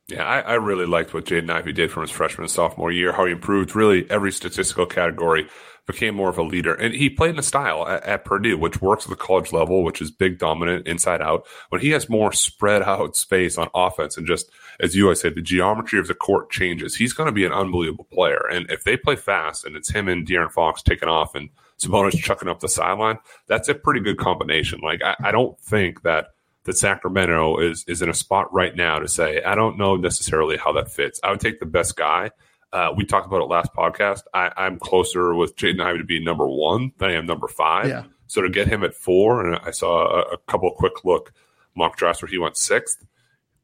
Yeah, 0.09 0.25
I, 0.25 0.41
I 0.41 0.55
really 0.55 0.87
liked 0.87 1.15
what 1.15 1.25
Jaden 1.25 1.51
Ivey 1.51 1.73
did 1.73 1.91
from 1.91 2.03
his 2.03 2.11
freshman 2.11 2.45
and 2.45 2.51
sophomore 2.51 2.93
year, 2.93 3.13
how 3.13 3.25
he 3.25 3.33
improved 3.33 3.75
really 3.75 4.09
every 4.11 4.33
statistical 4.33 4.87
category 4.87 5.49
became 5.87 6.15
more 6.15 6.29
of 6.29 6.39
a 6.39 6.43
leader. 6.43 6.75
And 6.75 6.95
he 6.95 7.11
played 7.11 7.31
in 7.31 7.39
a 7.39 7.43
style 7.43 7.87
at, 7.89 8.05
at, 8.05 8.25
Purdue, 8.25 8.59
which 8.59 8.81
works 8.81 9.05
at 9.05 9.11
the 9.11 9.17
college 9.17 9.53
level, 9.53 9.83
which 9.83 10.01
is 10.01 10.11
big, 10.11 10.39
dominant, 10.39 10.87
inside 10.87 11.21
out. 11.21 11.47
When 11.71 11.81
he 11.81 11.91
has 11.91 12.09
more 12.09 12.33
spread 12.33 12.83
out 12.83 13.17
space 13.17 13.59
on 13.59 13.69
offense 13.75 14.17
and 14.17 14.27
just, 14.27 14.51
as 14.81 14.95
you 14.95 15.05
always 15.05 15.21
say, 15.21 15.31
the 15.31 15.43
geometry 15.43 15.99
of 15.99 16.09
the 16.09 16.15
court 16.15 16.51
changes, 16.51 16.97
he's 16.97 17.13
going 17.13 17.27
to 17.27 17.33
be 17.33 17.45
an 17.45 17.53
unbelievable 17.53 18.07
player. 18.13 18.47
And 18.51 18.71
if 18.71 18.85
they 18.85 18.97
play 18.97 19.17
fast 19.17 19.65
and 19.65 19.77
it's 19.77 19.91
him 19.91 20.09
and 20.09 20.27
De'Aaron 20.27 20.51
Fox 20.51 20.83
taking 20.83 21.09
off 21.09 21.35
and 21.35 21.51
Sabonis 21.79 22.19
chucking 22.19 22.49
up 22.49 22.61
the 22.61 22.69
sideline, 22.69 23.19
that's 23.47 23.69
a 23.69 23.75
pretty 23.75 24.01
good 24.01 24.19
combination. 24.19 24.81
Like, 24.83 25.03
I, 25.03 25.17
I 25.23 25.33
don't 25.33 25.59
think 25.61 26.03
that 26.03 26.29
that 26.65 26.79
Sacramento 26.79 27.59
is 27.59 27.85
is 27.89 28.03
in 28.03 28.09
a 28.09 28.15
spot 28.15 28.53
right 28.53 28.77
now 28.77 29.01
to 29.01 29.09
say 29.09 29.43
I 29.43 29.57
don't 29.57 29.77
know 29.77 29.97
necessarily 29.97 30.57
how 30.57 30.73
that 30.75 30.93
fits. 30.93 31.19
I 31.25 31.31
would 31.31 31.41
take 31.41 31.59
the 31.59 31.67
best 31.67 31.97
guy, 31.97 32.31
uh, 32.73 32.93
we 32.97 33.05
talked 33.05 33.27
about 33.27 33.43
it 33.43 33.47
last 33.47 33.73
podcast. 33.75 34.23
I, 34.33 34.51
am 34.67 34.79
closer 34.79 35.35
with 35.35 35.57
Jaden 35.57 35.81
Ivey 35.81 35.99
to 35.99 36.05
be 36.05 36.25
number 36.25 36.49
one 36.49 36.93
than 36.99 37.11
I 37.11 37.15
am 37.15 37.27
number 37.27 37.49
five. 37.49 37.89
Yeah. 37.89 38.05
So 38.27 38.41
to 38.41 38.49
get 38.49 38.67
him 38.67 38.83
at 38.83 38.95
four, 38.95 39.47
and 39.47 39.57
I 39.63 39.73
saw 39.73 40.07
a, 40.07 40.35
a 40.35 40.39
couple 40.39 40.71
quick 40.71 41.05
look 41.05 41.33
mock 41.75 41.97
drafts 41.97 42.23
where 42.23 42.31
he 42.31 42.39
went 42.39 42.57
sixth. 42.57 43.05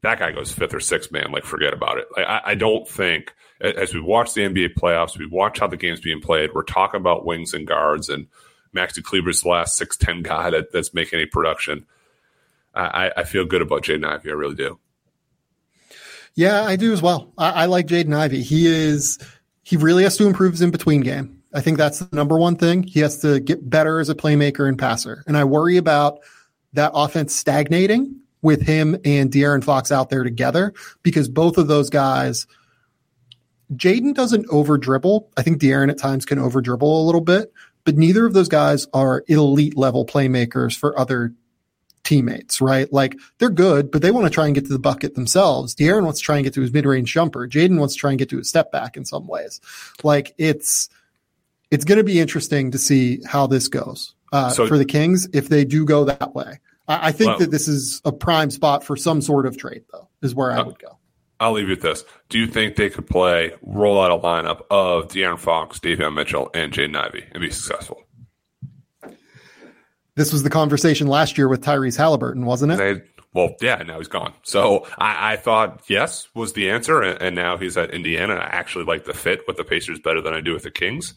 That 0.02 0.18
guy 0.18 0.32
goes 0.32 0.52
fifth 0.52 0.74
or 0.74 0.80
sixth, 0.80 1.10
man. 1.10 1.32
Like, 1.32 1.44
forget 1.44 1.72
about 1.72 1.98
it. 1.98 2.06
Like, 2.16 2.26
I, 2.26 2.40
I 2.46 2.54
don't 2.54 2.86
think 2.88 3.34
as 3.60 3.92
we 3.92 4.00
watch 4.00 4.34
the 4.34 4.42
NBA 4.42 4.74
playoffs, 4.74 5.18
we 5.18 5.26
watch 5.26 5.58
how 5.58 5.66
the 5.66 5.76
game's 5.76 6.00
being 6.00 6.20
played. 6.20 6.50
We're 6.54 6.62
talking 6.62 7.00
about 7.00 7.26
wings 7.26 7.52
and 7.54 7.66
guards, 7.66 8.08
and 8.08 8.28
Maxi 8.74 9.02
Kleber's 9.02 9.42
the 9.42 9.48
last 9.48 9.76
six 9.76 9.96
ten 9.96 10.22
guy 10.22 10.50
that, 10.50 10.72
that's 10.72 10.94
making 10.94 11.20
a 11.20 11.26
production. 11.26 11.86
I, 12.74 13.10
I 13.16 13.24
feel 13.24 13.44
good 13.44 13.62
about 13.62 13.82
Jaden 13.82 14.04
Ivey. 14.04 14.30
I 14.30 14.34
really 14.34 14.54
do. 14.54 14.78
Yeah, 16.34 16.62
I 16.62 16.76
do 16.76 16.92
as 16.92 17.02
well. 17.02 17.32
I, 17.36 17.50
I 17.50 17.66
like 17.66 17.88
Jaden 17.88 18.14
Ivey. 18.14 18.42
He 18.42 18.68
is 18.68 19.18
he 19.62 19.76
really 19.76 20.04
has 20.04 20.16
to 20.18 20.26
improve 20.26 20.52
his 20.52 20.62
in 20.62 20.70
between 20.70 21.00
game. 21.00 21.42
I 21.52 21.60
think 21.60 21.78
that's 21.78 21.98
the 21.98 22.08
number 22.14 22.38
one 22.38 22.56
thing. 22.56 22.84
He 22.84 23.00
has 23.00 23.20
to 23.22 23.40
get 23.40 23.68
better 23.68 23.98
as 24.00 24.08
a 24.08 24.14
playmaker 24.14 24.68
and 24.68 24.78
passer. 24.78 25.24
And 25.26 25.36
I 25.36 25.44
worry 25.44 25.78
about 25.78 26.20
that 26.74 26.92
offense 26.94 27.34
stagnating 27.34 28.20
with 28.42 28.62
him 28.62 28.96
and 29.04 29.30
De'Aaron 29.30 29.64
Fox 29.64 29.90
out 29.90 30.10
there 30.10 30.24
together 30.24 30.72
because 31.02 31.28
both 31.28 31.58
of 31.58 31.68
those 31.68 31.90
guys, 31.90 32.46
Jaden 33.74 34.14
doesn't 34.14 34.46
over 34.50 34.78
dribble. 34.78 35.30
I 35.36 35.42
think 35.42 35.60
De'Aaron 35.60 35.90
at 35.90 35.98
times 35.98 36.24
can 36.24 36.38
over 36.38 36.60
dribble 36.60 37.02
a 37.02 37.06
little 37.06 37.20
bit, 37.20 37.52
but 37.84 37.96
neither 37.96 38.26
of 38.26 38.32
those 38.32 38.48
guys 38.48 38.86
are 38.92 39.24
elite 39.28 39.76
level 39.76 40.06
playmakers 40.06 40.76
for 40.76 40.98
other 40.98 41.32
teammates, 42.04 42.60
right? 42.60 42.90
Like 42.92 43.16
they're 43.38 43.50
good, 43.50 43.90
but 43.90 44.00
they 44.00 44.10
want 44.10 44.26
to 44.26 44.30
try 44.30 44.46
and 44.46 44.54
get 44.54 44.64
to 44.66 44.72
the 44.72 44.78
bucket 44.78 45.14
themselves. 45.14 45.74
De'Aaron 45.74 46.04
wants 46.04 46.20
to 46.20 46.24
try 46.24 46.36
and 46.36 46.44
get 46.44 46.54
to 46.54 46.62
his 46.62 46.72
mid-range 46.72 47.12
jumper. 47.12 47.46
Jaden 47.46 47.78
wants 47.78 47.94
to 47.94 48.00
try 48.00 48.10
and 48.10 48.18
get 48.18 48.30
to 48.30 48.38
his 48.38 48.48
step 48.48 48.72
back 48.72 48.96
in 48.96 49.04
some 49.04 49.26
ways. 49.26 49.60
Like 50.02 50.34
it's 50.38 50.88
it's 51.70 51.84
going 51.84 51.98
to 51.98 52.04
be 52.04 52.18
interesting 52.18 52.70
to 52.70 52.78
see 52.78 53.20
how 53.26 53.46
this 53.46 53.68
goes 53.68 54.14
uh, 54.32 54.48
so, 54.48 54.66
for 54.66 54.78
the 54.78 54.86
Kings 54.86 55.28
if 55.34 55.48
they 55.48 55.64
do 55.64 55.84
go 55.84 56.04
that 56.04 56.34
way. 56.34 56.60
I, 56.88 57.08
I 57.08 57.12
think 57.12 57.28
well, 57.28 57.38
that 57.38 57.50
this 57.50 57.68
is 57.68 58.00
a 58.04 58.12
prime 58.12 58.50
spot 58.50 58.82
for 58.82 58.96
some 58.96 59.20
sort 59.20 59.46
of 59.46 59.56
trade, 59.56 59.84
though, 59.92 60.08
is 60.22 60.34
where 60.34 60.50
I 60.50 60.58
uh, 60.58 60.64
would 60.64 60.78
go. 60.78 60.98
I'll 61.40 61.52
leave 61.52 61.68
you 61.68 61.70
with 61.70 61.82
this. 61.82 62.04
Do 62.28 62.38
you 62.38 62.46
think 62.46 62.76
they 62.76 62.90
could 62.90 63.06
play, 63.06 63.52
roll 63.62 64.00
out 64.00 64.10
a 64.10 64.18
lineup 64.18 64.62
of 64.70 65.08
De'Aaron 65.08 65.38
Fox, 65.38 65.78
Davion 65.78 66.14
Mitchell, 66.14 66.50
and 66.52 66.72
Jaden 66.72 66.96
Ivey 66.96 67.24
and 67.30 67.40
be 67.40 67.50
successful? 67.50 68.02
This 70.16 70.32
was 70.32 70.42
the 70.42 70.50
conversation 70.50 71.06
last 71.06 71.38
year 71.38 71.46
with 71.46 71.62
Tyrese 71.62 71.96
Halliburton, 71.96 72.44
wasn't 72.44 72.72
it? 72.72 72.76
They, 72.76 73.02
well, 73.32 73.54
yeah, 73.60 73.76
now 73.76 73.98
he's 73.98 74.08
gone. 74.08 74.34
So 74.42 74.84
I, 74.98 75.34
I 75.34 75.36
thought 75.36 75.84
yes 75.86 76.26
was 76.34 76.54
the 76.54 76.70
answer, 76.70 77.02
and, 77.02 77.22
and, 77.22 77.36
now 77.36 77.56
he's 77.56 77.76
at 77.76 77.92
Indiana. 77.92 78.34
I 78.34 78.46
actually 78.46 78.84
like 78.86 79.04
the 79.04 79.14
fit 79.14 79.42
with 79.46 79.56
the 79.56 79.62
Pacers 79.62 80.00
better 80.00 80.20
than 80.20 80.34
I 80.34 80.40
do 80.40 80.54
with 80.54 80.64
the 80.64 80.72
Kings. 80.72 81.14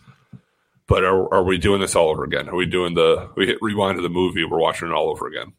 But 0.85 1.03
are, 1.03 1.33
are 1.33 1.43
we 1.43 1.57
doing 1.57 1.81
this 1.81 1.95
all 1.95 2.09
over 2.09 2.23
again? 2.23 2.47
Are 2.47 2.55
we 2.55 2.67
doing 2.67 2.93
the 2.93 3.29
we 3.35 3.47
hit 3.47 3.57
rewind 3.59 3.97
to 3.97 4.03
the 4.03 4.09
movie? 4.09 4.43
We're 4.43 4.59
watching 4.59 4.89
it 4.89 4.93
all 4.93 5.09
over 5.09 5.25
again. 5.25 5.53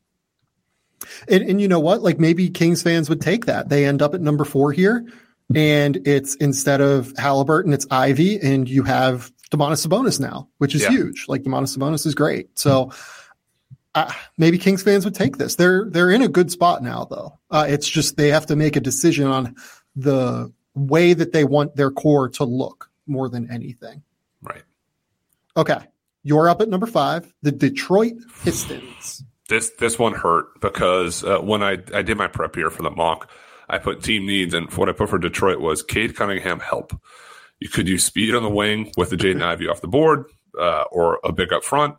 And, 1.28 1.42
and 1.44 1.61
you 1.61 1.68
know 1.68 1.80
what? 1.80 2.03
Like 2.03 2.18
maybe 2.18 2.50
Kings 2.50 2.82
fans 2.82 3.09
would 3.09 3.20
take 3.20 3.46
that. 3.46 3.68
They 3.68 3.84
end 3.84 4.03
up 4.03 4.14
at 4.14 4.20
number 4.20 4.44
four 4.44 4.72
here, 4.72 5.07
and 5.55 5.96
it's 6.07 6.34
instead 6.36 6.80
of 6.80 7.12
Halliburton, 7.16 7.72
it's 7.72 7.86
Ivey, 7.90 8.40
and 8.40 8.68
you 8.68 8.82
have 8.82 9.32
Domantas 9.50 9.86
Sabonis 9.86 10.18
now, 10.18 10.48
which 10.59 10.74
is 10.74 10.82
yeah. 10.82 10.90
huge. 10.90 11.26
Like 11.28 11.42
Domantas 11.42 11.76
Sabonis 11.76 12.07
is 12.07 12.14
great. 12.14 12.59
So 12.59 12.92
uh, 13.94 14.12
maybe 14.38 14.59
Kings 14.59 14.82
fans 14.82 15.05
would 15.05 15.14
take 15.14 15.36
this. 15.36 15.57
They're 15.57 15.86
they're 15.90 16.11
in 16.11 16.22
a 16.22 16.28
good 16.28 16.50
spot 16.50 16.82
now, 16.82 17.05
though. 17.05 17.38
Uh, 17.50 17.66
it's 17.68 17.88
just 17.88 18.16
they 18.16 18.28
have 18.28 18.46
to 18.46 18.57
make 18.57 18.76
a 18.76 18.80
decision 18.80 19.26
on 19.26 19.55
the 19.94 20.53
way 20.74 21.12
that 21.12 21.32
they 21.32 21.44
want 21.44 21.76
their 21.76 21.90
core 21.90 22.28
to 22.30 22.44
look 22.44 22.90
more 23.07 23.28
than 23.28 23.50
anything. 23.50 24.03
Right. 24.40 24.62
Okay. 25.57 25.78
You're 26.22 26.48
up 26.48 26.61
at 26.61 26.68
number 26.68 26.86
five, 26.86 27.32
the 27.42 27.53
Detroit 27.53 28.14
Pistons. 28.44 29.24
This 29.53 29.68
this 29.78 29.98
one 29.98 30.14
hurt 30.14 30.59
because 30.62 31.22
uh, 31.22 31.38
when 31.40 31.62
I, 31.62 31.72
I 31.92 32.00
did 32.00 32.16
my 32.16 32.26
prep 32.26 32.55
here 32.55 32.70
for 32.70 32.82
the 32.82 32.90
mock, 32.90 33.30
I 33.68 33.76
put 33.76 34.03
team 34.03 34.24
needs, 34.24 34.55
and 34.55 34.72
what 34.72 34.88
I 34.88 34.92
put 34.92 35.11
for 35.11 35.18
Detroit 35.18 35.61
was 35.61 35.82
Cade 35.82 36.16
Cunningham 36.16 36.59
help. 36.59 36.98
You 37.61 37.68
could 37.68 37.86
use 37.86 38.03
speed 38.03 38.34
on 38.34 38.44
the 38.44 38.48
wing 38.48 38.92
with 38.96 39.11
the 39.11 39.16
Jaden 39.16 39.42
Ivey 39.42 39.68
off 39.68 39.82
the 39.82 39.88
board, 39.88 40.24
uh, 40.59 40.84
or 40.90 41.20
a 41.22 41.32
big 41.32 41.53
up 41.53 41.64
front. 41.64 41.96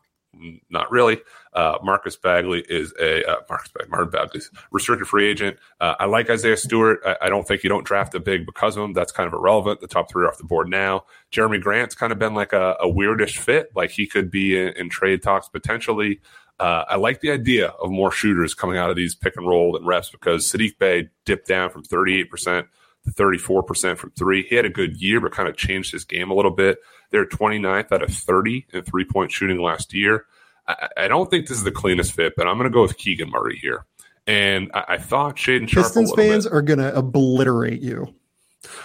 Not 0.71 0.89
really. 0.89 1.19
Uh, 1.53 1.77
Marcus 1.83 2.15
Bagley 2.15 2.65
is 2.67 2.91
a 2.99 3.23
uh, 3.23 3.35
Marcus 3.47 3.71
Bagley, 3.71 3.91
Marvin 3.91 4.09
Bagley's 4.09 4.49
restricted 4.71 5.07
free 5.07 5.29
agent. 5.29 5.57
Uh, 5.79 5.93
I 5.99 6.05
like 6.05 6.31
Isaiah 6.31 6.57
Stewart. 6.57 7.01
I, 7.05 7.17
I, 7.21 7.29
don't 7.29 7.47
think 7.47 7.63
you 7.63 7.69
don't 7.69 7.85
draft 7.85 8.15
a 8.15 8.19
big 8.19 8.47
because 8.47 8.75
of 8.75 8.83
him. 8.83 8.93
That's 8.93 9.11
kind 9.11 9.27
of 9.27 9.33
irrelevant. 9.33 9.79
The 9.79 9.87
top 9.87 10.09
three 10.09 10.25
are 10.25 10.27
off 10.27 10.39
the 10.39 10.43
board 10.43 10.69
now. 10.69 11.05
Jerami 11.31 11.61
Grant's 11.61 11.93
kind 11.93 12.11
of 12.11 12.17
been 12.17 12.33
like 12.33 12.51
a, 12.51 12.77
a 12.81 12.87
weirdish 12.87 13.37
fit. 13.37 13.69
Like 13.75 13.91
he 13.91 14.07
could 14.07 14.31
be 14.31 14.59
in, 14.59 14.69
in 14.69 14.89
trade 14.89 15.21
talks 15.21 15.47
potentially. 15.47 16.19
Uh, 16.59 16.85
I 16.87 16.95
like 16.97 17.21
the 17.21 17.31
idea 17.31 17.67
of 17.67 17.89
more 17.89 18.11
shooters 18.11 18.53
coming 18.53 18.77
out 18.77 18.89
of 18.89 18.95
these 18.95 19.15
pick 19.15 19.35
and 19.35 19.47
roll 19.47 19.75
and 19.75 19.85
reps 19.85 20.09
because 20.09 20.49
Sadiq 20.49 20.77
Bey 20.77 21.09
dipped 21.25 21.47
down 21.47 21.69
from 21.69 21.83
38% 21.83 22.67
to 23.05 23.11
34% 23.11 23.97
from 23.97 24.11
three. 24.11 24.43
He 24.43 24.55
had 24.55 24.65
a 24.65 24.69
good 24.69 25.01
year, 25.01 25.19
but 25.19 25.31
kind 25.31 25.49
of 25.49 25.57
changed 25.57 25.91
his 25.91 26.05
game 26.05 26.31
a 26.31 26.33
little 26.33 26.51
bit. 26.51 26.77
They're 27.11 27.25
29th 27.25 27.91
out 27.91 28.03
of 28.03 28.09
30 28.09 28.67
in 28.73 28.83
three 28.83 29.05
point 29.05 29.31
shooting 29.31 29.61
last 29.61 29.93
year. 29.93 30.25
I, 30.67 30.89
I 30.97 31.07
don't 31.07 31.29
think 31.29 31.47
this 31.47 31.57
is 31.57 31.63
the 31.63 31.71
cleanest 31.71 32.13
fit, 32.13 32.33
but 32.37 32.47
I'm 32.47 32.57
going 32.57 32.69
to 32.69 32.73
go 32.73 32.81
with 32.81 32.97
Keegan 32.97 33.29
Murray 33.29 33.57
here. 33.57 33.85
And 34.25 34.71
I, 34.73 34.85
I 34.89 34.97
thought 34.97 35.35
Shaedon 35.35 35.67
Sharpe. 35.67 35.85
Pistons 35.85 36.13
fans 36.13 36.45
bit. 36.45 36.53
are 36.53 36.61
going 36.61 36.79
to 36.79 36.95
obliterate 36.95 37.81
you. 37.81 38.13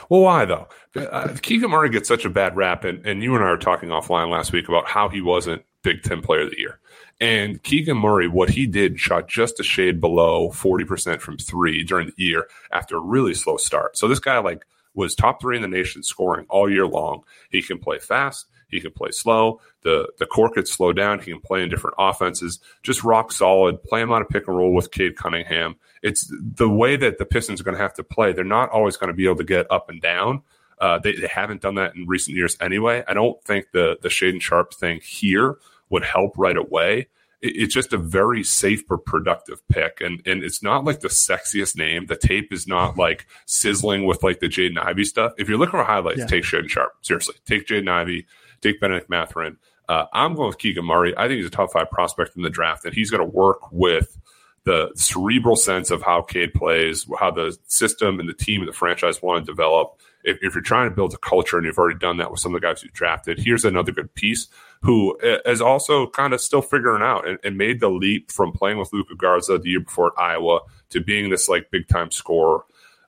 Well, 0.09 0.23
why 0.23 0.45
though? 0.45 0.69
Uh, 0.97 1.37
Keegan 1.41 1.71
Murray 1.71 1.91
gets 1.91 2.09
such 2.09 2.25
a 2.25 2.31
bad 2.31 2.57
rap, 2.57 2.83
and, 2.85 3.07
and 3.07 3.23
you 3.23 3.35
and 3.37 3.45
I 3.45 3.51
were 3.51 3.59
talking 3.59 3.91
offline 3.91 4.31
last 4.31 4.53
week 4.53 4.69
about 4.69 4.89
how 4.89 5.09
he 5.09 5.21
wasn't 5.21 5.63
Big 5.83 6.03
Ten 6.03 6.21
Player 6.21 6.43
of 6.43 6.51
the 6.51 6.59
Year. 6.59 6.81
And 7.21 7.63
Keegan 7.63 7.97
Murray, 7.97 8.29
what 8.29 8.51
he 8.51 8.67
did, 8.67 9.01
shot 9.01 9.29
just 9.29 9.59
a 9.59 9.65
shade 9.65 10.01
below 10.01 10.51
40% 10.51 11.21
from 11.21 11.37
three 11.37 11.83
during 11.83 12.09
the 12.09 12.25
year 12.25 12.47
after 12.71 12.97
a 12.97 13.01
really 13.01 13.35
slow 13.35 13.57
start. 13.57 13.97
So 13.99 14.07
this 14.07 14.21
guy, 14.21 14.39
like, 14.39 14.65
was 14.95 15.15
top 15.15 15.41
three 15.41 15.57
in 15.57 15.63
the 15.63 15.69
nation 15.69 16.03
scoring 16.03 16.47
all 16.49 16.71
year 16.71 16.87
long. 16.87 17.23
He 17.51 17.63
can 17.63 17.79
play 17.79 17.99
fast. 17.99 18.47
He 18.69 18.81
can 18.81 18.93
play 18.93 19.11
slow. 19.11 19.61
The 19.83 20.09
the 20.19 20.27
court 20.27 20.53
could 20.53 20.69
slow 20.69 20.93
down. 20.93 21.21
He 21.21 21.33
can 21.33 21.41
play 21.41 21.63
in 21.63 21.71
different 21.71 21.97
offenses. 21.99 22.61
Just 22.83 23.03
rock 23.03 23.33
solid. 23.33 23.83
Play 23.83 24.03
him 24.03 24.13
on 24.13 24.23
a 24.23 24.27
pick 24.27 24.47
and 24.47 24.57
roll 24.57 24.75
with 24.75 24.91
Cade 24.91 25.17
Cunningham. 25.17 25.77
It's 26.03 26.31
the 26.31 26.69
way 26.69 26.97
that 26.97 27.19
the 27.19 27.25
Pistons 27.25 27.61
are 27.61 27.65
going 27.65 27.77
to 27.77 27.83
have 27.83 27.95
to 27.95 28.05
play. 28.05 28.33
They're 28.33 28.45
not 28.45 28.71
always 28.71 28.97
going 28.97 29.09
to 29.09 29.15
be 29.15 29.25
able 29.25 29.37
to 29.37 29.45
get 29.45 29.71
up 29.71 29.89
and 29.89 30.01
down. 30.01 30.43
Uh, 30.79 30.99
they, 30.99 31.13
they 31.13 31.27
haven't 31.27 31.63
done 31.63 31.75
that 31.75 31.97
in 31.97 32.07
recent 32.07 32.37
years 32.37 32.57
anyway. 32.61 33.03
I 33.09 33.15
don't 33.15 33.43
think 33.45 33.71
the 33.73 33.99
the 34.03 34.09
Shaedon 34.09 34.41
Sharpe 34.43 34.75
thing 34.75 35.01
here 35.03 35.57
would 35.91 36.05
help 36.05 36.33
right 36.37 36.57
away 36.57 37.09
it's 37.41 37.75
just 37.75 37.93
a 37.93 37.99
very 37.99 38.43
safe 38.43 38.87
but 38.89 39.05
productive 39.05 39.67
pick. 39.69 40.01
And 40.01 40.21
and 40.27 40.43
it's 40.43 40.63
not 40.63 40.85
like 40.85 41.01
the 41.01 41.09
sexiest 41.09 41.77
name. 41.77 42.07
The 42.07 42.17
tape 42.17 42.53
is 42.53 42.67
not 42.67 42.99
like 42.99 43.27
sizzling 43.47 44.07
with 44.07 44.23
like 44.23 44.41
the 44.41 44.49
Jaden 44.49 44.79
Ivey 44.79 45.05
stuff. 45.05 45.33
If 45.39 45.49
you're 45.49 45.59
looking 45.59 45.73
for 45.79 45.85
highlights, 45.85 46.21
yeah. 46.21 46.27
take 46.27 46.45
Shaedon 46.45 46.69
Sharpe 46.69 46.95
Seriously. 47.03 47.37
Take 47.47 47.67
Jaden 47.67 47.89
Ivey, 47.89 48.27
take 48.61 48.81
Bennedict 48.81 49.09
Mathurin. 49.09 49.57
Uh, 49.89 50.07
I'm 50.13 50.35
going 50.35 50.49
with 50.49 50.59
Keegan 50.59 50.85
Murray. 50.85 51.15
I 51.17 51.29
think 51.29 51.39
he's 51.39 51.47
a 51.47 51.51
top 51.51 51.73
five 51.73 51.91
prospect 51.91 52.37
in 52.37 52.43
the 52.43 52.51
draft, 52.51 52.85
and 52.85 52.93
he's 52.93 53.11
going 53.11 53.23
to 53.23 53.37
work 53.37 53.73
with 53.73 54.19
the 54.65 54.91
cerebral 54.97 55.57
sense 55.57 55.91
of 55.91 56.03
how 56.03 56.21
Cade 56.21 56.53
plays, 56.53 57.07
how 57.19 57.31
the 57.31 57.57
system 57.69 58.21
and 58.21 58.29
the 58.29 58.35
team 58.35 58.61
and 58.61 58.69
the 58.69 58.75
franchise 58.75 59.23
want 59.23 59.47
to 59.47 59.51
develop. 59.51 59.99
If, 60.25 60.39
if, 60.43 60.55
you're 60.55 60.63
trying 60.63 60.91
to 60.91 60.95
build 60.95 61.15
a 61.15 61.19
culture 61.19 61.57
and 61.57 61.65
you've 61.65 61.79
already 61.79 61.99
done 61.99 62.19
that 62.19 62.31
with 62.31 62.41
some 62.41 62.55
of 62.55 62.61
the 62.61 62.67
guys 62.67 62.83
you 62.83 62.91
drafted, 62.93 63.39
here's 63.39 63.65
another 63.65 63.93
good 63.93 64.13
piece 64.15 64.49
who 64.83 65.19
is 65.45 65.61
also 65.61 66.07
kind 66.09 66.33
of 66.33 66.41
still 66.41 66.63
figuring 66.63 67.03
out 67.03 67.27
and, 67.27 67.39
and 67.45 67.59
made 67.59 67.81
the 67.81 67.89
leap 67.89 68.31
from 68.31 68.53
playing 68.53 68.79
with 68.79 68.93
Luka 68.93 69.15
Garza 69.17 69.59
the 69.59 69.71
year 69.71 69.81
before 69.81 70.09
at 70.09 70.23
Iowa 70.23 70.61
to 70.91 71.01
being 71.01 71.31
this 71.31 71.49
like 71.49 71.71
big 71.71 71.89
time 71.89 72.11
scorer. 72.11 72.65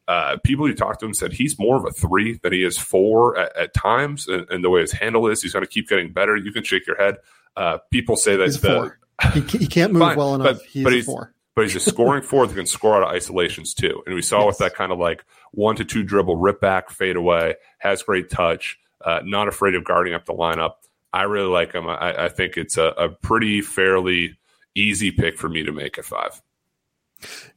Uh, 0.09 0.37
people 0.43 0.67
who 0.67 0.75
talked 0.75 1.01
to 1.01 1.07
him 1.07 1.15
said 1.15 1.33
he's 1.33 1.59
more 1.59 1.77
of 1.77 1.85
a 1.85 1.93
three 1.93 2.41
than 2.43 2.53
he 2.53 2.65
is 2.65 2.77
four 2.77 3.39
at, 3.39 3.57
at 3.57 3.75
times, 3.75 4.27
and, 4.27 4.45
and, 4.51 4.65
the 4.65 4.71
way 4.71 4.81
his 4.81 4.91
handle 4.91 5.29
is, 5.29 5.41
he's 5.41 5.53
going 5.53 5.65
to 5.65 5.71
keep 5.71 5.89
getting 5.89 6.13
better. 6.13 6.35
You 6.37 6.51
can 6.51 6.65
shake 6.65 6.85
your 6.85 6.97
head. 6.97 7.19
Uh, 7.57 7.79
people 7.93 8.17
say 8.17 8.35
that 8.35 8.47
he's 8.47 8.61
the, 8.61 8.93
he, 9.33 9.41
he, 9.59 9.67
can't 9.69 9.93
move 9.93 10.01
fine, 10.01 10.17
well 10.17 10.35
enough. 10.35 10.57
But, 10.57 10.63
he's 10.67 10.83
but 10.83 10.93
he's, 10.93 11.07
four 11.07 11.33
but 11.55 11.63
he's 11.63 11.77
a 11.77 11.81
scoring 11.81 12.23
four 12.23 12.47
that 12.47 12.55
can 12.55 12.67
score 12.67 12.97
out 12.97 13.03
of 13.03 13.09
isolations 13.09 13.75
too. 13.75 14.03
And 14.07 14.15
we 14.15 14.23
saw 14.23 14.41
yes. 14.41 14.47
with 14.47 14.59
that 14.59 14.75
kind 14.75 14.93
of 14.93 14.99
like 14.99 15.25
one 15.53 15.77
to 15.77 15.85
two 15.85 16.03
dribble, 16.03 16.37
rip 16.37 16.61
back, 16.61 16.91
fade 16.91 17.17
away, 17.17 17.57
has 17.79 18.03
great 18.03 18.31
touch, 18.31 18.79
uh, 19.05 19.21
not 19.25 19.49
afraid 19.49 19.75
of 19.75 19.85
guarding 19.85 20.15
up 20.15 20.25
the 20.25 20.33
lineup. 20.33 20.75
I 21.13 21.23
really 21.23 21.49
like 21.49 21.73
him. 21.73 21.89
I, 21.89 22.25
I 22.25 22.29
think 22.29 22.57
it's 22.57 22.77
a, 22.77 22.89
a, 22.97 23.09
pretty 23.09 23.63
fairly 23.63 24.39
easy 24.75 25.11
pick 25.11 25.39
for 25.39 25.49
me 25.49 25.65
to 25.65 25.73
make 25.73 25.99
at 25.99 26.05
five. 26.05 26.41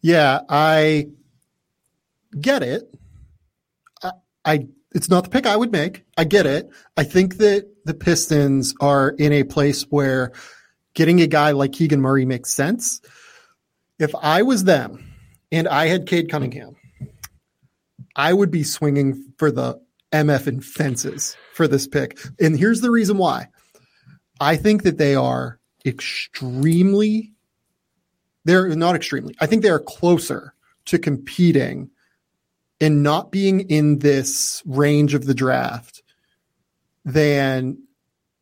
Yeah, 0.01 0.41
I 0.49 1.10
get 2.39 2.64
it. 2.64 2.93
I, 4.01 4.12
I 4.43 4.68
it's 4.95 5.10
not 5.10 5.26
the 5.26 5.30
pick 5.30 5.45
I 5.45 5.56
would 5.56 5.72
make. 5.72 6.04
I 6.18 6.24
get 6.24 6.45
it. 6.45 6.70
I 6.97 7.04
think 7.04 7.38
that 7.38 7.70
the 7.86 7.93
Pistons 7.93 8.74
are 8.80 9.10
in 9.10 9.32
a 9.34 9.43
place 9.43 9.84
where 9.84 10.32
getting 10.93 11.22
a 11.22 11.28
guy 11.28 11.51
like 11.51 11.74
Keegan 11.74 12.01
Murray 12.01 12.26
makes 12.26 12.51
sense 12.51 13.01
if 13.99 14.14
I 14.16 14.41
was 14.43 14.64
them 14.64 15.14
and 15.51 15.68
I 15.68 15.88
had 15.88 16.08
Cade 16.08 16.30
Cunningham, 16.30 16.76
I 18.16 18.34
would 18.34 18.51
be 18.51 18.64
swinging 18.64 19.34
for 19.38 19.51
the 19.51 19.82
MF 20.14 20.47
and 20.47 20.64
fences 20.64 21.36
for 21.53 21.68
this 21.68 21.88
pick. 21.88 22.18
And 22.39 22.57
here's 22.57 22.82
the 22.82 22.91
reason 22.91 23.18
why. 23.18 23.47
I 24.39 24.55
think 24.55 24.84
that 24.84 24.97
they 24.97 25.16
are 25.16 25.59
extremely, 25.86 27.34
they're 28.45 28.70
not 28.70 28.95
extremely, 28.95 29.36
I 29.41 29.47
think 29.47 29.64
they 29.64 29.70
are 29.70 29.80
closer 29.80 30.53
to 30.86 30.99
competing 30.99 31.89
and 32.80 33.03
not 33.03 33.32
being 33.32 33.61
in 33.61 33.99
this 33.99 34.61
range 34.66 35.14
of 35.14 35.26
the 35.26 35.34
draft 35.34 36.03
than 37.05 37.78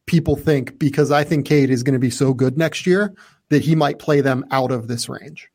people 0.06 0.36
think 0.36 0.78
because 0.78 1.12
I 1.12 1.24
think 1.24 1.46
Cade 1.46 1.70
is 1.70 1.84
going 1.84 1.94
to 1.94 2.00
be 2.00 2.10
so 2.10 2.34
good 2.34 2.58
next 2.58 2.86
year 2.86 3.14
that 3.50 3.62
he 3.62 3.76
might 3.76 4.00
play 4.00 4.22
them 4.22 4.46
out 4.52 4.72
of 4.72 4.88
this 4.88 5.08
range. 5.08 5.50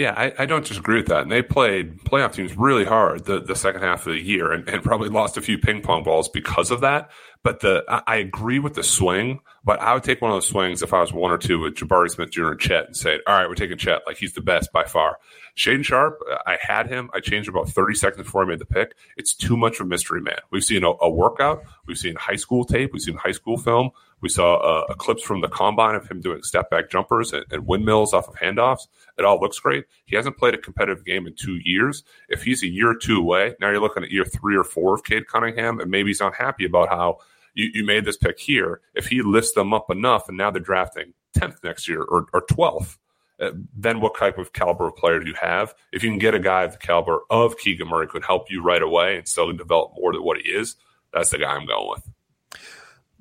Yeah, 0.00 0.14
I, 0.16 0.32
I, 0.38 0.46
don't 0.46 0.64
disagree 0.64 0.96
with 0.96 1.08
that. 1.08 1.20
And 1.20 1.30
they 1.30 1.42
played 1.42 1.98
playoff 2.04 2.32
teams 2.32 2.56
really 2.56 2.86
hard 2.86 3.26
the, 3.26 3.38
the 3.38 3.54
second 3.54 3.82
half 3.82 4.06
of 4.06 4.14
the 4.14 4.18
year 4.18 4.50
and, 4.50 4.66
and 4.66 4.82
probably 4.82 5.10
lost 5.10 5.36
a 5.36 5.42
few 5.42 5.58
ping 5.58 5.82
pong 5.82 6.04
balls 6.04 6.30
because 6.30 6.70
of 6.70 6.80
that. 6.80 7.10
But 7.42 7.60
the 7.60 7.84
I, 7.86 8.02
I, 8.06 8.16
agree 8.16 8.60
with 8.60 8.72
the 8.72 8.82
swing, 8.82 9.40
but 9.62 9.78
I 9.78 9.92
would 9.92 10.02
take 10.02 10.22
one 10.22 10.30
of 10.30 10.36
those 10.36 10.46
swings 10.46 10.80
if 10.80 10.94
I 10.94 11.02
was 11.02 11.12
one 11.12 11.30
or 11.30 11.36
two 11.36 11.58
with 11.58 11.74
Jabari 11.74 12.08
Smith 12.08 12.30
Jr. 12.30 12.52
and 12.52 12.58
Chet 12.58 12.86
and 12.86 12.96
say, 12.96 13.18
all 13.26 13.34
right, 13.34 13.46
we're 13.46 13.54
taking 13.54 13.76
Chet. 13.76 14.00
Like 14.06 14.16
he's 14.16 14.32
the 14.32 14.40
best 14.40 14.72
by 14.72 14.84
far. 14.84 15.18
Shaedon 15.54 15.84
Sharpe, 15.84 16.18
I 16.46 16.56
had 16.58 16.86
him. 16.86 17.10
I 17.12 17.20
changed 17.20 17.50
about 17.50 17.68
30 17.68 17.94
seconds 17.94 18.24
before 18.24 18.42
I 18.42 18.46
made 18.46 18.58
the 18.58 18.64
pick. 18.64 18.94
It's 19.18 19.34
too 19.34 19.58
much 19.58 19.80
of 19.80 19.86
a 19.86 19.88
mystery 19.90 20.22
man. 20.22 20.38
We've 20.50 20.64
seen 20.64 20.82
a, 20.82 20.92
a 21.02 21.10
workout. 21.10 21.62
We've 21.86 21.98
seen 21.98 22.16
high 22.16 22.36
school 22.36 22.64
tape. 22.64 22.94
We've 22.94 23.02
seen 23.02 23.16
high 23.16 23.32
school 23.32 23.58
film. 23.58 23.90
We 24.20 24.28
saw 24.28 24.56
uh, 24.56 24.94
clips 24.94 25.22
from 25.22 25.40
the 25.40 25.48
combine 25.48 25.94
of 25.94 26.08
him 26.08 26.20
doing 26.20 26.42
step 26.42 26.70
back 26.70 26.90
jumpers 26.90 27.32
and, 27.32 27.44
and, 27.50 27.66
windmills 27.66 28.12
off 28.12 28.28
of 28.28 28.34
handoffs. 28.34 28.86
It 29.20 29.26
all 29.26 29.38
looks 29.38 29.58
great. 29.58 29.84
He 30.06 30.16
hasn't 30.16 30.38
played 30.38 30.54
a 30.54 30.58
competitive 30.58 31.04
game 31.04 31.26
in 31.26 31.34
two 31.34 31.58
years. 31.62 32.04
If 32.30 32.42
he's 32.42 32.62
a 32.62 32.66
year 32.66 32.92
or 32.92 32.96
two 32.96 33.18
away, 33.18 33.54
now 33.60 33.68
you're 33.68 33.78
looking 33.78 34.02
at 34.02 34.10
year 34.10 34.24
three 34.24 34.56
or 34.56 34.64
four 34.64 34.94
of 34.94 35.04
Cade 35.04 35.26
Cunningham, 35.26 35.78
and 35.78 35.90
maybe 35.90 36.08
he's 36.08 36.20
not 36.20 36.34
happy 36.34 36.64
about 36.64 36.88
how 36.88 37.18
you, 37.52 37.68
you 37.74 37.84
made 37.84 38.06
this 38.06 38.16
pick 38.16 38.40
here. 38.40 38.80
If 38.94 39.08
he 39.08 39.20
lifts 39.20 39.52
them 39.52 39.74
up 39.74 39.90
enough, 39.90 40.30
and 40.30 40.38
now 40.38 40.50
they're 40.50 40.62
drafting 40.62 41.12
10th 41.36 41.62
next 41.62 41.86
year 41.86 42.00
or, 42.00 42.28
or 42.32 42.46
12th, 42.46 42.96
uh, 43.40 43.50
then 43.76 44.00
what 44.00 44.16
type 44.16 44.38
of 44.38 44.54
caliber 44.54 44.86
of 44.86 44.96
player 44.96 45.20
do 45.20 45.26
you 45.26 45.36
have? 45.38 45.74
If 45.92 46.02
you 46.02 46.08
can 46.08 46.18
get 46.18 46.34
a 46.34 46.38
guy 46.38 46.62
of 46.64 46.72
the 46.72 46.78
caliber 46.78 47.20
of 47.28 47.58
Keegan 47.58 47.88
Murray 47.88 48.06
could 48.06 48.24
help 48.24 48.50
you 48.50 48.62
right 48.62 48.82
away 48.82 49.18
and 49.18 49.28
still 49.28 49.52
develop 49.52 49.92
more 49.98 50.14
than 50.14 50.24
what 50.24 50.38
he 50.38 50.48
is, 50.48 50.76
that's 51.12 51.28
the 51.28 51.38
guy 51.38 51.52
I'm 51.52 51.66
going 51.66 51.90
with. 51.90 52.10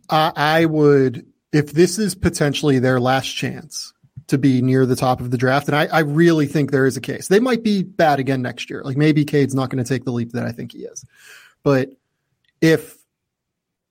I 0.10 0.64
would, 0.64 1.26
if 1.52 1.74
this 1.74 2.00
is 2.00 2.16
potentially 2.16 2.80
their 2.80 3.02
last 3.02 3.28
chance 3.28 3.92
to 4.30 4.38
be 4.38 4.62
near 4.62 4.86
the 4.86 4.96
top 4.96 5.22
of 5.22 5.32
the 5.32 5.38
draft, 5.38 5.68
and 5.68 5.76
I, 5.76 5.86
I 5.88 6.00
really 6.00 6.48
think 6.48 6.72
there 6.72 6.86
is 6.86 6.98
a 6.98 7.02
case. 7.02 7.28
They 7.28 7.40
might 7.40 7.64
be 7.64 7.84
bad 7.84 8.20
again 8.20 8.42
next 8.42 8.70
year. 8.70 8.82
Like 8.84 8.98
maybe 8.98 9.26
Cade's 9.26 9.56
not 9.56 9.70
going 9.70 9.84
to 9.84 9.88
take 9.88 10.06
the 10.06 10.12
leap 10.12 10.32
that 10.32 10.46
I 10.46 10.52
think 10.52 10.72
he 10.72 10.80
is. 10.80 11.06
But 11.64 11.90
if 12.62 12.98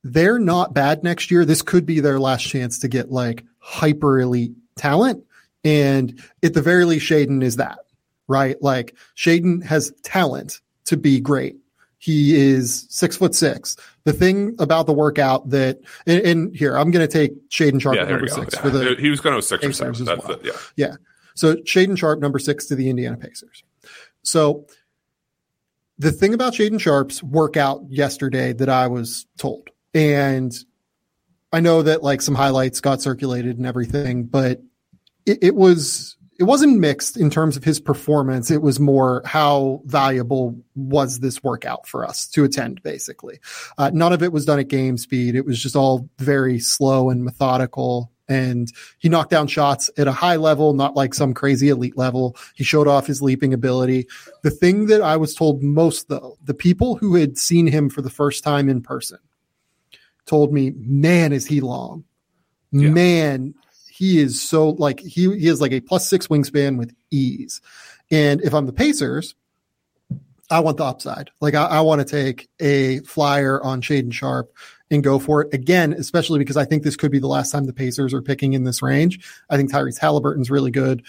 they're 0.04 0.38
not 0.38 0.74
bad 0.74 1.02
next 1.02 1.30
year, 1.30 1.44
this 1.44 1.62
could 1.62 1.84
be 1.84 2.00
their 2.00 2.18
last 2.18 2.42
chance 2.42 2.78
to 2.80 2.88
get 2.88 3.10
like 3.10 3.44
hyper 3.58 4.20
elite 4.20 4.52
talent 4.76 5.24
And 5.64 6.22
at 6.42 6.54
the 6.54 6.62
very 6.62 6.84
least, 6.84 7.10
Shaedon 7.10 7.42
is 7.42 7.56
that, 7.56 7.80
right? 8.28 8.56
Like 8.62 8.94
Shaedon 9.16 9.62
has 9.64 9.92
talent 10.02 10.60
to 10.86 10.96
be 10.96 11.20
great. 11.20 11.56
He 11.98 12.36
is 12.36 12.86
six 12.88 13.16
foot 13.16 13.34
six. 13.34 13.76
The 14.04 14.12
thing 14.12 14.54
about 14.60 14.86
the 14.86 14.92
workout 14.92 15.50
that, 15.50 15.80
and, 16.06 16.20
and 16.22 16.56
here, 16.56 16.76
I'm 16.76 16.90
going 16.92 17.06
to 17.06 17.12
take 17.12 17.48
Shaedon 17.50 17.80
Sharpe 17.80 17.96
Yeah, 17.96 18.04
number 18.04 18.28
six 18.28 18.54
Yeah. 18.54 18.60
for 18.62 18.70
the 18.70 18.94
he 18.98 19.10
was 19.10 19.20
going 19.20 19.34
to 19.34 19.42
six 19.42 19.64
or 19.64 19.72
seven. 19.72 20.04
That's 20.04 20.26
well. 20.26 20.38
the, 20.38 20.46
yeah. 20.46 20.52
Yeah. 20.76 20.94
So 21.34 21.56
Shaedon 21.56 21.98
Sharpe, 21.98 22.20
number 22.20 22.38
six 22.38 22.66
to 22.66 22.76
the 22.76 22.88
Indiana 22.88 23.16
Pacers. 23.16 23.64
So 24.22 24.66
the 25.98 26.12
thing 26.12 26.34
about 26.34 26.52
Shaedon 26.54 26.80
Sharpe's 26.80 27.22
workout 27.22 27.82
yesterday 27.88 28.52
that 28.52 28.68
I 28.68 28.86
was 28.86 29.26
told, 29.36 29.68
and 29.92 30.54
I 31.52 31.60
know 31.60 31.82
that 31.82 32.02
like 32.04 32.22
some 32.22 32.34
highlights 32.36 32.80
got 32.80 33.02
circulated 33.02 33.56
and 33.58 33.66
everything, 33.66 34.24
but 34.24 34.62
it, 35.26 35.38
it 35.42 35.54
was 35.56 36.16
it 36.38 36.44
wasn't 36.44 36.78
mixed 36.78 37.16
in 37.16 37.30
terms 37.30 37.56
of 37.56 37.64
his 37.64 37.80
performance. 37.80 38.50
It 38.50 38.62
was 38.62 38.78
more 38.78 39.22
how 39.24 39.82
valuable 39.86 40.56
was 40.76 41.18
this 41.18 41.42
workout 41.42 41.86
for 41.86 42.04
us 42.04 42.28
to 42.28 42.44
attend, 42.44 42.80
basically. 42.84 43.40
Uh, 43.76 43.90
none 43.92 44.12
of 44.12 44.22
it 44.22 44.32
was 44.32 44.44
done 44.44 44.60
at 44.60 44.68
game 44.68 44.96
speed. 44.96 45.34
It 45.34 45.44
was 45.44 45.60
just 45.60 45.74
all 45.74 46.08
very 46.18 46.60
slow 46.60 47.10
and 47.10 47.24
methodical. 47.24 48.12
And 48.28 48.70
he 48.98 49.08
knocked 49.08 49.30
down 49.30 49.48
shots 49.48 49.90
at 49.96 50.06
a 50.06 50.12
high 50.12 50.36
level, 50.36 50.74
not 50.74 50.94
like 50.94 51.12
some 51.12 51.34
crazy 51.34 51.70
elite 51.70 51.96
level. 51.96 52.36
He 52.54 52.62
showed 52.62 52.86
off 52.86 53.06
his 53.06 53.20
leaping 53.20 53.52
ability. 53.52 54.06
The 54.42 54.50
thing 54.50 54.86
that 54.86 55.02
I 55.02 55.16
was 55.16 55.34
told 55.34 55.62
most, 55.62 56.08
though, 56.08 56.38
the 56.44 56.54
people 56.54 56.96
who 56.96 57.16
had 57.16 57.36
seen 57.36 57.66
him 57.66 57.90
for 57.90 58.02
the 58.02 58.10
first 58.10 58.44
time 58.44 58.68
in 58.68 58.80
person 58.80 59.18
told 60.26 60.52
me, 60.52 60.72
man, 60.76 61.32
is 61.32 61.46
he 61.46 61.60
long. 61.60 62.04
Yeah. 62.70 62.90
Man, 62.90 63.54
he 63.98 64.20
is 64.20 64.40
so 64.40 64.70
like 64.70 65.00
he 65.00 65.24
he 65.36 65.48
is 65.48 65.60
like 65.60 65.72
a 65.72 65.80
plus 65.80 66.08
six 66.08 66.28
wingspan 66.28 66.78
with 66.78 66.94
ease. 67.10 67.60
And 68.12 68.40
if 68.42 68.54
I'm 68.54 68.64
the 68.64 68.72
Pacers, 68.72 69.34
I 70.48 70.60
want 70.60 70.76
the 70.76 70.84
upside. 70.84 71.30
Like 71.40 71.54
I, 71.54 71.64
I 71.64 71.80
want 71.80 72.00
to 72.00 72.04
take 72.04 72.48
a 72.60 73.00
flyer 73.00 73.60
on 73.60 73.82
Shaedon 73.82 74.12
Sharpe 74.12 74.54
and 74.88 75.02
go 75.02 75.18
for 75.18 75.42
it 75.42 75.52
again, 75.52 75.94
especially 75.94 76.38
because 76.38 76.56
I 76.56 76.64
think 76.64 76.84
this 76.84 76.94
could 76.94 77.10
be 77.10 77.18
the 77.18 77.26
last 77.26 77.50
time 77.50 77.64
the 77.64 77.72
Pacers 77.72 78.14
are 78.14 78.22
picking 78.22 78.52
in 78.52 78.62
this 78.62 78.82
range. 78.82 79.18
I 79.50 79.56
think 79.56 79.72
Tyrese 79.72 79.98
Halliburton's 79.98 80.48
really 80.48 80.70
good. 80.70 81.02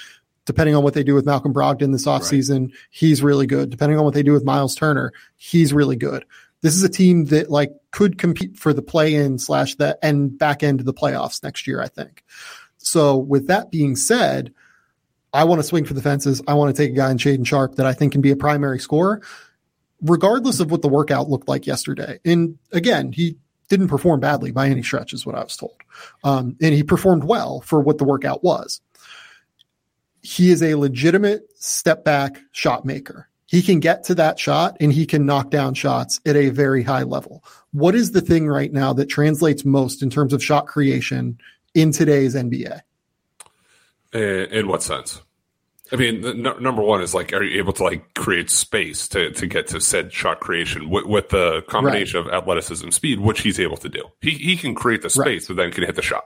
Depending 0.45 0.75
on 0.75 0.83
what 0.83 0.95
they 0.95 1.03
do 1.03 1.13
with 1.13 1.27
Malcolm 1.27 1.53
Brogdon 1.53 1.91
this 1.91 2.07
offseason, 2.07 2.73
he's 2.89 3.21
really 3.21 3.45
good. 3.45 3.69
Depending 3.69 3.99
on 3.99 4.03
what 4.03 4.15
they 4.15 4.23
do 4.23 4.33
with 4.33 4.43
Miles 4.43 4.73
Turner, 4.73 5.13
he's 5.35 5.73
really 5.73 5.95
good. 5.95 6.25
This 6.61 6.75
is 6.75 6.81
a 6.81 6.89
team 6.89 7.25
that 7.25 7.51
like 7.51 7.71
could 7.91 8.17
compete 8.17 8.57
for 8.57 8.73
the 8.73 8.81
play 8.81 9.13
in 9.13 9.37
slash 9.37 9.75
the 9.75 10.03
end 10.03 10.39
back 10.39 10.63
end 10.63 10.79
of 10.79 10.87
the 10.87 10.93
playoffs 10.93 11.43
next 11.43 11.67
year, 11.67 11.83
I 11.83 11.87
think. 11.87 12.23
So 12.79 13.17
with 13.17 13.47
that 13.47 13.71
being 13.71 13.95
said, 13.95 14.53
I 15.33 15.43
want 15.43 15.59
to 15.59 15.67
swing 15.67 15.85
for 15.85 15.93
the 15.93 16.01
fences. 16.01 16.41
I 16.47 16.55
want 16.55 16.75
to 16.75 16.81
take 16.81 16.91
a 16.91 16.95
guy 16.95 17.11
in 17.11 17.17
Shaedon 17.17 17.45
Sharpe 17.45 17.75
that 17.75 17.85
I 17.85 17.93
think 17.93 18.11
can 18.11 18.21
be 18.21 18.31
a 18.31 18.35
primary 18.35 18.79
scorer, 18.79 19.21
regardless 20.01 20.59
of 20.59 20.71
what 20.71 20.81
the 20.81 20.87
workout 20.87 21.29
looked 21.29 21.47
like 21.47 21.67
yesterday. 21.67 22.19
And 22.25 22.57
again, 22.71 23.11
he 23.11 23.37
didn't 23.67 23.89
perform 23.89 24.19
badly 24.19 24.51
by 24.51 24.67
any 24.67 24.81
stretch, 24.81 25.13
is 25.13 25.25
what 25.25 25.35
I 25.35 25.43
was 25.43 25.55
told. 25.55 25.75
Um, 26.23 26.57
and 26.61 26.73
he 26.73 26.81
performed 26.81 27.25
well 27.25 27.61
for 27.61 27.79
what 27.79 27.99
the 27.99 28.05
workout 28.05 28.43
was. 28.43 28.81
He 30.21 30.49
is 30.49 30.63
a 30.63 30.75
legitimate 30.75 31.43
step 31.55 32.03
back 32.03 32.39
shot 32.51 32.83
maker. 32.83 33.29
He 33.45 33.61
can 33.61 33.79
get 33.79 34.03
to 34.05 34.15
that 34.15 34.37
shot 34.37 34.77
and 34.79 34.91
he 34.91 35.05
can 35.05 35.25
knock 35.25 35.49
down 35.49 35.73
shots 35.73 36.19
at 36.25 36.35
a 36.35 36.49
very 36.49 36.83
high 36.83 37.03
level. 37.03 37.43
What 37.71 37.95
is 37.95 38.11
the 38.11 38.21
thing 38.21 38.47
right 38.47 38.71
now 38.71 38.93
that 38.93 39.07
translates 39.07 39.65
most 39.65 40.03
in 40.03 40.09
terms 40.09 40.33
of 40.33 40.43
shot 40.43 40.67
creation 40.67 41.39
in 41.73 41.91
today's 41.91 42.35
NBA? 42.35 42.81
In, 44.13 44.21
uh, 44.21 44.47
in 44.51 44.67
what 44.67 44.83
sense? 44.83 45.21
I 45.91 45.95
mean, 45.95 46.21
the, 46.21 46.29
n- 46.29 46.61
number 46.63 46.81
one 46.83 47.01
is 47.01 47.15
like, 47.15 47.33
are 47.33 47.43
you 47.43 47.57
able 47.59 47.73
to 47.73 47.83
like 47.83 48.13
create 48.13 48.49
space 48.51 49.07
to, 49.09 49.31
to 49.31 49.47
get 49.47 49.67
to 49.69 49.81
said 49.81 50.13
shot 50.13 50.39
creation 50.39 50.89
with, 50.89 51.05
with 51.05 51.29
the 51.29 51.63
combination 51.67 52.19
of 52.19 52.27
athleticism, 52.27 52.89
speed, 52.91 53.19
which 53.19 53.41
he's 53.41 53.59
able 53.59 53.77
to 53.77 53.89
do. 53.89 54.03
He 54.21 54.31
he 54.31 54.55
can 54.55 54.75
create 54.75 55.01
the 55.01 55.09
space, 55.09 55.25
Right. 55.49 55.55
but 55.55 55.55
then 55.57 55.71
can 55.71 55.83
hit 55.83 55.95
the 55.95 56.03
shot. 56.03 56.25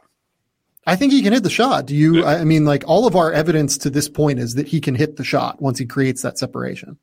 I 0.86 0.98
think 0.98 1.14
he 1.14 1.22
can 1.22 1.32
hit 1.32 1.44
the 1.44 1.50
shot. 1.50 1.86
Do 1.86 1.96
you? 1.96 2.18
Yeah. 2.18 2.26
I 2.26 2.44
mean, 2.44 2.66
like 2.66 2.84
all 2.88 3.08
of 3.08 3.16
our 3.16 3.32
evidence 3.32 3.78
to 3.80 3.90
this 3.90 4.10
point 4.10 4.40
is 4.40 4.56
that 4.56 4.68
he 4.68 4.82
can 4.82 4.96
hit 4.96 5.16
the 5.16 5.24
shot 5.24 5.62
once 5.62 5.80
he 5.80 5.86
creates 5.86 6.24
that 6.24 6.38
separation. 6.38 6.98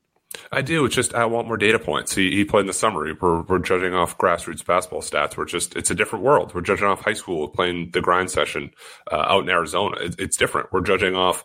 I 0.51 0.61
do. 0.61 0.85
It's 0.85 0.95
just 0.95 1.13
I 1.13 1.25
want 1.25 1.47
more 1.47 1.57
data 1.57 1.79
points. 1.79 2.15
He, 2.15 2.31
he 2.31 2.45
played 2.45 2.61
in 2.61 2.67
the 2.67 2.73
summer. 2.73 3.13
We're, 3.19 3.41
we're 3.41 3.59
judging 3.59 3.93
off 3.93 4.17
grassroots 4.17 4.65
basketball 4.65 5.01
stats. 5.01 5.37
We're 5.37 5.45
just 5.45 5.75
it's 5.75 5.91
a 5.91 5.95
different 5.95 6.23
world. 6.23 6.53
We're 6.53 6.61
judging 6.61 6.87
off 6.87 7.01
high 7.01 7.13
school 7.13 7.47
playing 7.49 7.91
the 7.91 8.01
grind 8.01 8.31
session 8.31 8.71
uh, 9.11 9.25
out 9.27 9.43
in 9.43 9.49
Arizona. 9.49 9.97
It, 9.99 10.15
it's 10.19 10.37
different. 10.37 10.71
We're 10.71 10.81
judging 10.81 11.15
off 11.15 11.43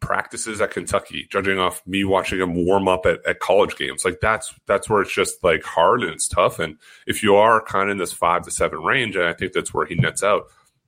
practices 0.00 0.60
at 0.60 0.72
Kentucky, 0.72 1.26
judging 1.30 1.58
off 1.58 1.80
me 1.86 2.04
watching 2.04 2.40
him 2.40 2.66
warm 2.66 2.88
up 2.88 3.06
at, 3.06 3.24
at 3.26 3.40
college 3.40 3.76
games. 3.76 4.04
Like 4.04 4.20
that's 4.20 4.52
that's 4.66 4.90
where 4.90 5.02
it's 5.02 5.14
just 5.14 5.42
like 5.42 5.62
hard 5.62 6.02
and 6.02 6.12
it's 6.12 6.28
tough. 6.28 6.58
And 6.58 6.76
if 7.06 7.22
you 7.22 7.36
are 7.36 7.62
kind 7.62 7.88
of 7.88 7.92
in 7.92 7.98
this 7.98 8.12
five 8.12 8.42
to 8.42 8.50
seven 8.50 8.80
range, 8.80 9.16
and 9.16 9.24
I 9.24 9.32
think 9.32 9.52
that's 9.52 9.72
where 9.72 9.86
he 9.86 9.94
nets 9.94 10.22
out. 10.22 10.46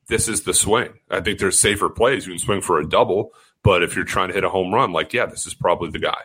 This 0.09 0.29
is 0.29 0.43
the 0.43 0.53
swing. 0.53 0.93
I 1.11 1.23
think 1.23 1.39
there's 1.39 1.59
safer 1.59 1.89
plays. 1.89 2.27
You 2.27 2.33
can 2.33 2.39
swing 2.39 2.61
for 2.61 2.79
a 2.79 2.87
double, 2.87 3.33
but 3.63 3.83
if 3.83 3.97
you're 3.97 4.05
trying 4.05 4.29
to 4.29 4.35
hit 4.35 4.45
a 4.45 4.51
home 4.51 4.75
run, 4.75 4.93
like 4.93 5.15
yeah, 5.15 5.25
this 5.25 5.47
is 5.47 5.55
probably 5.55 5.91
the 5.91 5.99
guy. 5.99 6.21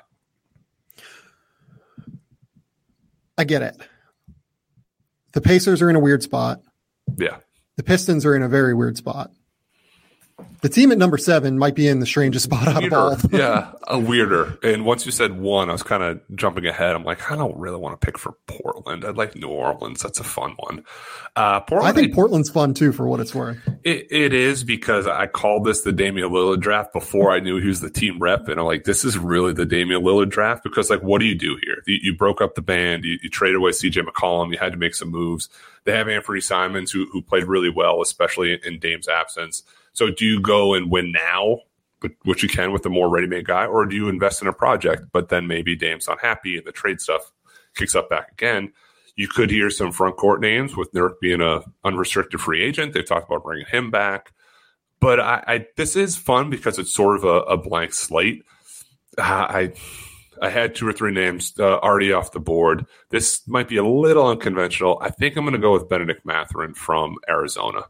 I 3.40 3.46
get 3.46 3.62
it. 3.62 3.78
The 5.32 5.40
Pacers 5.40 5.82
are 5.82 5.90
in 5.90 5.96
a 5.96 6.00
weird 6.00 6.22
spot. 6.22 6.62
Yeah. 7.18 7.38
The 7.78 7.84
Pistons 7.84 8.26
are 8.26 8.36
in 8.36 8.44
a 8.44 8.50
very 8.50 8.74
weird 8.74 8.98
spot. 8.98 9.32
The 10.62 10.70
team 10.70 10.92
at 10.92 10.98
number 10.98 11.18
seven 11.18 11.58
might 11.58 11.76
be 11.76 11.88
in 11.88 12.00
the 12.00 12.06
strangest 12.06 12.46
spot 12.46 12.68
out 12.68 12.84
of 12.84 12.94
all. 12.94 13.18
Yeah, 13.32 13.72
a 13.88 13.98
weirder. 13.98 14.58
And 14.62 14.86
once 14.86 15.06
you 15.06 15.12
said 15.12 15.40
one, 15.40 15.70
I 15.70 15.72
was 15.72 15.84
kind 15.84 16.04
of 16.04 16.20
jumping 16.36 16.66
ahead. 16.66 16.96
I'm 16.96 17.04
like, 17.04 17.32
I 17.32 17.36
don't 17.36 17.58
really 17.58 17.78
want 17.78 18.00
to 18.00 18.06
pick 18.06 18.18
for 18.18 18.34
Portland. 18.48 19.06
I'd 19.06 19.16
like 19.18 19.36
New 19.36 19.48
Orleans. 19.48 20.02
That's 20.02 20.20
a 20.20 20.24
fun 20.24 20.56
one. 20.58 20.84
Uh, 21.36 21.62
Portland, 21.62 21.98
I 21.98 22.00
think 22.00 22.14
Portland's 22.14 22.50
fun 22.50 22.74
too, 22.74 22.92
for 22.92 23.08
what 23.08 23.20
it's 23.20 23.34
worth. 23.34 23.58
it, 23.84 24.08
it 24.12 24.34
is 24.34 24.64
because 24.64 25.08
I 25.08 25.28
called 25.28 25.64
this 25.66 25.82
the 25.82 25.94
Damian 25.94 26.30
Lillard 26.30 26.60
draft 26.60 26.92
before 26.92 27.32
I 27.32 27.40
knew 27.40 27.62
he 27.62 27.68
was 27.68 27.80
the 27.82 27.90
team 27.90 28.20
rep, 28.20 28.48
and 28.50 28.60
I'm 28.60 28.66
like, 28.66 28.84
this 28.84 29.06
is 29.06 29.18
really 29.18 29.54
the 29.54 29.66
Damian 29.66 30.02
Lillard 30.02 30.30
draft 30.30 30.64
because, 30.64 30.90
like, 30.90 31.02
what 31.02 31.20
do 31.20 31.26
you 31.26 31.36
do 31.36 31.58
here? 31.64 31.82
You, 31.88 32.00
you 32.02 32.16
broke 32.16 32.42
up 32.42 32.56
the 32.56 32.62
band, 32.62 33.06
you, 33.06 33.18
you 33.24 33.30
traded 33.30 33.56
away 33.56 33.72
C.J. 33.72 34.02
McCollum, 34.02 34.52
you 34.52 34.58
had 34.58 34.74
to 34.74 34.78
make 34.78 34.96
some 34.96 35.10
moves. 35.10 35.48
They 35.86 35.94
have 35.94 36.10
Anthony 36.10 36.42
Simons 36.42 36.92
who 36.92 37.06
who 37.12 37.22
played 37.22 37.46
really 37.46 37.70
well, 37.70 38.02
especially 38.02 38.54
in, 38.54 38.60
in 38.66 38.80
Dame's 38.80 39.08
absence. 39.08 39.64
So, 40.00 40.10
do 40.10 40.24
you 40.24 40.39
go 40.39 40.74
and 40.74 40.89
win 40.89 41.12
now, 41.12 41.60
which 42.24 42.41
you 42.41 42.47
can 42.47 42.72
with 42.72 42.86
a 42.86 42.89
more 42.89 43.10
ready-made 43.10 43.45
guy, 43.45 43.66
or 43.66 43.86
do 43.86 43.97
you 43.97 44.08
invest 44.08 44.41
in 44.41 44.47
a 44.47 44.54
project, 44.54 45.08
but 45.12 45.28
then 45.28 45.45
maybe 45.45 45.76
Dame's 45.76 46.08
unhappy 46.08 46.56
and 46.56 46.66
the 46.66 46.72
trade 46.72 47.02
stuff 47.02 47.34
kicks 47.76 47.95
up 47.95 48.10
back 48.10 48.32
again? 48.32 48.72
You 49.18 49.28
could 49.28 49.52
hear 49.52 49.70
some 49.70 49.91
front 49.91 50.16
court 50.16 50.39
names 50.39 50.78
with 50.78 50.93
Nurk 50.93 51.20
being 51.20 51.41
a 51.41 51.64
unrestricted 51.84 52.39
free 52.39 52.64
agent. 52.64 52.93
They've 52.93 53.06
talked 53.06 53.30
about 53.30 53.43
bringing 53.43 53.66
him 53.66 53.91
back, 53.91 54.32
but 55.02 55.20
I, 55.20 55.43
I 55.45 55.66
this 55.76 55.97
is 55.97 56.16
fun 56.16 56.50
because 56.50 56.80
it's 56.80 56.93
sort 56.93 57.18
of 57.18 57.26
a, 57.26 57.41
a 57.41 57.58
blank 57.58 57.93
slate. 57.93 58.45
Uh, 59.18 59.47
I 59.50 59.74
I 60.41 60.50
had 60.50 60.76
two 60.76 60.88
or 60.88 60.93
three 60.93 61.12
names 61.12 61.56
uh, 61.60 61.80
already 61.80 62.14
off 62.14 62.32
the 62.32 62.39
board. 62.39 62.86
This 63.10 63.45
might 63.50 63.68
be 63.68 63.76
a 63.76 63.84
little 63.84 64.28
unconventional. 64.28 64.97
I 65.02 65.10
think 65.10 65.36
I'm 65.36 65.43
going 65.43 65.52
to 65.56 65.60
go 65.60 65.74
with 65.74 65.89
Bennedict 65.89 66.26
Mathurin 66.26 66.74
from 66.74 67.18
Arizona. 67.28 67.82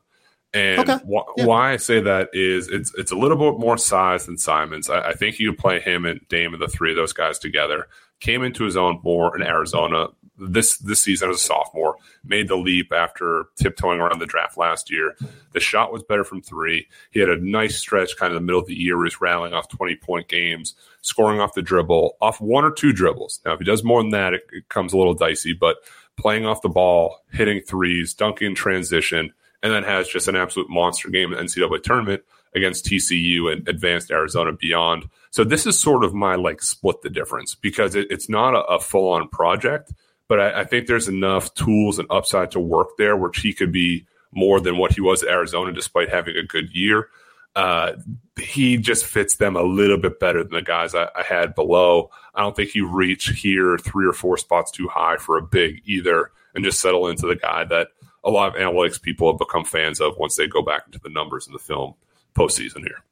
And 0.53 0.79
Okay. 0.79 0.97
wh- 1.05 1.29
Yeah. 1.37 1.45
why 1.45 1.71
I 1.73 1.77
say 1.77 1.99
that 2.01 2.29
is 2.33 2.67
it's 2.69 2.93
it's 2.97 3.11
a 3.11 3.15
little 3.15 3.37
bit 3.37 3.59
more 3.59 3.77
size 3.77 4.25
than 4.25 4.37
Simons. 4.37 4.89
I, 4.89 5.09
I 5.09 5.13
think 5.13 5.39
you 5.39 5.53
play 5.53 5.79
him 5.79 6.05
and 6.05 6.21
Dame 6.27 6.53
and 6.53 6.61
the 6.61 6.67
three 6.67 6.89
of 6.91 6.95
those 6.97 7.13
guys 7.13 7.37
together. 7.37 7.87
Came 8.19 8.43
into 8.43 8.63
his 8.65 8.75
own 8.75 8.99
more 9.03 9.35
in 9.35 9.43
Arizona 9.43 10.07
this 10.41 10.77
this 10.77 11.03
season 11.03 11.29
as 11.29 11.35
a 11.35 11.39
sophomore. 11.39 11.95
Made 12.23 12.47
the 12.47 12.55
leap 12.57 12.91
after 12.91 13.45
tiptoeing 13.57 13.99
around 13.99 14.19
the 14.19 14.25
draft 14.25 14.57
last 14.57 14.89
year. 14.89 15.15
The 15.53 15.59
shot 15.59 15.93
was 15.93 16.01
better 16.03 16.23
from 16.23 16.41
three. 16.41 16.87
He 17.11 17.19
had 17.19 17.29
a 17.29 17.37
nice 17.37 17.77
stretch 17.77 18.17
kind 18.17 18.33
of 18.33 18.39
the 18.39 18.45
middle 18.45 18.59
of 18.61 18.67
the 18.67 18.73
year 18.77 18.97
where 18.97 19.05
he's 19.05 19.21
rallying 19.21 19.53
off 19.53 19.69
20 19.69 19.95
point 19.97 20.27
games, 20.27 20.73
scoring 21.01 21.39
off 21.39 21.53
the 21.53 21.61
dribble, 21.61 22.17
off 22.21 22.41
one 22.41 22.65
or 22.65 22.71
two 22.71 22.91
dribbles. 22.91 23.39
Now, 23.45 23.53
if 23.53 23.59
he 23.59 23.65
does 23.65 23.83
more 23.83 24.01
than 24.01 24.11
that, 24.11 24.33
it, 24.33 24.47
it 24.51 24.67
comes 24.69 24.93
a 24.93 24.97
little 24.97 25.13
dicey, 25.13 25.53
but 25.53 25.77
playing 26.17 26.45
off 26.45 26.61
the 26.61 26.69
ball, 26.69 27.23
hitting 27.31 27.61
threes, 27.61 28.13
dunking 28.13 28.47
in 28.47 28.55
transition, 28.55 29.33
and 29.61 29.71
then 29.71 29.83
has 29.83 30.07
just 30.07 30.27
an 30.27 30.35
absolute 30.35 30.69
monster 30.69 31.09
game 31.09 31.33
in 31.33 31.37
the 31.37 31.43
NCAA 31.43 31.83
tournament 31.83 32.23
against 32.55 32.85
TCU 32.85 33.51
and 33.51 33.67
advanced 33.67 34.11
Arizona 34.11 34.51
beyond. 34.51 35.09
So 35.31 35.43
this 35.43 35.65
is 35.65 35.79
sort 35.79 36.03
of 36.03 36.13
my 36.13 36.35
like 36.35 36.61
split 36.61 37.01
the 37.01 37.09
difference 37.09 37.55
because 37.55 37.95
it, 37.95 38.07
it's 38.09 38.29
not 38.29 38.55
a, 38.55 38.63
a 38.63 38.79
full 38.79 39.11
on 39.11 39.27
project, 39.27 39.93
but 40.27 40.39
I, 40.39 40.61
I 40.61 40.63
think 40.63 40.87
there's 40.87 41.07
enough 41.07 41.53
tools 41.53 41.99
and 41.99 42.07
upside 42.09 42.51
to 42.51 42.59
work 42.59 42.97
there, 42.97 43.15
which 43.15 43.39
he 43.39 43.53
could 43.53 43.71
be 43.71 44.05
more 44.31 44.59
than 44.59 44.77
what 44.77 44.93
he 44.93 45.01
was 45.01 45.23
at 45.23 45.29
Arizona, 45.29 45.71
despite 45.71 46.09
having 46.09 46.37
a 46.37 46.43
good 46.43 46.75
year. 46.75 47.09
Uh, 47.55 47.93
he 48.39 48.77
just 48.77 49.05
fits 49.05 49.35
them 49.35 49.55
a 49.55 49.63
little 49.63 49.97
bit 49.97 50.19
better 50.19 50.43
than 50.43 50.53
the 50.53 50.61
guys 50.61 50.95
I, 50.95 51.09
I 51.15 51.23
had 51.23 51.55
below. 51.55 52.11
I 52.33 52.41
don't 52.41 52.55
think 52.55 52.69
he 52.69 52.81
reach 52.81 53.29
here 53.29 53.77
three 53.77 54.07
or 54.07 54.13
four 54.13 54.37
spots 54.37 54.71
too 54.71 54.87
high 54.87 55.17
for 55.17 55.37
a 55.37 55.41
big 55.41 55.81
either, 55.85 56.31
and 56.53 56.63
just 56.63 56.79
settle 56.79 57.07
into 57.07 57.27
the 57.27 57.35
guy 57.35 57.63
that 57.65 57.89
a 58.23 58.29
lot 58.29 58.55
of 58.55 58.61
analytics 58.61 59.01
people 59.01 59.31
have 59.31 59.39
become 59.39 59.63
fans 59.63 60.01
of 60.01 60.17
once 60.17 60.35
they 60.35 60.47
go 60.47 60.61
back 60.61 60.83
into 60.85 60.99
the 60.99 61.09
numbers 61.09 61.47
in 61.47 61.53
the 61.53 61.59
film 61.59 61.95
postseason 62.35 62.79
here. 62.79 63.03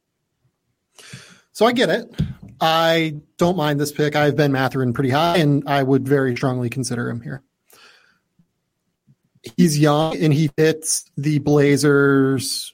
So 1.54 1.66
I 1.66 1.72
get 1.72 1.90
it. 1.90 2.14
I 2.60 3.16
don't 3.38 3.58
mind 3.58 3.80
this 3.80 3.92
pick. 3.92 4.16
I 4.16 4.26
have 4.26 4.36
Ben 4.36 4.52
Mathurin 4.52 4.94
pretty 4.94 5.10
high, 5.10 5.38
and 5.38 5.64
I 5.68 5.84
would 5.84 6.08
very 6.08 6.36
strongly 6.36 6.70
consider 6.70 7.10
him 7.10 7.22
here. 7.22 7.44
He's 9.56 9.80
young 9.80 10.18
and 10.18 10.34
he 10.34 10.50
fits 10.50 11.06
the 11.16 11.40
Blazers' 11.40 12.74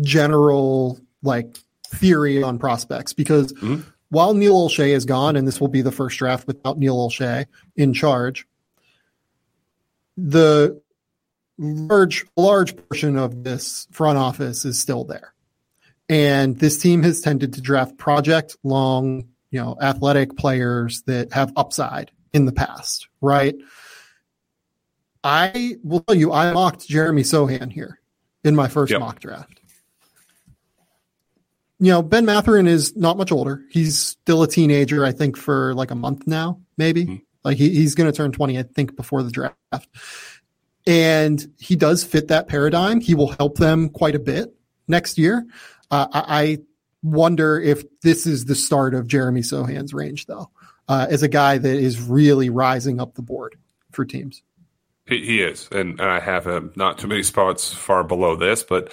general 0.00 1.00
like 1.22 1.56
theory 1.86 2.42
on 2.42 2.58
prospects 2.58 3.12
because 3.12 3.52
mm-hmm. 3.54 3.82
while 4.10 4.34
Neil 4.34 4.68
Olshey 4.68 4.88
is 4.88 5.04
gone, 5.04 5.36
and 5.36 5.46
this 5.46 5.60
will 5.60 5.68
be 5.68 5.82
the 5.82 5.92
first 5.92 6.18
draft 6.18 6.46
without 6.46 6.78
Neil 6.78 6.96
Olshey 6.96 7.46
in 7.76 7.94
charge, 7.94 8.46
the 10.16 10.81
large 11.62 12.26
large 12.36 12.76
portion 12.76 13.16
of 13.16 13.44
this 13.44 13.86
front 13.92 14.18
office 14.18 14.64
is 14.64 14.78
still 14.78 15.04
there. 15.04 15.32
And 16.08 16.58
this 16.58 16.78
team 16.78 17.02
has 17.04 17.20
tended 17.20 17.54
to 17.54 17.60
draft 17.60 17.96
project 17.96 18.56
long, 18.62 19.28
you 19.50 19.60
know, 19.60 19.76
athletic 19.80 20.36
players 20.36 21.02
that 21.02 21.32
have 21.32 21.52
upside 21.56 22.10
in 22.32 22.44
the 22.44 22.52
past, 22.52 23.08
right? 23.20 23.54
I 25.24 25.76
will 25.84 26.00
tell 26.00 26.16
you, 26.16 26.32
I 26.32 26.52
mocked 26.52 26.88
Jeremy 26.88 27.22
Sochan 27.22 27.72
here 27.72 28.00
in 28.42 28.56
my 28.56 28.68
first 28.68 28.90
yep. 28.90 29.00
mock 29.00 29.20
draft. 29.20 29.60
You 31.78 31.92
know, 31.92 32.02
Ben 32.02 32.24
Mathurin 32.24 32.66
is 32.66 32.96
not 32.96 33.16
much 33.16 33.32
older. 33.32 33.62
He's 33.70 33.98
still 33.98 34.42
a 34.42 34.48
teenager, 34.48 35.04
I 35.04 35.12
think, 35.12 35.36
for 35.36 35.74
like 35.74 35.90
a 35.90 35.96
month 35.96 36.26
now, 36.26 36.60
maybe. 36.76 37.04
Mm-hmm. 37.04 37.16
Like 37.44 37.56
he, 37.56 37.70
he's 37.70 37.94
going 37.94 38.10
to 38.10 38.16
turn 38.16 38.32
20, 38.32 38.58
I 38.58 38.62
think, 38.62 38.96
before 38.96 39.22
the 39.22 39.30
draft. 39.30 39.56
And 40.86 41.46
he 41.58 41.76
does 41.76 42.02
fit 42.04 42.28
that 42.28 42.48
paradigm. 42.48 43.00
He 43.00 43.14
will 43.14 43.32
help 43.32 43.58
them 43.58 43.88
quite 43.88 44.14
a 44.14 44.18
bit 44.18 44.54
next 44.88 45.16
year. 45.18 45.46
Uh, 45.90 46.06
I, 46.12 46.58
wonder 47.02 47.60
if 47.60 47.82
this 48.00 48.26
is 48.26 48.44
the 48.44 48.54
start 48.54 48.94
of 48.94 49.06
Jeremy 49.06 49.42
Sochan's 49.42 49.92
range, 49.92 50.26
though, 50.26 50.50
uh, 50.88 51.06
as 51.10 51.22
a 51.22 51.28
guy 51.28 51.58
that 51.58 51.76
is 51.76 52.00
really 52.00 52.48
rising 52.48 53.00
up 53.00 53.14
the 53.14 53.22
board 53.22 53.56
for 53.90 54.04
teams. 54.04 54.42
He, 55.06 55.24
he 55.24 55.42
is, 55.42 55.68
and, 55.72 56.00
and 56.00 56.08
I 56.08 56.20
have 56.20 56.46
him 56.46 56.72
not 56.76 56.98
too 56.98 57.08
many 57.08 57.22
spots 57.22 57.72
far 57.72 58.04
below 58.04 58.36
this, 58.36 58.62
but 58.62 58.92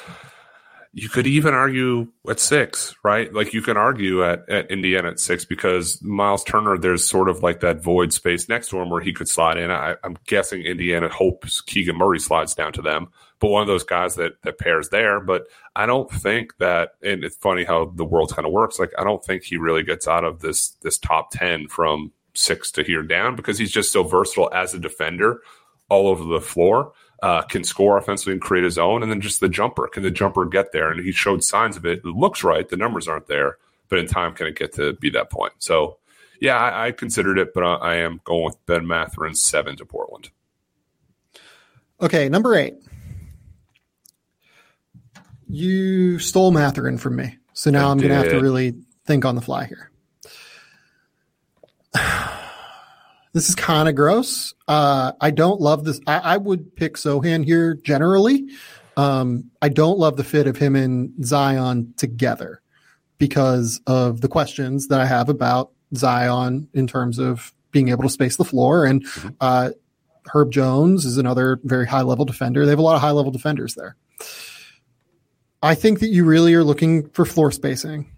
you 0.91 1.07
could 1.07 1.27
even 1.27 1.53
argue 1.53 2.07
at 2.27 2.39
six, 2.39 2.95
right? 3.03 3.31
Like 3.31 3.53
you 3.53 3.61
can 3.61 3.77
argue 3.77 4.23
at, 4.23 4.49
at 4.49 4.71
Indiana 4.71 5.09
at 5.09 5.19
six 5.19 5.45
because 5.45 6.01
Miles 6.01 6.43
Turner, 6.43 6.77
there's 6.77 7.07
sort 7.07 7.29
of 7.29 7.43
like 7.43 7.59
that 7.59 7.83
void 7.83 8.11
space 8.11 8.49
next 8.49 8.69
to 8.69 8.79
him 8.79 8.89
where 8.89 9.01
he 9.01 9.13
could 9.13 9.29
slide 9.29 9.57
in. 9.57 9.69
I, 9.69 9.95
am 10.03 10.17
guessing 10.25 10.63
Indiana 10.63 11.07
hopes 11.09 11.61
Keegan 11.61 11.95
Murray 11.95 12.19
slides 12.19 12.55
down 12.55 12.73
to 12.73 12.81
them, 12.81 13.09
but 13.39 13.49
one 13.49 13.61
of 13.61 13.67
those 13.67 13.83
guys 13.83 14.15
that, 14.15 14.41
that 14.41 14.57
pairs 14.57 14.89
there. 14.89 15.19
But 15.19 15.43
I 15.75 15.85
don't 15.85 16.11
think 16.11 16.57
that, 16.57 16.93
and 17.03 17.23
it's 17.23 17.37
funny 17.37 17.65
how 17.65 17.91
the 17.95 18.05
world 18.05 18.33
kind 18.35 18.47
of 18.47 18.51
works. 18.51 18.79
Like, 18.79 18.93
I 18.97 19.03
don't 19.03 19.23
think 19.23 19.43
he 19.43 19.57
really 19.57 19.83
gets 19.83 20.07
out 20.07 20.23
of 20.23 20.39
this, 20.39 20.69
this 20.81 20.97
top 20.97 21.29
10 21.31 21.67
from 21.67 22.11
six 22.33 22.71
to 22.71 22.83
here 22.83 23.03
down 23.03 23.35
because 23.35 23.59
he's 23.59 23.71
just 23.71 23.91
so 23.91 24.01
versatile 24.03 24.49
as 24.53 24.73
a 24.73 24.79
defender 24.79 25.41
all 25.87 26.07
over 26.07 26.23
the 26.23 26.41
floor 26.41 26.93
uh, 27.21 27.41
can 27.43 27.63
score 27.63 27.97
offensively 27.97 28.33
and 28.33 28.41
create 28.41 28.63
his 28.63 28.77
own, 28.77 29.03
and 29.03 29.11
then 29.11 29.21
just 29.21 29.39
the 29.39 29.49
jumper. 29.49 29.87
Can 29.87 30.03
the 30.03 30.11
jumper 30.11 30.45
get 30.45 30.71
there? 30.71 30.91
And 30.91 31.03
he 31.03 31.11
showed 31.11 31.43
signs 31.43 31.77
of 31.77 31.85
it. 31.85 31.99
It 31.99 32.05
looks 32.05 32.43
right. 32.43 32.67
The 32.67 32.77
numbers 32.77 33.07
aren't 33.07 33.27
there, 33.27 33.57
but 33.89 33.99
in 33.99 34.07
time, 34.07 34.33
can 34.33 34.47
it 34.47 34.57
get 34.57 34.73
to 34.75 34.93
be 34.93 35.09
that 35.11 35.29
point? 35.29 35.53
So, 35.59 35.97
yeah, 36.39 36.57
I, 36.57 36.87
I 36.87 36.91
considered 36.91 37.37
it, 37.37 37.53
but 37.53 37.63
I, 37.63 37.73
I 37.75 37.95
am 37.95 38.21
going 38.23 38.45
with 38.45 38.65
Ben 38.65 38.87
Mathurin 38.87 39.35
seven 39.35 39.75
to 39.77 39.85
Portland. 39.85 40.29
Okay, 42.01 42.29
number 42.29 42.55
eight. 42.55 42.75
You 45.49 46.19
stole 46.19 46.51
Mathurin 46.51 46.97
from 46.97 47.15
me, 47.15 47.37
so 47.53 47.71
now 47.71 47.89
I 47.89 47.91
am 47.91 47.97
going 47.97 48.09
to 48.09 48.15
have 48.15 48.29
to 48.29 48.39
really 48.39 48.75
think 49.05 49.25
on 49.25 49.35
the 49.35 49.41
fly 49.41 49.65
here. 49.65 49.89
This 53.39 53.47
is 53.47 53.55
kind 53.55 53.87
of 53.87 53.95
gross. 53.95 54.53
Uh, 54.67 55.13
I 55.21 55.31
don't 55.31 55.61
love 55.61 55.85
this. 55.85 56.01
I, 56.05 56.17
I, 56.17 56.35
would 56.35 56.75
pick 56.75 56.95
Sochan 56.95 57.45
here 57.45 57.73
generally. 57.73 58.49
Um, 58.97 59.49
I 59.61 59.69
don't 59.69 59.97
love 59.97 60.17
the 60.17 60.25
fit 60.25 60.45
of 60.45 60.57
him 60.57 60.75
and 60.75 61.13
Zion 61.25 61.93
together 61.95 62.61
because 63.17 63.79
of 63.87 64.19
the 64.19 64.27
questions 64.27 64.89
that 64.89 64.99
I 64.99 65.05
have 65.05 65.29
about 65.29 65.71
Zion 65.95 66.67
in 66.73 66.85
terms 66.85 67.17
of 67.17 67.53
being 67.71 67.87
able 67.87 68.03
to 68.03 68.09
space 68.09 68.35
the 68.35 68.43
floor. 68.43 68.83
And 68.83 69.05
mm-hmm. 69.05 69.29
uh, 69.39 69.69
Herb 70.25 70.51
Jones 70.51 71.05
is 71.05 71.15
another 71.15 71.61
very 71.63 71.87
high 71.87 72.01
level 72.01 72.25
defender. 72.25 72.65
They 72.65 72.71
have 72.71 72.79
a 72.79 72.81
lot 72.81 72.95
of 72.95 73.01
high 73.01 73.11
level 73.11 73.31
defenders 73.31 73.73
there. 73.73 73.95
I 75.63 75.75
think 75.75 76.01
that 76.01 76.09
you 76.09 76.25
really 76.25 76.53
are 76.55 76.63
looking 76.65 77.07
for 77.11 77.23
floor 77.23 77.53
spacing. 77.53 78.11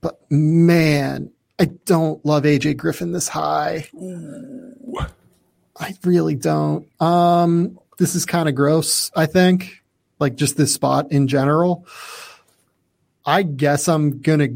But 0.00 0.20
man, 0.30 1.32
I 1.58 1.66
don't 1.84 2.24
love 2.24 2.44
AJ 2.44 2.76
Griffin 2.76 3.12
this 3.12 3.28
high. 3.28 3.88
Ooh. 3.94 4.74
I 5.78 5.94
really 6.04 6.34
don't. 6.34 6.88
Um, 7.00 7.78
this 7.98 8.14
is 8.14 8.26
kind 8.26 8.48
of 8.48 8.54
gross, 8.54 9.10
I 9.14 9.26
think. 9.26 9.82
Like 10.18 10.36
just 10.36 10.56
this 10.56 10.72
spot 10.72 11.10
in 11.10 11.28
general. 11.28 11.86
I 13.26 13.42
guess 13.42 13.88
I'm 13.88 14.20
gonna 14.20 14.48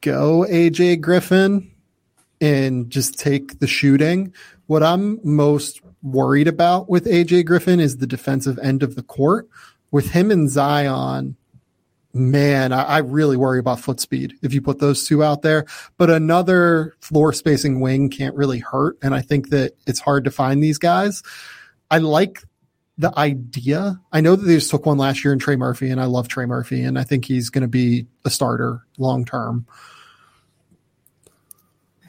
go 0.00 0.46
AJ 0.48 1.00
Griffin 1.00 1.70
and 2.40 2.90
just 2.90 3.18
take 3.18 3.58
the 3.58 3.66
shooting. 3.66 4.32
What 4.66 4.82
I'm 4.82 5.20
most 5.24 5.80
worried 6.02 6.48
about 6.48 6.88
with 6.88 7.06
AJ 7.06 7.46
Griffin 7.46 7.80
is 7.80 7.96
the 7.96 8.06
defensive 8.06 8.58
end 8.60 8.82
of 8.82 8.94
the 8.94 9.02
court. 9.02 9.48
With 9.90 10.10
him 10.10 10.30
and 10.30 10.50
Zion, 10.50 11.36
man, 12.12 12.72
I, 12.72 12.82
I, 12.84 12.98
really 12.98 13.36
worry 13.36 13.58
about 13.58 13.80
foot 13.80 14.00
speed 14.00 14.34
if 14.42 14.54
you 14.54 14.62
put 14.62 14.78
those 14.78 15.06
two 15.06 15.22
out 15.22 15.42
there. 15.42 15.66
But 15.96 16.10
another 16.10 16.96
floor 17.00 17.32
spacing 17.32 17.80
wing 17.80 18.08
can't 18.10 18.34
really 18.34 18.58
hurt. 18.58 18.98
And 19.02 19.14
I 19.14 19.20
think 19.20 19.50
that 19.50 19.74
it's 19.86 20.00
hard 20.00 20.24
to 20.24 20.30
find 20.30 20.62
these 20.62 20.78
guys. 20.78 21.22
I 21.90 21.98
like 21.98 22.42
the 22.96 23.16
idea. 23.16 24.00
I 24.12 24.20
know 24.20 24.36
that 24.36 24.44
they 24.44 24.56
just 24.56 24.70
took 24.70 24.86
one 24.86 24.98
last 24.98 25.24
year 25.24 25.32
in 25.32 25.38
Trey 25.38 25.56
Murphy, 25.56 25.90
and 25.90 26.00
I 26.00 26.06
love 26.06 26.28
Trey 26.28 26.46
Murphy, 26.46 26.82
and 26.82 26.98
I 26.98 27.04
think 27.04 27.24
he's 27.24 27.48
going 27.48 27.62
to 27.62 27.68
be 27.68 28.06
a 28.24 28.30
starter 28.30 28.84
long 28.98 29.24
term. 29.24 29.66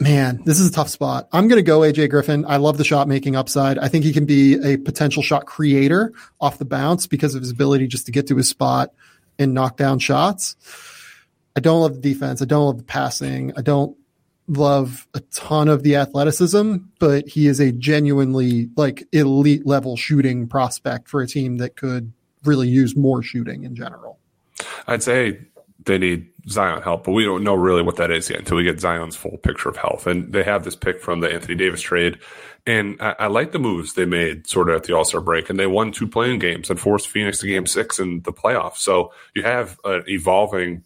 Man, 0.02 0.42
this 0.46 0.62
is 0.62 0.70
a 0.70 0.72
tough 0.72 0.88
spot. 0.88 1.28
I'm 1.34 1.50
going 1.50 1.60
to 1.60 1.64
go 1.64 1.82
AJ 1.82 2.10
Griffin. 2.10 2.46
I 2.48 2.56
love 2.56 2.78
the 2.78 2.86
shot 2.86 3.08
making 3.10 3.36
upside. 3.36 3.78
I 3.78 3.90
think 3.90 4.06
he 4.06 4.14
can 4.14 4.26
be 4.26 4.56
a 4.64 4.78
potential 4.78 5.22
shot 5.22 5.46
creator 5.46 6.14
off 6.40 6.58
the 6.58 6.66
bounce 6.66 7.06
because 7.06 7.36
of 7.36 7.42
his 7.42 7.52
ability 7.52 7.88
just 7.88 8.06
to 8.06 8.12
get 8.14 8.26
to 8.28 8.38
his 8.38 8.48
spot 8.48 8.92
and 9.40 9.54
knockdown 9.54 9.98
shots. 10.00 10.56
I 11.56 11.62
don't 11.62 11.82
love 11.82 11.96
the 11.96 12.02
defense. 12.02 12.42
I 12.42 12.46
don't 12.46 12.66
love 12.66 12.78
the 12.78 12.84
passing. 12.84 13.54
I 13.58 13.62
don't 13.62 13.98
love 14.48 15.08
a 15.14 15.20
ton 15.20 15.68
of 15.68 15.84
the 15.84 15.96
athleticism, 15.96 16.76
but 17.00 17.28
he 17.28 17.48
is 17.48 17.60
a 17.60 17.72
genuinely 17.72 18.70
like 18.76 19.08
elite 19.12 19.66
level 19.66 19.96
shooting 19.96 20.48
prospect 20.48 21.08
for 21.08 21.22
a 21.22 21.28
team 21.28 21.58
that 21.58 21.76
could 21.76 22.12
really 22.44 22.68
use 22.68 22.96
more 22.96 23.22
shooting 23.24 23.64
in 23.64 23.76
general. 23.76 24.20
I'd 24.88 25.04
say 25.04 25.40
they 25.90 25.98
need 25.98 26.30
Zion 26.48 26.82
help, 26.82 27.04
but 27.04 27.12
we 27.12 27.26
don't 27.26 27.44
know 27.44 27.56
really 27.56 27.82
what 27.82 27.98
that 27.98 28.12
is 28.12 28.30
yet 28.30 28.40
until 28.40 28.58
we 28.58 28.64
get 28.64 28.80
Zion's 28.80 29.16
full 29.16 29.38
picture 29.38 29.70
of 29.70 29.78
health. 29.78 30.08
And 30.08 30.32
they 30.32 30.44
have 30.44 30.64
this 30.64 30.76
pick 30.76 31.02
from 31.02 31.20
the 31.20 31.32
Anthony 31.32 31.56
Davis 31.56 31.82
trade. 31.82 32.20
And 32.66 32.98
I, 33.02 33.16
I 33.20 33.28
like 33.28 33.52
the 33.52 33.60
moves 33.60 33.94
they 33.94 34.06
made 34.06 34.48
sort 34.48 34.70
of 34.70 34.76
at 34.76 34.84
the 34.84 34.96
All 34.96 35.04
Star 35.04 35.22
break. 35.22 35.50
And 35.50 35.60
they 35.60 35.68
won 35.68 35.92
two 35.92 36.08
playing 36.08 36.40
games 36.40 36.70
and 36.70 36.80
forced 36.80 37.10
Phoenix 37.10 37.40
to 37.40 37.48
game 37.48 37.66
six 37.66 38.00
in 38.00 38.22
the 38.22 38.32
playoffs. 38.32 38.78
So 38.78 39.12
you 39.34 39.44
have 39.44 39.80
an 39.84 40.04
evolving 40.08 40.84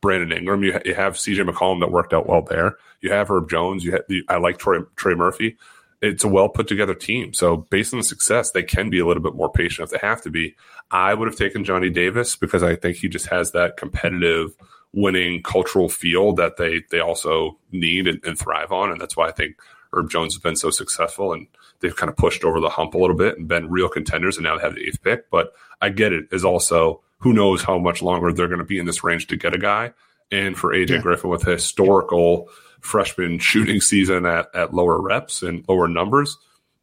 Brandon 0.00 0.32
Ingram. 0.32 0.64
You, 0.64 0.72
ha- 0.74 0.82
you 0.84 0.94
have 0.94 1.14
CJ 1.14 1.48
McCollum 1.48 1.80
that 1.80 1.92
worked 1.92 2.14
out 2.14 2.28
well 2.28 2.42
there. 2.42 2.76
You 3.00 3.12
have 3.12 3.28
Herb 3.28 3.50
Jones. 3.50 3.84
You 3.84 3.98
the, 4.08 4.24
I 4.28 4.38
like 4.38 4.58
Troy, 4.58 4.80
Trey 4.96 5.14
Murphy. 5.14 5.56
It's 6.00 6.24
a 6.24 6.28
well 6.28 6.48
put 6.48 6.68
together 6.68 6.94
team. 6.94 7.32
So 7.32 7.56
based 7.56 7.92
on 7.92 7.98
the 7.98 8.04
success, 8.04 8.52
they 8.52 8.62
can 8.62 8.88
be 8.88 9.00
a 9.00 9.06
little 9.06 9.22
bit 9.22 9.34
more 9.34 9.50
patient 9.50 9.86
if 9.86 9.90
they 9.90 10.06
have 10.06 10.22
to 10.22 10.30
be. 10.30 10.54
I 10.90 11.14
would 11.14 11.28
have 11.28 11.36
taken 11.36 11.64
Johnny 11.64 11.90
Davis 11.90 12.36
because 12.36 12.62
I 12.62 12.76
think 12.76 12.98
he 12.98 13.08
just 13.08 13.26
has 13.26 13.52
that 13.52 13.76
competitive– 13.76 14.54
winning 14.92 15.42
cultural 15.42 15.88
feel 15.88 16.32
that 16.34 16.56
they 16.56 16.82
they 16.90 17.00
also 17.00 17.58
need 17.70 18.06
and, 18.06 18.20
and, 18.24 18.38
thrive 18.38 18.72
on, 18.72 18.90
and 18.90 19.00
that's 19.00 19.16
why 19.16 19.28
I 19.28 19.32
think 19.32 19.56
Herb 19.92 20.10
Jones 20.10 20.34
has 20.34 20.42
been 20.42 20.56
so 20.56 20.70
successful 20.70 21.32
and 21.32 21.46
they've 21.80 21.94
kind 21.94 22.10
of 22.10 22.16
pushed 22.16 22.44
over 22.44 22.60
the 22.60 22.68
hump 22.68 22.94
a 22.94 22.98
little 22.98 23.16
bit 23.16 23.38
and 23.38 23.48
been 23.48 23.70
real 23.70 23.88
contenders, 23.88 24.36
and 24.36 24.44
now 24.44 24.56
they 24.56 24.62
have 24.62 24.74
the 24.74 24.86
eighth 24.86 25.02
pick. 25.02 25.30
But 25.30 25.52
I 25.80 25.90
get 25.90 26.12
it 26.12 26.26
is 26.32 26.44
also 26.44 27.02
who 27.18 27.32
knows 27.32 27.62
how 27.62 27.78
much 27.78 28.02
longer 28.02 28.32
they're 28.32 28.48
going 28.48 28.60
to 28.60 28.64
be 28.64 28.78
in 28.78 28.86
this 28.86 29.04
range 29.04 29.26
to 29.28 29.36
get 29.36 29.54
a 29.54 29.58
guy, 29.58 29.92
and 30.30 30.56
for 30.56 30.72
AJ 30.72 30.90
yeah. 30.90 30.98
Griffin 30.98 31.30
with 31.30 31.42
historical 31.42 32.48
freshman 32.80 33.38
shooting 33.38 33.80
season 33.80 34.26
at 34.26 34.54
at 34.54 34.74
lower 34.74 35.00
reps 35.00 35.42
and 35.42 35.64
lower 35.68 35.88
numbers, 35.88 36.38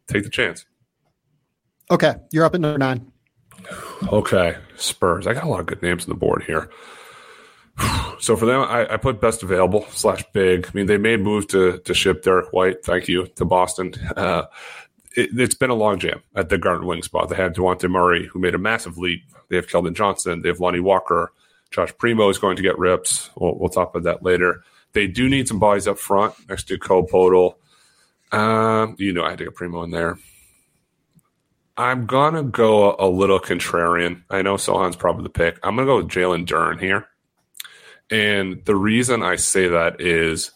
take 0.07 0.23
the 0.23 0.29
chance. 0.29 0.65
Okay, 1.91 2.15
you're 2.31 2.45
up 2.45 2.55
at 2.55 2.61
number 2.61 2.77
nine. 2.77 3.11
Okay, 4.11 4.57
Spurs. 4.75 5.27
I 5.27 5.33
got 5.33 5.43
a 5.43 5.49
lot 5.49 5.59
of 5.59 5.65
good 5.65 5.81
names 5.81 6.03
on 6.03 6.09
the 6.09 6.15
board 6.15 6.43
here. 6.43 6.69
So 8.19 8.37
for 8.37 8.45
them, 8.45 8.61
I, 8.61 8.93
I, 8.93 8.97
put 8.97 9.19
best 9.19 9.43
available 9.43 9.85
slash 9.91 10.23
big. 10.31 10.65
I 10.65 10.71
mean, 10.73 10.85
they 10.85 10.97
made 10.97 11.19
move 11.19 11.47
to 11.49 11.79
to 11.79 11.93
ship 11.93 12.23
Derrick 12.23 12.53
White. 12.53 12.85
Thank 12.85 13.09
you 13.09 13.27
to 13.35 13.43
Boston. 13.43 13.93
Uh, 14.15 14.43
it, 15.15 15.37
has 15.37 15.55
been 15.55 15.69
a 15.69 15.75
long 15.75 15.99
jam 15.99 16.21
at 16.35 16.47
the 16.47 16.57
guard 16.57 16.85
wing 16.85 17.03
spot. 17.03 17.29
They 17.29 17.35
had 17.35 17.53
Dejounte 17.53 17.89
Murray, 17.89 18.27
who 18.27 18.39
made 18.39 18.55
a 18.55 18.57
massive 18.57 18.97
leap. 18.97 19.23
They 19.49 19.57
have 19.57 19.67
Keldon 19.67 19.93
Johnson. 19.93 20.41
They 20.41 20.49
have 20.49 20.59
Lonnie 20.59 20.79
Walker. 20.79 21.33
Josh 21.71 21.91
Primo 21.97 22.29
is 22.29 22.37
going 22.37 22.55
to 22.55 22.63
get 22.63 22.79
rips. 22.79 23.29
We'll, 23.35 23.57
we'll 23.57 23.69
talk 23.69 23.93
about 23.93 24.03
that 24.03 24.23
later. 24.23 24.63
They 24.95 25.07
do 25.07 25.27
need 25.27 25.47
some 25.47 25.59
bodies 25.59 25.89
up 25.89 25.99
front 25.99 26.33
next 26.47 26.69
to 26.69 26.79
Cole. 26.79 27.59
Um, 28.31 28.95
you 28.97 29.11
know, 29.11 29.25
I 29.25 29.31
had 29.31 29.39
to 29.39 29.43
get 29.43 29.53
Primo 29.53 29.83
in 29.83 29.91
there. 29.91 30.17
I'm 31.77 32.05
gonna 32.05 32.43
go 32.43 32.95
a, 32.97 33.07
little 33.07 33.41
contrarian. 33.41 34.23
I 34.29 34.41
know 34.41 34.55
Sochan's 34.55 34.95
probably 34.95 35.23
the 35.23 35.29
pick. 35.29 35.59
I'm 35.61 35.75
gonna 35.75 35.85
go 35.85 35.97
with 35.97 36.07
Jalen 36.07 36.45
Duren 36.45 36.79
here, 36.79 37.07
and 38.09 38.63
the 38.63 38.77
reason 38.77 39.21
I 39.21 39.35
say 39.35 39.67
that 39.67 39.99
is 39.99 40.51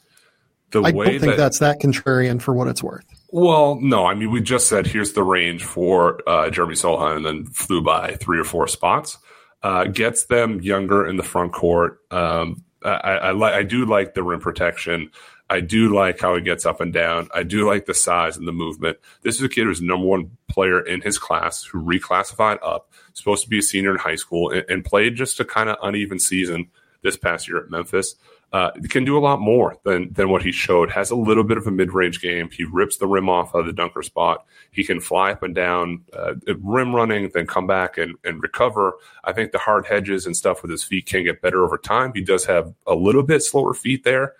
the 0.71 0.83
I 0.83 0.91
way 0.91 1.05
don't 1.05 1.19
think 1.19 1.31
that, 1.31 1.37
that's 1.37 1.59
that 1.59 1.81
contrarian 1.81 2.41
for 2.41 2.53
what 2.53 2.69
it's 2.69 2.81
worth. 2.81 3.03
Well, 3.31 3.77
no, 3.81 4.05
I 4.05 4.13
mean 4.13 4.31
we 4.31 4.41
just 4.41 4.67
said 4.67 4.87
here's 4.87 5.11
the 5.11 5.23
range 5.23 5.65
for 5.65 6.21
uh, 6.25 6.49
Jeremy 6.49 6.75
Sochan, 6.75 7.17
and 7.17 7.25
then 7.25 7.45
flew 7.47 7.81
by 7.81 8.15
three 8.15 8.39
or 8.39 8.45
four 8.45 8.69
spots. 8.69 9.17
Uh, 9.61 9.83
gets 9.83 10.27
them 10.27 10.61
younger 10.61 11.05
in 11.05 11.17
the 11.17 11.23
front 11.23 11.51
court. 11.51 11.99
Um, 12.11 12.63
I, 12.83 12.89
I, 12.89 13.57
I 13.57 13.63
do 13.63 13.85
like 13.85 14.13
the 14.13 14.23
rim 14.23 14.39
protection. 14.39 15.11
I 15.49 15.61
do 15.61 15.93
like 15.93 16.19
how 16.19 16.35
he 16.35 16.41
gets 16.41 16.65
up 16.65 16.79
and 16.79 16.93
down. 16.93 17.27
I 17.33 17.43
do 17.43 17.67
like 17.67 17.85
the 17.85 17.93
size 17.93 18.37
and 18.37 18.47
the 18.47 18.51
movement. 18.51 18.99
This 19.23 19.35
is 19.35 19.41
a 19.41 19.49
kid 19.49 19.65
who's 19.65 19.81
number 19.81 20.05
one 20.05 20.37
player 20.47 20.79
in 20.79 21.01
his 21.01 21.17
class 21.17 21.63
who 21.63 21.81
reclassified 21.81 22.59
up, 22.61 22.91
supposed 23.13 23.43
to 23.43 23.49
be 23.49 23.59
a 23.59 23.63
senior 23.63 23.91
in 23.91 23.97
high 23.97 24.15
school, 24.15 24.51
and, 24.51 24.63
and 24.69 24.85
played 24.85 25.15
just 25.15 25.39
a 25.39 25.45
kind 25.45 25.69
of 25.69 25.77
uneven 25.81 26.19
season 26.19 26.69
this 27.01 27.17
past 27.17 27.47
year 27.47 27.57
at 27.57 27.71
Memphis. 27.71 28.15
Uh, 28.51 28.71
can 28.89 29.05
do 29.05 29.15
a 29.15 29.19
lot 29.19 29.39
more 29.39 29.77
than 29.83 30.11
than 30.13 30.29
what 30.29 30.41
he 30.41 30.51
showed. 30.51 30.89
Has 30.89 31.11
a 31.11 31.15
little 31.15 31.43
bit 31.43 31.57
of 31.57 31.67
a 31.67 31.71
mid 31.71 31.93
range 31.93 32.19
game. 32.19 32.49
He 32.51 32.63
rips 32.63 32.97
the 32.97 33.05
rim 33.05 33.29
off 33.29 33.53
of 33.53 33.67
the 33.67 33.73
dunker 33.73 34.01
spot. 34.01 34.43
He 34.71 34.83
can 34.83 34.99
fly 34.99 35.33
up 35.33 35.43
and 35.43 35.53
down, 35.53 36.03
uh, 36.13 36.33
rim 36.57 36.95
running, 36.95 37.29
then 37.31 37.45
come 37.45 37.67
back 37.67 37.99
and, 37.99 38.15
and 38.23 38.41
recover. 38.41 38.93
I 39.23 39.33
think 39.33 39.51
the 39.51 39.59
hard 39.59 39.85
hedges 39.85 40.25
and 40.25 40.35
stuff 40.35 40.63
with 40.63 40.71
his 40.71 40.83
feet 40.83 41.05
can 41.05 41.23
get 41.23 41.43
better 41.43 41.63
over 41.63 41.77
time. 41.77 42.11
He 42.15 42.21
does 42.21 42.43
have 42.45 42.73
a 42.87 42.95
little 42.95 43.21
bit 43.21 43.43
slower 43.43 43.75
feet 43.75 44.03
there, 44.03 44.33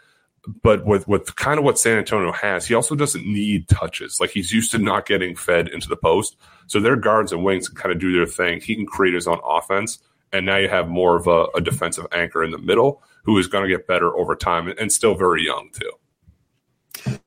but 0.63 0.87
with 0.87 1.07
with 1.07 1.35
kind 1.35 1.59
of 1.59 1.63
what 1.63 1.77
San 1.77 1.99
Antonio 1.99 2.31
has, 2.31 2.65
he 2.65 2.73
also 2.73 2.95
doesn't 2.95 3.27
need 3.27 3.67
touches. 3.67 4.19
Like 4.19 4.31
he's 4.31 4.51
used 4.51 4.71
to 4.71 4.79
not 4.79 5.05
getting 5.05 5.35
fed 5.35 5.67
into 5.67 5.87
the 5.87 5.95
post. 5.95 6.35
So 6.65 6.79
their 6.79 6.95
guards 6.95 7.31
and 7.31 7.43
wings 7.43 7.69
can 7.69 7.77
kind 7.77 7.91
of 7.91 7.99
do 7.99 8.11
their 8.11 8.25
thing. 8.25 8.59
He 8.59 8.75
can 8.75 8.87
create 8.87 9.13
his 9.13 9.27
own 9.27 9.39
offense, 9.45 9.99
and 10.33 10.47
now 10.47 10.57
you 10.57 10.67
have 10.67 10.87
more 10.87 11.15
of 11.15 11.27
a, 11.27 11.45
a 11.55 11.61
defensive 11.61 12.07
anchor 12.11 12.43
in 12.43 12.49
the 12.49 12.57
middle 12.57 13.03
who 13.23 13.37
is 13.37 13.47
going 13.47 13.63
to 13.63 13.69
get 13.69 13.87
better 13.87 14.15
over 14.15 14.35
time 14.35 14.73
and 14.79 14.91
still 14.91 15.15
very 15.15 15.45
young 15.45 15.69
too. 15.73 17.19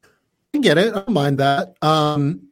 I 0.55 0.59
get 0.59 0.79
it. 0.79 0.93
I 0.95 0.97
don't 0.97 1.09
mind 1.11 1.39
that. 1.39 1.75
Um, 1.83 2.49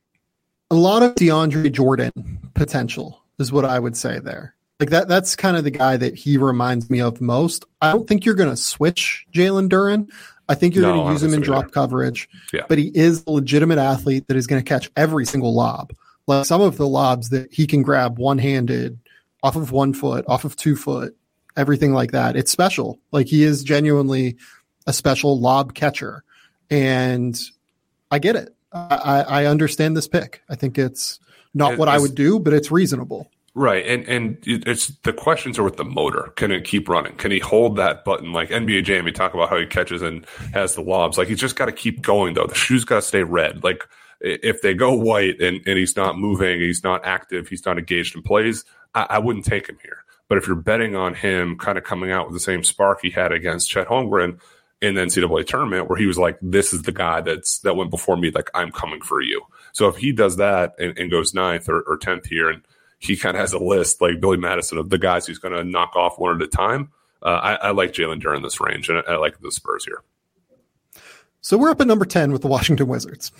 a 0.71 0.75
lot 0.75 1.03
of 1.03 1.15
DeAndre 1.15 1.71
Jordan 1.73 2.39
potential 2.55 3.23
is 3.39 3.53
what 3.53 3.65
I 3.65 3.79
would 3.79 3.97
say 3.97 4.19
there. 4.19 4.55
Like 4.79 4.91
that, 4.91 5.09
that's 5.09 5.37
kind 5.37 5.57
of 5.57 5.65
the 5.65 5.71
guy 5.71 5.97
that 5.99 6.15
he 6.15 6.39
reminds 6.39 6.89
me 6.89 7.01
of 7.01 7.21
most. 7.21 7.67
I 7.83 7.93
don't 7.93 8.09
think 8.09 8.25
you're 8.25 8.35
going 8.35 8.49
to 8.51 8.57
switch 8.57 9.27
Jalen 9.33 9.69
Duren. 9.69 10.09
I 10.49 10.55
think 10.55 10.75
you're 10.75 10.85
no, 10.85 10.95
going 10.95 11.07
to 11.07 11.13
use 11.13 11.23
him 11.23 11.35
in 11.35 11.43
drop 11.43 11.71
coverage, 11.71 12.29
yeah. 12.53 12.63
but 12.69 12.79
he 12.79 12.91
is 12.95 13.23
a 13.27 13.31
legitimate 13.31 13.79
athlete 13.79 14.27
that 14.29 14.37
is 14.37 14.47
going 14.47 14.63
to 14.63 14.69
catch 14.69 14.91
every 14.97 15.27
single 15.27 15.55
lob. 15.55 15.93
Like 16.27 16.47
some 16.47 16.61
of 16.61 16.77
the 16.77 16.89
lobs 16.89 17.29
that 17.31 17.53
he 17.53 17.67
can 17.67 17.83
grab 17.83 18.19
one 18.19 18.39
handed, 18.39 18.99
off 19.43 19.57
of 19.57 19.71
one 19.71 19.93
foot, 19.93 20.25
off 20.29 20.45
of 20.45 20.57
two 20.57 20.77
foot, 20.77 21.17
everything 21.57 21.93
like 21.93 22.13
that. 22.13 22.37
It's 22.37 22.51
special. 22.51 22.99
Like 23.13 23.27
he 23.27 23.43
is 23.43 23.63
genuinely 23.65 24.37
a 24.87 24.93
special 24.93 25.39
lob 25.39 25.75
catcher, 25.75 26.25
and 26.71 27.39
I 28.11 28.19
get 28.19 28.37
it. 28.37 28.55
I, 28.73 29.25
I 29.27 29.45
understand 29.47 29.97
this 29.97 30.07
pick. 30.09 30.43
I 30.49 30.55
think 30.55 30.79
it's 30.79 31.19
not 31.55 31.77
what 31.77 31.89
I 31.89 31.99
would 31.99 32.15
do, 32.15 32.39
but 32.39 32.53
it's 32.53 32.71
reasonable. 32.71 33.31
Right, 33.55 33.85
and 33.85 34.07
and 34.07 34.39
it's 34.45 34.89
the 35.03 35.13
questions 35.13 35.59
are 35.59 35.65
with 35.65 35.77
the 35.77 35.85
motor. 35.85 36.33
Can 36.37 36.53
it 36.53 36.65
keep 36.65 36.89
running? 36.89 37.17
Can 37.17 37.33
he 37.33 37.41
hold 37.41 37.77
that 37.77 38.05
button 38.05 38.33
like 38.33 38.51
NBA 38.51 38.85
Jam? 38.85 39.05
We 39.05 39.13
talk 39.13 39.35
about 39.35 39.49
how 39.49 39.59
he 39.59 39.67
catches 39.67 40.03
and 40.03 40.25
has 40.55 40.77
the 40.77 40.83
lobs. 40.83 41.19
Like 41.19 41.27
he's 41.27 41.41
just 41.41 41.57
got 41.57 41.67
to 41.67 41.73
keep 41.73 42.01
going 42.01 42.35
though. 42.35 42.47
The 42.47 42.55
shoes 42.55 42.85
got 42.85 42.97
to 42.97 43.03
stay 43.03 43.25
red. 43.25 43.65
Like 43.65 43.83
if 44.21 44.63
they 44.63 44.75
go 44.75 44.93
white 44.95 45.41
and, 45.41 45.61
and 45.67 45.79
he's 45.79 45.97
not 45.97 46.19
moving, 46.19 46.61
he's 46.61 46.85
not 46.85 47.05
active, 47.05 47.49
he's 47.49 47.65
not 47.65 47.79
engaged 47.79 48.15
in 48.15 48.23
plays, 48.23 48.65
I, 48.95 49.07
I 49.11 49.19
wouldn't 49.19 49.47
take 49.47 49.69
him 49.69 49.79
here. 49.83 50.05
But 50.31 50.39
if 50.39 50.47
you're 50.47 50.55
betting 50.55 50.95
on 50.95 51.15
him 51.15 51.59
kind 51.59 51.77
of 51.77 51.83
coming 51.83 52.13
out 52.13 52.27
with 52.27 52.35
the 52.35 52.41
same 52.41 52.63
spark 52.63 53.01
he 53.03 53.11
had 53.11 53.33
against 53.33 53.69
Chet 53.69 53.89
Holmgren 53.89 54.41
in 54.81 54.95
the 54.95 55.01
NCAA 55.01 55.45
tournament, 55.45 55.91
where 55.91 55.99
he 55.99 56.07
was 56.07 56.17
like, 56.17 56.39
"This 56.41 56.73
is 56.73 56.83
the 56.83 56.93
guy 56.93 57.21
that's 57.21 57.59
that 57.59 57.75
went 57.75 57.91
before 57.91 58.17
me. 58.17 58.31
Like 58.31 58.49
I'm 58.55 58.71
coming 58.71 59.01
for 59.01 59.21
you." 59.21 59.43
So 59.73 59.89
if 59.89 59.97
he 59.97 60.13
does 60.13 60.37
that 60.37 60.75
and, 60.79 60.97
and 60.97 61.11
goes 61.11 61.35
ninth 61.35 61.69
or, 61.69 61.83
or 61.83 61.97
tenth 61.97 62.27
here 62.27 62.49
and 62.49 62.63
he 63.01 63.17
kind 63.17 63.37
of 63.37 63.41
has 63.41 63.53
a 63.53 63.59
list 63.59 64.01
like 64.01 64.21
Billy 64.21 64.37
Madison 64.37 64.79
of 64.79 64.91
the 64.91 64.99
guys 64.99 65.27
he's 65.27 65.39
going 65.39 65.55
to 65.55 65.65
knock 65.65 65.97
off 65.97 66.19
one 66.19 66.37
at 66.37 66.43
a 66.43 66.47
time. 66.47 66.93
Uh, 67.23 67.29
I, 67.29 67.55
I, 67.55 67.71
like 67.73 67.93
Jalen 67.93 68.23
Duren 68.23 68.43
this 68.43 68.61
range, 68.61 68.89
and 68.89 68.99
I, 68.99 69.13
I, 69.13 69.17
like 69.17 69.41
the 69.41 69.51
Spurs 69.51 69.85
here. 69.85 70.03
So 71.41 71.59
we're 71.59 71.71
up 71.71 71.81
at 71.81 71.87
number 71.87 72.05
10 72.05 72.33
with 72.33 72.43
the 72.43 72.49
Washington 72.49 72.87
Wizards. 72.87 73.33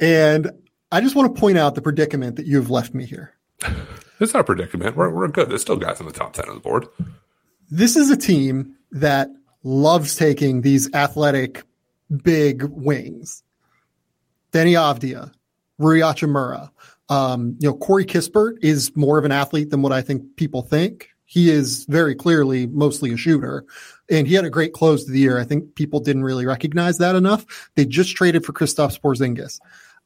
And 0.00 0.50
I 0.90 1.00
just 1.00 1.14
want 1.14 1.34
to 1.34 1.40
point 1.40 1.58
out 1.58 1.74
the 1.74 1.82
predicament 1.82 2.36
that 2.36 2.46
you've 2.46 2.70
left 2.70 2.94
me 2.94 3.04
here. 3.04 3.34
It's 4.22 4.34
a 4.34 4.44
predicament. 4.44 4.96
We're, 4.96 5.10
we're 5.10 5.28
good. 5.28 5.50
There's 5.50 5.62
still 5.62 5.76
guys 5.76 5.98
in 5.98 6.06
the 6.06 6.12
top 6.12 6.32
10 6.32 6.48
on 6.48 6.54
the 6.54 6.60
board. 6.60 6.86
This 7.70 7.96
is 7.96 8.08
a 8.08 8.16
team 8.16 8.76
that 8.92 9.28
loves 9.64 10.14
taking 10.14 10.60
these 10.60 10.92
athletic 10.94 11.64
big 12.22 12.62
wings. 12.62 13.42
Deni 14.52 14.74
Avdija, 14.74 15.32
Rui 15.78 16.00
Hachimura, 16.00 16.70
um, 17.08 17.56
you 17.58 17.68
know, 17.68 17.74
Corey 17.74 18.04
Kispert 18.04 18.58
is 18.62 18.94
more 18.96 19.18
of 19.18 19.24
an 19.24 19.32
athlete 19.32 19.70
than 19.70 19.82
what 19.82 19.92
I 19.92 20.02
think 20.02 20.36
people 20.36 20.62
think. 20.62 21.08
He 21.24 21.50
is 21.50 21.84
very 21.86 22.14
clearly 22.14 22.66
mostly 22.66 23.12
a 23.12 23.16
shooter, 23.16 23.64
and 24.08 24.28
he 24.28 24.34
had 24.34 24.44
a 24.44 24.50
great 24.50 24.72
close 24.72 25.04
to 25.04 25.10
the 25.10 25.18
year. 25.18 25.40
I 25.40 25.44
think 25.44 25.74
people 25.74 25.98
didn't 25.98 26.24
really 26.24 26.46
recognize 26.46 26.98
that 26.98 27.16
enough. 27.16 27.70
They 27.74 27.86
just 27.86 28.14
traded 28.14 28.44
for 28.44 28.52
Kristaps 28.52 29.00
Porzingis. 29.00 29.58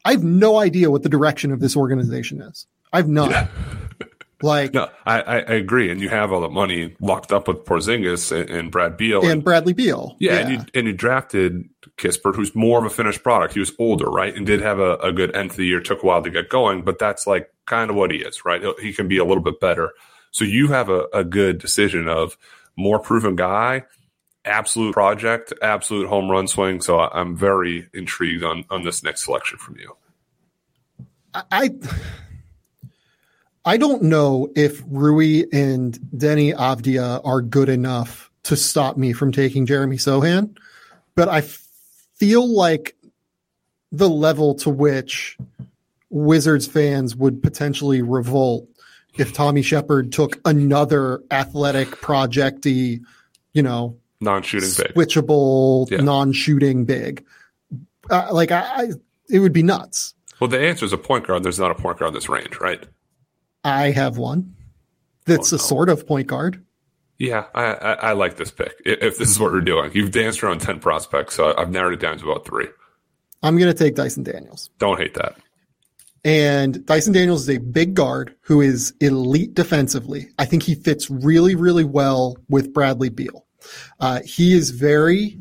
I 0.04 0.12
have 0.12 0.24
no 0.24 0.58
idea 0.58 0.90
what 0.90 1.02
the 1.02 1.08
direction 1.08 1.52
of 1.52 1.60
this 1.60 1.76
organization 1.76 2.40
is. 2.40 2.66
I've 2.92 3.08
none. 3.08 3.30
Yeah. 3.30 3.48
Like, 4.42 4.74
no, 4.74 4.90
I, 5.06 5.22
I, 5.22 5.36
agree, 5.38 5.90
and 5.90 5.98
you 5.98 6.10
have 6.10 6.30
all 6.30 6.42
the 6.42 6.50
money 6.50 6.94
locked 7.00 7.32
up 7.32 7.48
with 7.48 7.64
Porzingis 7.64 8.38
and, 8.38 8.50
and 8.50 8.70
Brad 8.70 8.98
Beal 8.98 9.22
and, 9.22 9.30
and, 9.30 9.44
Bradley 9.44 9.72
Beal. 9.72 10.14
Yeah, 10.18 10.32
yeah, 10.32 10.38
and 10.38 10.50
you 10.50 10.60
and 10.74 10.86
you 10.86 10.92
drafted 10.92 11.70
Kispert, 11.96 12.36
who's 12.36 12.54
more 12.54 12.78
of 12.78 12.84
a 12.84 12.90
finished 12.90 13.22
product. 13.22 13.54
He 13.54 13.60
was 13.60 13.72
older, 13.78 14.10
right, 14.10 14.34
and 14.34 14.44
did 14.44 14.60
have 14.60 14.78
a, 14.78 14.96
a 14.96 15.10
good 15.10 15.34
end 15.34 15.52
to 15.52 15.56
the 15.56 15.64
year. 15.64 15.80
Took 15.80 16.02
a 16.02 16.06
while 16.06 16.22
to 16.22 16.28
get 16.28 16.50
going, 16.50 16.82
but 16.82 16.98
that's 16.98 17.26
like 17.26 17.50
kind 17.64 17.88
of 17.88 17.96
what 17.96 18.10
he 18.10 18.18
is, 18.18 18.44
right? 18.44 18.62
He 18.78 18.92
can 18.92 19.08
be 19.08 19.16
a 19.16 19.24
little 19.24 19.42
bit 19.42 19.58
better. 19.58 19.92
So 20.32 20.44
you 20.44 20.68
have 20.68 20.90
a, 20.90 21.06
a 21.14 21.24
good 21.24 21.58
decision 21.58 22.06
of 22.06 22.36
more 22.76 22.98
proven 22.98 23.36
guy, 23.36 23.84
absolute 24.44 24.92
project, 24.92 25.54
absolute 25.62 26.08
home 26.08 26.30
run 26.30 26.46
swing. 26.46 26.82
So 26.82 27.00
I'm 27.00 27.38
very 27.38 27.88
intrigued 27.94 28.44
on 28.44 28.66
on 28.68 28.84
this 28.84 29.02
next 29.02 29.24
selection 29.24 29.56
from 29.56 29.78
you. 29.78 29.96
I 31.32 31.42
I 31.50 31.70
don't 33.76 34.02
know 34.02 34.48
if 34.54 34.80
Rui 34.86 35.44
and 35.52 35.98
Deni 36.16 36.54
Avdija 36.54 37.20
are 37.24 37.42
good 37.42 37.68
enough 37.68 38.30
to 38.44 38.56
stop 38.56 38.96
me 38.96 39.12
from 39.12 39.32
taking 39.32 39.66
Jeremy 39.66 39.96
Sochan, 39.96 40.56
but 41.16 41.28
I 41.28 41.40
feel 41.40 42.46
like 42.46 42.94
the 43.90 44.08
level 44.08 44.54
to 44.56 44.70
which 44.70 45.36
Wizards 46.10 46.68
fans 46.68 47.16
would 47.16 47.42
potentially 47.42 48.02
revolt 48.02 48.68
if 49.18 49.32
Tommy 49.32 49.62
Sheppard 49.62 50.12
took 50.12 50.38
another 50.44 51.22
athletic 51.32 51.88
projecty, 51.88 53.00
you 53.52 53.62
know, 53.62 53.98
non-shooting 54.20 54.68
switchable, 54.68 55.90
yeah. 55.90 56.02
non-shooting 56.02 56.84
big. 56.84 57.24
Uh, 58.10 58.28
like 58.30 58.52
I, 58.52 58.60
I, 58.60 58.88
it 59.28 59.40
would 59.40 59.52
be 59.52 59.62
nuts. 59.62 60.14
Well, 60.38 60.48
the 60.48 60.60
answer 60.60 60.84
is 60.84 60.92
a 60.92 60.98
point 60.98 61.26
guard. 61.26 61.42
There's 61.42 61.58
not 61.58 61.70
a 61.70 61.74
point 61.74 61.98
guard 61.98 62.10
in 62.10 62.14
this 62.14 62.28
range, 62.28 62.60
right? 62.60 62.86
I 63.66 63.90
have 63.90 64.16
one 64.16 64.54
that's 65.24 65.52
oh, 65.52 65.56
no. 65.56 65.60
a 65.60 65.64
sort 65.64 65.88
of 65.88 66.06
point 66.06 66.28
guard. 66.28 66.64
Yeah, 67.18 67.46
I, 67.54 67.64
I, 67.64 67.92
I, 67.92 68.12
like 68.12 68.36
this 68.36 68.50
pick. 68.50 68.74
If 68.84 69.18
this 69.18 69.30
is 69.30 69.40
what 69.40 69.50
we're 69.50 69.62
doing, 69.62 69.90
you've 69.94 70.12
danced 70.12 70.42
around 70.42 70.60
10 70.60 70.80
prospects, 70.80 71.34
so 71.34 71.54
I've 71.56 71.70
narrowed 71.70 71.94
it 71.94 72.00
down 72.00 72.18
to 72.18 72.30
about 72.30 72.46
three. 72.46 72.68
I'm 73.42 73.56
going 73.56 73.72
to 73.72 73.78
take 73.78 73.94
Dyson 73.94 74.22
Daniels. 74.22 74.70
Don't 74.78 74.98
hate 74.98 75.14
that. 75.14 75.36
And 76.24 76.84
Dyson 76.84 77.12
Daniels 77.12 77.48
is 77.48 77.56
a 77.56 77.58
big 77.58 77.94
guard 77.94 78.34
who 78.42 78.60
is 78.60 78.92
elite 79.00 79.54
defensively. 79.54 80.28
I 80.38 80.44
think 80.44 80.62
he 80.62 80.74
fits 80.74 81.10
really, 81.10 81.54
really 81.54 81.84
well 81.84 82.36
with 82.48 82.72
Bradley 82.72 83.08
Beal. 83.08 83.46
Uh, 83.98 84.20
he 84.24 84.52
is 84.52 84.70
very 84.70 85.38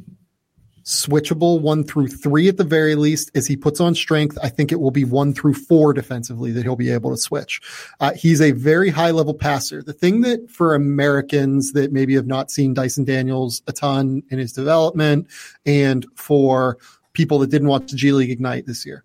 switchable 0.86 1.60
one 1.62 1.84
through 1.84 2.08
three 2.08 2.48
at 2.48 2.58
the 2.58 2.64
very 2.64 2.94
least. 2.94 3.32
As 3.34 3.48
he 3.48 3.58
puts 3.58 3.80
on 3.80 3.96
strength, 3.96 4.38
I 4.44 4.50
think 4.50 4.72
it 4.72 4.80
will 4.80 4.92
be 4.92 5.04
one 5.04 5.34
through 5.34 5.56
four 5.56 5.94
defensively 5.94 6.52
that 6.52 6.62
he'll 6.62 6.76
be 6.76 6.92
able 6.92 7.10
to 7.10 7.18
switch. 7.18 7.60
Uh, 8.00 8.14
he's 8.14 8.40
a 8.40 8.52
very 8.52 8.90
high 8.92 9.10
level 9.10 9.34
passer. 9.34 9.82
The 9.82 9.94
thing 9.94 10.22
that 10.22 10.50
for 10.50 10.76
Americans 10.76 11.74
that 11.74 11.92
maybe 11.92 12.14
have 12.14 12.28
not 12.28 12.52
seen 12.52 12.76
Dyson 12.76 13.04
Daniels 13.04 13.64
a 13.66 13.74
ton 13.74 14.22
in 14.30 14.38
his 14.38 14.54
development 14.54 15.28
and 15.66 16.06
for 16.14 16.78
people 17.14 17.40
that 17.40 17.50
didn't 17.50 17.70
watch 17.70 17.90
the 17.90 17.98
G 17.98 18.12
League 18.12 18.30
Ignite 18.30 18.68
this 18.68 18.86
year, 18.86 19.04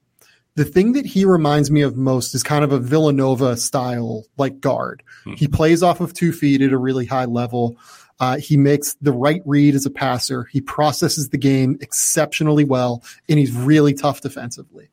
The 0.56 0.64
thing 0.66 0.92
that 0.92 1.06
he 1.06 1.24
reminds 1.24 1.70
me 1.70 1.80
of 1.80 1.96
most 1.96 2.34
is 2.34 2.42
kind 2.42 2.64
of 2.64 2.72
a 2.72 2.78
Villanova 2.78 3.56
style 3.56 4.24
like 4.36 4.60
guard. 4.60 5.02
Hmm. 5.24 5.32
He 5.34 5.48
plays 5.48 5.82
off 5.82 6.00
of 6.00 6.12
two 6.12 6.32
feet 6.32 6.60
at 6.60 6.72
a 6.72 6.78
really 6.78 7.06
high 7.06 7.24
level. 7.24 7.78
Uh, 8.20 8.36
he 8.36 8.56
makes 8.56 8.94
the 9.00 9.12
right 9.12 9.42
read 9.46 9.74
as 9.74 9.86
a 9.86 9.90
passer. 9.90 10.44
He 10.44 10.60
processes 10.60 11.30
the 11.30 11.38
game 11.38 11.78
exceptionally 11.80 12.64
well, 12.64 13.02
and 13.28 13.38
he's 13.38 13.52
really 13.52 13.94
tough 13.94 14.20
defensively. 14.20 14.90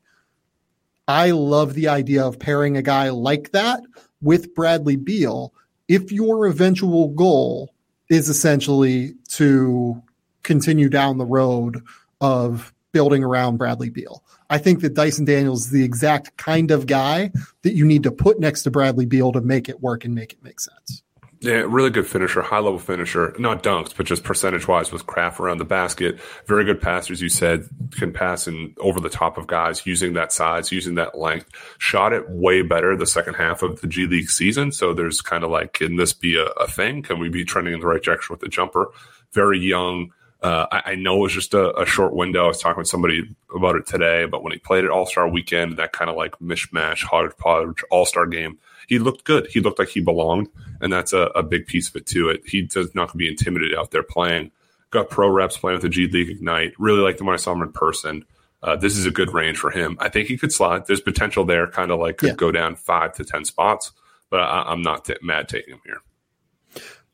I 1.09 1.31
love 1.31 1.73
the 1.73 1.89
idea 1.89 2.25
of 2.25 2.39
pairing 2.39 2.77
a 2.77 2.81
guy 2.81 3.09
like 3.09 3.51
that 3.51 3.81
with 4.21 4.55
Bradley 4.55 4.95
Beal 4.95 5.53
if 5.87 6.11
your 6.11 6.47
eventual 6.47 7.09
goal 7.09 7.73
is 8.09 8.29
essentially 8.29 9.13
to 9.29 10.01
continue 10.43 10.89
down 10.89 11.17
the 11.17 11.25
road 11.25 11.83
of 12.21 12.73
building 12.93 13.23
around 13.23 13.57
Bradley 13.57 13.89
Beal. 13.89 14.23
I 14.49 14.57
think 14.57 14.79
that 14.81 14.93
Dyson 14.93 15.25
Daniels 15.25 15.65
is 15.65 15.71
the 15.71 15.83
exact 15.83 16.37
kind 16.37 16.71
of 16.71 16.87
guy 16.87 17.31
that 17.63 17.73
you 17.73 17.85
need 17.85 18.03
to 18.03 18.11
put 18.11 18.39
next 18.39 18.63
to 18.63 18.71
Bradley 18.71 19.05
Beal 19.05 19.33
to 19.33 19.41
make 19.41 19.67
it 19.67 19.81
work 19.81 20.05
and 20.05 20.15
make 20.15 20.33
it 20.33 20.43
make 20.43 20.59
sense. 20.59 21.03
Yeah, 21.39 21.65
really 21.67 21.91
good 21.91 22.07
finisher, 22.07 22.41
high 22.41 22.57
level 22.57 22.79
finisher, 22.79 23.35
not 23.37 23.61
dunks, 23.61 23.95
but 23.95 24.07
just 24.07 24.23
percentage 24.23 24.67
wise 24.67 24.91
with 24.91 25.05
craft 25.05 25.39
around 25.39 25.59
the 25.59 25.65
basket. 25.65 26.19
Very 26.47 26.65
good 26.65 26.81
passers, 26.81 27.21
you 27.21 27.29
said, 27.29 27.69
can 27.91 28.11
pass 28.11 28.47
in 28.47 28.73
over 28.79 28.99
the 28.99 29.09
top 29.09 29.37
of 29.37 29.45
guys 29.45 29.85
using 29.85 30.13
that 30.13 30.31
size, 30.31 30.71
using 30.71 30.95
that 30.95 31.15
length. 31.15 31.47
Shot 31.77 32.11
it 32.11 32.27
way 32.27 32.63
better 32.63 32.97
the 32.97 33.05
second 33.05 33.35
half 33.35 33.61
of 33.61 33.81
the 33.81 33.87
G 33.87 34.07
League 34.07 34.31
season. 34.31 34.71
So 34.71 34.95
there's 34.95 35.21
kind 35.21 35.43
of 35.43 35.51
like, 35.51 35.73
can 35.73 35.95
this 35.95 36.11
be 36.11 36.37
a, 36.37 36.45
a 36.45 36.67
thing? 36.67 37.03
Can 37.03 37.19
we 37.19 37.29
be 37.29 37.45
trending 37.45 37.75
in 37.75 37.81
the 37.81 37.87
right 37.87 38.01
direction 38.01 38.33
with 38.33 38.39
the 38.39 38.49
jumper? 38.49 38.87
Very 39.31 39.59
young. 39.59 40.13
Uh, 40.41 40.65
I, 40.71 40.91
I, 40.91 40.95
know 40.95 41.17
it 41.17 41.21
was 41.21 41.33
just 41.33 41.53
a, 41.53 41.75
a, 41.79 41.85
short 41.85 42.13
window. 42.13 42.45
I 42.45 42.47
was 42.47 42.61
talking 42.61 42.77
with 42.77 42.87
somebody 42.87 43.23
about 43.55 43.75
it 43.75 43.87
today, 43.87 44.25
but 44.25 44.43
when 44.43 44.53
he 44.53 44.59
played 44.59 44.85
at 44.85 44.91
All 44.91 45.07
Star 45.07 45.27
Weekend, 45.27 45.77
that 45.77 45.93
kind 45.93 46.11
of 46.11 46.15
like 46.15 46.33
mishmash, 46.39 47.03
hodgepodge 47.03 47.83
All 47.89 48.05
Star 48.05 48.27
game 48.27 48.59
he 48.87 48.99
looked 48.99 49.25
good. 49.25 49.47
He 49.47 49.59
looked 49.59 49.79
like 49.79 49.89
he 49.89 49.99
belonged, 49.99 50.47
and 50.81 50.91
that's 50.91 51.13
a, 51.13 51.23
a 51.35 51.43
big 51.43 51.67
piece 51.67 51.89
of 51.89 51.95
it 51.95 52.05
too. 52.05 52.29
It 52.29 52.41
he 52.45 52.63
does 52.63 52.93
not 52.95 53.15
be 53.15 53.27
intimidated 53.27 53.77
out 53.77 53.91
there 53.91 54.03
playing. 54.03 54.51
Got 54.89 55.09
pro 55.09 55.29
reps 55.29 55.57
playing 55.57 55.75
with 55.75 55.83
the 55.83 55.89
G 55.89 56.07
League 56.07 56.29
Ignite. 56.29 56.73
Really 56.79 57.01
like 57.01 57.17
the 57.17 57.23
when 57.23 57.33
I 57.33 57.37
saw 57.37 57.53
him 57.53 57.61
in 57.61 57.71
person. 57.71 58.25
Uh, 58.63 58.75
this 58.75 58.97
is 58.97 59.05
a 59.05 59.11
good 59.11 59.33
range 59.33 59.57
for 59.57 59.69
him. 59.69 59.97
I 59.99 60.09
think 60.09 60.27
he 60.27 60.37
could 60.37 60.51
slide. 60.51 60.87
There's 60.87 61.01
potential 61.01 61.45
there, 61.45 61.67
kind 61.67 61.91
of 61.91 61.99
like 61.99 62.17
could 62.17 62.29
yeah. 62.29 62.35
go 62.35 62.51
down 62.51 62.75
five 62.75 63.13
to 63.13 63.23
ten 63.23 63.45
spots, 63.45 63.91
but 64.29 64.39
I, 64.39 64.71
am 64.71 64.81
not 64.81 65.05
t- 65.05 65.15
mad 65.21 65.47
taking 65.47 65.75
him 65.75 65.81
here. 65.85 66.01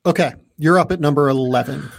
Okay, 0.06 0.34
you're 0.58 0.80
up 0.80 0.92
at 0.92 1.00
number 1.00 1.30
eleven. 1.30 1.90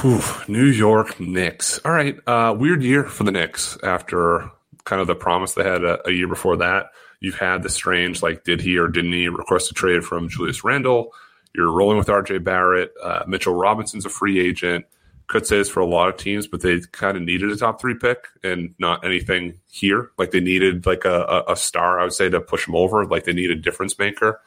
Whew, 0.00 0.22
New 0.48 0.64
York 0.64 1.20
Knicks. 1.20 1.78
All 1.84 1.92
right, 1.92 2.16
uh, 2.26 2.54
weird 2.58 2.82
year 2.82 3.04
for 3.04 3.24
the 3.24 3.32
Knicks 3.32 3.76
after 3.82 4.50
kind 4.84 5.00
of 5.00 5.06
the 5.06 5.14
promise 5.14 5.54
they 5.54 5.64
had 5.64 5.84
a, 5.84 6.06
a 6.08 6.12
year 6.12 6.28
before 6.28 6.56
that. 6.58 6.86
You've 7.24 7.38
had 7.38 7.62
the 7.62 7.70
strange, 7.70 8.22
like, 8.22 8.44
did 8.44 8.60
he 8.60 8.76
or 8.76 8.86
didn't 8.86 9.12
he 9.12 9.28
request 9.28 9.70
a 9.70 9.74
trade 9.74 10.04
from 10.04 10.28
Julius 10.28 10.62
Randle? 10.62 11.10
You're 11.54 11.72
rolling 11.72 11.96
with 11.96 12.08
RJ 12.08 12.44
Barrett. 12.44 12.92
Uh, 13.02 13.22
Mitchell 13.26 13.54
Robinson's 13.54 14.04
a 14.04 14.10
free 14.10 14.38
agent. 14.38 14.84
Could 15.26 15.46
say 15.46 15.56
this 15.56 15.70
for 15.70 15.80
a 15.80 15.86
lot 15.86 16.10
of 16.10 16.18
teams, 16.18 16.46
but 16.46 16.60
they 16.60 16.82
kind 16.92 17.16
of 17.16 17.22
needed 17.22 17.50
a 17.50 17.56
top 17.56 17.80
three 17.80 17.94
pick 17.94 18.26
and 18.42 18.74
not 18.78 19.06
anything 19.06 19.58
here. 19.70 20.10
Like 20.18 20.32
they 20.32 20.40
needed 20.40 20.84
like 20.84 21.06
a, 21.06 21.22
a, 21.48 21.52
a 21.52 21.56
star, 21.56 21.98
I 21.98 22.02
would 22.02 22.12
say, 22.12 22.28
to 22.28 22.42
push 22.42 22.66
them 22.66 22.76
over. 22.76 23.06
Like 23.06 23.24
they 23.24 23.32
need 23.32 23.50
a 23.50 23.54
difference 23.54 23.98
maker, 23.98 24.42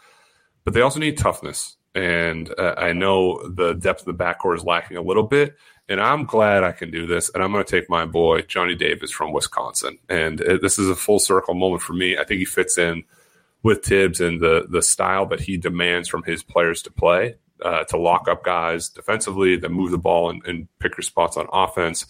but 0.64 0.76
they 0.76 0.82
also 0.82 1.00
need 1.00 1.18
toughness. 1.18 1.78
And 1.96 2.54
uh, 2.60 2.76
I 2.78 2.94
know 2.94 3.42
the 3.50 3.74
depth 3.74 4.06
of 4.06 4.16
the 4.16 4.24
backcourt 4.24 4.58
is 4.58 4.64
lacking 4.64 4.98
a 4.98 5.02
little 5.02 5.24
bit 5.24 5.56
and 5.90 6.02
I'm 6.02 6.26
glad 6.26 6.64
I 6.64 6.72
can 6.72 6.92
do 6.92 7.06
this. 7.06 7.30
And 7.34 7.44
I'm 7.44 7.52
going 7.52 7.64
to 7.64 7.70
take 7.70 7.90
my 7.90 8.06
boy 8.06 8.42
Johnny 8.42 8.76
Davis 8.76 9.12
from 9.12 9.34
Wisconsin, 9.34 10.00
and 10.10 10.42
it, 10.42 10.62
this 10.62 10.80
is 10.80 10.90
a 10.90 10.96
full 10.96 11.20
circle 11.20 11.54
moment 11.54 11.82
for 11.82 11.94
me. 11.94 12.18
I 12.18 12.24
think 12.24 12.40
he 12.40 12.46
fits 12.46 12.78
in 12.78 13.04
with 13.64 13.84
Thibs 13.84 14.22
and 14.22 14.42
the 14.42 14.66
the 14.70 14.82
style 14.82 15.26
that 15.28 15.42
he 15.42 15.58
demands 15.58 16.08
from 16.08 16.24
his 16.24 16.44
players 16.44 16.82
to 16.84 16.92
play, 16.92 17.36
uh, 17.62 17.84
to 17.86 17.98
lock 17.98 18.28
up 18.28 18.44
guys 18.44 18.90
defensively, 18.90 19.56
then 19.58 19.74
move 19.74 19.92
the 19.92 19.98
ball 19.98 20.30
and, 20.30 20.46
and 20.46 20.68
pick 20.80 20.98
your 20.98 21.04
spots 21.04 21.38
on 21.38 21.48
offense 21.52 22.06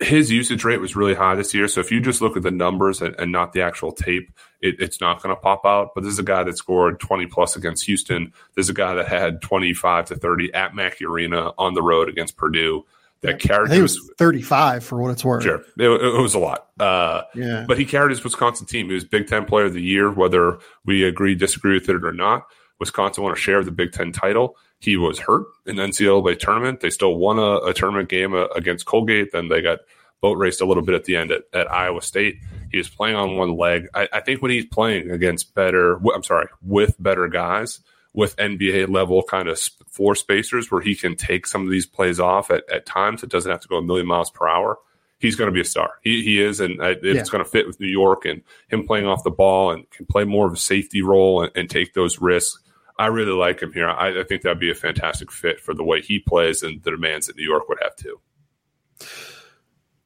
his 0.00 0.30
usage 0.30 0.64
rate 0.64 0.80
was 0.80 0.94
really 0.94 1.14
high 1.14 1.34
this 1.34 1.54
year. 1.54 1.68
So 1.68 1.80
if 1.80 1.90
you 1.90 2.00
just 2.00 2.20
look 2.20 2.36
at 2.36 2.42
the 2.42 2.50
numbers 2.50 3.00
and, 3.00 3.14
and 3.18 3.32
not 3.32 3.52
the 3.52 3.62
actual 3.62 3.92
tape, 3.92 4.30
it, 4.60 4.76
it's 4.78 5.00
not 5.00 5.22
going 5.22 5.34
to 5.34 5.40
pop 5.40 5.64
out. 5.64 5.92
But 5.94 6.04
this 6.04 6.12
is 6.12 6.18
a 6.18 6.24
guy 6.24 6.44
that 6.44 6.58
scored 6.58 7.00
20 7.00 7.26
plus 7.26 7.56
against 7.56 7.86
Houston. 7.86 8.32
There's 8.54 8.68
a 8.68 8.74
guy 8.74 8.94
that 8.94 9.08
had 9.08 9.40
25 9.40 10.06
to 10.06 10.16
30 10.16 10.52
at 10.52 10.74
Mackey 10.74 11.06
Arena 11.06 11.52
on 11.56 11.74
the 11.74 11.82
road 11.82 12.08
against 12.08 12.36
Purdue. 12.36 12.84
That 13.22 13.40
carried. 13.40 13.72
It 13.72 13.80
was 13.80 13.98
35 14.18 14.84
for 14.84 15.00
what 15.00 15.10
it's 15.10 15.24
worth. 15.24 15.42
Sure, 15.42 15.62
it, 15.78 15.88
it 15.88 16.20
was 16.20 16.34
a 16.34 16.38
lot. 16.38 16.68
Uh, 16.78 17.22
yeah, 17.34 17.64
but 17.66 17.78
he 17.78 17.86
carried 17.86 18.10
his 18.10 18.22
Wisconsin 18.22 18.66
team. 18.66 18.88
He 18.88 18.92
was 18.92 19.06
Big 19.06 19.26
Ten 19.26 19.46
Player 19.46 19.64
of 19.64 19.72
the 19.72 19.82
Year, 19.82 20.12
whether 20.12 20.58
we 20.84 21.02
agree 21.02 21.34
disagree 21.34 21.72
with 21.72 21.88
it 21.88 22.04
or 22.04 22.12
not. 22.12 22.46
Wisconsin 22.78 23.24
won 23.24 23.32
a 23.32 23.36
share 23.36 23.58
of 23.58 23.64
the 23.64 23.72
Big 23.72 23.92
Ten 23.92 24.12
title. 24.12 24.58
He 24.78 24.96
was 24.96 25.18
hurt 25.18 25.46
in 25.64 25.76
the 25.76 25.82
NCAA 25.82 26.38
tournament. 26.38 26.80
They 26.80 26.90
still 26.90 27.16
won 27.16 27.38
a, 27.38 27.56
a 27.58 27.74
tournament 27.74 28.08
game 28.08 28.34
uh, 28.34 28.46
against 28.54 28.86
Colgate. 28.86 29.32
Then 29.32 29.48
they 29.48 29.62
got 29.62 29.80
boat 30.20 30.38
raced 30.38 30.60
a 30.60 30.66
little 30.66 30.82
bit 30.82 30.94
at 30.94 31.04
the 31.04 31.16
end 31.16 31.30
at, 31.30 31.42
at 31.52 31.70
Iowa 31.70 32.02
State. 32.02 32.38
He 32.70 32.78
was 32.78 32.88
playing 32.88 33.16
on 33.16 33.36
one 33.36 33.56
leg. 33.56 33.88
I, 33.94 34.08
I, 34.12 34.20
think 34.20 34.42
when 34.42 34.50
he's 34.50 34.66
playing 34.66 35.10
against 35.10 35.54
better, 35.54 35.96
I'm 36.12 36.22
sorry, 36.22 36.48
with 36.62 36.96
better 36.98 37.28
guys, 37.28 37.80
with 38.12 38.36
NBA 38.36 38.88
level 38.88 39.22
kind 39.22 39.48
of 39.48 39.58
four 39.88 40.14
spacers 40.14 40.70
where 40.70 40.80
he 40.80 40.94
can 40.96 41.16
take 41.16 41.46
some 41.46 41.64
of 41.64 41.70
these 41.70 41.86
plays 41.86 42.18
off 42.18 42.50
at, 42.50 42.68
at 42.70 42.86
times, 42.86 43.22
it 43.22 43.30
doesn't 43.30 43.50
have 43.50 43.60
to 43.60 43.68
go 43.68 43.76
a 43.76 43.82
million 43.82 44.06
miles 44.06 44.30
per 44.30 44.48
hour. 44.48 44.78
He's 45.18 45.36
going 45.36 45.48
to 45.48 45.54
be 45.54 45.60
a 45.60 45.64
star. 45.64 45.92
He, 46.02 46.22
he 46.22 46.42
is, 46.42 46.60
and 46.60 46.78
it's 46.80 47.02
yeah. 47.02 47.22
going 47.30 47.44
to 47.44 47.50
fit 47.50 47.66
with 47.66 47.80
New 47.80 47.86
York 47.86 48.26
and 48.26 48.42
him 48.68 48.86
playing 48.86 49.06
off 49.06 49.24
the 49.24 49.30
ball 49.30 49.70
and 49.70 49.88
can 49.90 50.04
play 50.06 50.24
more 50.24 50.46
of 50.46 50.52
a 50.52 50.58
safety 50.58 51.00
role 51.00 51.42
and, 51.42 51.52
and 51.54 51.70
take 51.70 51.94
those 51.94 52.20
risks 52.20 52.60
I 52.98 53.06
really 53.06 53.32
like 53.32 53.60
him 53.60 53.72
here. 53.72 53.88
I, 53.88 54.20
I 54.20 54.24
think 54.24 54.42
that'd 54.42 54.58
be 54.58 54.70
a 54.70 54.74
fantastic 54.74 55.30
fit 55.30 55.60
for 55.60 55.74
the 55.74 55.84
way 55.84 56.00
he 56.00 56.18
plays 56.18 56.62
and 56.62 56.82
the 56.82 56.90
demands 56.90 57.26
that 57.26 57.36
New 57.36 57.44
York 57.44 57.68
would 57.68 57.78
have 57.82 57.96
too. 57.96 58.20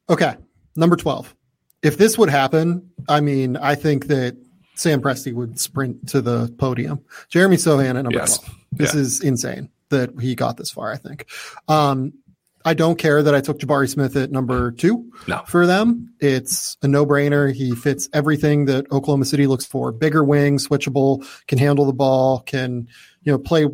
Okay, 0.09 0.35
number 0.75 0.95
twelve. 0.95 1.35
If 1.81 1.97
this 1.97 2.17
would 2.17 2.29
happen, 2.29 2.91
I 3.07 3.21
mean, 3.21 3.57
I 3.57 3.75
think 3.75 4.07
that 4.07 4.37
Sam 4.75 5.01
Presti 5.01 5.33
would 5.33 5.59
sprint 5.59 6.09
to 6.09 6.21
the 6.21 6.53
podium. 6.57 7.03
Jeremy 7.29 7.57
Sochan 7.57 7.89
at 7.89 8.03
number 8.03 8.11
yes. 8.13 8.39
12. 8.39 8.57
This 8.73 8.93
yeah. 8.93 9.01
is 9.01 9.21
insane 9.21 9.69
that 9.89 10.19
he 10.19 10.35
got 10.35 10.57
this 10.57 10.71
far, 10.71 10.91
I 10.91 10.97
think. 10.97 11.27
Um, 11.67 12.13
I 12.65 12.73
don't 12.73 12.97
care 12.97 13.23
that 13.23 13.33
I 13.33 13.41
took 13.41 13.59
Jabari 13.59 13.89
Smith 13.89 14.15
at 14.15 14.31
number 14.31 14.71
two 14.71 15.11
no. 15.27 15.41
for 15.47 15.65
them. 15.65 16.13
It's 16.19 16.77
a 16.81 16.87
no 16.87 17.05
brainer. 17.05 17.53
He 17.53 17.75
fits 17.75 18.09
everything 18.13 18.65
that 18.65 18.91
Oklahoma 18.91 19.25
City 19.25 19.47
looks 19.47 19.65
for. 19.65 19.91
Bigger 19.91 20.23
wing, 20.23 20.57
switchable, 20.57 21.25
can 21.47 21.57
handle 21.57 21.85
the 21.85 21.93
ball, 21.93 22.41
can, 22.41 22.87
you 23.23 23.31
know, 23.31 23.37
play 23.37 23.67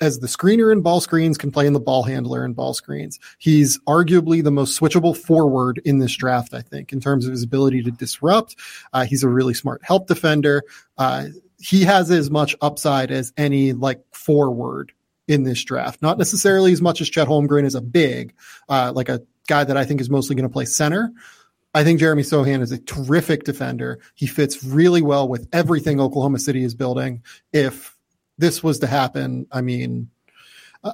as 0.00 0.20
the 0.20 0.28
screener 0.28 0.72
in 0.72 0.80
ball 0.80 1.00
screens, 1.00 1.36
can 1.36 1.50
play 1.50 1.66
in 1.66 1.72
the 1.72 1.80
ball 1.80 2.04
handler 2.04 2.44
in 2.44 2.52
ball 2.52 2.72
screens. 2.72 3.18
He's 3.38 3.78
arguably 3.80 4.44
the 4.44 4.50
most 4.50 4.78
switchable 4.78 5.16
forward 5.16 5.80
in 5.84 5.98
this 5.98 6.14
draft, 6.14 6.54
I 6.54 6.62
think, 6.62 6.92
in 6.92 7.00
terms 7.00 7.26
of 7.26 7.32
his 7.32 7.42
ability 7.42 7.82
to 7.82 7.90
disrupt. 7.90 8.56
Uh, 8.92 9.04
he's 9.04 9.24
a 9.24 9.28
really 9.28 9.54
smart 9.54 9.82
help 9.82 10.06
defender. 10.06 10.62
Uh, 10.96 11.26
he 11.60 11.82
has 11.82 12.10
as 12.10 12.30
much 12.30 12.54
upside 12.60 13.10
as 13.10 13.32
any 13.36 13.72
like 13.72 14.00
forward 14.12 14.92
in 15.28 15.44
this 15.44 15.62
draft. 15.62 16.02
Not 16.02 16.18
necessarily 16.18 16.72
as 16.72 16.82
much 16.82 17.00
as 17.00 17.08
Chet 17.08 17.28
Holmgren 17.28 17.64
is 17.64 17.74
a 17.74 17.80
big, 17.80 18.34
uh, 18.68 18.92
like 18.94 19.08
a 19.08 19.22
guy 19.46 19.62
that 19.62 19.76
I 19.76 19.84
think 19.84 20.00
is 20.00 20.10
mostly 20.10 20.34
going 20.34 20.48
to 20.48 20.52
play 20.52 20.64
center. 20.64 21.12
I 21.74 21.84
think 21.84 22.00
Jeremy 22.00 22.22
Sochan 22.22 22.62
is 22.62 22.72
a 22.72 22.78
terrific 22.78 23.44
defender. 23.44 24.00
He 24.14 24.26
fits 24.26 24.64
really 24.64 25.02
well 25.02 25.28
with 25.28 25.48
everything 25.52 26.00
Oklahoma 26.00 26.38
City 26.38 26.64
is 26.64 26.74
building. 26.74 27.22
If 27.52 27.94
this 28.38 28.62
was 28.62 28.78
to 28.80 28.86
happen, 28.86 29.46
I 29.52 29.60
mean, 29.60 30.10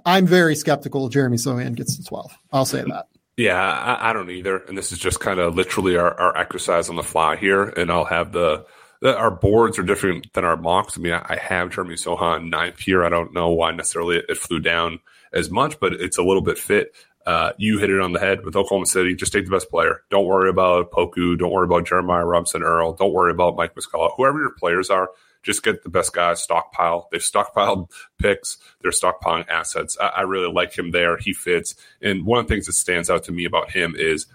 I'm 0.05 0.27
very 0.27 0.57
skeptical 0.57 1.09
Jeremy 1.09 1.37
Sochan 1.37 1.77
gets 1.77 1.97
to 1.97 2.05
12. 2.05 2.37
I'll 2.53 2.65
say 2.65 2.83
that. 2.83 3.07
Yeah, 3.37 3.61
I, 3.61 4.11
I 4.11 4.13
don't 4.13 4.31
either. 4.31 4.59
And 4.59 4.77
this 4.77 4.93
is 4.93 4.99
just 4.99 5.21
kind 5.21 5.39
of 5.41 5.55
literally 5.55 5.97
our, 5.97 6.13
our 6.19 6.37
exercise 6.37 6.89
on 6.89 6.97
the 6.97 7.03
fly 7.03 7.37
here. 7.37 7.65
And 7.65 7.91
I'll 7.91 8.05
have 8.05 8.33
the 8.33 8.67
our 9.05 9.31
boards 9.31 9.79
are 9.79 9.83
different 9.83 10.33
than 10.33 10.45
our 10.45 10.57
mocks. 10.57 10.97
I 10.97 11.01
mean, 11.01 11.13
I, 11.13 11.37
have 11.37 11.71
Jeremy 11.71 11.95
Sochan 11.95 12.49
ninth 12.49 12.79
here. 12.79 13.05
I 13.05 13.11
don't 13.11 13.35
know 13.35 13.51
why 13.51 13.71
necessarily 13.73 14.17
it, 14.17 14.27
it, 14.31 14.39
flew 14.39 14.61
down 14.61 15.01
as 15.33 15.51
much, 15.51 15.79
but 15.79 15.93
it's 15.93 16.17
a 16.17 16.23
little 16.23 16.43
bit 16.43 16.59
fit. 16.59 16.95
Uh, 17.27 17.53
you 17.59 17.79
hit 17.79 17.91
it 17.91 18.01
on 18.01 18.13
the 18.13 18.21
head 18.21 18.45
with 18.45 18.57
Oklahoma 18.57 18.87
City. 18.87 19.15
Just 19.15 19.33
take 19.33 19.45
the 19.45 19.51
best 19.51 19.71
player. 19.71 20.03
Don't 20.11 20.27
worry 20.27 20.49
about 20.49 20.91
Poku. 20.91 21.39
Don't 21.39 21.53
worry 21.53 21.65
about 21.65 21.87
Jeremiah 21.87 22.25
Robinson 22.25 22.63
Earl. 22.63 22.95
Don't 22.95 23.13
worry 23.13 23.33
about 23.33 23.57
Mike 23.57 23.75
Muscala. 23.75 24.11
Whoever 24.17 24.41
your 24.41 24.55
players 24.59 24.91
are, 24.91 25.11
just 25.43 25.63
get 25.63 25.83
the 25.83 25.91
best 25.91 26.15
guys, 26.15 26.43
stockpile. 26.43 27.09
They've 27.13 27.21
stockpiled 27.21 27.91
picks, 28.19 28.59
they're 28.81 28.91
stockpiling 28.91 29.49
assets. 29.49 29.99
I, 30.01 30.07
I 30.09 30.21
really 30.23 30.53
like 30.53 30.77
him 30.77 30.91
there. 30.91 31.19
He 31.19 31.35
fits. 31.35 31.75
And 32.01 32.25
one 32.25 32.39
of 32.39 32.49
the 32.49 32.55
things 32.55 32.67
that 32.67 32.73
stands 32.73 33.11
out 33.11 33.25
to 33.25 33.33
me 33.33 33.45
about 33.45 33.71
him 33.71 33.95
is 33.99 34.27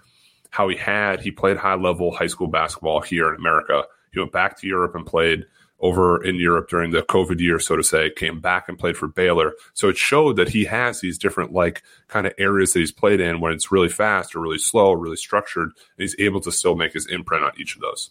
how 0.50 0.68
he 0.68 0.76
had, 0.76 1.20
he 1.20 1.32
played 1.32 1.56
high 1.56 1.74
level 1.74 2.12
high 2.12 2.28
school 2.28 2.48
basketball 2.48 3.00
here 3.00 3.28
in 3.30 3.36
America 3.36 3.84
he 4.12 4.18
went 4.18 4.32
back 4.32 4.58
to 4.60 4.66
Europe 4.66 4.94
and 4.94 5.06
played 5.06 5.46
over 5.80 6.22
in 6.22 6.36
Europe 6.36 6.68
during 6.68 6.90
the 6.90 7.02
COVID 7.02 7.40
year, 7.40 7.58
so 7.58 7.74
to 7.74 7.82
say, 7.82 8.10
came 8.10 8.40
back 8.40 8.68
and 8.68 8.78
played 8.78 8.96
for 8.96 9.08
Baylor. 9.08 9.54
So 9.72 9.88
it 9.88 9.96
showed 9.96 10.36
that 10.36 10.50
he 10.50 10.64
has 10.66 11.00
these 11.00 11.16
different 11.16 11.52
like 11.52 11.82
kind 12.08 12.26
of 12.26 12.34
areas 12.38 12.72
that 12.72 12.80
he's 12.80 12.92
played 12.92 13.20
in 13.20 13.40
when 13.40 13.52
it's 13.52 13.72
really 13.72 13.88
fast 13.88 14.36
or 14.36 14.40
really 14.40 14.58
slow 14.58 14.90
or 14.90 14.98
really 14.98 15.16
structured, 15.16 15.68
and 15.68 15.74
he's 15.98 16.16
able 16.18 16.40
to 16.42 16.52
still 16.52 16.74
make 16.74 16.92
his 16.92 17.06
imprint 17.06 17.44
on 17.44 17.52
each 17.58 17.74
of 17.74 17.80
those. 17.80 18.10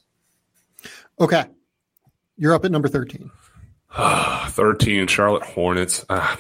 Okay. 1.19 1.45
You're 2.37 2.53
up 2.53 2.65
at 2.65 2.71
number 2.71 2.87
13. 2.87 3.29
13, 4.47 5.07
Charlotte 5.07 5.43
Hornets. 5.43 6.05
Uh, 6.09 6.35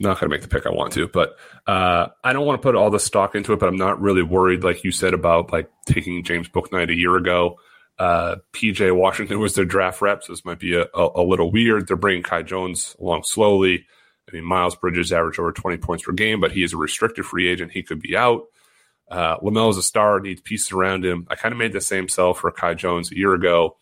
not 0.00 0.18
going 0.18 0.30
to 0.30 0.34
make 0.34 0.42
the 0.42 0.48
pick 0.48 0.66
I 0.66 0.70
want 0.70 0.92
to, 0.94 1.06
but 1.06 1.36
uh, 1.66 2.08
I 2.24 2.32
don't 2.32 2.46
want 2.46 2.60
to 2.60 2.66
put 2.66 2.74
all 2.74 2.90
the 2.90 2.98
stock 2.98 3.34
into 3.34 3.52
it, 3.52 3.60
but 3.60 3.68
I'm 3.68 3.76
not 3.76 4.00
really 4.00 4.22
worried, 4.22 4.64
like 4.64 4.82
you 4.82 4.90
said, 4.90 5.14
about 5.14 5.52
like 5.52 5.70
taking 5.86 6.24
James 6.24 6.48
Bouknight 6.48 6.90
a 6.90 6.94
year 6.94 7.16
ago. 7.16 7.58
Uh, 8.02 8.34
PJ 8.52 8.96
Washington 8.96 9.38
was 9.38 9.54
their 9.54 9.64
draft 9.64 10.02
rep, 10.02 10.24
so 10.24 10.32
this 10.32 10.44
might 10.44 10.58
be 10.58 10.74
a, 10.74 10.86
a, 10.92 11.08
a, 11.14 11.22
little 11.22 11.52
weird. 11.52 11.86
They're 11.86 11.96
bringing 11.96 12.24
Kai 12.24 12.42
Jones 12.42 12.96
along 12.98 13.22
slowly. 13.22 13.86
I 14.28 14.34
mean, 14.34 14.42
Miles 14.42 14.74
Bridges 14.74 15.12
averaged 15.12 15.38
over 15.38 15.52
20 15.52 15.76
points 15.76 16.02
per 16.02 16.10
game, 16.10 16.40
but 16.40 16.50
he 16.50 16.64
is 16.64 16.72
a 16.72 16.76
restricted 16.76 17.24
free 17.24 17.46
agent. 17.46 17.70
He 17.70 17.84
could 17.84 18.00
be 18.00 18.16
out. 18.16 18.46
Uh, 19.08 19.38
LaMelo 19.38 19.70
is 19.70 19.76
a 19.76 19.84
star, 19.84 20.18
needs 20.18 20.40
pieces 20.40 20.72
around 20.72 21.04
him. 21.04 21.28
I 21.30 21.36
kind 21.36 21.52
of 21.52 21.60
made 21.60 21.72
the 21.72 21.80
same 21.80 22.08
sell 22.08 22.34
for 22.34 22.50
Kai 22.50 22.74
Jones 22.74 23.12
a 23.12 23.16
year 23.16 23.34
ago. 23.34 23.76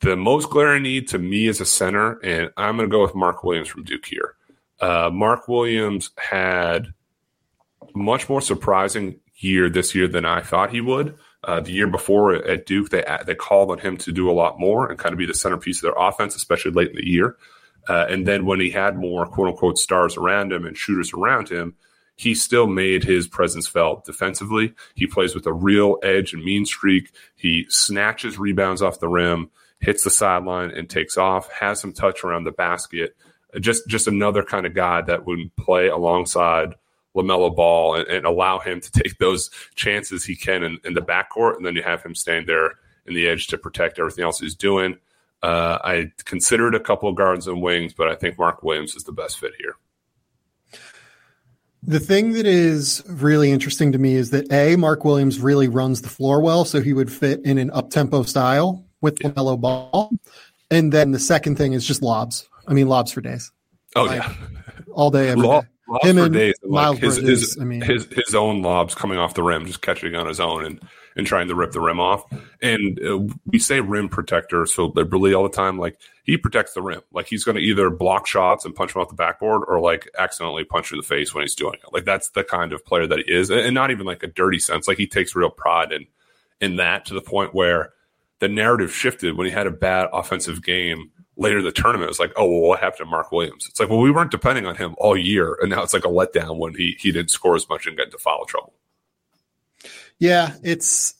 The 0.00 0.16
most 0.16 0.50
glaring 0.50 0.82
need 0.82 1.08
to 1.08 1.18
me 1.18 1.46
is 1.46 1.62
a 1.62 1.64
center, 1.64 2.18
and 2.22 2.50
I'm 2.58 2.76
going 2.76 2.90
to 2.90 2.94
go 2.94 3.00
with 3.00 3.14
Mark 3.14 3.42
Williams 3.42 3.68
from 3.68 3.84
Duke 3.84 4.04
here. 4.04 4.34
Uh, 4.82 5.08
Mark 5.10 5.48
Williams 5.48 6.10
had 6.18 6.92
much 7.94 8.28
more 8.28 8.42
surprising 8.42 9.18
year 9.36 9.70
this 9.70 9.94
year 9.94 10.08
than 10.08 10.26
I 10.26 10.42
thought 10.42 10.72
he 10.72 10.82
would. 10.82 11.16
Uh, 11.46 11.60
the 11.60 11.70
year 11.70 11.86
before 11.86 12.34
at 12.34 12.66
Duke, 12.66 12.90
they 12.90 13.04
they 13.24 13.36
called 13.36 13.70
on 13.70 13.78
him 13.78 13.96
to 13.98 14.12
do 14.12 14.28
a 14.28 14.34
lot 14.34 14.58
more 14.58 14.90
and 14.90 14.98
kind 14.98 15.12
of 15.12 15.18
be 15.18 15.26
the 15.26 15.32
centerpiece 15.32 15.78
of 15.78 15.82
their 15.82 16.06
offense, 16.08 16.34
especially 16.34 16.72
late 16.72 16.90
in 16.90 16.96
the 16.96 17.06
year. 17.06 17.36
Uh, 17.88 18.04
and 18.08 18.26
then 18.26 18.44
when 18.44 18.58
he 18.58 18.70
had 18.70 18.96
more 18.96 19.24
quote 19.26 19.48
unquote 19.48 19.78
stars 19.78 20.16
around 20.16 20.52
him 20.52 20.66
and 20.66 20.76
shooters 20.76 21.12
around 21.12 21.48
him, 21.48 21.76
he 22.16 22.34
still 22.34 22.66
made 22.66 23.04
his 23.04 23.28
presence 23.28 23.68
felt 23.68 24.04
defensively. 24.04 24.74
He 24.96 25.06
plays 25.06 25.36
with 25.36 25.46
a 25.46 25.52
real 25.52 25.98
edge 26.02 26.32
and 26.32 26.42
mean 26.42 26.66
streak. 26.66 27.12
He 27.36 27.66
snatches 27.68 28.38
rebounds 28.38 28.82
off 28.82 28.98
the 28.98 29.08
rim, 29.08 29.50
hits 29.78 30.02
the 30.02 30.10
sideline, 30.10 30.72
and 30.72 30.90
takes 30.90 31.16
off. 31.16 31.48
Has 31.52 31.78
some 31.80 31.92
touch 31.92 32.24
around 32.24 32.42
the 32.42 32.50
basket. 32.50 33.16
Just 33.60 33.86
just 33.86 34.08
another 34.08 34.42
kind 34.42 34.66
of 34.66 34.74
guy 34.74 35.02
that 35.02 35.26
would 35.26 35.54
play 35.56 35.86
alongside 35.86 36.74
LaMelo 37.16 37.54
Ball 37.54 37.96
and, 37.96 38.08
and, 38.08 38.26
allow 38.26 38.58
him 38.58 38.80
to 38.80 38.92
take 38.92 39.18
those 39.18 39.50
chances 39.74 40.24
he 40.24 40.36
can 40.36 40.62
in, 40.62 40.78
in, 40.84 40.94
the 40.94 41.00
backcourt, 41.00 41.56
and 41.56 41.64
then 41.64 41.74
you 41.74 41.82
have 41.82 42.02
him 42.02 42.14
stand 42.14 42.46
there 42.46 42.74
in 43.06 43.14
the 43.14 43.26
edge 43.26 43.46
to 43.48 43.58
protect 43.58 43.98
everything 43.98 44.24
else 44.24 44.38
he's 44.38 44.54
doing. 44.54 44.96
Uh, 45.42 45.78
I 45.82 46.12
considered 46.24 46.74
a 46.74 46.80
couple 46.80 47.08
of 47.08 47.16
guards 47.16 47.46
and 47.46 47.62
wings, 47.62 47.94
but 47.94 48.08
I 48.08 48.14
think 48.14 48.38
Mark 48.38 48.62
Williams 48.62 48.94
is 48.94 49.04
the 49.04 49.12
best 49.12 49.38
fit 49.38 49.52
here. 49.58 49.76
The 51.82 52.00
thing 52.00 52.32
that 52.32 52.46
is 52.46 53.04
really 53.06 53.52
interesting 53.52 53.92
to 53.92 53.98
me 53.98 54.14
is 54.14 54.30
that 54.30 54.50
A, 54.52 54.74
Mark 54.76 55.04
Williams 55.04 55.38
really 55.38 55.68
runs 55.68 56.02
the 56.02 56.08
floor 56.08 56.40
well, 56.40 56.64
so 56.64 56.80
he 56.80 56.92
would 56.92 57.12
fit 57.12 57.40
in 57.44 57.58
an 57.58 57.70
up 57.70 57.90
tempo 57.90 58.24
style 58.24 58.84
with 59.00 59.18
yeah. 59.20 59.30
LaMelo 59.30 59.60
Ball. 59.60 60.10
And 60.70 60.92
then 60.92 61.12
the 61.12 61.20
second 61.20 61.56
thing 61.56 61.74
is 61.74 61.86
just 61.86 62.02
lobs. 62.02 62.48
I 62.66 62.72
mean, 62.72 62.88
lobs 62.88 63.12
for 63.12 63.20
days. 63.20 63.52
Oh, 63.94 64.04
like, 64.04 64.20
yeah. 64.20 64.34
All 64.92 65.10
day, 65.10 65.28
every 65.28 65.46
Lob, 65.46 65.64
day. 65.64 65.70
Lobs 65.88 66.06
Him 66.06 66.16
for 66.16 66.28
days. 66.28 66.54
Like 66.62 66.98
his, 66.98 67.18
Bridges, 67.18 67.40
his, 67.40 67.60
I 67.60 67.64
mean, 67.64 67.80
his, 67.80 68.06
his 68.06 68.34
own 68.34 68.62
lobs 68.62 68.94
coming 68.94 69.18
off 69.18 69.34
the 69.34 69.42
rim, 69.42 69.66
just 69.66 69.82
catching 69.82 70.14
on 70.14 70.26
his 70.26 70.40
own 70.40 70.64
and, 70.64 70.80
and 71.16 71.26
trying 71.26 71.48
to 71.48 71.54
rip 71.54 71.72
the 71.72 71.80
rim 71.80 72.00
off. 72.00 72.24
And 72.60 73.00
uh, 73.02 73.34
we 73.46 73.58
say 73.58 73.80
rim 73.80 74.08
protector 74.08 74.66
so 74.66 74.86
liberally 74.86 75.32
all 75.32 75.44
the 75.44 75.48
time. 75.48 75.78
Like, 75.78 75.98
he 76.24 76.36
protects 76.36 76.74
the 76.74 76.82
rim. 76.82 77.02
Like, 77.12 77.26
he's 77.26 77.44
going 77.44 77.56
to 77.56 77.62
either 77.62 77.88
block 77.88 78.26
shots 78.26 78.64
and 78.64 78.74
punch 78.74 78.94
him 78.94 79.00
off 79.00 79.08
the 79.08 79.14
backboard 79.14 79.62
or, 79.68 79.80
like, 79.80 80.10
accidentally 80.18 80.64
punch 80.64 80.90
in 80.90 80.98
the 80.98 81.04
face 81.04 81.32
when 81.32 81.42
he's 81.42 81.54
doing 81.54 81.74
it. 81.74 81.92
Like, 81.92 82.04
that's 82.04 82.30
the 82.30 82.44
kind 82.44 82.72
of 82.72 82.84
player 82.84 83.06
that 83.06 83.20
he 83.24 83.32
is. 83.32 83.50
And 83.50 83.74
not 83.74 83.90
even 83.90 84.06
like 84.06 84.22
a 84.22 84.28
dirty 84.28 84.58
sense. 84.58 84.88
Like, 84.88 84.98
he 84.98 85.06
takes 85.06 85.36
real 85.36 85.50
pride 85.50 85.92
in, 85.92 86.06
in 86.60 86.76
that 86.76 87.06
to 87.06 87.14
the 87.14 87.22
point 87.22 87.54
where 87.54 87.92
the 88.40 88.48
narrative 88.48 88.92
shifted 88.92 89.36
when 89.36 89.46
he 89.46 89.52
had 89.52 89.66
a 89.66 89.70
bad 89.70 90.08
offensive 90.12 90.62
game 90.62 91.12
later 91.36 91.58
in 91.58 91.64
the 91.64 91.72
tournament. 91.72 92.04
It 92.04 92.08
was 92.08 92.18
like, 92.18 92.32
oh, 92.36 92.48
well, 92.48 92.68
what 92.68 92.80
happened 92.80 92.98
to 92.98 93.04
Mark 93.06 93.32
Williams? 93.32 93.66
It's 93.68 93.78
like, 93.78 93.88
well, 93.88 94.00
we 94.00 94.10
weren't 94.10 94.30
depending 94.30 94.66
on 94.66 94.76
him 94.76 94.94
all 94.98 95.16
year, 95.16 95.56
and 95.60 95.70
now 95.70 95.82
it's 95.82 95.92
like 95.94 96.04
a 96.04 96.08
letdown 96.08 96.58
when 96.58 96.74
he 96.74 96.96
he 96.98 97.12
didn't 97.12 97.30
score 97.30 97.56
as 97.56 97.68
much 97.68 97.86
and 97.86 97.96
get 97.96 98.06
into 98.06 98.18
foul 98.18 98.44
trouble. 98.46 98.74
Yeah, 100.18 100.54
it's 100.62 101.14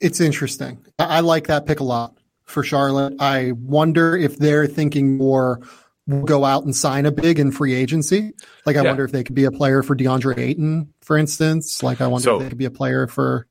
it's 0.00 0.20
interesting. 0.20 0.84
I, 0.98 1.18
I 1.18 1.20
like 1.20 1.46
that 1.48 1.66
pick 1.66 1.80
a 1.80 1.84
lot 1.84 2.16
for 2.44 2.62
Charlotte. 2.62 3.14
I 3.20 3.52
wonder 3.52 4.16
if 4.16 4.36
they're 4.38 4.66
thinking 4.66 5.16
more 5.16 5.60
go 6.24 6.44
out 6.44 6.64
and 6.64 6.74
sign 6.74 7.04
a 7.04 7.10
big 7.10 7.38
in 7.38 7.50
free 7.50 7.74
agency. 7.74 8.32
Like 8.64 8.76
I 8.76 8.82
yeah. 8.82 8.90
wonder 8.90 9.04
if 9.04 9.12
they 9.12 9.24
could 9.24 9.34
be 9.34 9.44
a 9.44 9.50
player 9.50 9.82
for 9.82 9.96
DeAndre 9.96 10.38
Ayton, 10.38 10.92
for 11.00 11.16
instance. 11.18 11.82
Like 11.82 12.00
I 12.00 12.06
wonder 12.06 12.24
so, 12.24 12.36
if 12.36 12.42
they 12.42 12.48
could 12.48 12.58
be 12.58 12.64
a 12.66 12.70
player 12.70 13.06
for, 13.08 13.46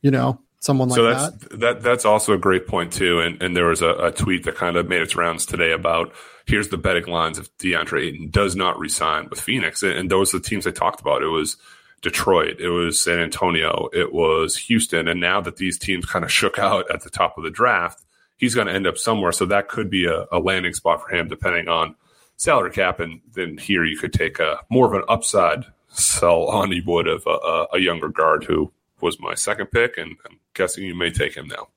you 0.00 0.10
know, 0.10 0.40
someone 0.60 0.88
like 0.88 0.96
so 0.96 1.02
that's, 1.04 1.30
that. 1.30 1.60
That 1.60 1.82
that's 1.82 2.04
also 2.04 2.32
a 2.32 2.38
great 2.38 2.66
point 2.66 2.92
too. 2.92 3.20
And 3.20 3.42
and 3.42 3.56
there 3.56 3.66
was 3.66 3.82
a, 3.82 3.90
a, 3.90 4.12
tweet 4.12 4.44
that 4.44 4.54
kind 4.54 4.76
of 4.76 4.88
made 4.88 5.02
its 5.02 5.16
rounds 5.16 5.44
today 5.44 5.72
about 5.72 6.12
here's 6.46 6.68
the 6.68 6.78
betting 6.78 7.06
lines 7.06 7.38
if 7.38 7.54
DeAndre 7.58 8.06
Ayton 8.06 8.30
does 8.30 8.54
not 8.54 8.78
resign 8.78 9.28
with 9.28 9.40
Phoenix. 9.40 9.82
And, 9.82 9.92
and 9.92 10.10
those 10.10 10.32
are 10.32 10.38
the 10.38 10.44
teams 10.44 10.64
they 10.64 10.72
talked 10.72 11.00
about. 11.00 11.22
It 11.22 11.28
was 11.28 11.56
Detroit, 12.02 12.60
it 12.60 12.70
was 12.70 13.02
San 13.02 13.18
Antonio, 13.18 13.88
it 13.92 14.12
was 14.12 14.56
Houston. 14.56 15.08
And 15.08 15.20
now 15.20 15.40
that 15.40 15.56
these 15.56 15.78
teams 15.78 16.06
kind 16.06 16.24
of 16.24 16.32
shook 16.32 16.58
out 16.58 16.90
at 16.90 17.02
the 17.02 17.10
top 17.10 17.36
of 17.36 17.44
the 17.44 17.50
draft, 17.50 18.02
he's 18.36 18.54
going 18.54 18.66
to 18.66 18.72
end 18.72 18.86
up 18.86 18.98
somewhere. 18.98 19.32
So 19.32 19.46
that 19.46 19.68
could 19.68 19.90
be 19.90 20.06
a, 20.06 20.26
a 20.32 20.38
landing 20.38 20.74
spot 20.74 21.02
for 21.02 21.14
him, 21.14 21.28
depending 21.28 21.68
on 21.68 21.94
salary 22.36 22.70
cap. 22.70 23.00
And 23.00 23.20
then 23.34 23.58
here 23.58 23.84
you 23.84 23.98
could 23.98 24.12
take 24.12 24.38
a 24.38 24.60
more 24.70 24.86
of 24.86 24.94
an 24.94 25.04
upside 25.08 25.66
sell 25.88 26.44
on 26.44 26.72
you 26.72 26.82
would 26.86 27.06
of 27.06 27.26
a, 27.26 27.66
a 27.74 27.78
younger 27.78 28.08
guard 28.08 28.44
who 28.44 28.72
was 29.00 29.20
my 29.20 29.34
second 29.34 29.66
pick, 29.66 29.96
and 29.98 30.16
I'm 30.26 30.39
guessing 30.54 30.84
you 30.84 30.94
may 30.94 31.10
take 31.10 31.34
him 31.34 31.48
now. 31.48 31.68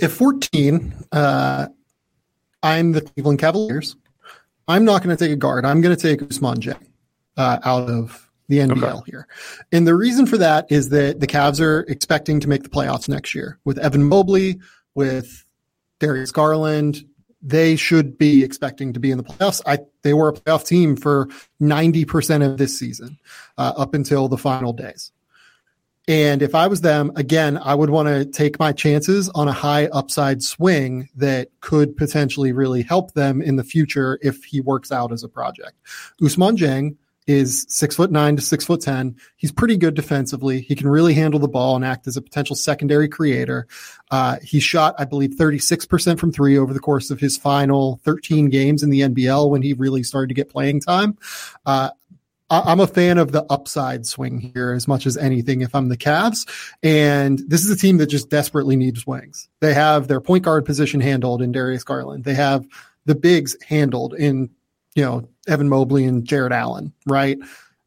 At 0.00 0.10
14, 0.10 0.94
uh, 1.12 1.68
I'm 2.62 2.92
the 2.92 3.02
Cleveland 3.02 3.38
Cavaliers. 3.38 3.96
I'm 4.68 4.84
not 4.84 5.02
going 5.02 5.16
to 5.16 5.24
take 5.24 5.32
a 5.32 5.36
guard. 5.36 5.64
I'm 5.64 5.80
going 5.80 5.96
to 5.96 6.00
take 6.00 6.20
Ousmane 6.20 6.58
Dieng 6.58 6.86
uh, 7.36 7.58
out 7.64 7.88
of 7.88 8.30
the 8.48 8.58
NBL 8.58 9.00
okay. 9.00 9.10
here. 9.10 9.26
And 9.72 9.86
the 9.86 9.94
reason 9.94 10.26
for 10.26 10.38
that 10.38 10.70
is 10.70 10.88
that 10.90 11.20
the 11.20 11.26
Cavs 11.26 11.60
are 11.60 11.80
expecting 11.88 12.40
to 12.40 12.48
make 12.48 12.62
the 12.62 12.68
playoffs 12.68 13.08
next 13.08 13.34
year 13.34 13.58
with 13.64 13.78
Evan 13.78 14.04
Mobley, 14.04 14.58
with 14.94 15.44
Darius 16.00 16.32
Garland. 16.32 17.04
They 17.40 17.76
should 17.76 18.18
be 18.18 18.42
expecting 18.42 18.92
to 18.92 19.00
be 19.00 19.10
in 19.10 19.18
the 19.18 19.24
playoffs. 19.24 19.60
I, 19.64 19.78
they 20.02 20.12
were 20.12 20.30
a 20.30 20.32
playoff 20.32 20.66
team 20.66 20.96
for 20.96 21.28
90% 21.60 22.44
of 22.44 22.58
this 22.58 22.78
season 22.78 23.18
uh, 23.58 23.74
up 23.76 23.94
until 23.94 24.28
the 24.28 24.38
final 24.38 24.72
days. 24.72 25.12
And 26.08 26.40
if 26.40 26.54
I 26.54 26.66
was 26.66 26.80
them, 26.80 27.12
again, 27.16 27.58
I 27.58 27.74
would 27.74 27.90
want 27.90 28.08
to 28.08 28.24
take 28.24 28.58
my 28.58 28.72
chances 28.72 29.28
on 29.30 29.46
a 29.46 29.52
high 29.52 29.86
upside 29.88 30.42
swing 30.42 31.10
that 31.16 31.48
could 31.60 31.98
potentially 31.98 32.50
really 32.50 32.82
help 32.82 33.12
them 33.12 33.42
in 33.42 33.56
the 33.56 33.64
future 33.64 34.18
if 34.22 34.42
he 34.44 34.62
works 34.62 34.90
out 34.90 35.12
as 35.12 35.22
a 35.22 35.28
project. 35.28 35.76
Ousmane 36.22 36.56
Dieng 36.56 36.96
is 37.28 37.66
six 37.68 37.94
foot 37.94 38.10
nine 38.10 38.36
to 38.36 38.42
six 38.42 38.64
foot 38.64 38.80
10. 38.80 39.14
He's 39.36 39.52
pretty 39.52 39.76
good 39.76 39.92
defensively. 39.92 40.62
He 40.62 40.74
can 40.74 40.88
really 40.88 41.12
handle 41.12 41.38
the 41.38 41.46
ball 41.46 41.76
and 41.76 41.84
act 41.84 42.06
as 42.06 42.16
a 42.16 42.22
potential 42.22 42.56
secondary 42.56 43.06
creator. 43.06 43.68
Uh, 44.10 44.38
he 44.42 44.60
shot, 44.60 44.94
I 44.98 45.04
believe, 45.04 45.32
36% 45.32 46.18
from 46.18 46.32
three 46.32 46.56
over 46.56 46.72
the 46.72 46.80
course 46.80 47.10
of 47.10 47.20
his 47.20 47.36
final 47.36 48.00
13 48.02 48.48
games 48.48 48.82
in 48.82 48.88
the 48.88 49.02
NBL 49.02 49.50
when 49.50 49.60
he 49.60 49.74
really 49.74 50.02
started 50.02 50.28
to 50.28 50.34
get 50.34 50.48
playing 50.48 50.80
time. 50.80 51.18
Uh, 51.66 51.90
I'm 52.50 52.80
a 52.80 52.86
fan 52.86 53.18
of 53.18 53.32
the 53.32 53.44
upside 53.50 54.06
swing 54.06 54.38
here 54.38 54.72
as 54.72 54.88
much 54.88 55.06
as 55.06 55.16
anything 55.18 55.60
if 55.60 55.74
I'm 55.74 55.90
the 55.90 55.98
Cavs. 55.98 56.48
And 56.82 57.40
this 57.46 57.64
is 57.64 57.70
a 57.70 57.76
team 57.76 57.98
that 57.98 58.06
just 58.06 58.30
desperately 58.30 58.74
needs 58.74 59.06
wings. 59.06 59.48
They 59.60 59.74
have 59.74 60.08
their 60.08 60.20
point 60.20 60.44
guard 60.44 60.64
position 60.64 61.00
handled 61.00 61.42
in 61.42 61.52
Darius 61.52 61.84
Garland. 61.84 62.24
They 62.24 62.34
have 62.34 62.66
the 63.04 63.14
bigs 63.14 63.56
handled 63.66 64.14
in, 64.14 64.48
you 64.94 65.04
know, 65.04 65.28
Evan 65.46 65.68
Mobley 65.68 66.04
and 66.04 66.24
Jarrett 66.24 66.52
Allen, 66.52 66.92
right? 67.06 67.38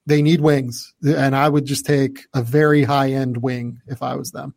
They 0.05 0.22
need 0.22 0.41
wings. 0.41 0.93
And 1.03 1.36
I 1.36 1.49
would 1.49 1.66
just 1.66 1.86
take 1.86 2.26
a 2.34 2.43
very 2.43 2.84
high 2.84 3.12
end 3.12 3.38
wing 3.38 3.82
if 3.88 4.03
I 4.03 4.16
was 4.16 4.32
them. 4.32 4.53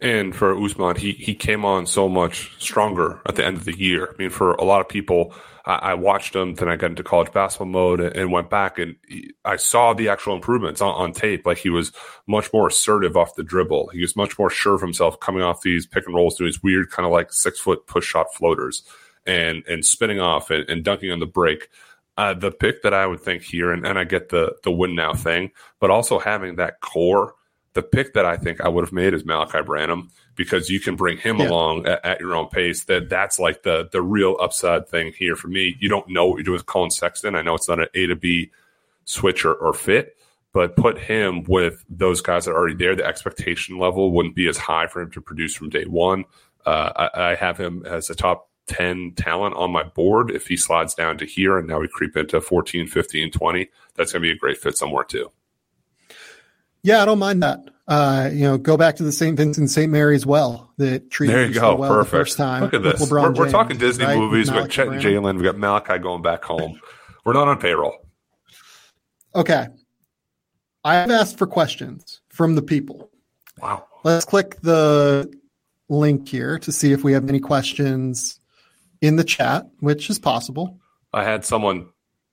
And 0.00 0.34
for 0.34 0.54
Ousmane, 0.54 0.96
he 0.96 1.12
he 1.12 1.34
came 1.34 1.64
on 1.64 1.86
so 1.86 2.08
much 2.08 2.52
stronger 2.62 3.20
at 3.26 3.34
the 3.34 3.44
end 3.44 3.56
of 3.56 3.64
the 3.64 3.76
year. 3.76 4.14
I 4.14 4.16
mean, 4.16 4.30
for 4.30 4.52
a 4.52 4.62
lot 4.62 4.80
of 4.80 4.88
people, 4.88 5.34
I, 5.64 5.74
I 5.74 5.94
watched 5.94 6.36
him, 6.36 6.54
then 6.54 6.68
I 6.68 6.76
got 6.76 6.90
into 6.90 7.02
college 7.02 7.32
basketball 7.32 7.66
mode 7.66 8.00
and, 8.00 8.16
and 8.16 8.32
went 8.32 8.48
back, 8.48 8.78
and 8.78 8.94
he, 9.08 9.32
I 9.44 9.56
saw 9.56 9.94
the 9.94 10.08
actual 10.08 10.34
improvements 10.34 10.80
on, 10.80 10.94
on, 10.94 11.12
tape. 11.12 11.44
Like 11.46 11.58
he 11.58 11.68
was 11.68 11.92
much 12.28 12.52
more 12.52 12.68
assertive 12.68 13.16
off 13.16 13.34
the 13.34 13.42
dribble. 13.42 13.88
He 13.88 14.00
was 14.00 14.14
much 14.14 14.38
more 14.38 14.50
sure 14.50 14.74
of 14.74 14.80
himself 14.80 15.18
coming 15.18 15.42
off 15.42 15.62
these 15.62 15.86
pick 15.86 16.06
and 16.06 16.14
rolls, 16.14 16.36
doing 16.36 16.48
these 16.48 16.62
weird 16.62 16.90
kind 16.90 17.06
of 17.06 17.12
like 17.12 17.32
six 17.32 17.58
foot 17.58 17.86
push 17.86 18.06
shot 18.06 18.32
floaters, 18.34 18.84
and 19.26 19.64
and 19.66 19.84
spinning 19.84 20.20
off 20.20 20.50
and, 20.50 20.68
and 20.70 20.84
dunking 20.84 21.10
on 21.10 21.20
the 21.20 21.26
break. 21.26 21.68
Uh, 22.16 22.34
the 22.34 22.50
pick 22.50 22.82
that 22.82 22.92
I 22.92 23.06
would 23.06 23.20
think 23.20 23.42
here, 23.42 23.72
and, 23.72 23.86
and 23.86 23.98
I 23.98 24.04
get 24.04 24.28
the 24.28 24.56
the 24.62 24.70
win 24.70 24.94
now 24.94 25.12
thing, 25.12 25.50
but 25.80 25.90
also 25.90 26.18
having 26.18 26.56
that 26.56 26.80
core 26.80 27.34
the 27.74 27.82
pick 27.82 28.14
that 28.14 28.24
I 28.24 28.36
think 28.36 28.60
I 28.60 28.68
would 28.68 28.84
have 28.84 28.92
made 28.92 29.14
is 29.14 29.22
Malaki 29.22 29.64
Branham 29.64 30.10
because 30.34 30.70
you 30.70 30.80
can 30.80 30.96
bring 30.96 31.18
him 31.18 31.38
yeah. 31.38 31.48
along 31.48 31.86
at, 31.86 32.04
at, 32.04 32.20
your 32.20 32.34
own 32.34 32.48
pace. 32.48 32.84
That 32.84 33.08
that's 33.08 33.38
like 33.38 33.62
the 33.62 33.88
the 33.90 34.02
real 34.02 34.36
upside 34.40 34.88
thing 34.88 35.12
here 35.16 35.36
for 35.36 35.48
me. 35.48 35.76
You 35.80 35.88
don't 35.88 36.08
know 36.08 36.26
what 36.26 36.36
you're 36.36 36.44
doing 36.44 36.56
with 36.56 36.66
Collin 36.66 36.90
Sexton. 36.90 37.34
I 37.34 37.42
know 37.42 37.54
it's 37.54 37.68
not 37.68 37.80
an 37.80 37.88
A 37.94 38.06
to 38.06 38.16
B 38.16 38.50
switch 39.04 39.44
or, 39.44 39.54
or 39.54 39.72
fit, 39.72 40.16
but 40.52 40.76
put 40.76 40.98
him 40.98 41.44
with 41.44 41.84
those 41.88 42.20
guys 42.20 42.44
that 42.44 42.52
are 42.52 42.56
already 42.56 42.74
there. 42.74 42.94
The 42.94 43.06
expectation 43.06 43.78
level 43.78 44.12
wouldn't 44.12 44.34
be 44.34 44.48
as 44.48 44.58
high 44.58 44.86
for 44.86 45.00
him 45.00 45.10
to 45.12 45.20
produce 45.20 45.54
from 45.54 45.70
day 45.70 45.84
one. 45.84 46.24
Uh, 46.66 47.08
I, 47.14 47.30
I, 47.30 47.34
have 47.34 47.56
him 47.56 47.86
as 47.86 48.10
a 48.10 48.14
top 48.14 48.50
10 48.66 49.14
talent 49.16 49.56
on 49.56 49.70
my 49.70 49.82
board. 49.82 50.30
If 50.30 50.46
he 50.46 50.56
slides 50.56 50.94
down 50.94 51.16
to 51.18 51.24
here 51.24 51.56
and 51.56 51.66
now 51.66 51.80
we 51.80 51.88
creep 51.88 52.16
into 52.16 52.40
14, 52.40 52.86
15, 52.86 53.30
20, 53.30 53.68
that's 53.94 54.12
going 54.12 54.22
to 54.22 54.28
be 54.28 54.32
a 54.32 54.36
great 54.36 54.58
fit 54.58 54.76
somewhere 54.76 55.04
too. 55.04 55.30
Yeah, 56.88 57.02
I 57.02 57.04
don't 57.04 57.18
mind 57.18 57.42
that. 57.42 57.68
Uh, 57.86 58.30
you 58.32 58.44
know, 58.44 58.56
go 58.56 58.78
back 58.78 58.96
to 58.96 59.02
the 59.02 59.12
St. 59.12 59.36
Vincent 59.36 59.68
St. 59.68 59.92
Mary's 59.92 60.24
well 60.24 60.72
that 60.78 61.10
treated 61.10 61.36
there 61.36 61.46
you 61.46 61.52
go. 61.52 61.60
So 61.60 61.76
well 61.76 61.90
Perfect. 61.90 62.10
the 62.10 62.16
first 62.16 62.36
time. 62.38 62.62
Look 62.62 62.72
at 62.72 62.82
this. 62.82 63.10
We're, 63.10 63.30
we're 63.30 63.50
talking 63.50 63.76
Disney 63.76 64.06
right? 64.06 64.16
movies. 64.16 64.50
We 64.50 64.56
Malaki 64.56 64.60
got 64.60 64.70
Chet 64.70 64.88
and. 64.88 65.02
Jalen. 65.02 65.34
We've 65.34 65.44
got 65.44 65.56
Malaki 65.56 66.02
going 66.02 66.22
back 66.22 66.42
home. 66.44 66.80
We're 67.26 67.34
not 67.34 67.46
on 67.46 67.58
payroll. 67.58 67.94
Okay. 69.34 69.66
I 70.82 70.94
have 70.94 71.10
asked 71.10 71.36
for 71.36 71.46
questions 71.46 72.22
from 72.30 72.54
the 72.54 72.62
people. 72.62 73.10
Wow. 73.60 73.84
Let's 74.02 74.24
click 74.24 74.58
the 74.62 75.30
link 75.90 76.26
here 76.26 76.58
to 76.60 76.72
see 76.72 76.92
if 76.92 77.04
we 77.04 77.12
have 77.12 77.28
any 77.28 77.40
questions 77.40 78.40
in 79.02 79.16
the 79.16 79.24
chat, 79.24 79.66
which 79.80 80.08
is 80.08 80.18
possible. 80.18 80.80
I 81.12 81.22
had 81.22 81.44
someone 81.44 81.90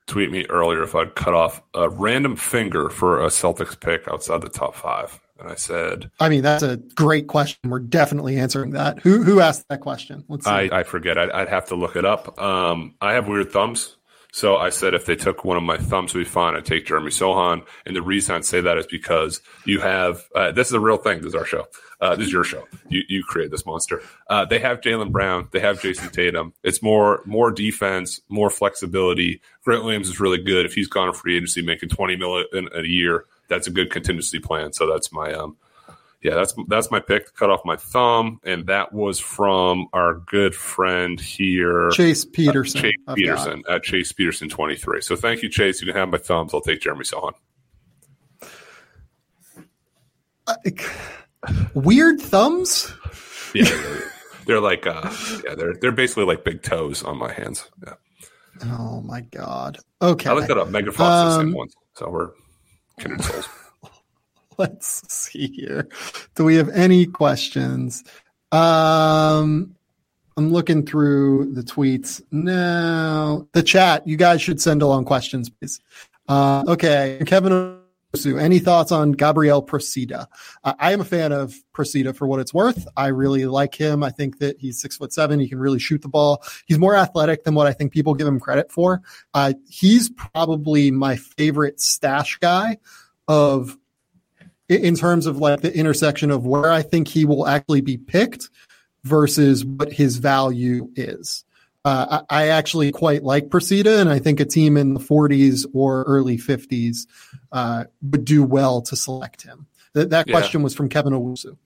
tweet 0.08 0.32
me 0.32 0.46
earlier 0.50 0.84
if 0.84 0.96
I'd 0.96 1.16
cut 1.16 1.34
off 1.34 1.62
a 1.74 1.90
random 1.90 2.36
finger 2.36 2.90
for 2.90 3.24
a 3.24 3.28
Celtics 3.28 3.80
pick 3.80 4.08
outside 4.08 4.42
the 4.42 4.50
top 4.50 4.76
five. 4.76 5.20
And 5.40 5.52
I 5.52 5.56
said, 5.56 6.10
I 6.20 6.30
mean, 6.30 6.44
that's 6.44 6.64
a 6.64 6.78
great 6.78 7.28
question. 7.28 7.70
We're 7.70 7.80
definitely 7.80 8.38
answering 8.38 8.72
that. 8.72 9.00
Who 9.00 9.22
who 9.22 9.42
asked 9.42 9.68
that 9.68 9.82
question? 9.82 10.24
Let's 10.30 10.46
see. 10.46 10.52
I, 10.52 10.80
I 10.80 10.84
forget. 10.84 11.18
I'd, 11.18 11.30
I'd 11.32 11.50
have 11.50 11.66
to 11.68 11.76
look 11.76 11.98
it 11.98 12.06
up. 12.06 12.42
Um, 12.42 12.96
I 13.02 13.14
have 13.14 13.28
weird 13.28 13.52
thumbs. 13.52 13.98
So 14.32 14.58
I 14.58 14.70
said 14.70 14.94
if 14.94 15.06
they 15.06 15.16
took 15.16 15.46
one 15.46 15.56
of 15.56 15.64
my 15.64 15.78
thumbs, 15.78 16.14
we'd 16.14 16.24
be 16.24 16.30
fine. 16.30 16.56
I'd 16.56 16.66
take 16.66 16.86
Jeremy 16.86 17.10
Sochan. 17.10 17.66
And 17.86 17.96
the 17.96 18.02
reason 18.02 18.36
I'd 18.36 18.46
say 18.46 18.62
that 18.62 18.78
is 18.78 18.86
because 18.86 19.42
you 19.66 19.82
have 19.82 20.24
uh, 20.36 20.52
this 20.52 20.68
is 20.68 20.74
a 20.74 20.80
real 20.80 20.98
thing. 20.98 21.18
This 21.18 21.28
is 21.28 21.36
our 21.36 21.46
show. 21.46 21.66
Uh, 22.02 22.16
this 22.16 22.28
is 22.28 22.34
your 22.34 22.44
show. 22.44 22.68
You 22.90 23.02
you 23.08 23.24
create 23.24 23.52
this 23.52 23.66
monster. 23.66 24.02
Uh, 24.30 24.46
they 24.46 24.60
have 24.60 24.82
Jaylen 24.82 25.12
Brown. 25.12 25.48
They 25.52 25.60
have 25.60 25.80
Jayson 25.80 26.12
Tatum. 26.12 26.54
It's 26.64 26.82
more 26.82 27.22
more 27.26 27.52
defense, 27.52 28.20
more 28.30 28.50
flexibility. 28.50 29.42
Grant 29.64 29.84
Williams 29.84 30.10
is 30.10 30.20
really 30.20 30.38
good. 30.42 30.66
If 30.66 30.74
he's 30.74 30.88
gone 30.88 31.14
free 31.14 31.38
agency, 31.38 31.62
making 31.62 31.90
twenty 31.90 32.16
million 32.16 32.70
a 32.74 32.84
year, 32.84 33.26
that's 33.48 33.68
a 33.68 33.72
good 33.72 33.92
contingency 33.92 34.40
plan. 34.40 34.74
So 34.74 34.88
that's 34.88 35.12
my 35.12 35.34
um, 35.34 35.58
yeah, 36.22 36.34
that's 36.34 36.56
that's 36.68 36.90
my 36.90 37.00
pick. 37.00 37.36
Cut 37.36 37.50
off 37.50 37.62
my 37.66 37.76
thumb, 37.76 38.40
and 38.44 38.66
that 38.66 38.92
was 38.92 39.20
from 39.20 39.88
our 39.94 40.16
good 40.16 40.56
friend 40.56 41.20
here, 41.20 41.92
Chase 41.92 42.26
Peterson. 42.26 42.80
uh, 42.80 42.82
Chase 42.82 42.94
I've 43.08 43.16
Peterson 43.16 43.64
at 43.70 43.84
Chase 43.84 44.12
Peterson 44.12 44.50
twenty 44.50 44.76
three. 44.76 45.02
So 45.02 45.16
thank 45.16 45.44
you, 45.44 45.50
Chase. 45.50 45.82
You 45.82 45.88
can 45.88 45.96
have 45.96 46.10
my 46.10 46.18
thumbs. 46.18 46.52
I'll 46.54 46.62
take 46.62 46.82
Jeremy 46.82 47.04
Sochan. 47.04 47.34
it. 50.66 50.82
Weird 51.74 52.20
thumbs. 52.20 52.94
Yeah, 53.54 53.66
they're, 53.66 54.12
they're 54.46 54.60
like 54.60 54.86
uh, 54.86 55.10
yeah, 55.46 55.56
they're 55.56 55.76
they're 55.76 55.92
basically 55.92 56.26
like 56.26 56.44
big 56.44 56.62
toes 56.62 57.04
on 57.04 57.18
my 57.18 57.32
hands. 57.32 57.70
Yeah, 57.86 57.94
Oh 58.64 59.02
my 59.02 59.22
god. 59.22 59.78
Okay. 60.02 60.30
I 60.30 60.34
looked 60.34 60.48
that 60.48 60.58
up. 60.58 60.70
Megan 60.70 60.92
Fox 60.92 61.32
is 61.32 61.36
the 61.36 61.42
Um, 61.42 61.48
same 61.48 61.54
one, 61.58 61.70
so 61.94 62.10
we're 62.10 62.32
kindred 63.00 63.24
souls. 63.24 63.50
Let's 64.58 65.14
see 65.14 65.48
here. 65.48 65.90
Do 66.36 66.46
we 66.46 66.56
have 66.56 66.70
any 66.70 67.06
questions? 67.06 68.04
Um, 68.52 69.76
I'm 70.38 70.52
looking 70.52 70.86
through 70.86 71.54
the 71.54 71.62
tweets 71.62 72.22
now. 72.32 73.48
The 73.52 73.64
chat. 73.64 74.08
You 74.08 74.16
guys 74.16 74.42
should 74.42 74.62
send 74.62 74.82
along 74.82 75.06
questions, 75.06 75.50
please. 75.50 75.82
Uh, 76.30 76.64
okay, 76.68 77.22
Kevin. 77.26 77.80
Any 78.24 78.60
thoughts 78.60 78.92
on 78.92 79.12
Gabriele 79.12 79.66
Procida? 79.66 80.28
Uh, 80.64 80.74
I 80.80 80.94
am 80.94 81.02
a 81.02 81.06
fan 81.06 81.32
of 81.32 81.56
Procida 81.74 82.16
for 82.16 82.28
what 82.28 82.40
it's 82.40 82.54
worth. 82.54 82.88
I 82.96 83.08
really 83.08 83.46
like 83.46 83.76
him. 83.76 84.04
I 84.04 84.10
think 84.10 84.40
that 84.40 84.60
he's 84.60 84.80
six 84.80 84.98
foot 84.98 85.12
seven. 85.12 85.40
He 85.40 85.50
can 85.50 85.60
really 85.60 85.80
shoot 85.80 86.02
the 86.02 86.08
ball. 86.08 86.44
He's 86.66 86.80
more 86.80 86.96
athletic 86.96 87.44
than 87.44 87.56
what 87.56 87.68
I 87.68 87.74
think 87.74 87.92
people 87.92 88.14
give 88.14 88.28
him 88.28 88.40
credit 88.40 88.72
for. 88.72 89.02
Uh, 89.34 89.54
he's 89.70 90.10
probably 90.10 90.92
my 90.92 91.16
favorite 91.16 91.80
stash 91.82 92.38
guy 92.38 92.78
of 93.28 93.78
in 94.68 94.96
terms 94.96 95.26
of 95.26 95.38
like 95.38 95.62
the 95.62 95.76
intersection 95.76 96.32
of 96.32 96.46
where 96.46 96.72
I 96.72 96.82
think 96.82 97.08
he 97.08 97.26
will 97.26 97.48
actually 97.48 97.82
be 97.82 97.98
picked 97.98 98.50
versus 99.04 99.64
what 99.64 99.94
his 99.94 100.18
value 100.18 100.90
is. 100.96 101.44
Uh, 101.86 102.24
I, 102.32 102.48
actually 102.48 102.92
quite 102.92 103.24
like 103.24 103.50
Procida, 103.50 104.02
and 104.02 104.10
I 104.10 104.18
think 104.18 104.40
a 104.40 104.46
team 104.46 104.76
in 104.76 104.96
the 104.96 105.00
40s 105.00 105.68
or 105.72 106.02
early 106.08 106.36
50s 106.36 107.06
uh, 107.52 107.84
would 108.02 108.26
do 108.26 108.44
well 108.44 108.82
to 108.82 108.96
select 108.96 109.44
him. 109.44 109.68
That, 109.94 110.10
that 110.10 110.28
Yeah. 110.28 110.34
question 110.34 110.64
was 110.64 110.74
from 110.74 110.90
Kevin 110.90 111.14
Owusu. 111.14 111.58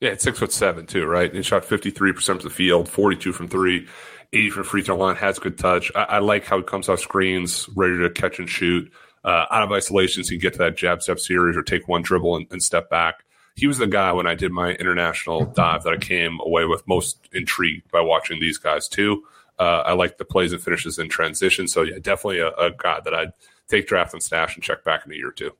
Yeah, 0.00 0.10
it's 0.10 0.22
six 0.22 0.38
foot 0.38 0.52
seven 0.52 0.86
too, 0.86 1.06
right? 1.06 1.34
He 1.34 1.42
shot 1.42 1.64
fifty 1.64 1.90
three 1.90 2.12
percent 2.12 2.40
from 2.40 2.48
the 2.50 2.54
field, 2.54 2.88
forty 2.88 3.16
two 3.16 3.32
from 3.32 3.48
three, 3.48 3.86
80 4.32 4.50
from 4.50 4.64
free 4.64 4.82
throw 4.82 4.96
line. 4.96 5.16
Has 5.16 5.38
good 5.38 5.56
touch. 5.56 5.90
I, 5.94 6.02
I 6.02 6.18
like 6.18 6.44
how 6.44 6.58
he 6.58 6.62
comes 6.64 6.88
off 6.88 7.00
screens, 7.00 7.68
ready 7.74 7.98
to 7.98 8.10
catch 8.10 8.38
and 8.38 8.48
shoot. 8.48 8.92
Uh, 9.24 9.46
out 9.50 9.62
of 9.62 9.72
isolations, 9.72 10.28
he 10.28 10.36
can 10.36 10.42
get 10.42 10.52
to 10.54 10.58
that 10.58 10.76
jab 10.76 11.02
step 11.02 11.18
series 11.18 11.56
or 11.56 11.62
take 11.62 11.88
one 11.88 12.02
dribble 12.02 12.36
and, 12.36 12.46
and 12.50 12.62
step 12.62 12.90
back. 12.90 13.24
He 13.56 13.66
was 13.66 13.78
the 13.78 13.86
guy 13.86 14.12
when 14.12 14.26
I 14.26 14.34
did 14.34 14.52
my 14.52 14.72
international 14.72 15.46
dive 15.46 15.84
that 15.84 15.92
I 15.94 15.96
came 15.96 16.38
away 16.40 16.64
with 16.64 16.86
most 16.86 17.28
intrigued 17.32 17.90
by 17.90 18.00
watching 18.00 18.40
these 18.40 18.58
guys 18.58 18.88
too. 18.88 19.22
Uh, 19.58 19.82
I 19.86 19.92
like 19.92 20.18
the 20.18 20.24
plays 20.24 20.52
and 20.52 20.62
finishes 20.62 20.98
in 20.98 21.08
transition. 21.08 21.68
So 21.68 21.82
yeah, 21.82 21.98
definitely 22.00 22.40
a, 22.40 22.48
a 22.48 22.70
guy 22.70 23.00
that 23.04 23.14
I'd 23.14 23.32
take 23.68 23.86
draft 23.86 24.12
and 24.12 24.22
stash 24.22 24.54
and 24.54 24.62
check 24.62 24.84
back 24.84 25.06
in 25.06 25.12
a 25.12 25.14
year 25.14 25.28
or 25.28 25.32
two. 25.32 25.52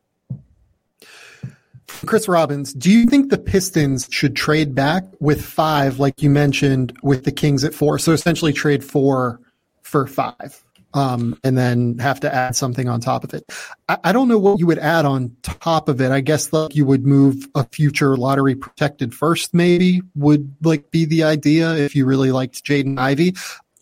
Chris 2.07 2.29
Robbins, 2.29 2.73
do 2.75 2.91
you 2.91 3.07
think 3.07 3.31
the 3.31 3.39
Pistons 3.39 4.09
should 4.11 4.35
trade 4.35 4.75
back 4.75 5.05
with 5.21 5.45
five, 5.45 5.99
like 5.99 6.23
you 6.23 6.31
mentioned, 6.31 6.97
with 7.03 7.25
the 7.25 7.33
Kings 7.33 7.63
at 7.63 7.75
four? 7.75 7.99
So 7.99 8.13
essentially 8.13 8.53
trade 8.53 8.83
four 8.83 9.41
for 9.83 10.07
five, 10.07 10.63
um, 10.95 11.39
and 11.45 11.57
then 11.57 11.99
have 11.99 12.21
to 12.21 12.35
add 12.35 12.57
something 12.57 12.89
on 12.89 13.01
top 13.01 13.23
of 13.23 13.35
it. 13.35 13.45
I, 13.89 13.99
I 14.05 14.13
don't 14.13 14.29
know 14.29 14.39
what 14.39 14.59
you 14.59 14.67
would 14.67 14.79
add 14.79 15.05
on 15.05 15.37
top 15.43 15.89
of 15.89 16.01
it. 16.01 16.11
I 16.11 16.21
guess 16.21 16.53
like 16.53 16.75
you 16.75 16.87
would 16.87 17.07
move 17.07 17.47
a 17.55 17.65
future 17.65 18.17
lottery 18.17 18.55
protected 18.55 19.15
first, 19.15 19.55
maybe 19.55 20.03
would 20.15 20.55
like 20.63 20.91
be 20.91 21.05
the 21.05 21.25
idea 21.25 21.75
if 21.75 21.95
you 21.95 22.07
really 22.07 22.33
liked 22.33 22.65
Jaden 22.65 22.99
Ivey. 22.99 23.35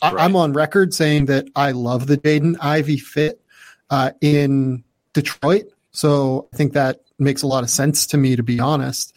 I, 0.02 0.12
Right. 0.12 0.24
I'm 0.24 0.36
on 0.36 0.52
record 0.52 0.92
saying 0.92 1.26
that 1.26 1.46
I 1.54 1.70
love 1.70 2.08
the 2.08 2.18
Jaden 2.18 2.56
Ivey 2.60 2.98
fit 2.98 3.40
uh, 3.88 4.10
in 4.20 4.82
Detroit. 5.12 5.66
So 5.92 6.48
I 6.52 6.56
think 6.56 6.72
that 6.72 7.00
makes 7.18 7.42
a 7.42 7.46
lot 7.46 7.62
of 7.62 7.70
sense 7.70 8.06
to 8.08 8.18
me, 8.18 8.36
to 8.36 8.42
be 8.42 8.58
honest. 8.58 9.14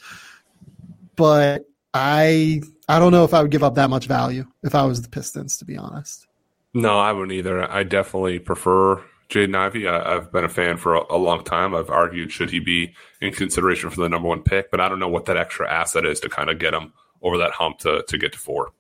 But 1.15 1.65
I 1.93 2.61
I 2.87 2.99
don't 2.99 3.11
know 3.11 3.23
if 3.23 3.33
I 3.33 3.41
would 3.41 3.51
give 3.51 3.63
up 3.63 3.75
that 3.75 3.89
much 3.89 4.05
value 4.05 4.45
if 4.63 4.75
I 4.75 4.83
was 4.83 5.01
the 5.01 5.09
Pistons, 5.09 5.57
to 5.57 5.65
be 5.65 5.77
honest. 5.77 6.27
No, 6.73 6.99
I 6.99 7.13
wouldn't 7.13 7.31
either. 7.31 7.69
I 7.71 7.83
definitely 7.83 8.37
prefer 8.37 9.01
Jaden 9.29 9.55
Ivey. 9.55 9.87
I, 9.87 10.15
I've 10.15 10.31
been 10.31 10.43
a 10.43 10.49
fan 10.49 10.77
for 10.77 10.95
a, 10.95 11.03
a 11.09 11.17
long 11.17 11.43
time. 11.43 11.73
I've 11.73 11.89
argued 11.89 12.31
should 12.31 12.51
he 12.51 12.59
be 12.59 12.93
in 13.21 13.33
consideration 13.33 13.89
for 13.89 14.01
the 14.01 14.09
number 14.09 14.27
one 14.27 14.43
pick, 14.43 14.69
but 14.71 14.81
I 14.81 14.89
don't 14.89 14.99
know 14.99 15.07
what 15.07 15.25
that 15.25 15.37
extra 15.37 15.71
asset 15.71 16.05
is 16.05 16.19
to 16.19 16.29
kind 16.29 16.49
of 16.49 16.59
get 16.59 16.73
him 16.73 16.93
over 17.21 17.37
that 17.39 17.51
hump 17.51 17.79
to, 17.79 18.03
to 18.07 18.17
get 18.17 18.33
to 18.33 18.37
four. 18.37 18.73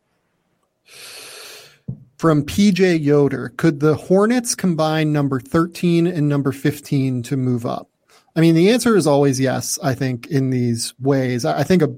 From 2.17 2.43
PJ 2.43 3.03
Yoder, 3.03 3.49
could 3.57 3.81
the 3.81 3.95
Hornets 3.95 4.55
combine 4.55 5.11
number 5.11 5.39
13 5.39 6.07
and 6.07 6.29
number 6.29 6.53
15 6.53 7.23
to 7.23 7.35
move 7.35 7.65
up? 7.65 7.89
I 8.35 8.41
mean, 8.41 8.55
the 8.55 8.69
answer 8.69 8.95
is 8.95 9.05
always 9.05 9.39
yes, 9.39 9.77
I 9.83 9.95
think, 9.95 10.27
in 10.27 10.49
these 10.49 10.93
ways. 10.99 11.45
I 11.45 11.63
think 11.63 11.81
a, 11.81 11.93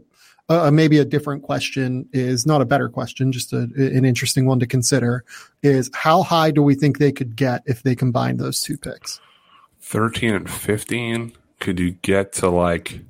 a 0.50 0.72
maybe 0.72 0.98
a 0.98 1.06
different 1.06 1.44
question 1.44 2.08
is 2.14 2.46
not 2.46 2.62
a 2.62 2.66
better 2.66 2.90
question, 2.90 3.32
just 3.32 3.54
a, 3.54 3.70
an 3.76 4.06
interesting 4.06 4.46
one 4.46 4.60
to 4.60 4.68
consider 4.68 5.24
is 5.62 5.90
how 5.94 6.24
high 6.24 6.52
do 6.52 6.64
we 6.64 6.74
think 6.74 6.98
they 6.98 7.12
could 7.12 7.36
get 7.36 7.62
if 7.66 7.84
they 7.84 7.96
combine 7.96 8.38
those 8.38 8.62
two 8.62 8.78
picks? 8.78 9.20
13 9.82 10.34
and 10.34 10.50
15, 10.50 11.34
could 11.60 11.80
you 11.80 11.92
get 11.92 12.34
to 12.34 12.50
like, 12.50 13.02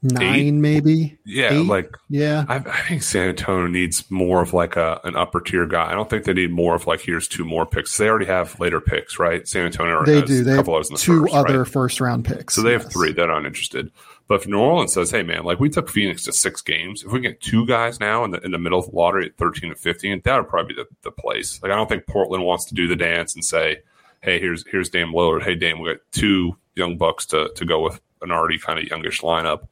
Nine, 0.00 0.60
maybe? 0.60 1.18
yeah, 1.24 1.52
Eight? 1.54 1.66
like, 1.66 1.90
Yeah. 2.08 2.44
I, 2.48 2.56
I 2.56 2.80
think 2.88 3.02
San 3.02 3.30
Antonio 3.30 3.66
needs 3.66 4.08
more 4.10 4.40
of 4.40 4.52
like 4.52 4.76
a 4.76 5.00
an 5.02 5.16
upper 5.16 5.40
tier 5.40 5.66
guy. 5.66 5.90
I 5.90 5.94
don't 5.94 6.08
think 6.08 6.24
they 6.24 6.32
need 6.34 6.52
more 6.52 6.76
of 6.76 6.86
like 6.86 7.00
here's 7.00 7.26
two 7.26 7.44
more 7.44 7.66
picks. 7.66 7.96
They 7.96 8.08
already 8.08 8.26
have 8.26 8.58
later 8.60 8.80
picks, 8.80 9.18
right? 9.18 9.46
San 9.48 9.66
Antonio 9.66 10.04
They 10.04 10.20
has 10.20 10.28
do. 10.28 10.44
They 10.44 10.52
a 10.52 10.54
have 10.54 10.60
couple 10.64 10.76
others 10.76 10.90
in 10.90 10.94
the 10.94 11.00
two 11.00 11.22
first, 11.22 11.34
other 11.34 11.58
right? 11.62 11.68
first 11.68 12.00
round 12.00 12.24
picks. 12.24 12.54
So 12.54 12.62
they 12.62 12.72
have 12.72 12.90
three 12.92 13.12
that 13.12 13.28
aren't 13.28 13.46
interested. 13.46 13.90
But 14.28 14.42
if 14.42 14.46
New 14.46 14.58
Orleans 14.60 14.92
says, 14.92 15.10
"Hey, 15.10 15.22
man, 15.24 15.42
like 15.44 15.58
we 15.58 15.68
took 15.68 15.88
Phoenix 15.88 16.22
to 16.24 16.32
six 16.32 16.60
games, 16.60 17.02
if 17.02 17.10
we 17.10 17.18
get 17.20 17.40
two 17.40 17.66
guys 17.66 17.98
now 17.98 18.24
in 18.24 18.30
the 18.30 18.40
in 18.44 18.52
the 18.52 18.58
middle 18.58 18.78
of 18.78 18.90
the 18.90 18.94
lottery 18.94 19.26
at 19.26 19.36
thirteen 19.36 19.70
and 19.70 19.78
fifteen, 19.78 20.20
that 20.24 20.36
would 20.36 20.48
probably 20.48 20.74
be 20.74 20.82
the, 20.82 20.86
the 21.02 21.10
place." 21.10 21.60
Like 21.62 21.72
I 21.72 21.74
don't 21.76 21.88
think 21.88 22.06
Portland 22.06 22.44
wants 22.44 22.66
to 22.66 22.74
do 22.74 22.86
the 22.86 22.94
dance 22.94 23.34
and 23.34 23.44
say, 23.44 23.78
"Hey, 24.22 24.38
here's 24.38 24.64
here's 24.68 24.90
Dame 24.90 25.12
Lillard. 25.12 25.42
Hey, 25.42 25.54
Dame, 25.56 25.80
we 25.80 25.88
got 25.90 26.02
two 26.12 26.56
young 26.76 26.96
bucks 26.98 27.26
to 27.26 27.50
to 27.56 27.64
go 27.64 27.80
with 27.82 28.00
an 28.22 28.30
already 28.30 28.58
kind 28.58 28.78
of 28.78 28.84
youngish 28.84 29.22
lineup." 29.22 29.66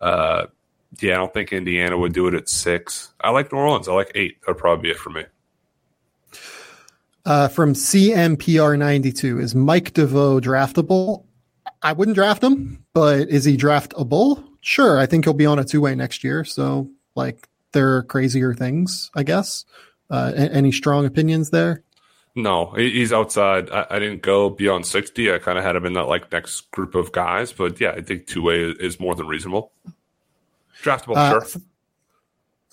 Uh, 0.00 0.46
yeah, 1.00 1.14
I 1.14 1.16
don't 1.16 1.32
think 1.32 1.52
Indiana 1.52 1.96
would 1.98 2.12
do 2.12 2.26
it 2.28 2.34
at 2.34 2.48
six. 2.48 3.12
I 3.20 3.30
like 3.30 3.52
New 3.52 3.58
Orleans. 3.58 3.88
I 3.88 3.92
like 3.92 4.12
eight. 4.14 4.40
That'd 4.42 4.58
probably 4.58 4.82
be 4.82 4.90
it 4.90 4.98
for 4.98 5.10
me. 5.10 5.24
Uh, 7.24 7.48
from 7.48 7.74
CMPR 7.74 8.78
92, 8.78 9.40
is 9.40 9.54
Mike 9.54 9.92
DeVoe 9.94 10.40
draftable? 10.40 11.24
I 11.82 11.92
wouldn't 11.92 12.14
draft 12.14 12.42
him, 12.42 12.84
but 12.94 13.28
is 13.28 13.44
he 13.44 13.56
draftable? 13.56 14.44
Sure. 14.60 14.98
I 14.98 15.06
think 15.06 15.24
he'll 15.24 15.34
be 15.34 15.46
on 15.46 15.58
a 15.58 15.64
two 15.64 15.80
way 15.80 15.94
next 15.94 16.22
year. 16.22 16.44
So, 16.44 16.88
like, 17.14 17.48
there 17.72 17.96
are 17.96 18.02
crazier 18.04 18.54
things, 18.54 19.10
I 19.14 19.24
guess. 19.24 19.64
Uh, 20.08 20.32
any 20.36 20.70
strong 20.70 21.04
opinions 21.04 21.50
there? 21.50 21.82
No, 22.36 22.72
he's 22.72 23.12
outside. 23.12 23.70
I, 23.70 23.86
I 23.90 23.98
didn't 23.98 24.22
go 24.22 24.50
beyond 24.50 24.86
60. 24.86 25.32
I 25.32 25.38
kind 25.38 25.56
of 25.56 25.64
had 25.64 25.74
him 25.74 25.86
in 25.86 25.94
that 25.94 26.06
like 26.06 26.30
next 26.30 26.70
group 26.70 26.94
of 26.94 27.10
guys. 27.10 27.50
But 27.52 27.80
yeah, 27.80 27.92
I 27.92 28.02
think 28.02 28.26
two 28.26 28.42
way 28.42 28.60
is 28.60 29.00
more 29.00 29.14
than 29.14 29.26
reasonable. 29.26 29.72
Draftable, 30.82 31.16
uh, 31.16 31.40
sure 31.40 31.62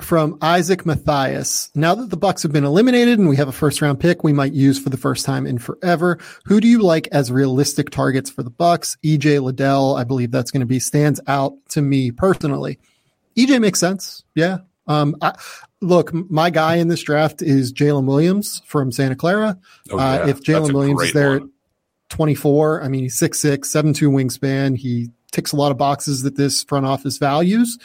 from 0.01 0.37
Isaac 0.41 0.85
Matthias. 0.85 1.69
Now 1.75 1.95
that 1.95 2.09
the 2.09 2.17
Bucks 2.17 2.43
have 2.43 2.51
been 2.51 2.63
eliminated 2.63 3.19
and 3.19 3.29
we 3.29 3.35
have 3.37 3.47
a 3.47 3.53
first 3.53 3.81
round 3.81 3.99
pick 3.99 4.23
we 4.23 4.33
might 4.33 4.53
use 4.53 4.79
for 4.79 4.89
the 4.89 4.97
first 4.97 5.25
time 5.25 5.45
in 5.45 5.57
forever, 5.57 6.19
who 6.45 6.59
do 6.59 6.67
you 6.67 6.81
like 6.81 7.07
as 7.11 7.31
realistic 7.31 7.89
targets 7.89 8.29
for 8.29 8.43
the 8.43 8.49
Bucks? 8.49 8.97
EJ 9.03 9.41
Liddell, 9.41 9.95
I 9.95 10.03
believe 10.03 10.31
that's 10.31 10.51
going 10.51 10.61
to 10.61 10.65
be 10.65 10.79
stands 10.79 11.19
out 11.27 11.53
to 11.69 11.81
me 11.81 12.11
personally. 12.11 12.79
EJ 13.37 13.61
makes 13.61 13.79
sense. 13.79 14.23
Yeah. 14.35 14.59
Um, 14.87 15.15
I, 15.21 15.37
look, 15.83 16.13
my 16.13 16.49
guy 16.49 16.75
in 16.75 16.87
this 16.87 17.03
draft 17.03 17.41
is 17.41 17.73
Jalen 17.73 18.05
Williams 18.05 18.61
from 18.65 18.91
Santa 18.91 19.15
Clara. 19.15 19.57
Oh, 19.91 19.97
yeah. 19.97 20.23
uh, 20.23 20.27
if 20.27 20.41
Jalen 20.41 20.73
Williams 20.73 21.01
is 21.03 21.13
there 21.13 21.39
one. 21.39 21.43
at 21.43 22.09
24, 22.09 22.83
I 22.83 22.87
mean, 22.87 23.03
he's 23.03 23.19
6'6, 23.19 23.59
7'2 23.59 24.09
wingspan. 24.09 24.77
He 24.77 25.09
ticks 25.31 25.51
a 25.51 25.55
lot 25.55 25.71
of 25.71 25.77
boxes 25.77 26.21
that 26.23 26.37
this 26.37 26.63
front 26.63 26.85
office 26.85 27.17
values. 27.17 27.77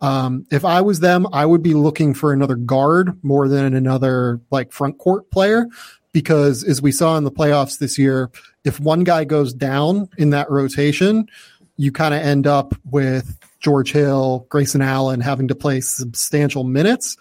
Um, 0.00 0.46
if 0.50 0.64
I 0.64 0.80
was 0.80 1.00
them, 1.00 1.26
I 1.32 1.46
would 1.46 1.62
be 1.62 1.74
looking 1.74 2.14
for 2.14 2.32
another 2.32 2.56
guard 2.56 3.22
more 3.22 3.46
than 3.46 3.74
another 3.74 4.40
like 4.50 4.72
front 4.72 4.98
court 4.98 5.30
player 5.30 5.66
because 6.12 6.64
as 6.64 6.80
we 6.80 6.92
saw 6.92 7.16
in 7.16 7.24
the 7.24 7.30
playoffs 7.30 7.78
this 7.78 7.98
year, 7.98 8.30
if 8.64 8.80
one 8.80 9.04
guy 9.04 9.24
goes 9.24 9.52
down 9.52 10.08
in 10.16 10.30
that 10.30 10.50
rotation, 10.50 11.28
you 11.76 11.92
kind 11.92 12.14
of 12.14 12.20
end 12.20 12.46
up 12.46 12.74
with 12.90 13.38
George 13.64 13.92
Hill, 13.92 14.46
Grayson 14.50 14.82
Allen 14.82 15.20
having 15.20 15.48
to 15.48 15.54
play 15.54 15.80
substantial 15.80 16.64
minutes. 16.64 17.16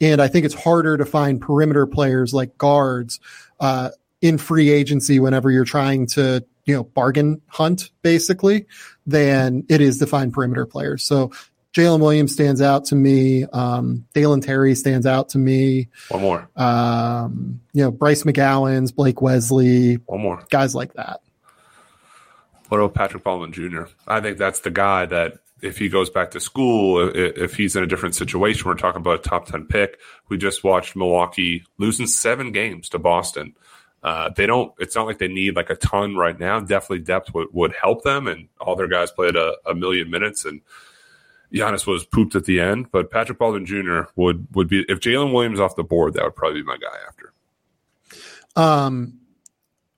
And 0.00 0.22
I 0.22 0.28
think 0.28 0.46
it's 0.46 0.54
harder 0.54 0.96
to 0.96 1.04
find 1.04 1.38
perimeter 1.38 1.86
players 1.86 2.32
like 2.32 2.56
guards 2.56 3.20
uh, 3.60 3.90
in 4.22 4.38
free 4.38 4.70
agency 4.70 5.20
whenever 5.20 5.50
you're 5.50 5.66
trying 5.66 6.06
to 6.06 6.44
you 6.64 6.74
know 6.74 6.82
bargain 6.82 7.42
hunt 7.48 7.90
basically 8.00 8.66
than 9.06 9.64
it 9.68 9.82
is 9.82 9.98
to 9.98 10.06
find 10.06 10.32
perimeter 10.32 10.64
players. 10.64 11.04
So 11.04 11.30
Jalen 11.74 12.00
Williams 12.00 12.32
stands 12.32 12.62
out 12.62 12.86
to 12.86 12.94
me. 12.94 13.44
Um, 13.44 14.06
Dalen 14.14 14.40
Terry 14.40 14.74
stands 14.74 15.06
out 15.06 15.30
to 15.30 15.38
me. 15.38 15.88
One 16.08 16.22
more. 16.22 16.48
Um, 16.56 17.60
you 17.74 17.82
know, 17.82 17.90
Bryce 17.90 18.22
McGowens, 18.22 18.94
Blake 18.94 19.20
Wesley. 19.20 19.96
One 20.06 20.20
more. 20.20 20.42
Guys 20.50 20.74
like 20.74 20.94
that. 20.94 21.20
What 22.68 22.78
about 22.78 22.94
Patrick 22.94 23.24
Baldwin 23.24 23.52
Jr.? 23.52 23.84
I 24.06 24.20
think 24.20 24.38
that's 24.38 24.60
the 24.60 24.70
guy 24.70 25.04
that 25.06 25.38
if 25.62 25.78
he 25.78 25.88
goes 25.88 26.10
back 26.10 26.32
to 26.32 26.40
school, 26.40 27.10
if 27.14 27.54
he's 27.54 27.76
in 27.76 27.84
a 27.84 27.86
different 27.86 28.16
situation, 28.16 28.68
we're 28.68 28.74
talking 28.74 29.00
about 29.00 29.20
a 29.20 29.28
top 29.28 29.46
10 29.46 29.66
pick. 29.66 30.00
We 30.28 30.36
just 30.36 30.64
watched 30.64 30.96
Milwaukee 30.96 31.64
losing 31.78 32.08
seven 32.08 32.50
games 32.50 32.88
to 32.90 32.98
Boston. 32.98 33.54
Uh, 34.02 34.30
they 34.36 34.46
don't. 34.46 34.72
It's 34.80 34.96
not 34.96 35.06
like 35.06 35.18
they 35.18 35.28
need 35.28 35.54
like 35.54 35.70
a 35.70 35.76
ton 35.76 36.16
right 36.16 36.38
now. 36.38 36.58
Definitely 36.58 37.00
depth 37.00 37.32
would, 37.34 37.48
would 37.52 37.72
help 37.80 38.02
them, 38.02 38.26
and 38.26 38.48
all 38.60 38.74
their 38.74 38.88
guys 38.88 39.12
played 39.12 39.36
a, 39.36 39.54
a 39.64 39.76
million 39.76 40.10
minutes, 40.10 40.44
and 40.44 40.60
Giannis 41.54 41.86
was 41.86 42.04
pooped 42.04 42.34
at 42.34 42.44
the 42.44 42.58
end. 42.58 42.90
But 42.90 43.12
Patrick 43.12 43.38
Baldwin 43.38 43.64
Jr. 43.64 44.10
would 44.16 44.48
would 44.54 44.68
be 44.68 44.84
if 44.88 44.98
Jalen 44.98 45.32
Williams 45.32 45.60
off 45.60 45.76
the 45.76 45.84
board, 45.84 46.14
that 46.14 46.24
would 46.24 46.34
probably 46.34 46.62
be 46.62 46.66
my 46.66 46.78
guy 46.78 46.96
after. 47.06 47.32
Um, 48.56 49.20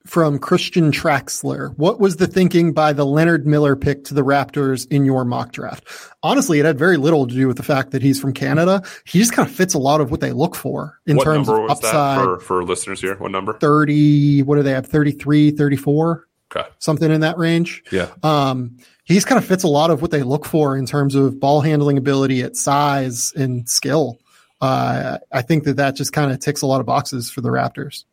from 0.05 0.39
Christian 0.39 0.91
Traxler. 0.91 1.75
What 1.77 1.99
was 1.99 2.17
the 2.17 2.27
thinking 2.27 2.73
by 2.73 2.93
the 2.93 3.05
Leonard 3.05 3.45
Miller 3.45 3.75
pick 3.75 4.05
to 4.05 4.13
the 4.13 4.21
Raptors 4.21 4.87
in 4.91 5.03
your 5.03 5.25
mock 5.25 5.51
draft? 5.51 5.85
Honestly, 6.23 6.59
it 6.59 6.65
had 6.65 6.77
very 6.77 6.97
little 6.97 7.27
to 7.27 7.33
do 7.33 7.47
with 7.47 7.57
the 7.57 7.63
fact 7.63 7.91
that 7.91 8.01
he's 8.01 8.19
from 8.19 8.33
Canada. 8.33 8.83
He 9.05 9.19
just 9.19 9.33
kind 9.33 9.47
of 9.49 9.53
fits 9.53 9.73
a 9.73 9.79
lot 9.79 10.01
of 10.01 10.11
what 10.11 10.21
they 10.21 10.31
look 10.31 10.55
for 10.55 10.99
in 11.05 11.17
what 11.17 11.23
terms 11.23 11.49
of 11.49 11.69
upside. 11.69 12.23
For, 12.23 12.39
for, 12.39 12.63
listeners 12.63 13.01
here, 13.01 13.15
what 13.15 13.31
number? 13.31 13.53
30, 13.53 14.43
what 14.43 14.55
do 14.55 14.63
they 14.63 14.71
have? 14.71 14.85
33, 14.85 15.51
34? 15.51 16.27
Okay. 16.55 16.67
Something 16.79 17.11
in 17.11 17.21
that 17.21 17.37
range. 17.37 17.83
Yeah. 17.91 18.09
Um, 18.23 18.77
he's 19.03 19.25
kind 19.25 19.37
of 19.37 19.45
fits 19.45 19.63
a 19.63 19.67
lot 19.67 19.89
of 19.89 20.01
what 20.01 20.11
they 20.11 20.23
look 20.23 20.45
for 20.45 20.77
in 20.77 20.85
terms 20.85 21.15
of 21.15 21.39
ball 21.39 21.61
handling 21.61 21.97
ability 21.97 22.43
at 22.43 22.55
size 22.55 23.33
and 23.35 23.67
skill. 23.67 24.19
Uh, 24.61 25.17
I 25.31 25.41
think 25.41 25.63
that 25.65 25.77
that 25.77 25.95
just 25.95 26.13
kind 26.13 26.31
of 26.31 26.39
ticks 26.39 26.61
a 26.61 26.67
lot 26.67 26.79
of 26.79 26.85
boxes 26.85 27.29
for 27.29 27.41
the 27.41 27.49
Raptors. 27.49 28.05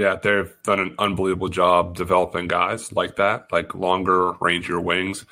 Yeah, 0.00 0.16
they've 0.16 0.50
done 0.62 0.80
an 0.80 0.94
unbelievable 0.98 1.50
job 1.50 1.94
developing 1.94 2.48
guys 2.48 2.90
like 2.90 3.16
that, 3.16 3.52
like 3.52 3.74
longer, 3.74 4.32
rangier 4.40 4.82
wings. 4.82 5.26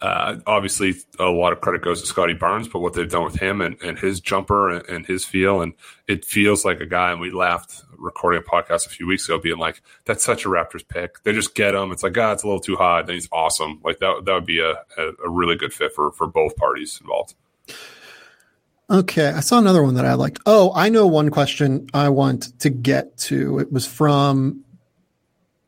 Uh, 0.00 0.36
obviously, 0.46 0.94
a 1.18 1.24
lot 1.24 1.52
of 1.52 1.60
credit 1.60 1.82
goes 1.82 2.02
to 2.02 2.06
Scottie 2.06 2.32
Barnes, 2.32 2.68
but 2.68 2.78
what 2.78 2.94
they've 2.94 3.10
done 3.10 3.24
with 3.24 3.34
him 3.34 3.60
and, 3.60 3.82
and 3.82 3.98
his 3.98 4.20
jumper 4.20 4.70
and, 4.70 4.88
and, 4.88 5.06
his 5.06 5.24
feel, 5.24 5.60
and 5.60 5.72
it 6.06 6.24
feels 6.24 6.64
like 6.64 6.78
a 6.78 6.86
guy. 6.86 7.10
And 7.10 7.20
we 7.20 7.32
laughed 7.32 7.82
recording 7.98 8.40
a 8.40 8.48
podcast 8.48 8.86
a 8.86 8.90
few 8.90 9.08
weeks 9.08 9.24
ago, 9.24 9.40
being 9.40 9.58
like, 9.58 9.82
"That's 10.04 10.22
such 10.22 10.44
a 10.44 10.48
Raptors 10.48 10.86
pick." 10.86 11.20
They 11.24 11.32
just 11.32 11.56
get 11.56 11.74
him. 11.74 11.90
It's 11.90 12.04
like, 12.04 12.12
God, 12.12 12.34
it's 12.34 12.44
a 12.44 12.46
little 12.46 12.60
too 12.60 12.76
high. 12.76 13.02
Then 13.02 13.16
he's 13.16 13.28
awesome. 13.32 13.80
Like 13.82 13.98
that, 13.98 14.22
that 14.24 14.32
would 14.32 14.46
be 14.46 14.60
a, 14.60 14.74
a, 14.98 15.12
a 15.24 15.28
really 15.28 15.56
good 15.56 15.74
fit 15.74 15.92
for 15.96 16.12
for 16.12 16.28
both 16.28 16.54
parties 16.54 17.00
involved. 17.00 17.34
Okay, 18.90 19.28
I 19.28 19.40
saw 19.40 19.58
another 19.58 19.82
one 19.82 19.94
that 19.94 20.04
I 20.04 20.14
liked. 20.14 20.40
Oh, 20.44 20.72
I 20.74 20.88
know 20.88 21.06
one 21.06 21.30
question 21.30 21.88
I 21.94 22.10
want 22.10 22.58
to 22.60 22.70
get 22.70 23.16
to. 23.18 23.58
It 23.58 23.72
was 23.72 23.86
from 23.86 24.64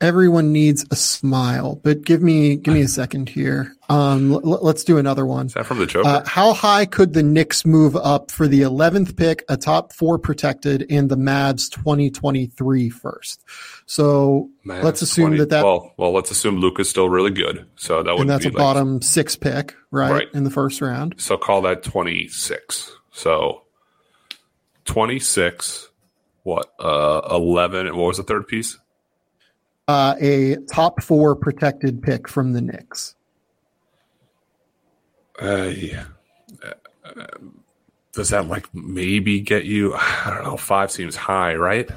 everyone 0.00 0.52
needs 0.52 0.84
a 0.90 0.96
smile, 0.96 1.80
but 1.82 2.02
give 2.02 2.22
me 2.22 2.56
give 2.56 2.74
me 2.74 2.82
a 2.82 2.88
second 2.88 3.28
here. 3.28 3.74
Um, 3.88 4.32
l- 4.32 4.40
let's 4.40 4.84
do 4.84 4.98
another 4.98 5.24
one. 5.24 5.46
Is 5.46 5.54
that 5.54 5.66
from 5.66 5.78
the 5.78 5.86
Joker? 5.86 6.08
Uh, 6.08 6.24
how 6.26 6.52
high 6.52 6.84
could 6.84 7.14
the 7.14 7.22
Knicks 7.22 7.64
move 7.64 7.96
up 7.96 8.30
for 8.30 8.48
the 8.48 8.62
11th 8.62 9.16
pick, 9.16 9.44
a 9.48 9.56
top 9.56 9.92
four 9.92 10.18
protected, 10.18 10.86
and 10.90 11.08
the 11.08 11.16
Mavs 11.16 11.70
2023 11.70 12.90
first? 12.90 13.42
So 13.86 14.50
Mavs 14.66 14.82
let's 14.82 15.02
assume 15.02 15.28
20, 15.28 15.38
that 15.38 15.50
that 15.50 15.64
well, 15.64 15.94
well, 15.96 16.12
let's 16.12 16.30
assume 16.30 16.56
Luka's 16.56 16.90
still 16.90 17.08
really 17.08 17.30
good. 17.30 17.66
So 17.76 18.02
that 18.02 18.12
would 18.12 18.22
and 18.22 18.30
that's 18.30 18.44
a 18.44 18.48
like, 18.48 18.56
bottom 18.56 19.00
six 19.00 19.36
pick, 19.36 19.74
right, 19.90 20.10
right, 20.10 20.28
in 20.34 20.44
the 20.44 20.50
first 20.50 20.80
round. 20.80 21.14
So 21.18 21.36
call 21.36 21.62
that 21.62 21.82
26. 21.82 22.92
So 23.14 23.62
26, 24.86 25.88
what, 26.42 26.74
uh, 26.80 27.22
11, 27.30 27.96
what 27.96 28.08
was 28.08 28.16
the 28.16 28.24
third 28.24 28.48
piece? 28.48 28.76
Uh, 29.86 30.16
a 30.20 30.56
top 30.72 31.00
four 31.02 31.36
protected 31.36 32.02
pick 32.02 32.28
from 32.28 32.52
the 32.52 32.60
Knicks. 32.60 33.14
Uh, 35.40 35.70
yeah. 35.76 36.06
Uh, 36.62 37.24
does 38.12 38.30
that 38.30 38.48
like 38.48 38.72
maybe 38.74 39.40
get 39.40 39.64
you? 39.64 39.94
I 39.94 40.30
don't 40.34 40.44
know. 40.44 40.56
Five 40.56 40.90
seems 40.90 41.16
high, 41.16 41.54
right? 41.54 41.88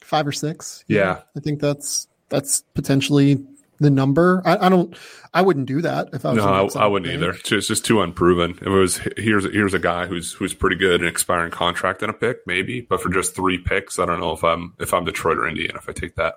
Five 0.00 0.26
or 0.26 0.32
six. 0.32 0.84
Yeah, 0.88 0.98
yeah. 0.98 1.20
I 1.36 1.40
think 1.40 1.60
that's 1.60 2.08
that's 2.28 2.64
potentially 2.74 3.44
the 3.82 3.90
number. 3.90 4.42
I, 4.44 4.66
I, 4.66 4.68
don't. 4.68 4.96
I 5.34 5.42
wouldn't 5.42 5.66
do 5.66 5.82
that 5.82 6.08
if 6.12 6.24
I 6.24 6.32
was. 6.32 6.38
No, 6.38 6.80
I, 6.80 6.84
I, 6.84 6.86
wouldn't 6.86 7.12
either. 7.12 7.30
It's 7.30 7.66
just, 7.66 7.84
too 7.84 8.00
unproven. 8.00 8.58
It 8.62 8.68
was 8.68 9.00
here's 9.16 9.44
here's 9.44 9.74
a 9.74 9.78
guy 9.78 10.06
who's 10.06 10.32
who's 10.32 10.54
pretty 10.54 10.76
good, 10.76 11.00
an 11.00 11.06
expiring 11.06 11.50
contract 11.50 12.02
and 12.02 12.10
a 12.10 12.14
pick 12.14 12.46
maybe, 12.46 12.80
but 12.80 13.00
for 13.00 13.10
just 13.10 13.34
three 13.34 13.58
picks, 13.58 13.98
I 13.98 14.06
don't 14.06 14.20
know 14.20 14.32
if 14.32 14.44
I'm 14.44 14.74
if 14.78 14.94
I'm 14.94 15.04
Detroit 15.04 15.38
or 15.38 15.48
Indiana 15.48 15.78
if 15.78 15.88
I 15.88 15.92
take 15.92 16.14
that. 16.16 16.36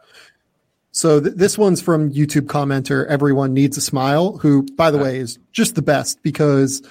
So 0.91 1.19
th- 1.19 1.35
this 1.35 1.57
one's 1.57 1.81
from 1.81 2.11
YouTube 2.11 2.47
commenter. 2.47 3.05
Everyone 3.07 3.53
needs 3.53 3.77
a 3.77 3.81
smile. 3.81 4.37
Who, 4.37 4.63
by 4.75 4.91
the 4.91 4.97
way, 4.97 5.17
is 5.17 5.39
just 5.51 5.75
the 5.75 5.81
best 5.81 6.21
because 6.23 6.81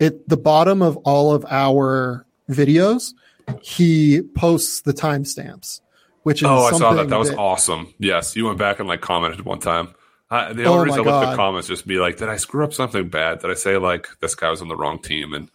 at 0.00 0.28
the 0.28 0.36
bottom 0.36 0.82
of 0.82 0.96
all 0.98 1.34
of 1.34 1.44
our 1.50 2.26
videos, 2.48 3.14
he 3.62 4.22
posts 4.34 4.82
the 4.82 4.92
timestamps 4.92 5.80
which 6.28 6.42
is 6.42 6.46
oh, 6.46 6.64
I 6.64 6.72
saw 6.72 6.92
that. 6.92 7.08
That 7.08 7.18
was 7.18 7.30
that, 7.30 7.38
awesome. 7.38 7.94
Yes, 7.98 8.36
you 8.36 8.44
went 8.44 8.58
back 8.58 8.80
and 8.80 8.86
like 8.86 9.00
commented 9.00 9.46
one 9.46 9.60
time. 9.60 9.94
I, 10.30 10.52
the 10.52 10.64
only 10.64 10.80
oh 10.80 10.84
reason 10.84 11.00
I 11.00 11.02
looked 11.04 11.26
at 11.26 11.30
the 11.30 11.36
comments 11.36 11.68
just 11.68 11.86
be 11.86 11.98
like, 11.98 12.18
did 12.18 12.28
I 12.28 12.36
screw 12.36 12.64
up 12.64 12.74
something 12.74 13.08
bad? 13.08 13.40
Did 13.40 13.50
I 13.50 13.54
say 13.54 13.78
like 13.78 14.08
this 14.20 14.34
guy 14.34 14.50
was 14.50 14.60
on 14.60 14.68
the 14.68 14.76
wrong 14.76 15.00
team? 15.00 15.32
And 15.32 15.50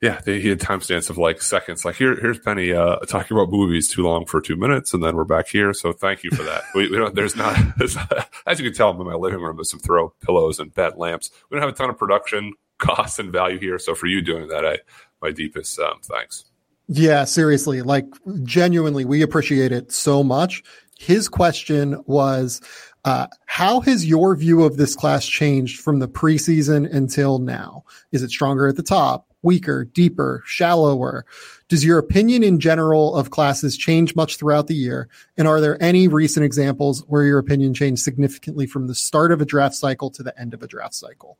yeah, 0.00 0.20
they, 0.24 0.40
he 0.40 0.48
had 0.48 0.60
timestamps 0.60 1.10
of 1.10 1.18
like 1.18 1.42
seconds. 1.42 1.84
Like 1.84 1.96
here, 1.96 2.14
here's 2.20 2.38
Penny 2.38 2.72
uh, 2.72 2.96
talking 3.00 3.36
about 3.36 3.50
movies 3.50 3.88
too 3.88 4.02
long 4.02 4.26
for 4.26 4.40
two 4.40 4.56
minutes, 4.56 4.94
and 4.94 5.02
then 5.02 5.16
we're 5.16 5.24
back 5.24 5.48
here. 5.48 5.72
So 5.72 5.92
thank 5.92 6.22
you 6.22 6.30
for 6.30 6.42
that. 6.44 6.62
we, 6.74 6.88
we 6.90 6.96
don't. 6.96 7.14
There's 7.14 7.34
not, 7.34 7.56
there's 7.78 7.96
not, 7.96 8.28
as 8.46 8.60
you 8.60 8.66
can 8.66 8.76
tell, 8.76 8.90
I'm 8.90 9.00
in 9.00 9.06
my 9.06 9.14
living 9.14 9.40
room. 9.40 9.56
There's 9.56 9.70
some 9.70 9.80
throw 9.80 10.10
pillows 10.24 10.60
and 10.60 10.72
bed 10.72 10.96
lamps. 10.96 11.30
We 11.50 11.56
don't 11.56 11.66
have 11.66 11.74
a 11.74 11.76
ton 11.76 11.90
of 11.90 11.98
production 11.98 12.54
costs 12.78 13.18
and 13.18 13.32
value 13.32 13.58
here. 13.58 13.78
So 13.78 13.94
for 13.94 14.06
you 14.06 14.22
doing 14.22 14.48
that, 14.48 14.64
I 14.64 14.78
my 15.20 15.32
deepest 15.32 15.78
um, 15.80 15.98
thanks. 16.02 16.44
Yeah, 16.86 17.24
seriously, 17.24 17.82
like 17.82 18.06
genuinely, 18.44 19.04
we 19.04 19.22
appreciate 19.22 19.72
it 19.72 19.92
so 19.92 20.22
much. 20.22 20.62
His 20.98 21.28
question 21.28 22.02
was, 22.06 22.60
uh, 23.04 23.26
how 23.46 23.80
has 23.80 24.06
your 24.06 24.36
view 24.36 24.64
of 24.64 24.76
this 24.76 24.94
class 24.94 25.26
changed 25.26 25.80
from 25.80 25.98
the 25.98 26.08
preseason 26.08 26.92
until 26.92 27.38
now? 27.38 27.84
Is 28.12 28.22
it 28.22 28.30
stronger 28.30 28.68
at 28.68 28.76
the 28.76 28.82
top? 28.82 29.28
weaker, 29.42 29.84
deeper, 29.84 30.42
shallower? 30.44 31.24
Does 31.68 31.84
your 31.84 31.98
opinion 31.98 32.42
in 32.42 32.60
general 32.60 33.14
of 33.14 33.30
classes 33.30 33.76
change 33.76 34.16
much 34.16 34.36
throughout 34.36 34.66
the 34.66 34.74
year? 34.74 35.08
And 35.36 35.46
are 35.46 35.60
there 35.60 35.82
any 35.82 36.08
recent 36.08 36.44
examples 36.44 37.04
where 37.06 37.24
your 37.24 37.38
opinion 37.38 37.74
changed 37.74 38.02
significantly 38.02 38.66
from 38.66 38.86
the 38.86 38.94
start 38.94 39.32
of 39.32 39.40
a 39.40 39.44
draft 39.44 39.74
cycle 39.74 40.10
to 40.10 40.22
the 40.22 40.38
end 40.38 40.54
of 40.54 40.62
a 40.62 40.66
draft 40.66 40.94
cycle? 40.94 41.38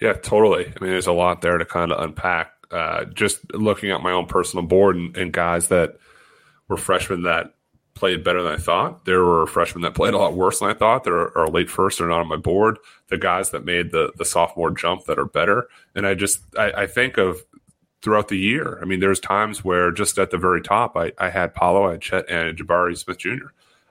Yeah, 0.00 0.14
totally. 0.14 0.66
I 0.66 0.84
mean, 0.84 0.90
there's 0.90 1.06
a 1.06 1.12
lot 1.12 1.42
there 1.42 1.58
to 1.58 1.64
kind 1.64 1.92
of 1.92 2.02
unpack. 2.02 2.52
Uh, 2.70 3.04
just 3.04 3.54
looking 3.54 3.92
at 3.92 4.02
my 4.02 4.10
own 4.10 4.26
personal 4.26 4.66
board 4.66 4.96
and, 4.96 5.16
and 5.16 5.32
guys 5.32 5.68
that 5.68 5.96
were 6.68 6.76
freshmen 6.76 7.22
that 7.22 7.54
played 7.96 8.22
better 8.22 8.42
than 8.42 8.52
I 8.52 8.58
thought. 8.58 9.04
There 9.06 9.24
were 9.24 9.46
freshmen 9.46 9.82
that 9.82 9.94
played 9.94 10.14
a 10.14 10.18
lot 10.18 10.34
worse 10.34 10.60
than 10.60 10.68
I 10.68 10.74
thought. 10.74 11.02
There 11.02 11.36
are, 11.36 11.48
late 11.48 11.70
first 11.70 12.00
or 12.00 12.06
not 12.06 12.20
on 12.20 12.28
my 12.28 12.36
board. 12.36 12.78
The 13.08 13.18
guys 13.18 13.50
that 13.50 13.64
made 13.64 13.90
the 13.90 14.12
the 14.16 14.24
sophomore 14.24 14.70
jump 14.70 15.06
that 15.06 15.18
are 15.18 15.26
better. 15.26 15.68
And 15.94 16.06
I 16.06 16.14
just 16.14 16.40
I, 16.56 16.72
I 16.72 16.86
think 16.86 17.18
of 17.18 17.44
throughout 18.02 18.28
the 18.28 18.38
year. 18.38 18.78
I 18.80 18.84
mean, 18.84 19.00
there's 19.00 19.18
times 19.18 19.64
where 19.64 19.90
just 19.90 20.18
at 20.18 20.30
the 20.30 20.38
very 20.38 20.62
top, 20.62 20.96
I, 20.96 21.12
I 21.18 21.30
had 21.30 21.54
Paolo, 21.54 21.88
I 21.88 21.92
had 21.92 22.02
Chet, 22.02 22.30
and 22.30 22.56
Jabari 22.56 22.96
Smith 22.96 23.18
Jr. 23.18 23.48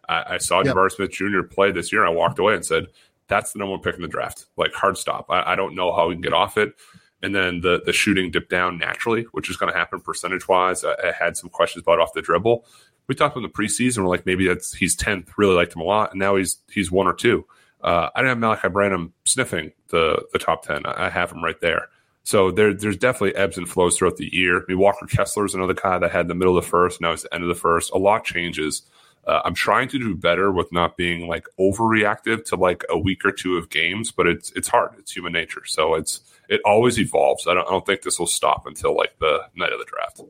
I, 0.08 0.36
I 0.36 0.38
saw 0.38 0.62
yep. 0.64 0.76
Jabari 0.76 0.92
Smith 0.92 1.12
Jr. 1.12 1.42
play 1.42 1.72
this 1.72 1.92
year, 1.92 2.06
and 2.06 2.12
I 2.12 2.14
walked 2.16 2.40
away 2.40 2.54
and 2.54 2.66
said, 2.66 2.88
"That's 3.28 3.52
the 3.52 3.60
number 3.60 3.72
one 3.72 3.82
pick 3.82 3.96
in 3.96 4.02
the 4.02 4.08
draft." 4.08 4.46
Like 4.56 4.74
hard 4.74 4.98
stop. 4.98 5.26
I, 5.30 5.54
I 5.54 5.56
don't 5.56 5.76
know 5.76 5.94
how 5.94 6.08
we 6.08 6.16
can 6.16 6.22
get 6.22 6.34
off 6.34 6.58
it. 6.58 6.76
And 7.22 7.34
then 7.34 7.62
the 7.62 7.82
the 7.84 7.94
shooting 7.94 8.30
dipped 8.30 8.52
down 8.52 8.78
naturally, 8.78 9.24
which 9.32 9.50
is 9.50 9.58
going 9.58 9.72
to 9.72 9.78
happen 9.78 10.00
percentage 10.00 10.48
wise. 10.48 10.84
I, 10.84 10.94
I, 11.04 11.12
had 11.12 11.36
some 11.36 11.50
questions 11.50 11.82
about 11.82 12.00
off 12.00 12.14
the 12.14 12.22
dribble, 12.22 12.66
we 13.08 13.16
talked 13.16 13.38
about 13.38 13.52
the 13.52 13.64
preseason. 13.64 14.00
We're 14.00 14.10
like, 14.10 14.26
maybe 14.26 14.48
that's 14.48 14.74
he's 14.74 14.96
tenth. 14.96 15.32
Really 15.38 15.56
liked 15.56 15.76
him 15.76 15.82
a 15.82 15.86
lot, 15.86 16.12
and 16.12 16.20
now 16.20 16.36
he's 16.36 16.58
he's 16.70 16.92
one 16.92 17.08
or 17.08 17.14
two. 17.14 17.46
Uh, 17.82 18.10
I 18.16 18.22
didn't 18.22 18.42
have 18.42 18.60
Malaki 18.60 18.74
Branham 18.74 19.14
sniffing 19.26 19.72
the 19.90 20.26
the 20.34 20.40
top 20.40 20.64
ten. 20.64 20.86
I, 20.86 21.08
I 21.08 21.10
have 21.10 21.32
him 21.32 21.44
right 21.44 21.60
there. 21.62 21.90
So 22.24 22.50
there, 22.50 22.74
there's 22.74 22.98
definitely 22.98 23.36
ebbs 23.36 23.56
and 23.58 23.70
flows 23.70 23.98
throughout 23.98 24.18
the 24.18 24.34
year. 24.36 24.58
I 24.58 24.62
mean, 24.68 24.80
Walker 24.80 25.06
Kessler 25.06 25.46
is 25.46 25.54
another 25.54 25.76
guy 25.76 26.00
that 26.00 26.12
had 26.12 26.28
the 26.28 26.34
middle 26.34 26.58
of 26.58 26.64
the 26.64 26.68
first. 26.68 27.00
Now 27.00 27.12
it's 27.12 27.22
the 27.22 27.32
end 27.32 27.44
of 27.44 27.48
the 27.48 27.54
first. 27.54 27.92
A 27.92 28.00
lot 28.00 28.26
changes. 28.26 28.82
Uh, 29.28 29.42
I'm 29.46 29.54
trying 29.54 29.88
to 29.90 30.00
do 30.00 30.16
better 30.16 30.52
with 30.52 30.72
not 30.72 30.98
being 30.98 31.28
like 31.28 31.48
overreactive 31.60 32.46
to 32.46 32.56
like 32.56 32.84
a 32.90 32.98
week 32.98 33.26
or 33.26 33.32
two 33.32 33.58
of 33.58 33.70
games, 33.70 34.12
but 34.12 34.26
it's 34.28 34.52
it's 34.56 34.68
hard. 34.68 34.92
It's 34.98 35.12
human 35.12 35.34
nature. 35.34 35.64
So 35.66 35.94
it's 35.94 36.22
it 36.50 36.62
always 36.66 37.00
evolves. 37.00 37.48
I 37.48 37.54
don't, 37.54 37.68
I 37.68 37.72
don't 37.72 37.86
think 37.86 38.02
this 38.02 38.20
will 38.20 38.28
stop 38.28 38.66
until 38.66 38.96
like 38.96 39.18
the 39.20 39.42
night 39.56 39.74
of 39.74 39.80
the 39.80 39.86
draft. 39.86 40.22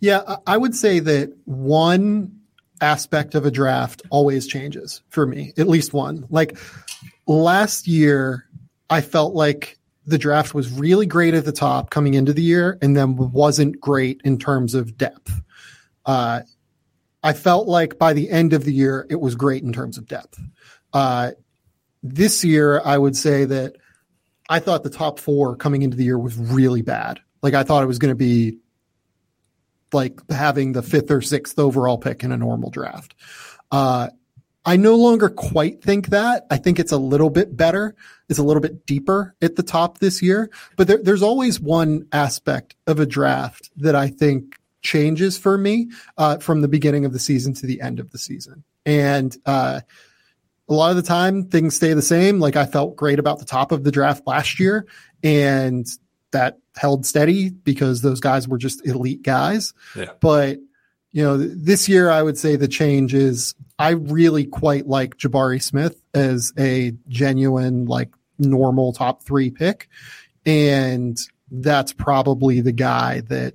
Yeah, 0.00 0.36
I 0.46 0.56
would 0.56 0.74
say 0.74 0.98
that 1.00 1.32
one 1.44 2.40
aspect 2.80 3.34
of 3.34 3.46
a 3.46 3.50
draft 3.50 4.02
always 4.10 4.46
changes 4.46 5.02
for 5.08 5.26
me, 5.26 5.52
at 5.56 5.68
least 5.68 5.92
one. 5.92 6.26
Like 6.30 6.58
last 7.26 7.88
year, 7.88 8.46
I 8.90 9.00
felt 9.00 9.34
like 9.34 9.78
the 10.06 10.18
draft 10.18 10.54
was 10.54 10.70
really 10.70 11.06
great 11.06 11.34
at 11.34 11.44
the 11.44 11.52
top 11.52 11.90
coming 11.90 12.14
into 12.14 12.32
the 12.32 12.42
year 12.42 12.78
and 12.80 12.96
then 12.96 13.16
wasn't 13.16 13.80
great 13.80 14.20
in 14.24 14.38
terms 14.38 14.74
of 14.74 14.96
depth. 14.96 15.40
Uh, 16.04 16.42
I 17.22 17.32
felt 17.32 17.66
like 17.66 17.98
by 17.98 18.12
the 18.12 18.30
end 18.30 18.52
of 18.52 18.64
the 18.64 18.72
year, 18.72 19.06
it 19.10 19.20
was 19.20 19.34
great 19.34 19.64
in 19.64 19.72
terms 19.72 19.98
of 19.98 20.06
depth. 20.06 20.40
Uh, 20.92 21.32
this 22.02 22.44
year, 22.44 22.80
I 22.84 22.96
would 22.96 23.16
say 23.16 23.44
that 23.46 23.74
I 24.48 24.60
thought 24.60 24.84
the 24.84 24.90
top 24.90 25.18
four 25.18 25.56
coming 25.56 25.82
into 25.82 25.96
the 25.96 26.04
year 26.04 26.18
was 26.18 26.36
really 26.36 26.82
bad. 26.82 27.18
Like 27.42 27.54
I 27.54 27.64
thought 27.64 27.82
it 27.82 27.86
was 27.86 27.98
going 27.98 28.12
to 28.12 28.14
be 28.14 28.58
like 29.96 30.20
having 30.30 30.72
the 30.72 30.82
fifth 30.82 31.10
or 31.10 31.20
sixth 31.20 31.58
overall 31.58 31.98
pick 31.98 32.22
in 32.22 32.30
a 32.30 32.36
normal 32.36 32.70
draft. 32.70 33.16
Uh, 33.72 34.10
I 34.64 34.76
no 34.76 34.96
longer 34.96 35.28
quite 35.28 35.82
think 35.82 36.08
that. 36.08 36.46
I 36.50 36.56
think 36.56 36.78
it's 36.78 36.92
a 36.92 36.98
little 36.98 37.30
bit 37.30 37.56
better. 37.56 37.94
It's 38.28 38.38
a 38.38 38.42
little 38.42 38.60
bit 38.60 38.84
deeper 38.84 39.34
at 39.40 39.56
the 39.56 39.62
top 39.62 39.98
this 39.98 40.20
year. 40.20 40.50
But 40.76 40.88
there, 40.88 41.00
there's 41.02 41.22
always 41.22 41.60
one 41.60 42.06
aspect 42.12 42.74
of 42.86 42.98
a 42.98 43.06
draft 43.06 43.70
that 43.76 43.94
I 43.94 44.08
think 44.08 44.56
changes 44.82 45.38
for 45.38 45.56
me 45.56 45.90
uh, 46.18 46.38
from 46.38 46.60
the 46.60 46.68
beginning 46.68 47.04
of 47.04 47.12
the 47.12 47.18
season 47.18 47.54
to 47.54 47.66
the 47.66 47.80
end 47.80 48.00
of 48.00 48.10
the 48.10 48.18
season. 48.18 48.64
And 48.84 49.36
uh, 49.46 49.80
a 50.68 50.74
lot 50.74 50.90
of 50.90 50.96
the 50.96 51.02
time, 51.02 51.44
things 51.44 51.76
stay 51.76 51.92
the 51.92 52.02
same. 52.02 52.40
Like 52.40 52.56
I 52.56 52.66
felt 52.66 52.96
great 52.96 53.20
about 53.20 53.38
the 53.38 53.44
top 53.44 53.70
of 53.70 53.84
the 53.84 53.92
draft 53.92 54.26
last 54.26 54.58
year, 54.58 54.86
and 55.22 55.86
that 56.36 56.58
held 56.76 57.06
steady 57.06 57.48
because 57.48 58.02
those 58.02 58.20
guys 58.20 58.46
were 58.46 58.58
just 58.58 58.86
elite 58.86 59.22
guys. 59.22 59.72
Yeah. 59.96 60.10
But 60.20 60.58
you 61.12 61.22
know, 61.22 61.38
this 61.38 61.88
year 61.88 62.10
I 62.10 62.22
would 62.22 62.36
say 62.36 62.56
the 62.56 62.68
change 62.68 63.14
is 63.14 63.54
I 63.78 63.90
really 63.90 64.44
quite 64.44 64.86
like 64.86 65.16
Jabari 65.16 65.62
Smith 65.62 66.02
as 66.12 66.52
a 66.58 66.92
genuine, 67.08 67.86
like 67.86 68.10
normal 68.38 68.92
top 68.92 69.22
three 69.22 69.50
pick. 69.50 69.88
And 70.44 71.18
that's 71.50 71.94
probably 71.94 72.60
the 72.60 72.72
guy 72.72 73.20
that, 73.28 73.54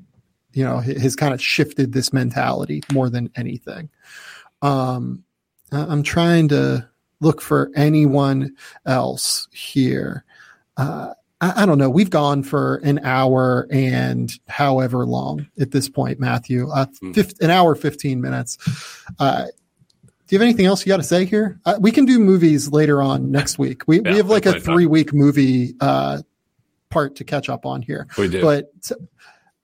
you 0.53 0.63
know, 0.63 0.79
has 0.79 1.15
kind 1.15 1.35
of 1.35 1.41
shifted 1.41 1.93
this 1.93 2.11
mentality 2.11 2.81
more 2.91 3.11
than 3.11 3.29
anything. 3.35 3.89
Um, 4.63 5.23
I'm 5.71 6.01
trying 6.01 6.47
to 6.49 6.89
look 7.19 7.41
for 7.41 7.69
anyone 7.75 8.55
else 8.87 9.47
here. 9.51 10.25
Uh, 10.77 11.13
I, 11.41 11.63
I, 11.63 11.65
don't 11.65 11.77
know. 11.77 11.89
We've 11.89 12.09
gone 12.09 12.43
for 12.43 12.77
an 12.77 12.99
hour 13.03 13.67
and 13.69 14.31
however 14.47 15.05
long 15.05 15.47
at 15.59 15.71
this 15.71 15.89
point, 15.89 16.19
Matthew. 16.19 16.69
Uh, 16.69 16.85
mm. 17.01 17.41
an 17.41 17.49
hour, 17.49 17.75
15 17.75 18.21
minutes. 18.21 18.57
Uh, 19.19 19.47
do 20.31 20.35
you 20.35 20.39
have 20.39 20.43
anything 20.43 20.65
else 20.65 20.85
you 20.85 20.91
got 20.91 20.97
to 20.97 21.03
say 21.03 21.25
here? 21.25 21.59
Uh, 21.65 21.77
we 21.81 21.91
can 21.91 22.05
do 22.05 22.17
movies 22.19 22.71
later 22.71 23.01
on 23.01 23.31
next 23.31 23.59
week. 23.59 23.83
We, 23.87 23.97
yeah, 23.97 24.11
we 24.11 24.17
have 24.17 24.29
like 24.29 24.45
a 24.45 24.61
three 24.61 24.85
week 24.85 25.13
movie 25.13 25.73
uh, 25.81 26.21
part 26.89 27.17
to 27.17 27.25
catch 27.25 27.49
up 27.49 27.65
on 27.65 27.81
here. 27.81 28.07
We 28.17 28.29
do. 28.29 28.41
But 28.41 28.71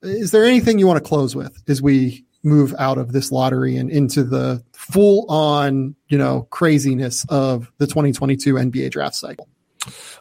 is 0.02 0.30
there 0.30 0.44
anything 0.44 0.78
you 0.78 0.86
want 0.86 1.02
to 1.02 1.08
close 1.08 1.34
with 1.34 1.62
as 1.68 1.80
we 1.80 2.26
move 2.42 2.74
out 2.78 2.98
of 2.98 3.12
this 3.12 3.32
lottery 3.32 3.76
and 3.76 3.90
into 3.90 4.24
the 4.24 4.62
full 4.72 5.24
on, 5.30 5.94
you 6.08 6.18
know, 6.18 6.46
craziness 6.50 7.24
of 7.28 7.72
the 7.78 7.86
2022 7.86 8.54
NBA 8.54 8.90
draft 8.90 9.14
cycle? 9.14 9.48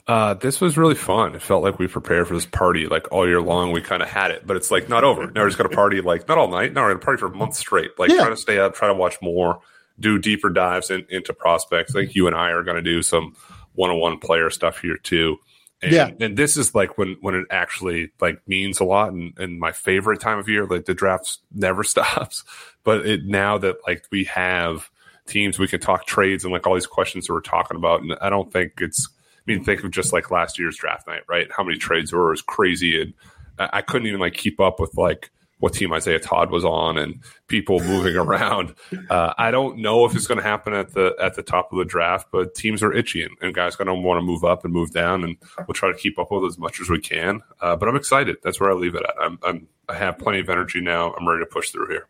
Uh, 0.08 0.34
this 0.36 0.62
was 0.62 0.78
really 0.78 0.96
fun. 0.96 1.36
It 1.36 1.42
felt 1.42 1.64
like 1.64 1.80
we 1.80 1.88
prepared 1.88 2.28
for 2.28 2.34
this 2.34 2.46
party 2.46 2.88
like 2.88 3.12
all 3.12 3.28
year 3.28 3.42
long. 3.42 3.72
We 3.72 3.82
kind 3.82 4.02
of 4.02 4.10
had 4.10 4.32
it, 4.32 4.48
but 4.48 4.56
it's 4.56 4.72
like 4.72 4.90
not 4.90 5.04
over. 5.04 5.30
Now 5.32 5.42
we're 5.42 5.48
just 5.48 5.58
going 5.58 5.70
to 5.70 5.76
party 5.76 6.02
like 6.02 6.28
not 6.28 6.38
all 6.38 6.48
night. 6.48 6.74
Now 6.74 6.84
we're 6.84 6.90
going 6.90 7.00
to 7.00 7.06
party 7.06 7.20
for 7.20 7.28
a 7.28 7.36
month 7.36 7.56
straight. 7.56 7.98
Like 8.00 8.10
yeah. 8.10 8.18
try 8.18 8.30
to 8.30 8.38
stay 8.38 8.60
up, 8.60 8.74
try 8.74 8.88
to 8.88 8.94
watch 8.94 9.18
more, 9.22 9.60
do 10.00 10.18
deeper 10.20 10.50
dives 10.50 10.90
in, 10.90 11.06
into 11.10 11.34
prospects. 11.34 11.96
I 11.96 12.02
think 12.02 12.16
you 12.16 12.28
and 12.28 12.36
I 12.36 12.52
are 12.52 12.64
going 12.64 12.78
to 12.78 12.82
do 12.82 13.02
some 13.02 13.36
one 13.76 13.90
on 13.90 14.00
one 14.00 14.20
player 14.20 14.50
stuff 14.50 14.80
here 14.80 14.98
too. 14.98 15.38
And, 15.82 15.92
yeah. 15.92 16.10
and 16.20 16.36
this 16.36 16.58
is 16.58 16.74
like 16.74 16.98
when 16.98 17.18
when 17.22 17.36
it 17.36 17.46
actually 17.52 18.12
like 18.20 18.42
means 18.48 18.80
a 18.80 18.84
lot 18.84 19.14
and, 19.14 19.38
and 19.38 19.60
my 19.60 19.72
favorite 19.72 20.20
time 20.20 20.40
of 20.40 20.50
year. 20.50 20.66
Like 20.66 20.86
the 20.86 20.94
draft 20.94 21.38
never 21.54 21.84
stops, 21.84 22.44
but 22.84 23.06
it 23.06 23.26
now 23.26 23.58
that 23.60 23.78
like 23.86 24.06
we 24.12 24.24
have 24.26 24.90
teams, 25.28 25.60
we 25.60 25.68
can 25.68 25.80
talk 25.80 26.08
trades 26.08 26.44
and 26.44 26.52
like 26.52 26.66
all 26.66 26.74
these 26.74 26.88
questions 26.88 27.28
that 27.28 27.34
we're 27.34 27.42
talking 27.42 27.78
about. 27.78 28.02
And 28.02 28.18
I 28.22 28.30
don't 28.30 28.52
think 28.52 28.74
it's 28.80 29.10
mean, 29.48 29.64
think 29.64 29.84
of 29.84 29.92
just 29.92 30.14
like 30.14 30.30
last 30.30 30.60
year's 30.60 30.78
draft 30.78 31.08
night, 31.08 31.24
right? 31.28 31.48
How 31.56 31.64
many 31.64 31.78
trades 31.78 32.12
were? 32.14 32.30
Was 32.30 32.42
crazy, 32.42 33.02
and 33.02 33.14
I 33.58 33.82
couldn't 33.82 34.08
even 34.08 34.20
like 34.20 34.34
keep 34.34 34.60
up 34.60 34.80
with 34.80 34.96
like 34.96 35.32
what 35.60 35.74
team 35.74 35.92
Isaiah 35.92 36.20
Todd 36.20 36.52
was 36.52 36.64
on 36.64 36.98
and 36.98 37.24
people 37.48 37.80
moving 37.80 38.16
around. 38.18 38.76
Uh, 39.10 39.34
I 39.38 39.52
don't 39.52 39.80
know 39.80 40.06
if 40.06 40.16
it's 40.16 40.28
going 40.28 40.38
to 40.38 40.44
happen 40.44 40.74
at 40.74 40.94
the 40.94 41.16
at 41.22 41.36
the 41.36 41.44
top 41.44 41.72
of 41.72 41.80
the 41.80 41.86
draft, 41.86 42.28
but 42.32 42.56
teams 42.56 42.84
are 42.84 42.94
itchy 42.94 43.24
and, 43.24 43.36
and 43.42 43.54
guys 43.54 43.76
going 43.76 43.88
to 43.88 43.94
want 43.94 44.20
to 44.20 44.22
move 44.22 44.44
up 44.44 44.64
and 44.64 44.74
move 44.74 44.92
down, 44.92 45.24
and 45.24 45.38
we'll 45.60 45.74
try 45.74 45.92
to 45.92 45.98
keep 45.98 46.20
up 46.20 46.32
with 46.32 46.46
as 46.46 46.58
much 46.58 46.80
as 46.80 46.90
we 46.90 47.00
can. 47.00 47.42
Uh, 47.62 47.76
but 47.76 47.90
I'm 47.90 47.96
excited. 47.96 48.38
That's 48.44 48.60
where 48.60 48.72
I 48.72 48.74
leave 48.74 48.96
it 48.96 49.04
at. 49.04 49.16
I'm, 49.20 49.40
I'm 49.44 49.68
I 49.90 49.96
have 49.96 50.20
plenty 50.20 50.40
of 50.40 50.50
energy 50.50 50.82
now. 50.82 51.14
I'm 51.14 51.28
ready 51.28 51.42
to 51.42 51.50
push 51.50 51.72
through 51.72 51.90
here. 51.90 52.08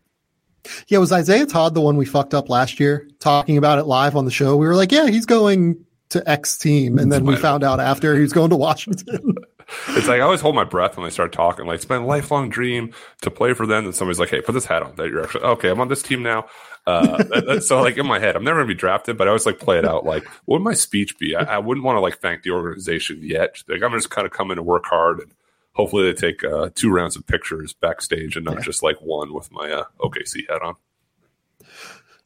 Yeah, 0.87 0.97
was 0.97 1.13
Isaiah 1.13 1.45
Todd 1.45 1.75
the 1.75 1.81
one 1.81 1.95
we 1.95 2.05
fucked 2.05 2.33
up 2.33 2.49
last 2.49 2.79
year? 2.79 3.07
Talking 3.19 3.57
about 3.57 3.79
it 3.79 3.85
live 3.85 4.17
on 4.17 4.25
the 4.25 4.31
show, 4.31 4.57
we 4.57 4.67
were 4.67 4.75
like, 4.75 4.91
"Yeah, 4.91 5.07
he's 5.07 5.25
going 5.25 5.85
to 6.09 6.27
X 6.29 6.57
team, 6.57 6.97
and 6.97 7.11
then 7.11 7.25
we 7.25 7.35
found 7.35 7.63
out 7.63 7.79
after 7.79 8.15
he 8.15 8.21
was 8.21 8.33
going 8.33 8.49
to 8.49 8.55
Washington. 8.55 9.35
it's 9.89 10.07
like 10.07 10.21
I 10.21 10.23
always 10.23 10.39
hold 10.39 10.55
my 10.55 10.63
breath 10.63 10.95
when 10.95 11.03
they 11.03 11.09
start 11.09 11.33
talking. 11.33 11.65
Like 11.65 11.75
it's 11.75 11.85
been 11.85 12.03
a 12.03 12.05
lifelong 12.05 12.49
dream 12.49 12.93
to 13.21 13.31
play 13.31 13.53
for 13.53 13.65
them, 13.65 13.85
and 13.85 13.93
somebody's 13.93 14.19
like, 14.19 14.29
"Hey, 14.29 14.39
put 14.41 14.53
this 14.53 14.65
hat 14.65 14.81
on." 14.81 14.95
That 14.95 15.09
you're 15.09 15.23
actually 15.23 15.43
okay. 15.43 15.69
I'm 15.69 15.81
on 15.81 15.89
this 15.89 16.01
team 16.01 16.23
now. 16.23 16.45
Uh, 16.85 17.17
that, 17.23 17.63
so 17.63 17.81
like 17.81 17.97
in 17.97 18.07
my 18.07 18.17
head, 18.17 18.37
I'm 18.37 18.45
never 18.45 18.59
gonna 18.59 18.67
be 18.67 18.75
drafted, 18.75 19.17
but 19.17 19.27
I 19.27 19.29
always 19.29 19.45
like 19.45 19.59
play 19.59 19.77
it 19.77 19.85
out. 19.85 20.05
Like, 20.05 20.25
what 20.45 20.59
would 20.59 20.63
my 20.63 20.73
speech 20.73 21.19
be? 21.19 21.35
I, 21.35 21.55
I 21.55 21.57
wouldn't 21.57 21.85
want 21.85 21.97
to 21.97 22.01
like 22.01 22.19
thank 22.19 22.43
the 22.43 22.51
organization 22.51 23.19
yet. 23.21 23.61
Like 23.67 23.83
I'm 23.83 23.91
just 23.91 24.09
kind 24.09 24.25
of 24.25 24.31
come 24.31 24.51
in 24.51 24.57
to 24.57 24.63
work 24.63 24.85
hard, 24.85 25.19
and 25.19 25.33
hopefully 25.73 26.05
they 26.05 26.13
take 26.13 26.45
uh, 26.45 26.69
two 26.73 26.89
rounds 26.89 27.17
of 27.17 27.27
pictures 27.27 27.73
backstage 27.73 28.37
and 28.37 28.45
not 28.45 28.55
yeah. 28.55 28.61
just 28.61 28.83
like 28.83 29.01
one 29.01 29.33
with 29.33 29.51
my 29.51 29.69
uh, 29.69 29.83
OKC 29.99 30.49
hat 30.49 30.61
on. 30.61 30.75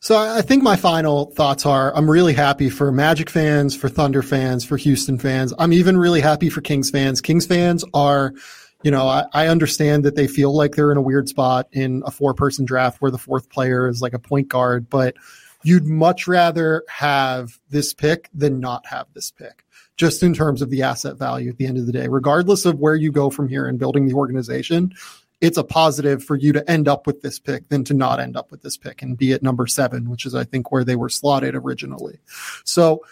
So 0.04 0.18
I 0.18 0.42
think 0.42 0.64
my 0.64 0.76
final 0.76 1.28
thoughts 1.28 1.64
are 1.64 1.96
I'm 1.96 2.10
really 2.10 2.34
happy 2.34 2.72
for 2.72 2.92
Magic 2.92 3.30
fans, 3.30 3.76
for 3.76 3.88
Thunder 3.88 4.24
fans, 4.24 4.66
for 4.66 4.76
Houston 4.76 5.20
fans. 5.20 5.54
I'm 5.60 5.72
even 5.72 5.96
really 5.96 6.22
happy 6.22 6.50
for 6.50 6.60
Kings 6.60 6.90
fans. 6.90 7.22
Kings 7.22 7.46
fans 7.46 7.86
are, 7.94 8.34
you 8.82 8.90
know, 8.90 9.08
I, 9.08 9.26
I 9.32 9.48
understand 9.48 10.04
that 10.06 10.16
they 10.16 10.26
feel 10.26 10.56
like 10.56 10.74
they're 10.74 10.92
in 10.92 10.98
a 10.98 11.04
weird 11.04 11.30
spot 11.30 11.68
in 11.72 12.02
a 12.04 12.10
four 12.10 12.34
person 12.34 12.66
draft 12.66 13.00
where 13.00 13.12
the 13.12 13.20
fourth 13.20 13.52
player 13.52 13.88
is 13.88 14.02
like 14.02 14.16
a 14.16 14.20
point 14.20 14.48
guard, 14.48 14.90
but 14.90 15.16
you'd 15.62 15.86
much 15.86 16.28
rather 16.28 16.84
have 16.90 17.60
this 17.70 17.94
pick 17.94 18.28
than 18.34 18.60
not 18.60 18.88
have 18.88 19.06
this 19.14 19.30
pick 19.30 19.64
just 19.98 20.24
in 20.24 20.34
terms 20.34 20.64
of 20.64 20.72
the 20.72 20.82
asset 20.82 21.16
value 21.16 21.52
at 21.52 21.58
the 21.58 21.68
end 21.68 21.78
of 21.78 21.86
the 21.86 21.92
day. 21.92 22.08
Regardless 22.08 22.66
of 22.66 22.80
where 22.80 22.96
you 22.96 23.12
go 23.12 23.30
from 23.30 23.48
here 23.48 23.68
in 23.68 23.78
building 23.78 24.08
the 24.08 24.16
organization, 24.16 24.96
it's 25.42 25.58
a 25.58 25.64
positive 25.64 26.24
for 26.24 26.36
you 26.36 26.54
to 26.54 26.70
end 26.70 26.88
up 26.88 27.08
with 27.08 27.22
this 27.22 27.40
pick 27.40 27.68
than 27.70 27.84
to 27.86 27.94
not 27.94 28.20
end 28.20 28.38
up 28.38 28.52
with 28.52 28.62
this 28.62 28.78
pick 28.78 29.02
and 29.02 29.18
be 29.18 29.34
at 29.34 29.42
number 29.42 29.68
seven, 29.68 30.10
which 30.10 30.26
is, 30.26 30.36
I 30.36 30.44
think, 30.44 30.72
where 30.72 30.84
they 30.84 30.96
were 30.96 31.10
slotted 31.10 31.56
originally. 31.56 32.20
So 32.64 33.04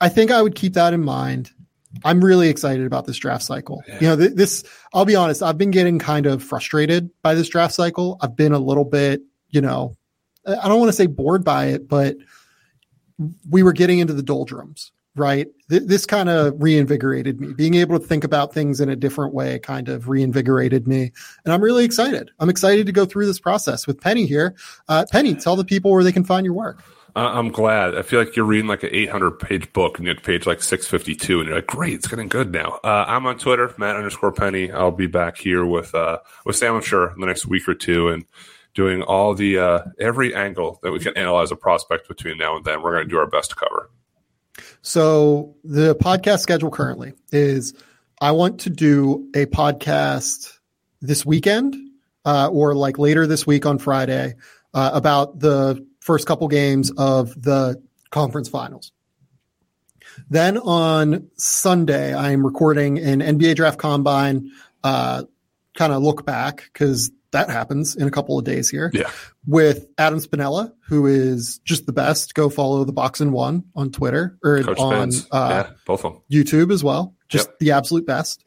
I 0.00 0.08
think 0.08 0.30
I 0.30 0.40
would 0.40 0.54
keep 0.54 0.74
that 0.74 0.94
in 0.94 1.02
mind. 1.02 1.50
I'm 2.04 2.24
really 2.24 2.48
excited 2.48 2.86
about 2.86 3.06
this 3.06 3.18
draft 3.18 3.42
cycle. 3.42 3.82
Yeah. 3.88 3.94
You 4.00 4.06
know, 4.06 4.16
th- 4.16 4.34
this, 4.34 4.64
I'll 4.94 5.04
be 5.04 5.16
honest, 5.16 5.42
I've 5.42 5.58
been 5.58 5.72
getting 5.72 5.98
kind 5.98 6.26
of 6.26 6.42
frustrated 6.42 7.10
by 7.20 7.34
this 7.34 7.48
draft 7.48 7.74
cycle. 7.74 8.16
I've 8.20 8.36
been 8.36 8.52
a 8.52 8.58
little 8.60 8.84
bit, 8.84 9.22
you 9.48 9.60
know, 9.60 9.96
I 10.46 10.68
don't 10.68 10.78
want 10.78 10.88
to 10.88 10.96
say 10.96 11.06
bored 11.06 11.44
by 11.44 11.66
it, 11.66 11.88
but 11.88 12.16
we 13.50 13.62
were 13.62 13.72
getting 13.72 13.98
into 13.98 14.14
the 14.14 14.22
doldrums, 14.22 14.92
right? 15.20 15.46
Th- 15.68 15.82
this 15.84 16.06
kind 16.06 16.28
of 16.28 16.60
reinvigorated 16.60 17.40
me. 17.40 17.52
Being 17.52 17.74
able 17.74 17.98
to 17.98 18.04
think 18.04 18.24
about 18.24 18.52
things 18.52 18.80
in 18.80 18.88
a 18.88 18.96
different 18.96 19.32
way 19.34 19.60
kind 19.60 19.88
of 19.88 20.08
reinvigorated 20.08 20.88
me. 20.88 21.12
And 21.44 21.54
I'm 21.54 21.62
really 21.62 21.84
excited. 21.84 22.30
I'm 22.40 22.48
excited 22.48 22.86
to 22.86 22.92
go 22.92 23.04
through 23.04 23.26
this 23.26 23.38
process 23.38 23.86
with 23.86 24.00
Penny 24.00 24.26
here. 24.26 24.56
Uh, 24.88 25.04
Penny, 25.12 25.34
tell 25.34 25.54
the 25.54 25.64
people 25.64 25.92
where 25.92 26.02
they 26.02 26.12
can 26.12 26.24
find 26.24 26.44
your 26.44 26.54
work. 26.54 26.82
I'm 27.16 27.50
glad. 27.50 27.96
I 27.96 28.02
feel 28.02 28.20
like 28.20 28.36
you're 28.36 28.44
reading 28.44 28.68
like 28.68 28.82
an 28.82 28.90
800 28.92 29.32
page 29.32 29.72
book 29.72 29.98
and 29.98 30.06
you're 30.06 30.16
at 30.16 30.22
page 30.22 30.46
like 30.46 30.62
652 30.62 31.40
and 31.40 31.48
you're 31.48 31.56
like, 31.56 31.66
great, 31.66 31.94
it's 31.94 32.06
getting 32.06 32.28
good 32.28 32.52
now. 32.52 32.78
Uh, 32.84 33.04
I'm 33.06 33.26
on 33.26 33.38
Twitter, 33.38 33.74
Matt 33.78 33.96
underscore 33.96 34.32
Penny. 34.32 34.70
I'll 34.70 34.92
be 34.92 35.06
back 35.06 35.36
here 35.36 35.64
with, 35.64 35.94
uh, 35.94 36.18
with 36.44 36.56
Sam, 36.56 36.76
I'm 36.76 36.82
sure, 36.82 37.12
in 37.12 37.20
the 37.20 37.26
next 37.26 37.46
week 37.46 37.68
or 37.68 37.74
two 37.74 38.08
and 38.08 38.24
doing 38.74 39.02
all 39.02 39.34
the, 39.34 39.58
uh, 39.58 39.80
every 39.98 40.34
angle 40.34 40.78
that 40.82 40.92
we 40.92 41.00
can 41.00 41.16
analyze 41.16 41.50
a 41.50 41.56
prospect 41.56 42.06
between 42.06 42.38
now 42.38 42.56
and 42.56 42.64
then. 42.64 42.82
We're 42.82 42.92
going 42.92 43.08
to 43.08 43.10
do 43.10 43.18
our 43.18 43.26
best 43.26 43.50
to 43.50 43.56
cover. 43.56 43.90
So 44.82 45.56
the 45.62 45.94
podcast 45.94 46.40
schedule 46.40 46.70
currently 46.70 47.12
is 47.32 47.74
I 48.20 48.32
want 48.32 48.60
to 48.60 48.70
do 48.70 49.28
a 49.34 49.46
podcast 49.46 50.58
this 51.00 51.24
weekend, 51.24 51.76
uh, 52.24 52.48
or 52.48 52.74
like 52.74 52.98
later 52.98 53.26
this 53.26 53.46
week 53.46 53.66
on 53.66 53.78
Friday, 53.78 54.34
uh, 54.74 54.90
about 54.92 55.38
the 55.38 55.86
first 56.00 56.26
couple 56.26 56.48
games 56.48 56.90
of 56.96 57.40
the 57.40 57.82
conference 58.10 58.48
finals. 58.48 58.92
Then 60.28 60.58
on 60.58 61.28
Sunday, 61.36 62.14
I'm 62.14 62.44
recording 62.44 62.98
an 62.98 63.20
NBA 63.20 63.56
draft 63.56 63.78
combine, 63.78 64.50
uh, 64.82 65.24
kind 65.74 65.92
of 65.92 66.02
look 66.02 66.24
back 66.24 66.64
because 66.72 67.10
that 67.32 67.50
happens 67.50 67.96
in 67.96 68.08
a 68.08 68.10
couple 68.10 68.38
of 68.38 68.44
days 68.44 68.68
here. 68.68 68.90
Yeah. 68.92 69.10
With 69.46 69.88
Adam 69.98 70.18
Spinella, 70.18 70.72
who 70.88 71.06
is 71.06 71.58
just 71.64 71.86
the 71.86 71.92
best. 71.92 72.34
Go 72.34 72.48
follow 72.48 72.84
the 72.84 72.92
box 72.92 73.20
and 73.20 73.32
one 73.32 73.64
on 73.74 73.90
Twitter 73.90 74.38
or 74.42 74.62
Coach 74.62 74.78
on 74.78 75.10
uh, 75.30 75.64
yeah, 75.66 75.74
both 75.86 76.04
of 76.04 76.14
them. 76.14 76.22
YouTube 76.30 76.72
as 76.72 76.82
well. 76.82 77.14
Just 77.28 77.48
yep. 77.48 77.58
the 77.60 77.70
absolute 77.72 78.06
best. 78.06 78.44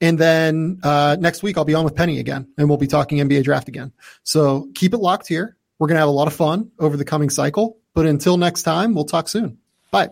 And 0.00 0.18
then 0.18 0.80
uh, 0.82 1.16
next 1.18 1.42
week 1.42 1.56
I'll 1.56 1.64
be 1.64 1.74
on 1.74 1.84
with 1.84 1.94
Penny 1.94 2.18
again, 2.18 2.48
and 2.58 2.68
we'll 2.68 2.78
be 2.78 2.86
talking 2.86 3.18
NBA 3.18 3.44
draft 3.44 3.68
again. 3.68 3.92
So 4.24 4.68
keep 4.74 4.92
it 4.92 4.98
locked 4.98 5.28
here. 5.28 5.56
We're 5.78 5.88
going 5.88 5.96
to 5.96 6.00
have 6.00 6.08
a 6.08 6.12
lot 6.12 6.26
of 6.26 6.34
fun 6.34 6.70
over 6.78 6.96
the 6.96 7.04
coming 7.04 7.30
cycle. 7.30 7.78
But 7.94 8.06
until 8.06 8.36
next 8.36 8.62
time, 8.64 8.94
we'll 8.94 9.04
talk 9.04 9.28
soon. 9.28 9.58
Bye. 9.90 10.10